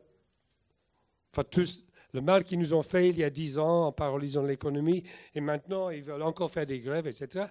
tout 1.50 1.66
le 2.12 2.20
mal 2.20 2.44
qu'ils 2.44 2.58
nous 2.58 2.74
ont 2.74 2.82
fait 2.82 3.08
il 3.08 3.16
y 3.16 3.24
a 3.24 3.30
dix 3.30 3.58
ans 3.58 3.86
en 3.86 3.92
paralysant 3.92 4.42
l'économie, 4.42 5.04
et 5.34 5.40
maintenant 5.40 5.88
ils 5.88 6.02
veulent 6.02 6.22
encore 6.22 6.50
faire 6.50 6.66
des 6.66 6.80
grèves, 6.80 7.06
etc., 7.06 7.46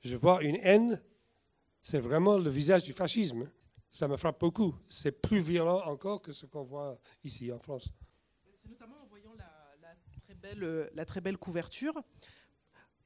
je 0.00 0.16
vois 0.16 0.42
une 0.42 0.56
haine. 0.56 1.00
C'est 1.80 2.00
vraiment 2.00 2.38
le 2.38 2.50
visage 2.50 2.82
du 2.82 2.92
fascisme. 2.92 3.50
Ça 3.90 4.06
me 4.06 4.16
frappe 4.16 4.40
beaucoup. 4.40 4.74
C'est 4.86 5.12
plus 5.12 5.40
violent 5.40 5.82
encore 5.86 6.20
que 6.20 6.32
ce 6.32 6.46
qu'on 6.46 6.62
voit 6.62 6.98
ici 7.24 7.50
en 7.52 7.58
France. 7.58 7.90
Euh, 10.62 10.88
la 10.94 11.04
très 11.04 11.20
belle 11.20 11.36
couverture. 11.36 11.94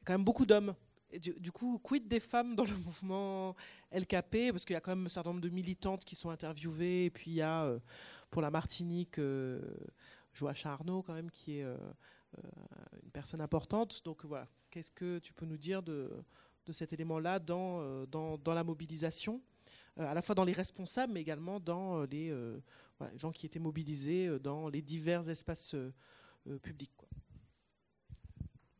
Quand 0.05 0.15
même 0.15 0.25
beaucoup 0.25 0.47
d'hommes. 0.47 0.75
Du, 1.19 1.53
coup, 1.53 1.79
quid 1.79 2.09
des 2.09 2.21
femmes 2.21 2.57
dans 2.57 2.65
le 2.65 2.77
mouvement 2.87 3.55
LKP 3.93 4.51
Parce 4.51 4.65
qu'il 4.65 4.75
y 4.75 4.77
a 4.77 4.81
quand 4.81 4.97
même 4.97 5.07
un 5.07 5.11
certain 5.11 5.31
nombre 5.31 5.43
de 5.43 5.51
militantes 5.51 6.05
qui 6.05 6.16
sont 6.16 6.31
interviewées. 6.31 7.07
Et 7.07 7.11
puis 7.11 7.33
il 7.33 7.35
y 7.35 7.43
a, 7.43 7.65
euh, 7.65 7.79
pour 8.31 8.43
la 8.43 8.51
Martinique, 8.51 9.19
euh, 9.19 9.61
Joachim 10.33 10.71
Arnaud, 10.71 11.03
quand 11.03 11.15
même, 11.15 11.31
qui 11.31 11.59
est 11.59 11.62
une 11.62 13.11
personne 13.12 13.41
importante. 13.41 14.03
Donc 14.05 14.25
voilà, 14.25 14.49
qu'est-ce 14.71 14.91
que 14.91 15.19
tu 15.19 15.35
peux 15.35 15.45
nous 15.45 15.59
dire 15.59 15.83
de, 15.83 16.11
de 16.67 16.73
cet 16.73 16.93
élément-là 16.93 17.39
dans, 17.39 18.07
dans, 18.07 18.39
dans, 18.39 18.55
la 18.55 18.65
mobilisation 18.65 19.41
à 19.97 20.15
la 20.15 20.23
fois 20.23 20.35
dans 20.35 20.45
les 20.45 20.53
responsables, 20.53 21.13
mais 21.13 21.21
également 21.21 21.61
dans 21.61 22.05
les 22.05 22.35
gens 23.17 23.31
qui 23.31 23.47
étaient 23.47 23.59
mobilisés 23.59 24.39
dans 24.39 24.69
les 24.69 24.83
divers 24.83 25.29
espaces 25.29 25.77
publics. 26.63 26.93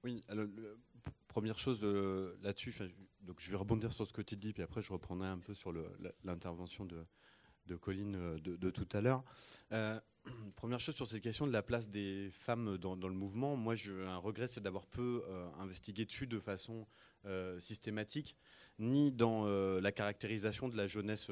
Oui, 0.05 0.23
alors, 0.29 0.47
première 1.29 1.59
chose 1.59 1.81
euh, 1.83 2.37
là-dessus, 2.43 2.75
donc 3.23 3.37
je 3.39 3.51
vais 3.51 3.57
rebondir 3.57 3.93
sur 3.93 4.07
ce 4.07 4.13
que 4.13 4.23
tu 4.23 4.37
dis, 4.37 4.53
puis 4.53 4.63
après 4.63 4.83
je 4.83 4.93
reprendrai 4.93 5.29
un 5.29 5.39
peu 5.39 5.55
sur 5.55 5.73
l'intervention 6.25 6.85
de, 6.85 7.05
de 7.67 7.77
Colline 7.77 8.17
euh, 8.17 8.39
de, 8.39 8.71
tout 8.71 8.89
à 8.93 9.01
l'heure. 9.01 9.25
Euh, 9.73 10.01
première 10.57 10.81
chose 10.81 10.94
sur 10.94 11.07
cette 11.07 11.23
question 11.23 11.47
de 11.47 11.53
la 11.53 11.62
place 11.62 11.89
des 11.89 12.31
femmes 12.31 12.78
dans, 12.78 12.94
le 12.94 13.15
mouvement, 13.15 13.57
moi 13.57 13.74
je, 13.74 13.93
un 14.07 14.16
regret 14.16 14.49
c'est 14.49 14.62
d'avoir 14.62 14.86
peu 14.86 15.24
euh, 15.28 15.49
investigué 15.59 16.05
dessus 16.05 16.27
de 16.27 16.39
façon 16.39 16.86
euh, 17.24 17.59
systématique, 17.61 18.36
ni 18.78 19.12
dans 19.12 19.47
euh, 19.47 19.81
la 19.81 19.93
caractérisation 19.93 20.69
de 20.69 20.77
la 20.77 20.86
jeunesse 20.86 21.28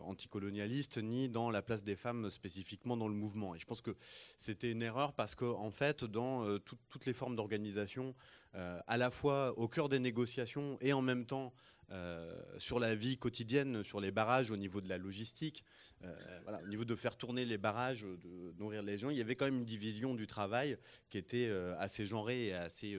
anticolonialiste, 0.00 0.98
ni 0.98 1.28
dans 1.28 1.50
la 1.50 1.62
place 1.62 1.84
des 1.84 1.96
femmes 1.96 2.30
spécifiquement 2.30 2.96
dans 2.96 3.08
le 3.08 3.14
mouvement. 3.14 3.54
Et 3.54 3.58
je 3.58 3.66
pense 3.66 3.80
que 3.80 3.96
c'était 4.38 4.70
une 4.70 4.82
erreur 4.82 5.12
parce 5.12 5.34
que 5.34 5.44
en 5.44 5.70
fait, 5.70 6.04
dans 6.04 6.58
tout- 6.58 6.78
toutes 6.88 7.06
les 7.06 7.12
formes 7.12 7.36
d'organisation, 7.36 8.14
à 8.54 8.96
la 8.96 9.10
fois 9.10 9.56
au 9.58 9.68
cœur 9.68 9.88
des 9.88 10.00
négociations 10.00 10.76
et 10.80 10.92
en 10.92 11.02
même 11.02 11.24
temps 11.24 11.52
euh, 11.92 12.40
sur 12.56 12.78
la 12.78 12.94
vie 12.94 13.18
quotidienne, 13.18 13.82
sur 13.82 14.00
les 14.00 14.12
barrages, 14.12 14.52
au 14.52 14.56
niveau 14.56 14.80
de 14.80 14.88
la 14.88 14.96
logistique, 14.96 15.64
euh, 16.04 16.14
au 16.62 16.68
niveau 16.68 16.84
de 16.84 16.94
faire 16.94 17.16
tourner 17.16 17.44
les 17.44 17.58
barrages, 17.58 18.02
de 18.02 18.54
nourrir 18.58 18.82
les 18.82 18.96
gens, 18.96 19.10
il 19.10 19.16
y 19.16 19.20
avait 19.20 19.34
quand 19.34 19.46
même 19.46 19.58
une 19.58 19.64
division 19.64 20.14
du 20.14 20.28
travail 20.28 20.78
qui 21.08 21.18
était 21.18 21.48
euh, 21.48 21.74
assez 21.80 22.06
genrée 22.06 22.46
et 22.46 22.54
assez, 22.54 22.96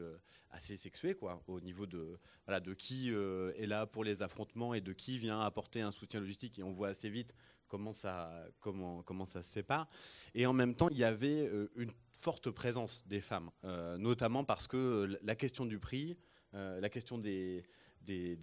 assez 0.49 0.75
sexuée, 0.75 1.15
quoi, 1.15 1.41
au 1.47 1.61
niveau 1.61 1.85
de, 1.85 2.19
voilà, 2.45 2.59
de 2.59 2.73
qui 2.73 3.09
est 3.11 3.65
là 3.65 3.85
pour 3.85 4.03
les 4.03 4.23
affrontements 4.23 4.73
et 4.73 4.81
de 4.81 4.91
qui 4.91 5.17
vient 5.19 5.39
apporter 5.39 5.79
un 5.79 5.91
soutien 5.91 6.19
logistique. 6.19 6.59
Et 6.59 6.63
on 6.63 6.73
voit 6.73 6.89
assez 6.89 7.09
vite 7.09 7.33
comment 7.69 7.93
ça, 7.93 8.45
comment, 8.59 9.03
comment 9.03 9.25
ça 9.25 9.41
se 9.41 9.53
sépare. 9.53 9.87
Et 10.35 10.45
en 10.45 10.53
même 10.53 10.75
temps, 10.75 10.89
il 10.89 10.97
y 10.97 11.05
avait 11.05 11.49
une 11.77 11.93
forte 12.11 12.51
présence 12.51 13.07
des 13.07 13.21
femmes, 13.21 13.51
notamment 13.97 14.43
parce 14.43 14.67
que 14.67 15.17
la 15.23 15.35
question 15.35 15.65
du 15.65 15.79
prix, 15.79 16.17
la 16.51 16.89
question 16.89 17.17
des, 17.17 17.63
des- 18.05 18.35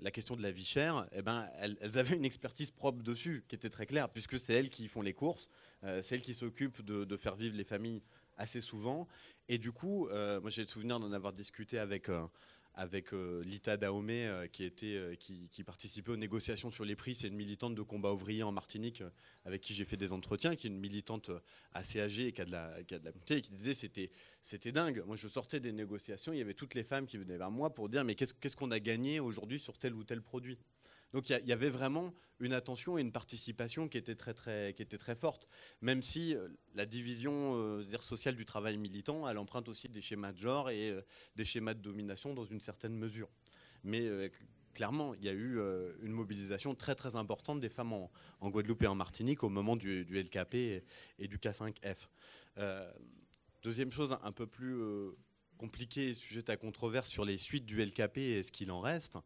la 0.00 0.10
question 0.10 0.36
de 0.36 0.42
la 0.42 0.50
vie 0.50 0.64
chère, 0.64 1.08
eh 1.12 1.22
ben, 1.22 1.48
elles, 1.58 1.98
avaient 1.98 2.16
une 2.16 2.24
expertise 2.24 2.70
propre 2.70 3.02
dessus, 3.02 3.44
qui 3.48 3.54
était 3.54 3.70
très 3.70 3.86
claire, 3.86 4.08
puisque 4.08 4.38
c'est 4.38 4.54
elles 4.54 4.70
qui 4.70 4.88
font 4.88 5.02
les 5.02 5.14
courses, 5.14 5.46
euh, 5.84 6.02
c'est 6.02 6.16
elles 6.16 6.22
qui 6.22 6.34
s'occupent 6.34 6.82
de, 6.82 7.04
de 7.04 7.16
faire 7.16 7.36
vivre 7.36 7.56
les 7.56 7.64
familles 7.64 8.00
assez 8.36 8.60
souvent. 8.60 9.08
Et 9.48 9.58
du 9.58 9.72
coup, 9.72 10.08
euh, 10.08 10.40
moi 10.40 10.50
j'ai 10.50 10.62
le 10.62 10.68
souvenir 10.68 11.00
d'en 11.00 11.12
avoir 11.12 11.32
discuté 11.32 11.78
avec, 11.78 12.08
avec 12.76 13.14
euh, 13.14 13.42
Lita 13.42 13.78
Dahomey, 13.78 14.26
euh, 14.26 14.46
qui, 14.46 14.62
était, 14.62 14.96
euh, 14.96 15.14
qui, 15.14 15.64
participait 15.64 16.12
aux 16.12 16.16
négociations 16.16 16.70
sur 16.70 16.84
les 16.84 16.94
prix. 16.94 17.14
C'est 17.14 17.28
une 17.28 17.34
militante 17.34 17.74
de 17.74 17.82
combat 17.82 18.12
ouvrier 18.12 18.42
en 18.42 18.52
Martinique, 18.52 19.02
avec 19.46 19.62
qui 19.62 19.74
j'ai 19.74 19.86
fait 19.86 19.96
des 19.96 20.12
entretiens, 20.12 20.54
qui 20.54 20.66
est 20.66 20.70
une 20.70 20.78
militante 20.78 21.30
assez 21.72 22.00
âgée 22.00 22.28
et 22.28 22.32
qui 22.32 22.42
a 22.42 22.44
de 22.44 22.52
la, 22.52 22.82
qui 22.86 22.94
a 22.94 22.98
de 22.98 23.04
la 23.04 23.12
et 23.30 23.40
qui 23.40 23.52
disait 23.52 23.72
c'était 23.72 24.10
c'était 24.42 24.72
dingue. 24.72 25.02
Moi, 25.06 25.16
je 25.16 25.26
sortais 25.26 25.58
des 25.58 25.72
négociations, 25.72 26.32
il 26.32 26.38
y 26.38 26.42
avait 26.42 26.54
toutes 26.54 26.74
les 26.74 26.84
femmes 26.84 27.06
qui 27.06 27.16
venaient 27.16 27.38
vers 27.38 27.50
moi 27.50 27.74
pour 27.74 27.88
dire 27.88 28.04
mais 28.04 28.14
qu'est-ce 28.14 28.56
qu'on 28.56 28.70
a 28.70 28.78
gagné 28.78 29.20
aujourd'hui 29.20 29.58
sur 29.58 29.78
tel 29.78 29.94
ou 29.94 30.04
tel 30.04 30.20
produit? 30.20 30.58
Donc 31.12 31.30
il 31.30 31.46
y 31.46 31.52
avait 31.52 31.70
vraiment 31.70 32.12
une 32.40 32.52
attention 32.52 32.98
et 32.98 33.00
une 33.00 33.12
participation 33.12 33.88
qui 33.88 33.98
était 33.98 34.14
très 34.14 34.34
très 34.34 34.74
qui 34.74 34.82
était 34.82 34.98
très 34.98 35.14
forte, 35.14 35.48
même 35.80 36.02
si 36.02 36.34
euh, 36.34 36.48
la 36.74 36.86
division 36.86 37.54
euh, 37.56 37.84
sociale 38.00 38.36
du 38.36 38.44
travail 38.44 38.76
militant, 38.76 39.28
elle 39.28 39.38
emprunte 39.38 39.68
aussi 39.68 39.88
des 39.88 40.02
schémas 40.02 40.32
de 40.32 40.38
genre 40.38 40.70
et 40.70 40.90
euh, 40.90 41.02
des 41.36 41.44
schémas 41.44 41.74
de 41.74 41.80
domination 41.80 42.34
dans 42.34 42.44
une 42.44 42.60
certaine 42.60 42.94
mesure. 42.94 43.28
Mais 43.84 44.32
clairement, 44.74 45.14
il 45.14 45.22
y 45.22 45.28
a 45.28 45.32
eu 45.32 45.60
une 46.02 46.10
mobilisation 46.10 46.74
très 46.74 46.96
très 46.96 47.14
importante 47.14 47.60
des 47.60 47.68
femmes 47.68 47.92
en, 47.92 48.10
Guadeloupe 48.50 48.82
et 48.82 48.88
en 48.88 48.96
Martinique 48.96 49.44
au 49.44 49.48
moment 49.48 49.76
du, 49.76 50.02
LKP 50.02 50.82
et, 51.20 51.28
du 51.28 51.38
K5F. 51.38 52.08
Euh, 52.58 52.90
deuxième 53.62 53.92
chose 53.92 54.18
un 54.24 54.32
peu 54.32 54.48
plus 54.48 54.76
compliquée 55.56 56.10
et 56.10 56.14
sujette 56.14 56.50
à 56.50 56.56
controverse 56.56 57.08
sur 57.08 57.24
les 57.24 57.36
suites 57.36 57.66
du 57.66 57.84
LKP 57.84 58.18
et 58.18 58.42
ce 58.42 58.52
qu'il 58.52 58.70
en 58.70 58.80
reste, 58.80 59.18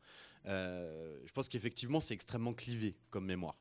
euh, 0.46 1.18
je 1.24 1.32
pense 1.32 1.48
qu'effectivement 1.48 2.00
c'est 2.00 2.14
extrêmement 2.14 2.54
clivé 2.54 2.96
comme 3.10 3.26
mémoire. 3.26 3.56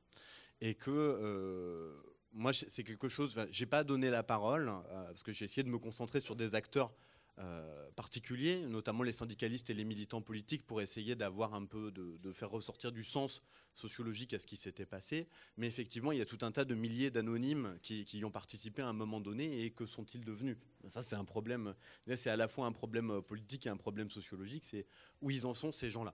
Et 0.61 0.75
que 0.75 0.91
euh, 0.91 1.93
moi 2.31 2.51
c'est 2.53 2.83
quelque 2.83 3.09
chose, 3.09 3.35
j'ai 3.51 3.65
pas 3.65 3.83
donné 3.83 4.09
la 4.09 4.23
parole 4.23 4.69
euh, 4.69 5.05
parce 5.05 5.23
que 5.23 5.31
j'ai 5.31 5.45
essayé 5.45 5.63
de 5.63 5.69
me 5.69 5.79
concentrer 5.79 6.19
sur 6.19 6.35
des 6.35 6.55
acteurs 6.55 6.91
euh, 7.39 7.89
particuliers, 7.95 8.61
notamment 8.67 9.03
les 9.03 9.11
syndicalistes 9.11 9.69
et 9.69 9.73
les 9.73 9.85
militants 9.85 10.21
politiques, 10.21 10.65
pour 10.65 10.81
essayer 10.81 11.15
d'avoir 11.15 11.53
un 11.53 11.65
peu, 11.65 11.91
de, 11.91 12.31
faire 12.33 12.49
ressortir 12.49 12.91
du 12.91 13.03
sens 13.03 13.41
sociologique 13.75 14.33
à 14.33 14.39
ce 14.39 14.47
qui 14.47 14.57
s'était 14.57 14.85
passé. 14.85 15.27
Mais 15.57 15.67
effectivement, 15.67 16.11
il 16.11 16.17
y 16.17 16.21
a 16.21 16.25
tout 16.25 16.39
un 16.41 16.51
tas 16.51 16.65
de 16.65 16.75
milliers 16.75 17.11
d'anonymes 17.11 17.77
qui, 17.81 18.05
y 18.11 18.25
ont 18.25 18.31
participé 18.31 18.81
à 18.81 18.87
un 18.87 18.93
moment 18.93 19.21
donné 19.21 19.63
et 19.63 19.71
que 19.71 19.85
sont-ils 19.85 20.25
devenus? 20.25 20.57
Ça, 20.89 21.01
c'est 21.01 21.15
un 21.15 21.23
problème. 21.23 21.73
C'est 22.15 22.29
à 22.29 22.35
la 22.35 22.47
fois 22.47 22.65
un 22.65 22.73
problème 22.73 23.21
politique 23.21 23.65
et 23.65 23.69
un 23.69 23.77
problème 23.77 24.09
sociologique. 24.09 24.65
C'est 24.69 24.85
où 25.21 25.31
ils 25.31 25.45
en 25.45 25.53
sont 25.53 25.71
ces 25.71 25.89
gens-là. 25.89 26.13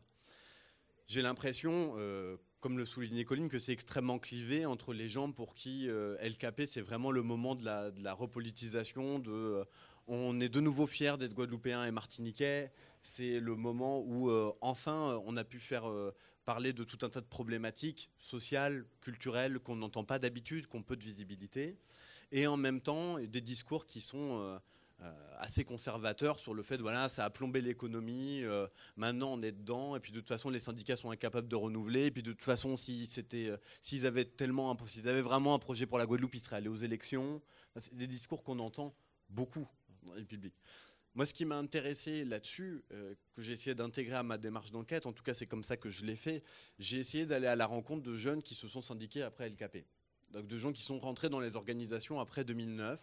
J'ai 1.07 1.21
l'impression, 1.21 1.93
euh, 1.97 2.35
comme 2.61 2.79
le 2.79 2.85
soulignait 2.85 3.25
Colline, 3.25 3.47
que 3.47 3.59
c'est 3.59 3.71
extrêmement 3.71 4.17
clivé 4.17 4.65
entre 4.65 4.91
les 4.91 5.07
gens 5.07 5.31
pour 5.31 5.53
qui 5.53 5.87
euh, 5.87 6.17
LKP, 6.17 6.65
c'est 6.65 6.81
vraiment 6.81 7.11
le 7.11 7.21
moment 7.21 7.53
de 7.53 7.63
la, 7.63 7.91
de 7.91 8.03
la 8.03 8.13
repolitisation, 8.13 9.19
de, 9.19 9.31
euh, 9.31 9.65
on 10.07 10.39
est 10.39 10.49
de 10.49 10.59
nouveau 10.59 10.87
fiers 10.87 11.17
d'être 11.17 11.33
guadeloupéens 11.33 11.85
et 11.85 11.91
martiniquais, 11.91 12.71
c'est 13.03 13.39
le 13.39 13.55
moment 13.55 14.01
où 14.01 14.29
euh, 14.29 14.51
enfin 14.61 15.11
euh, 15.11 15.19
on 15.25 15.37
a 15.37 15.43
pu 15.43 15.59
faire 15.59 15.89
euh, 15.89 16.13
parler 16.45 16.73
de 16.73 16.83
tout 16.83 16.97
un 17.05 17.09
tas 17.09 17.21
de 17.21 17.25
problématiques 17.25 18.09
sociales, 18.17 18.85
culturelles, 19.01 19.59
qu'on 19.59 19.75
n'entend 19.75 20.03
pas 20.03 20.19
d'habitude, 20.19 20.67
qu'on 20.67 20.83
peu 20.83 20.95
de 20.95 21.03
visibilité, 21.03 21.77
et 22.31 22.47
en 22.47 22.57
même 22.57 22.81
temps 22.81 23.19
des 23.19 23.41
discours 23.41 23.85
qui 23.85 24.01
sont... 24.01 24.59
assez 25.37 25.65
conservateurs 25.65 26.39
sur 26.39 26.53
le 26.53 26.63
fait 26.63 26.77
voilà 26.77 27.09
ça 27.09 27.25
a 27.25 27.29
plombé 27.29 27.59
l'économie 27.59 28.43
maintenant 28.95 29.33
on 29.33 29.41
est 29.41 29.51
dedans 29.51 29.97
et 29.97 29.99
puis 29.99 30.13
de 30.13 30.19
toute 30.19 30.29
façon 30.29 30.49
les 30.49 30.61
syndicats 30.61 30.95
sont 30.95 31.11
incapables 31.11 31.49
de 31.49 31.55
renouveler 31.57 32.05
et 32.05 32.11
puis 32.11 32.23
de 32.23 32.31
toute 32.31 32.45
façon 32.45 32.77
si 32.77 33.05
avaient 34.05 34.23
tellement 34.23 34.75
s'ils 34.87 35.09
avaient 35.09 35.21
vraiment 35.21 35.53
un 35.53 35.59
projet 35.59 35.85
pour 35.85 35.97
la 35.97 36.05
Guadeloupe 36.05 36.35
ils 36.35 36.43
seraient 36.43 36.55
allés 36.55 36.69
aux 36.69 36.83
élections. 36.89 37.41
C'est 37.77 37.97
des 37.97 38.07
discours 38.07 38.41
qu'on 38.41 38.59
entend 38.59 38.95
beaucoup 39.29 39.67
moi, 41.15 41.25
ce 41.25 41.33
qui 41.33 41.45
m'a 41.45 41.57
intéressé 41.57 42.25
là-dessus, 42.25 42.83
euh, 42.91 43.15
que 43.35 43.41
j'ai 43.41 43.53
essayé 43.53 43.73
d'intégrer 43.73 44.15
à 44.15 44.23
ma 44.23 44.37
démarche 44.37 44.71
d'enquête, 44.71 45.05
en 45.05 45.13
tout 45.13 45.23
cas 45.23 45.33
c'est 45.33 45.47
comme 45.47 45.63
ça 45.63 45.77
que 45.77 45.89
je 45.89 46.03
l'ai 46.03 46.17
fait, 46.17 46.43
j'ai 46.77 46.97
essayé 46.97 47.25
d'aller 47.25 47.47
à 47.47 47.55
la 47.55 47.65
rencontre 47.65 48.03
de 48.03 48.15
jeunes 48.17 48.43
qui 48.43 48.53
se 48.53 48.67
sont 48.67 48.81
syndiqués 48.81 49.21
après 49.21 49.49
LKP. 49.49 49.85
Donc 50.31 50.47
de 50.47 50.57
gens 50.57 50.73
qui 50.73 50.81
sont 50.81 50.99
rentrés 50.99 51.29
dans 51.29 51.39
les 51.39 51.55
organisations 51.55 52.19
après 52.19 52.43
2009 52.43 52.99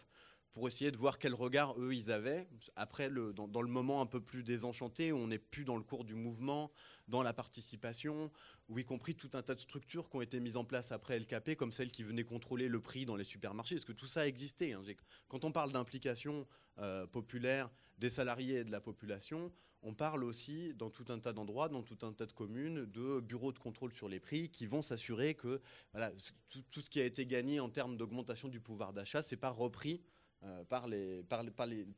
pour 0.52 0.68
essayer 0.68 0.90
de 0.90 0.96
voir 0.96 1.18
quel 1.18 1.34
regard 1.34 1.78
eux 1.80 1.94
ils 1.94 2.10
avaient 2.10 2.46
après 2.76 3.10
dans, 3.10 3.62
le 3.62 3.68
moment 3.68 4.00
un 4.02 4.06
peu 4.06 4.20
plus 4.20 4.42
désenchanté 4.42 5.12
où 5.12 5.16
on 5.16 5.28
n'est 5.28 5.38
plus 5.38 5.64
dans 5.64 5.76
le 5.76 5.82
cours 5.82 6.04
du 6.04 6.14
mouvement, 6.14 6.70
dans 7.08 7.22
la 7.22 7.32
participation, 7.32 8.30
ou 8.68 8.78
y 8.78 8.84
compris 8.84 9.14
tout 9.14 9.30
un 9.34 9.42
tas 9.42 9.54
de 9.54 9.60
structures 9.60 10.08
qui 10.10 10.16
ont 10.16 10.20
été 10.20 10.40
mises 10.40 10.56
en 10.56 10.64
place 10.64 10.92
après 10.92 11.18
LKP, 11.18 11.56
comme 11.56 11.72
celles 11.72 11.90
qui 11.90 12.02
venaient 12.02 12.24
contrôler 12.24 12.68
le 12.68 12.80
prix 12.80 13.06
dans 13.06 13.16
les 13.16 13.24
supermarchés, 13.24 13.76
parce 13.76 13.84
que 13.84 13.92
tout 13.92 14.06
ça 14.06 14.26
existait. 14.26 14.72
hein. 14.72 14.82
Quand 15.28 15.44
on 15.44 15.52
parle 15.52 15.72
d'implication 15.72 16.46
euh, 16.78 17.06
populaire 17.06 17.70
des 17.98 18.10
salariés 18.10 18.58
et 18.58 18.64
de 18.64 18.70
la 18.70 18.80
population, 18.80 19.52
on 19.82 19.94
parle 19.94 20.22
aussi 20.22 20.74
dans 20.74 20.90
tout 20.90 21.06
un 21.08 21.18
tas 21.18 21.32
d'endroits, 21.32 21.68
dans 21.68 21.82
tout 21.82 21.98
un 22.02 22.12
tas 22.12 22.26
de 22.26 22.32
communes, 22.32 22.86
de 22.86 23.20
bureaux 23.20 23.52
de 23.52 23.58
contrôle 23.58 23.92
sur 23.92 24.08
les 24.08 24.20
prix 24.20 24.48
qui 24.48 24.66
vont 24.66 24.82
s'assurer 24.82 25.34
que 25.34 25.60
tout, 26.48 26.62
tout 26.70 26.80
ce 26.82 26.90
qui 26.90 27.00
a 27.00 27.04
été 27.04 27.26
gagné 27.26 27.58
en 27.58 27.68
termes 27.68 27.96
d'augmentation 27.96 28.48
du 28.48 28.60
pouvoir 28.60 28.92
d'achat, 28.92 29.22
c'est 29.22 29.36
pas 29.36 29.50
repris 29.50 30.00
euh, 30.44 30.64
par, 30.64 30.86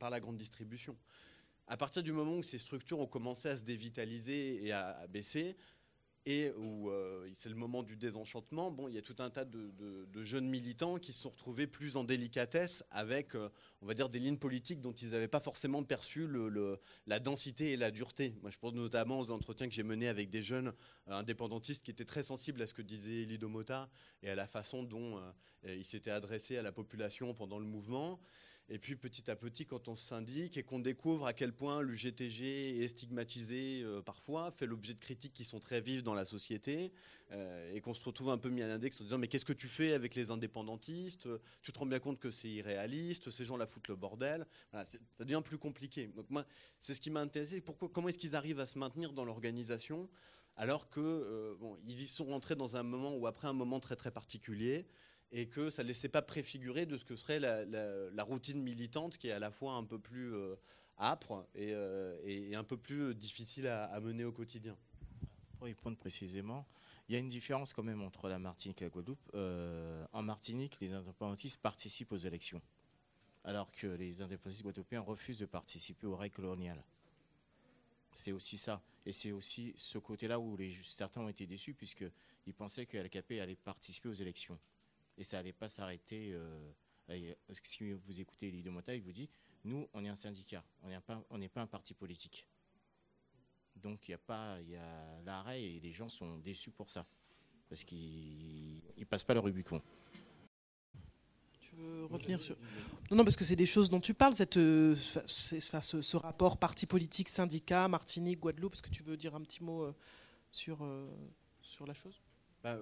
la 0.09 0.19
grande 0.19 0.37
distribution. 0.37 0.97
À 1.67 1.77
partir 1.77 2.03
du 2.03 2.11
moment 2.11 2.35
où 2.37 2.43
ces 2.43 2.59
structures 2.59 2.99
ont 2.99 3.07
commencé 3.07 3.47
à 3.49 3.57
se 3.57 3.63
dévitaliser 3.63 4.65
et 4.65 4.71
à, 4.71 4.89
à 4.99 5.07
baisser, 5.07 5.55
et 6.25 6.51
où 6.57 6.89
euh, 6.89 7.29
c'est 7.35 7.49
le 7.49 7.55
moment 7.55 7.83
du 7.83 7.95
désenchantement, 7.95 8.71
bon, 8.71 8.87
il 8.87 8.95
y 8.95 8.97
a 8.97 9.01
tout 9.01 9.15
un 9.19 9.29
tas 9.29 9.45
de, 9.45 9.71
jeunes 10.23 10.47
militants 10.47 10.97
qui 10.97 11.13
se 11.13 11.21
sont 11.21 11.29
retrouvés 11.29 11.67
plus 11.67 11.97
en 11.97 12.03
délicatesse 12.03 12.83
avec, 12.89 13.35
euh, 13.35 13.49
on 13.81 13.85
va 13.85 13.93
dire, 13.93 14.09
des 14.09 14.17
lignes 14.17 14.37
politiques 14.37 14.81
dont 14.81 14.91
ils 14.91 15.09
n'avaient 15.09 15.27
pas 15.27 15.39
forcément 15.39 15.83
perçu 15.83 16.27
la 17.05 17.19
densité 17.19 17.73
et 17.73 17.77
la 17.77 17.91
dureté. 17.91 18.33
Je 18.49 18.57
pense 18.57 18.73
notamment 18.73 19.19
aux 19.19 19.29
entretiens 19.29 19.67
que 19.67 19.73
j'ai 19.73 19.83
menés 19.83 20.07
avec 20.07 20.31
des 20.31 20.41
jeunes 20.41 20.73
euh, 21.07 21.13
indépendantistes 21.13 21.83
qui 21.83 21.91
étaient 21.91 22.05
très 22.05 22.23
sensibles 22.23 22.61
à 22.61 22.67
ce 22.67 22.73
que 22.73 22.81
disait 22.81 23.25
Lido 23.25 23.47
Mota 23.47 23.89
et 24.23 24.29
à 24.29 24.35
la 24.35 24.47
façon 24.47 24.83
dont 24.83 25.21
il 25.63 25.85
s'était 25.85 26.11
adressé 26.11 26.57
à 26.57 26.61
la 26.61 26.71
population 26.71 27.33
pendant 27.33 27.59
le 27.59 27.65
mouvement. 27.65 28.19
Et 28.67 28.79
puis 28.79 28.95
petit 28.95 29.29
à 29.29 29.35
petit, 29.35 29.67
quand 29.67 29.87
on 29.87 29.95
syndique 29.95 30.57
et 30.57 30.63
qu'on 30.63 30.79
découvre 30.79 31.27
à 31.27 31.33
quel 31.33 31.53
point 31.53 31.81
l'UGTG 31.83 32.81
est 32.83 32.87
stigmatisé 32.87 33.83
euh, 33.83 34.01
parfois, 34.01 34.49
fait 34.49 34.65
l'objet 34.65 34.95
de 34.95 34.99
critiques 34.99 35.33
qui 35.33 35.45
sont 35.45 35.59
très 35.59 35.81
vives 35.81 36.01
dans 36.01 36.15
la 36.15 36.25
société, 36.25 36.91
euh, 37.31 37.71
et 37.73 37.79
qu'on 37.81 37.93
se 37.93 38.03
retrouve 38.03 38.29
un 38.29 38.39
peu 38.39 38.49
mis 38.49 38.63
à 38.63 38.67
l'index 38.67 38.99
en 38.99 39.03
disant 39.03 39.19
mais 39.19 39.27
qu'est-ce 39.27 39.45
que 39.45 39.53
tu 39.53 39.67
fais 39.67 39.93
avec 39.93 40.15
les 40.15 40.31
indépendantistes? 40.31 41.27
Tu 41.61 41.71
te 41.71 41.77
rends 41.77 41.85
bien 41.85 41.99
compte 41.99 42.19
que 42.19 42.31
c'est 42.31 42.49
irréaliste, 42.49 43.29
ces 43.29 43.45
gens 43.45 43.55
la 43.55 43.67
foutent 43.67 43.87
le 43.87 43.95
bordel. 43.95 44.47
Voilà, 44.71 44.83
ça 44.85 44.97
devient 45.19 45.41
plus 45.45 45.59
compliqué. 45.59 46.07
Donc 46.07 46.27
moi, 46.31 46.43
c'est 46.79 46.95
ce 46.95 47.01
qui 47.01 47.11
m'a 47.11 47.21
intéressé. 47.21 47.61
Pourquoi, 47.61 47.89
comment 47.89 48.07
est-ce 48.07 48.19
qu'ils 48.19 48.35
arrivent 48.35 48.59
à 48.59 48.65
se 48.65 48.79
maintenir 48.79 49.13
dans 49.13 49.25
l'organisation 49.25 50.09
alors 50.57 50.89
que 50.89 51.01
euh, 51.01 51.55
y 51.85 52.07
sont 52.07 52.25
rentrés 52.25 52.55
dans 52.55 52.77
un 52.77 52.83
moment 52.83 53.15
ou 53.15 53.27
après 53.27 53.47
un 53.47 53.53
moment 53.53 53.79
très 53.79 53.95
très 53.95 54.11
particulier 54.11 54.87
et 55.31 55.47
que 55.47 55.69
ça 55.69 55.83
ne 55.83 55.87
laissait 55.87 56.09
pas 56.09 56.21
préfigurer 56.21 56.85
de 56.85 56.97
ce 56.97 57.05
que 57.05 57.15
serait 57.15 57.39
la, 57.39 58.23
routine 58.23 58.61
militante 58.61 59.17
qui 59.17 59.27
est 59.27 59.31
à 59.31 59.39
la 59.39 59.51
fois 59.51 59.73
un 59.73 59.83
peu 59.83 59.99
plus, 59.99 60.33
euh, 60.33 60.55
âpre 60.97 61.45
et, 61.55 62.55
un 62.55 62.63
peu 62.63 62.77
plus 62.77 63.13
difficile 63.15 63.67
à, 63.67 63.99
mener 63.99 64.23
au 64.23 64.31
quotidien. 64.31 64.77
Pour 65.57 65.65
répondre 65.65 65.97
précisément, 65.97 66.65
il 67.07 67.13
y 67.13 67.15
a 67.15 67.19
une 67.19 67.29
différence 67.29 67.73
quand 67.73 67.83
même 67.83 68.01
entre 68.01 68.29
la 68.29 68.39
Martinique 68.39 68.81
et 68.81 68.85
la 68.85 68.89
Guadeloupe. 68.89 69.35
en 70.13 70.23
Martinique, 70.23 70.79
les 70.79 70.91
indépendantistes 70.93 71.61
participent 71.61 72.11
aux 72.11 72.17
élections, 72.17 72.61
alors 73.43 73.71
que 73.71 73.87
les 73.87 74.21
indépendantistes 74.21 74.63
guadeloupéens 74.63 75.01
refusent 75.01 75.39
de 75.39 75.45
participer 75.45 76.07
aux 76.07 76.15
règles 76.15 76.35
coloniales. 76.35 76.83
C'est 78.13 78.31
aussi 78.31 78.57
ça. 78.57 78.81
Et 79.05 79.11
c'est 79.11 79.31
aussi 79.31 79.73
ce 79.75 79.99
côté-là 79.99 80.39
où 80.39 80.57
certains 80.83 81.21
ont 81.21 81.29
été 81.29 81.45
déçus, 81.45 81.73
puisqu'ils 81.73 82.53
pensaient 82.53 82.85
que 82.85 82.97
LKP 82.97 83.33
allait 83.41 83.55
participer 83.55 84.09
aux 84.09 84.13
élections. 84.13 84.57
Et 85.17 85.23
ça 85.23 85.37
n'allait 85.37 85.53
pas 85.53 85.69
s'arrêter. 85.69 86.33
Euh, 86.33 86.71
si 87.63 87.91
vous 87.91 88.19
écoutez 88.19 88.51
Lydie 88.51 88.69
Mota, 88.69 88.95
il 88.95 89.01
vous 89.01 89.11
dit 89.11 89.29
nous, 89.63 89.87
on 89.93 90.05
est 90.05 90.09
un 90.09 90.15
syndicat, 90.15 90.63
on 90.83 90.89
n'est 90.89 90.99
pas, 90.99 91.23
pas 91.53 91.61
un 91.61 91.67
parti 91.67 91.93
politique. 91.93 92.47
Donc 93.75 94.07
il 94.07 94.11
y 94.11 94.13
a 94.13 94.19
pas, 94.19 94.59
il 94.61 94.69
y 94.69 94.75
a 94.75 95.21
l'arrêt 95.23 95.63
et 95.63 95.79
les 95.79 95.91
gens 95.91 96.07
sont 96.07 96.37
déçus 96.37 96.71
pour 96.71 96.89
ça, 96.89 97.05
parce 97.67 97.83
qu'ils 97.83 98.83
ne 98.97 99.05
passent 99.05 99.23
pas 99.23 99.33
le 99.33 99.39
Rubicon 99.39 99.81
revenir 102.09 102.41
sur. 102.41 102.55
Non, 103.11 103.17
non, 103.17 103.23
parce 103.23 103.35
que 103.35 103.45
c'est 103.45 103.55
des 103.55 103.65
choses 103.65 103.89
dont 103.89 103.99
tu 103.99 104.13
parles, 104.13 104.35
cette, 104.35 104.57
euh, 104.57 104.95
ce, 105.25 106.17
rapport 106.17 106.57
parti 106.57 106.85
politique, 106.85 107.29
syndicat, 107.29 107.87
Martinique, 107.87 108.39
Guadeloupe. 108.39 108.73
Est-ce 108.73 108.81
que 108.81 108.89
tu 108.89 109.03
veux 109.03 109.17
dire 109.17 109.35
un 109.35 109.41
petit 109.41 109.63
mot 109.63 109.83
euh, 109.83 109.95
sur, 110.51 110.83
euh, 110.83 111.07
sur 111.61 111.85
la 111.85 111.93
chose? 111.93 112.21
Bah, 112.63 112.77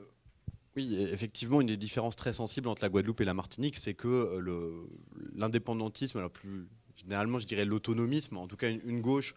Oui, 0.76 0.96
effectivement, 1.00 1.62
une 1.62 1.68
des 1.68 1.78
différences 1.78 2.16
très 2.16 2.34
sensibles 2.34 2.68
entre 2.68 2.82
la 2.82 2.90
Guadeloupe 2.90 3.22
et 3.22 3.26
la 3.26 3.36
Martinique, 3.36 3.78
c'est 3.78 3.94
que 3.94 4.44
l'indépendantisme, 5.36 6.18
alors 6.18 6.32
plus 6.32 6.68
généralement, 6.96 7.38
je 7.38 7.46
dirais 7.46 7.66
l'autonomisme, 7.66 8.38
en 8.38 8.48
tout 8.48 8.58
cas 8.58 8.72
une, 8.72 9.02
gauche 9.02 9.36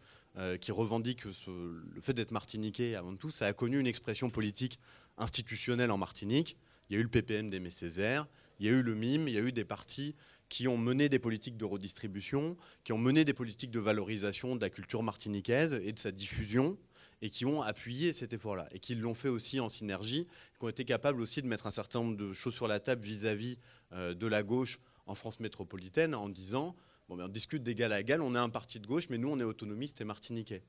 qui 0.60 0.72
revendique 0.72 1.24
le 1.24 2.00
fait 2.00 2.14
d'être 2.14 2.30
martiniquais 2.30 2.94
avant 2.94 3.14
tout, 3.16 3.30
ça 3.30 3.46
a 3.46 3.52
connu 3.52 3.78
une 3.78 3.86
expression 3.86 4.30
politique 4.30 4.78
institutionnelle 5.18 5.90
en 5.90 5.98
Martinique. 5.98 6.56
Il 6.88 6.94
y 6.94 6.96
a 6.96 7.00
eu 7.00 7.02
le 7.02 7.08
PPM 7.08 7.50
d'Aimé 7.50 7.70
Césaire, 7.70 8.26
il 8.58 8.66
y 8.66 8.68
a 8.68 8.72
eu 8.72 8.82
le 8.82 8.94
MIM, 8.94 9.28
il 9.28 9.34
y 9.34 9.38
a 9.38 9.42
eu 9.42 9.52
des 9.52 9.64
partis 9.64 10.14
qui 10.48 10.68
ont 10.68 10.78
mené 10.78 11.08
des 11.08 11.18
politiques 11.18 11.56
de 11.56 11.64
redistribution, 11.64 12.56
qui 12.84 12.92
ont 12.92 12.98
mené 12.98 13.24
des 13.24 13.34
politiques 13.34 13.70
de 13.70 13.80
valorisation 13.80 14.56
de 14.56 14.60
la 14.60 14.70
culture 14.70 15.02
martiniquaise 15.02 15.80
et 15.84 15.92
de 15.92 15.98
sa 15.98 16.12
diffusion, 16.12 16.78
et 17.22 17.30
qui 17.30 17.44
ont 17.46 17.62
appuyé 17.62 18.12
cet 18.12 18.32
effort-là, 18.32 18.68
et 18.72 18.78
qui 18.78 18.94
l'ont 18.94 19.14
fait 19.14 19.28
aussi 19.28 19.60
en 19.60 19.68
synergie, 19.68 20.26
qui 20.58 20.64
ont 20.64 20.68
été 20.68 20.84
capables 20.84 21.20
aussi 21.20 21.42
de 21.42 21.46
mettre 21.46 21.66
un 21.66 21.70
certain 21.70 22.00
nombre 22.00 22.16
de 22.16 22.32
choses 22.32 22.54
sur 22.54 22.68
la 22.68 22.80
table 22.80 23.02
vis-à-vis 23.02 23.58
euh, 23.92 24.14
de 24.14 24.26
la 24.26 24.42
gauche 24.42 24.78
en 25.06 25.14
France 25.14 25.40
métropolitaine, 25.40 26.14
en 26.14 26.28
disant, 26.28 26.76
bon, 27.08 27.16
ben, 27.16 27.24
on 27.24 27.28
discute 27.28 27.62
d'égal 27.62 27.92
à 27.92 28.00
égal, 28.00 28.20
on 28.20 28.34
est 28.34 28.38
un 28.38 28.50
parti 28.50 28.80
de 28.80 28.86
gauche, 28.86 29.08
mais 29.08 29.18
nous, 29.18 29.28
on 29.28 29.38
est 29.40 29.44
autonomiste 29.44 30.00
et 30.00 30.04
martiniquais. 30.04 30.62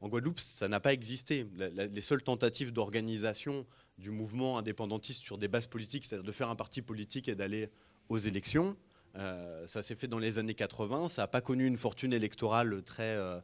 En 0.00 0.08
Guadeloupe, 0.08 0.40
ça 0.40 0.68
n'a 0.68 0.80
pas 0.80 0.94
existé. 0.94 1.46
les 1.58 2.00
seules 2.00 2.22
tentatives 2.22 2.72
d'organisation 2.72 3.66
du 3.98 4.10
mouvement 4.10 4.56
indépendantiste 4.56 5.22
sur 5.22 5.36
des 5.36 5.48
bases 5.48 5.66
politiques, 5.66 6.06
c'est-à-dire 6.06 6.24
de 6.24 6.32
faire 6.32 6.48
un 6.48 6.56
parti 6.56 6.80
politique 6.80 7.28
et 7.28 7.34
d'aller 7.34 7.68
aux 8.08 8.16
élections, 8.16 8.76
euh, 9.16 9.66
ça 9.66 9.82
s'est 9.82 9.94
fait 9.94 10.06
dans 10.06 10.18
les 10.18 10.38
années 10.38 10.54
80. 10.54 11.08
Ça 11.08 11.22
n'a 11.22 11.28
pas 11.28 11.40
connu 11.40 11.66
une 11.66 11.76
fortune 11.76 12.12
électorale 12.12 12.82
très 12.82 13.16
euh, 13.16 13.40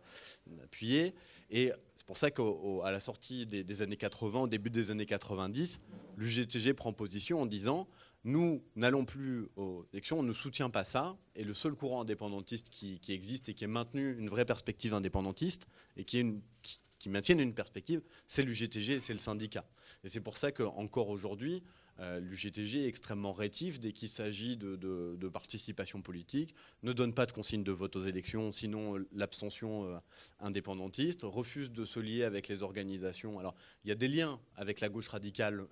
appuyée. 0.64 1.14
Et 1.50 1.72
c'est 2.06 2.12
pour 2.12 2.18
ça 2.18 2.30
qu'à 2.30 2.92
la 2.92 3.00
sortie 3.00 3.46
des, 3.46 3.82
années 3.82 3.96
80, 3.96 4.42
au 4.42 4.46
début 4.46 4.70
des 4.70 4.92
années 4.92 5.06
90, 5.06 5.80
l'UGTG 6.16 6.72
prend 6.72 6.92
position 6.92 7.42
en 7.42 7.46
disant 7.46 7.88
nous 8.22 8.62
n'allons 8.76 9.04
plus 9.04 9.48
aux 9.56 9.84
élections, 9.92 10.20
on 10.20 10.22
ne 10.22 10.32
soutient 10.32 10.70
pas 10.70 10.84
ça. 10.84 11.16
Et 11.34 11.42
le 11.42 11.52
seul 11.52 11.74
courant 11.74 12.02
indépendantiste 12.02 12.70
qui, 12.70 13.00
existe 13.08 13.48
et 13.48 13.54
qui 13.54 13.64
est 13.64 13.66
maintenu 13.66 14.16
une 14.16 14.28
vraie 14.28 14.44
perspective 14.44 14.94
indépendantiste 14.94 15.66
et 15.96 16.04
qui, 16.04 16.18
est 16.18 16.26
qui, 16.62 17.08
maintienne 17.08 17.40
une 17.40 17.54
perspective, 17.54 18.02
c'est 18.28 18.44
l'UGTG 18.44 18.92
et 18.92 19.00
c'est 19.00 19.12
le 19.12 19.18
syndicat. 19.18 19.64
Et 20.04 20.08
c'est 20.08 20.20
pour 20.20 20.36
ça 20.36 20.52
qu'encore 20.52 21.08
aujourd'hui, 21.08 21.64
euh, 21.98 22.20
l'UGTG 22.20 22.85
est 22.85 22.89
extrêmement 22.89 23.32
rétif 23.32 23.81
dès 23.81 23.93
qu'il 23.93 24.09
s'agit 24.09 24.56
de, 24.56 25.28
participation 25.28 26.02
politique, 26.02 26.55
ne 26.82 26.93
donne 26.93 27.14
pas 27.14 27.27
de 27.27 27.32
consigne 27.32 27.64
de 27.64 27.73
vote 27.73 27.97
aux 27.97 28.02
élections, 28.02 28.52
sinon 28.52 28.97
euh, 28.97 29.09
l'abstention 29.12 29.86
euh, 29.86 29.98
indépendantiste, 30.40 31.20
refuse 31.23 31.70
de 31.70 31.85
se 31.85 31.98
lier 31.98 32.24
avec 32.24 32.48
les 32.48 32.62
organisations. 32.62 33.39
Alors, 33.39 33.55
il 33.85 33.89
y 33.89 33.93
a 33.93 33.94
des 33.94 34.09
liens 34.09 34.39
avec 34.56 34.81
la 34.81 34.89
gauche 34.89 35.09
radicale 35.09 35.66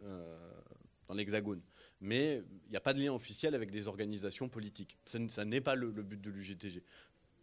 dans 1.09 1.15
l'Hexagone 1.15 1.61
mais 2.01 2.43
il 2.67 2.71
n'y 2.71 2.77
a 2.77 2.81
pas 2.81 2.93
de 2.93 3.01
lien 3.01 3.15
officiel 3.15 3.55
avec 3.55 3.71
des 3.71 3.87
organisations 3.87 4.49
politiques. 4.51 4.99
Ça, 5.07 5.45
n'est 5.45 5.63
pas 5.63 5.75
le, 5.75 5.91
but 5.91 6.21
de 6.21 6.29
l'UGTG. 6.29 6.83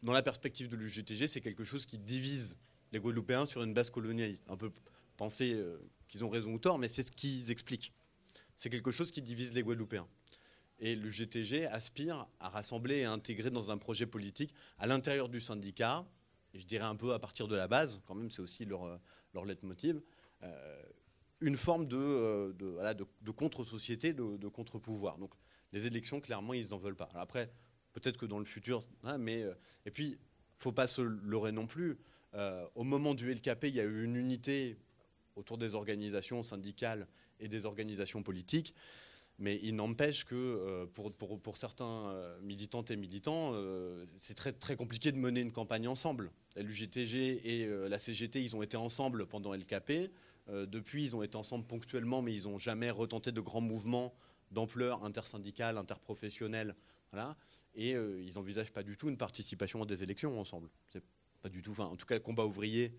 Dans 0.04 0.12
la 0.12 0.22
perspective 0.22 0.68
de 0.68 0.76
l'UGTG, 0.76 1.28
c'est 1.28 1.42
quelque 1.42 1.64
chose 1.64 1.88
qui 1.88 1.98
divise 1.98 2.58
les 2.92 3.00
Guadeloupéens 3.00 3.48
sur 3.48 3.64
une 3.64 3.74
base 3.74 3.90
colonialiste. 3.90 4.44
Un 4.50 4.58
peu 4.58 4.72
penser 5.18 5.60
qu'ils 6.10 6.24
ont 6.24 6.30
raison 6.30 6.54
ou 6.54 6.60
tort, 6.60 6.78
mais 6.78 6.90
c'est 6.90 7.02
ce 7.02 7.12
qu'ils 7.12 7.50
expliquent. 7.50 7.92
C'est 8.62 8.70
quelque 8.70 8.92
chose 8.92 9.10
qui 9.10 9.24
divise 9.24 9.56
les 9.56 9.64
Guadeloupéens. 9.64 10.08
Et 10.78 10.96
l'UGTG 10.96 11.66
aspire 11.66 12.28
à 12.40 12.48
rassembler 12.48 12.98
et 12.98 13.06
à 13.06 13.12
intégrer 13.12 13.50
dans 13.50 13.72
un 13.72 13.80
projet 13.80 14.06
politique 14.06 14.54
à 14.78 14.86
l'intérieur 14.86 15.30
du 15.30 15.42
syndicat, 15.42 16.06
et 16.54 16.60
je 16.60 16.68
dirais 16.68 16.86
un 16.86 16.96
peu 16.96 17.12
à 17.14 17.18
partir 17.18 17.48
de 17.48 17.56
la 17.56 17.68
base, 17.68 18.04
quand 18.06 18.14
même 18.14 18.30
c'est 18.30 18.44
aussi 18.44 18.66
leur, 18.66 19.00
leur 19.34 19.46
leitmotiv, 19.46 20.00
euh, 20.44 20.84
une 21.40 21.58
forme 21.58 21.88
de, 21.88 21.98
euh, 21.98 22.54
de, 22.54 23.32
contre-société, 23.32 24.14
de, 24.14 24.48
contre-pouvoir. 24.48 25.18
Donc 25.18 25.32
les 25.74 25.88
élections, 25.88 26.22
clairement, 26.22 26.54
ils 26.54 26.70
n'en 26.70 26.78
veulent 26.78 26.96
pas. 26.96 27.10
après, 27.16 27.52
peut-être 27.94 28.20
que 28.20 28.28
dans 28.28 28.38
le 28.38 28.46
futur, 28.46 28.82
hein, 29.06 29.18
mais 29.18 29.42
euh, 29.42 29.56
et 29.88 29.92
puis, 29.92 30.20
faut 30.56 30.72
pas 30.72 30.86
se 30.86 31.02
leurrer 31.02 31.52
non 31.52 31.66
plus. 31.66 31.98
Euh, 32.36 32.68
au 32.76 32.84
moment 32.84 33.16
du 33.16 33.34
LKP, 33.34 33.64
il 33.70 33.76
y 33.76 33.80
a 33.80 33.86
eu 33.86 34.04
une 34.04 34.18
unité 34.18 34.78
autour 35.36 35.58
des 35.58 35.74
organisations 35.74 36.44
syndicales 36.44 37.08
et 37.42 37.48
des 37.48 37.66
organisations 37.66 38.24
politiques. 38.24 38.74
Mais 39.40 39.60
il 39.64 39.76
n'empêche 39.76 40.24
que 40.24 40.86
pour, 40.94 41.12
pour, 41.16 41.58
certains 41.58 42.14
militantes 42.44 42.92
et 42.92 42.96
militants, 42.96 43.56
c'est 44.06 44.36
très, 44.36 44.76
compliqué 44.76 45.12
de 45.12 45.18
mener 45.18 45.42
une 45.42 45.52
campagne 45.52 45.88
ensemble. 45.88 46.32
L'UGTG 46.56 47.42
et 47.44 47.68
la 47.90 47.98
CGT, 47.98 48.44
ils 48.44 48.56
ont 48.56 48.62
été 48.62 48.78
ensemble 48.78 49.26
pendant 49.26 49.56
LKP. 49.56 50.12
Euh, 50.50 50.66
depuis, 50.66 51.04
ils 51.04 51.16
ont 51.16 51.24
été 51.24 51.38
ensemble 51.38 51.66
ponctuellement, 51.66 52.22
mais 52.22 52.34
ils 52.34 52.44
n'ont 52.44 52.58
jamais 52.58 52.90
retenté 52.90 53.32
de 53.32 53.42
grands 53.42 53.62
mouvements 53.62 54.14
d'ampleur 54.52 55.04
intersyndicale, 55.04 55.78
interprofessionnelle. 55.78 56.76
Voilà. 57.12 57.38
Et 57.74 57.94
euh, 57.96 58.22
ils 58.22 58.36
n'envisagent 58.36 58.72
pas 58.72 58.84
du 58.84 58.98
tout 58.98 59.10
une 59.10 59.18
participation 59.18 59.82
à 59.84 59.86
des 59.86 60.04
élections 60.04 60.40
ensemble. 60.40 60.70
Pas 61.42 61.50
du 61.50 61.62
tout. 61.62 61.74
en 61.80 61.96
tout 61.96 62.06
cas, 62.06 62.16
le 62.16 62.22
combat 62.22 62.46
ouvrier 62.46 62.94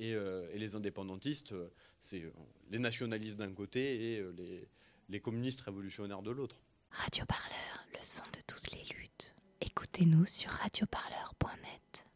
et, 0.00 0.14
euh, 0.14 0.48
les 0.54 0.74
indépendantistes, 0.74 1.54
c'est 2.00 2.22
les 2.70 2.78
nationalistes 2.78 3.36
d'un 3.36 3.52
côté 3.52 4.14
et 4.14 4.22
les, 4.36 4.68
les 5.08 5.20
communistes 5.20 5.60
révolutionnaires 5.60 6.22
de 6.22 6.30
l'autre. 6.30 6.60
Radio 6.90 7.24
Parleur, 7.26 7.86
le 7.92 7.98
son 8.02 8.24
de 8.32 8.40
toutes 8.46 8.72
les 8.72 8.82
luttes. 8.94 9.34
Écoutez-nous 9.60 10.26
sur 10.26 10.50
radioparleur.net. 10.50 12.09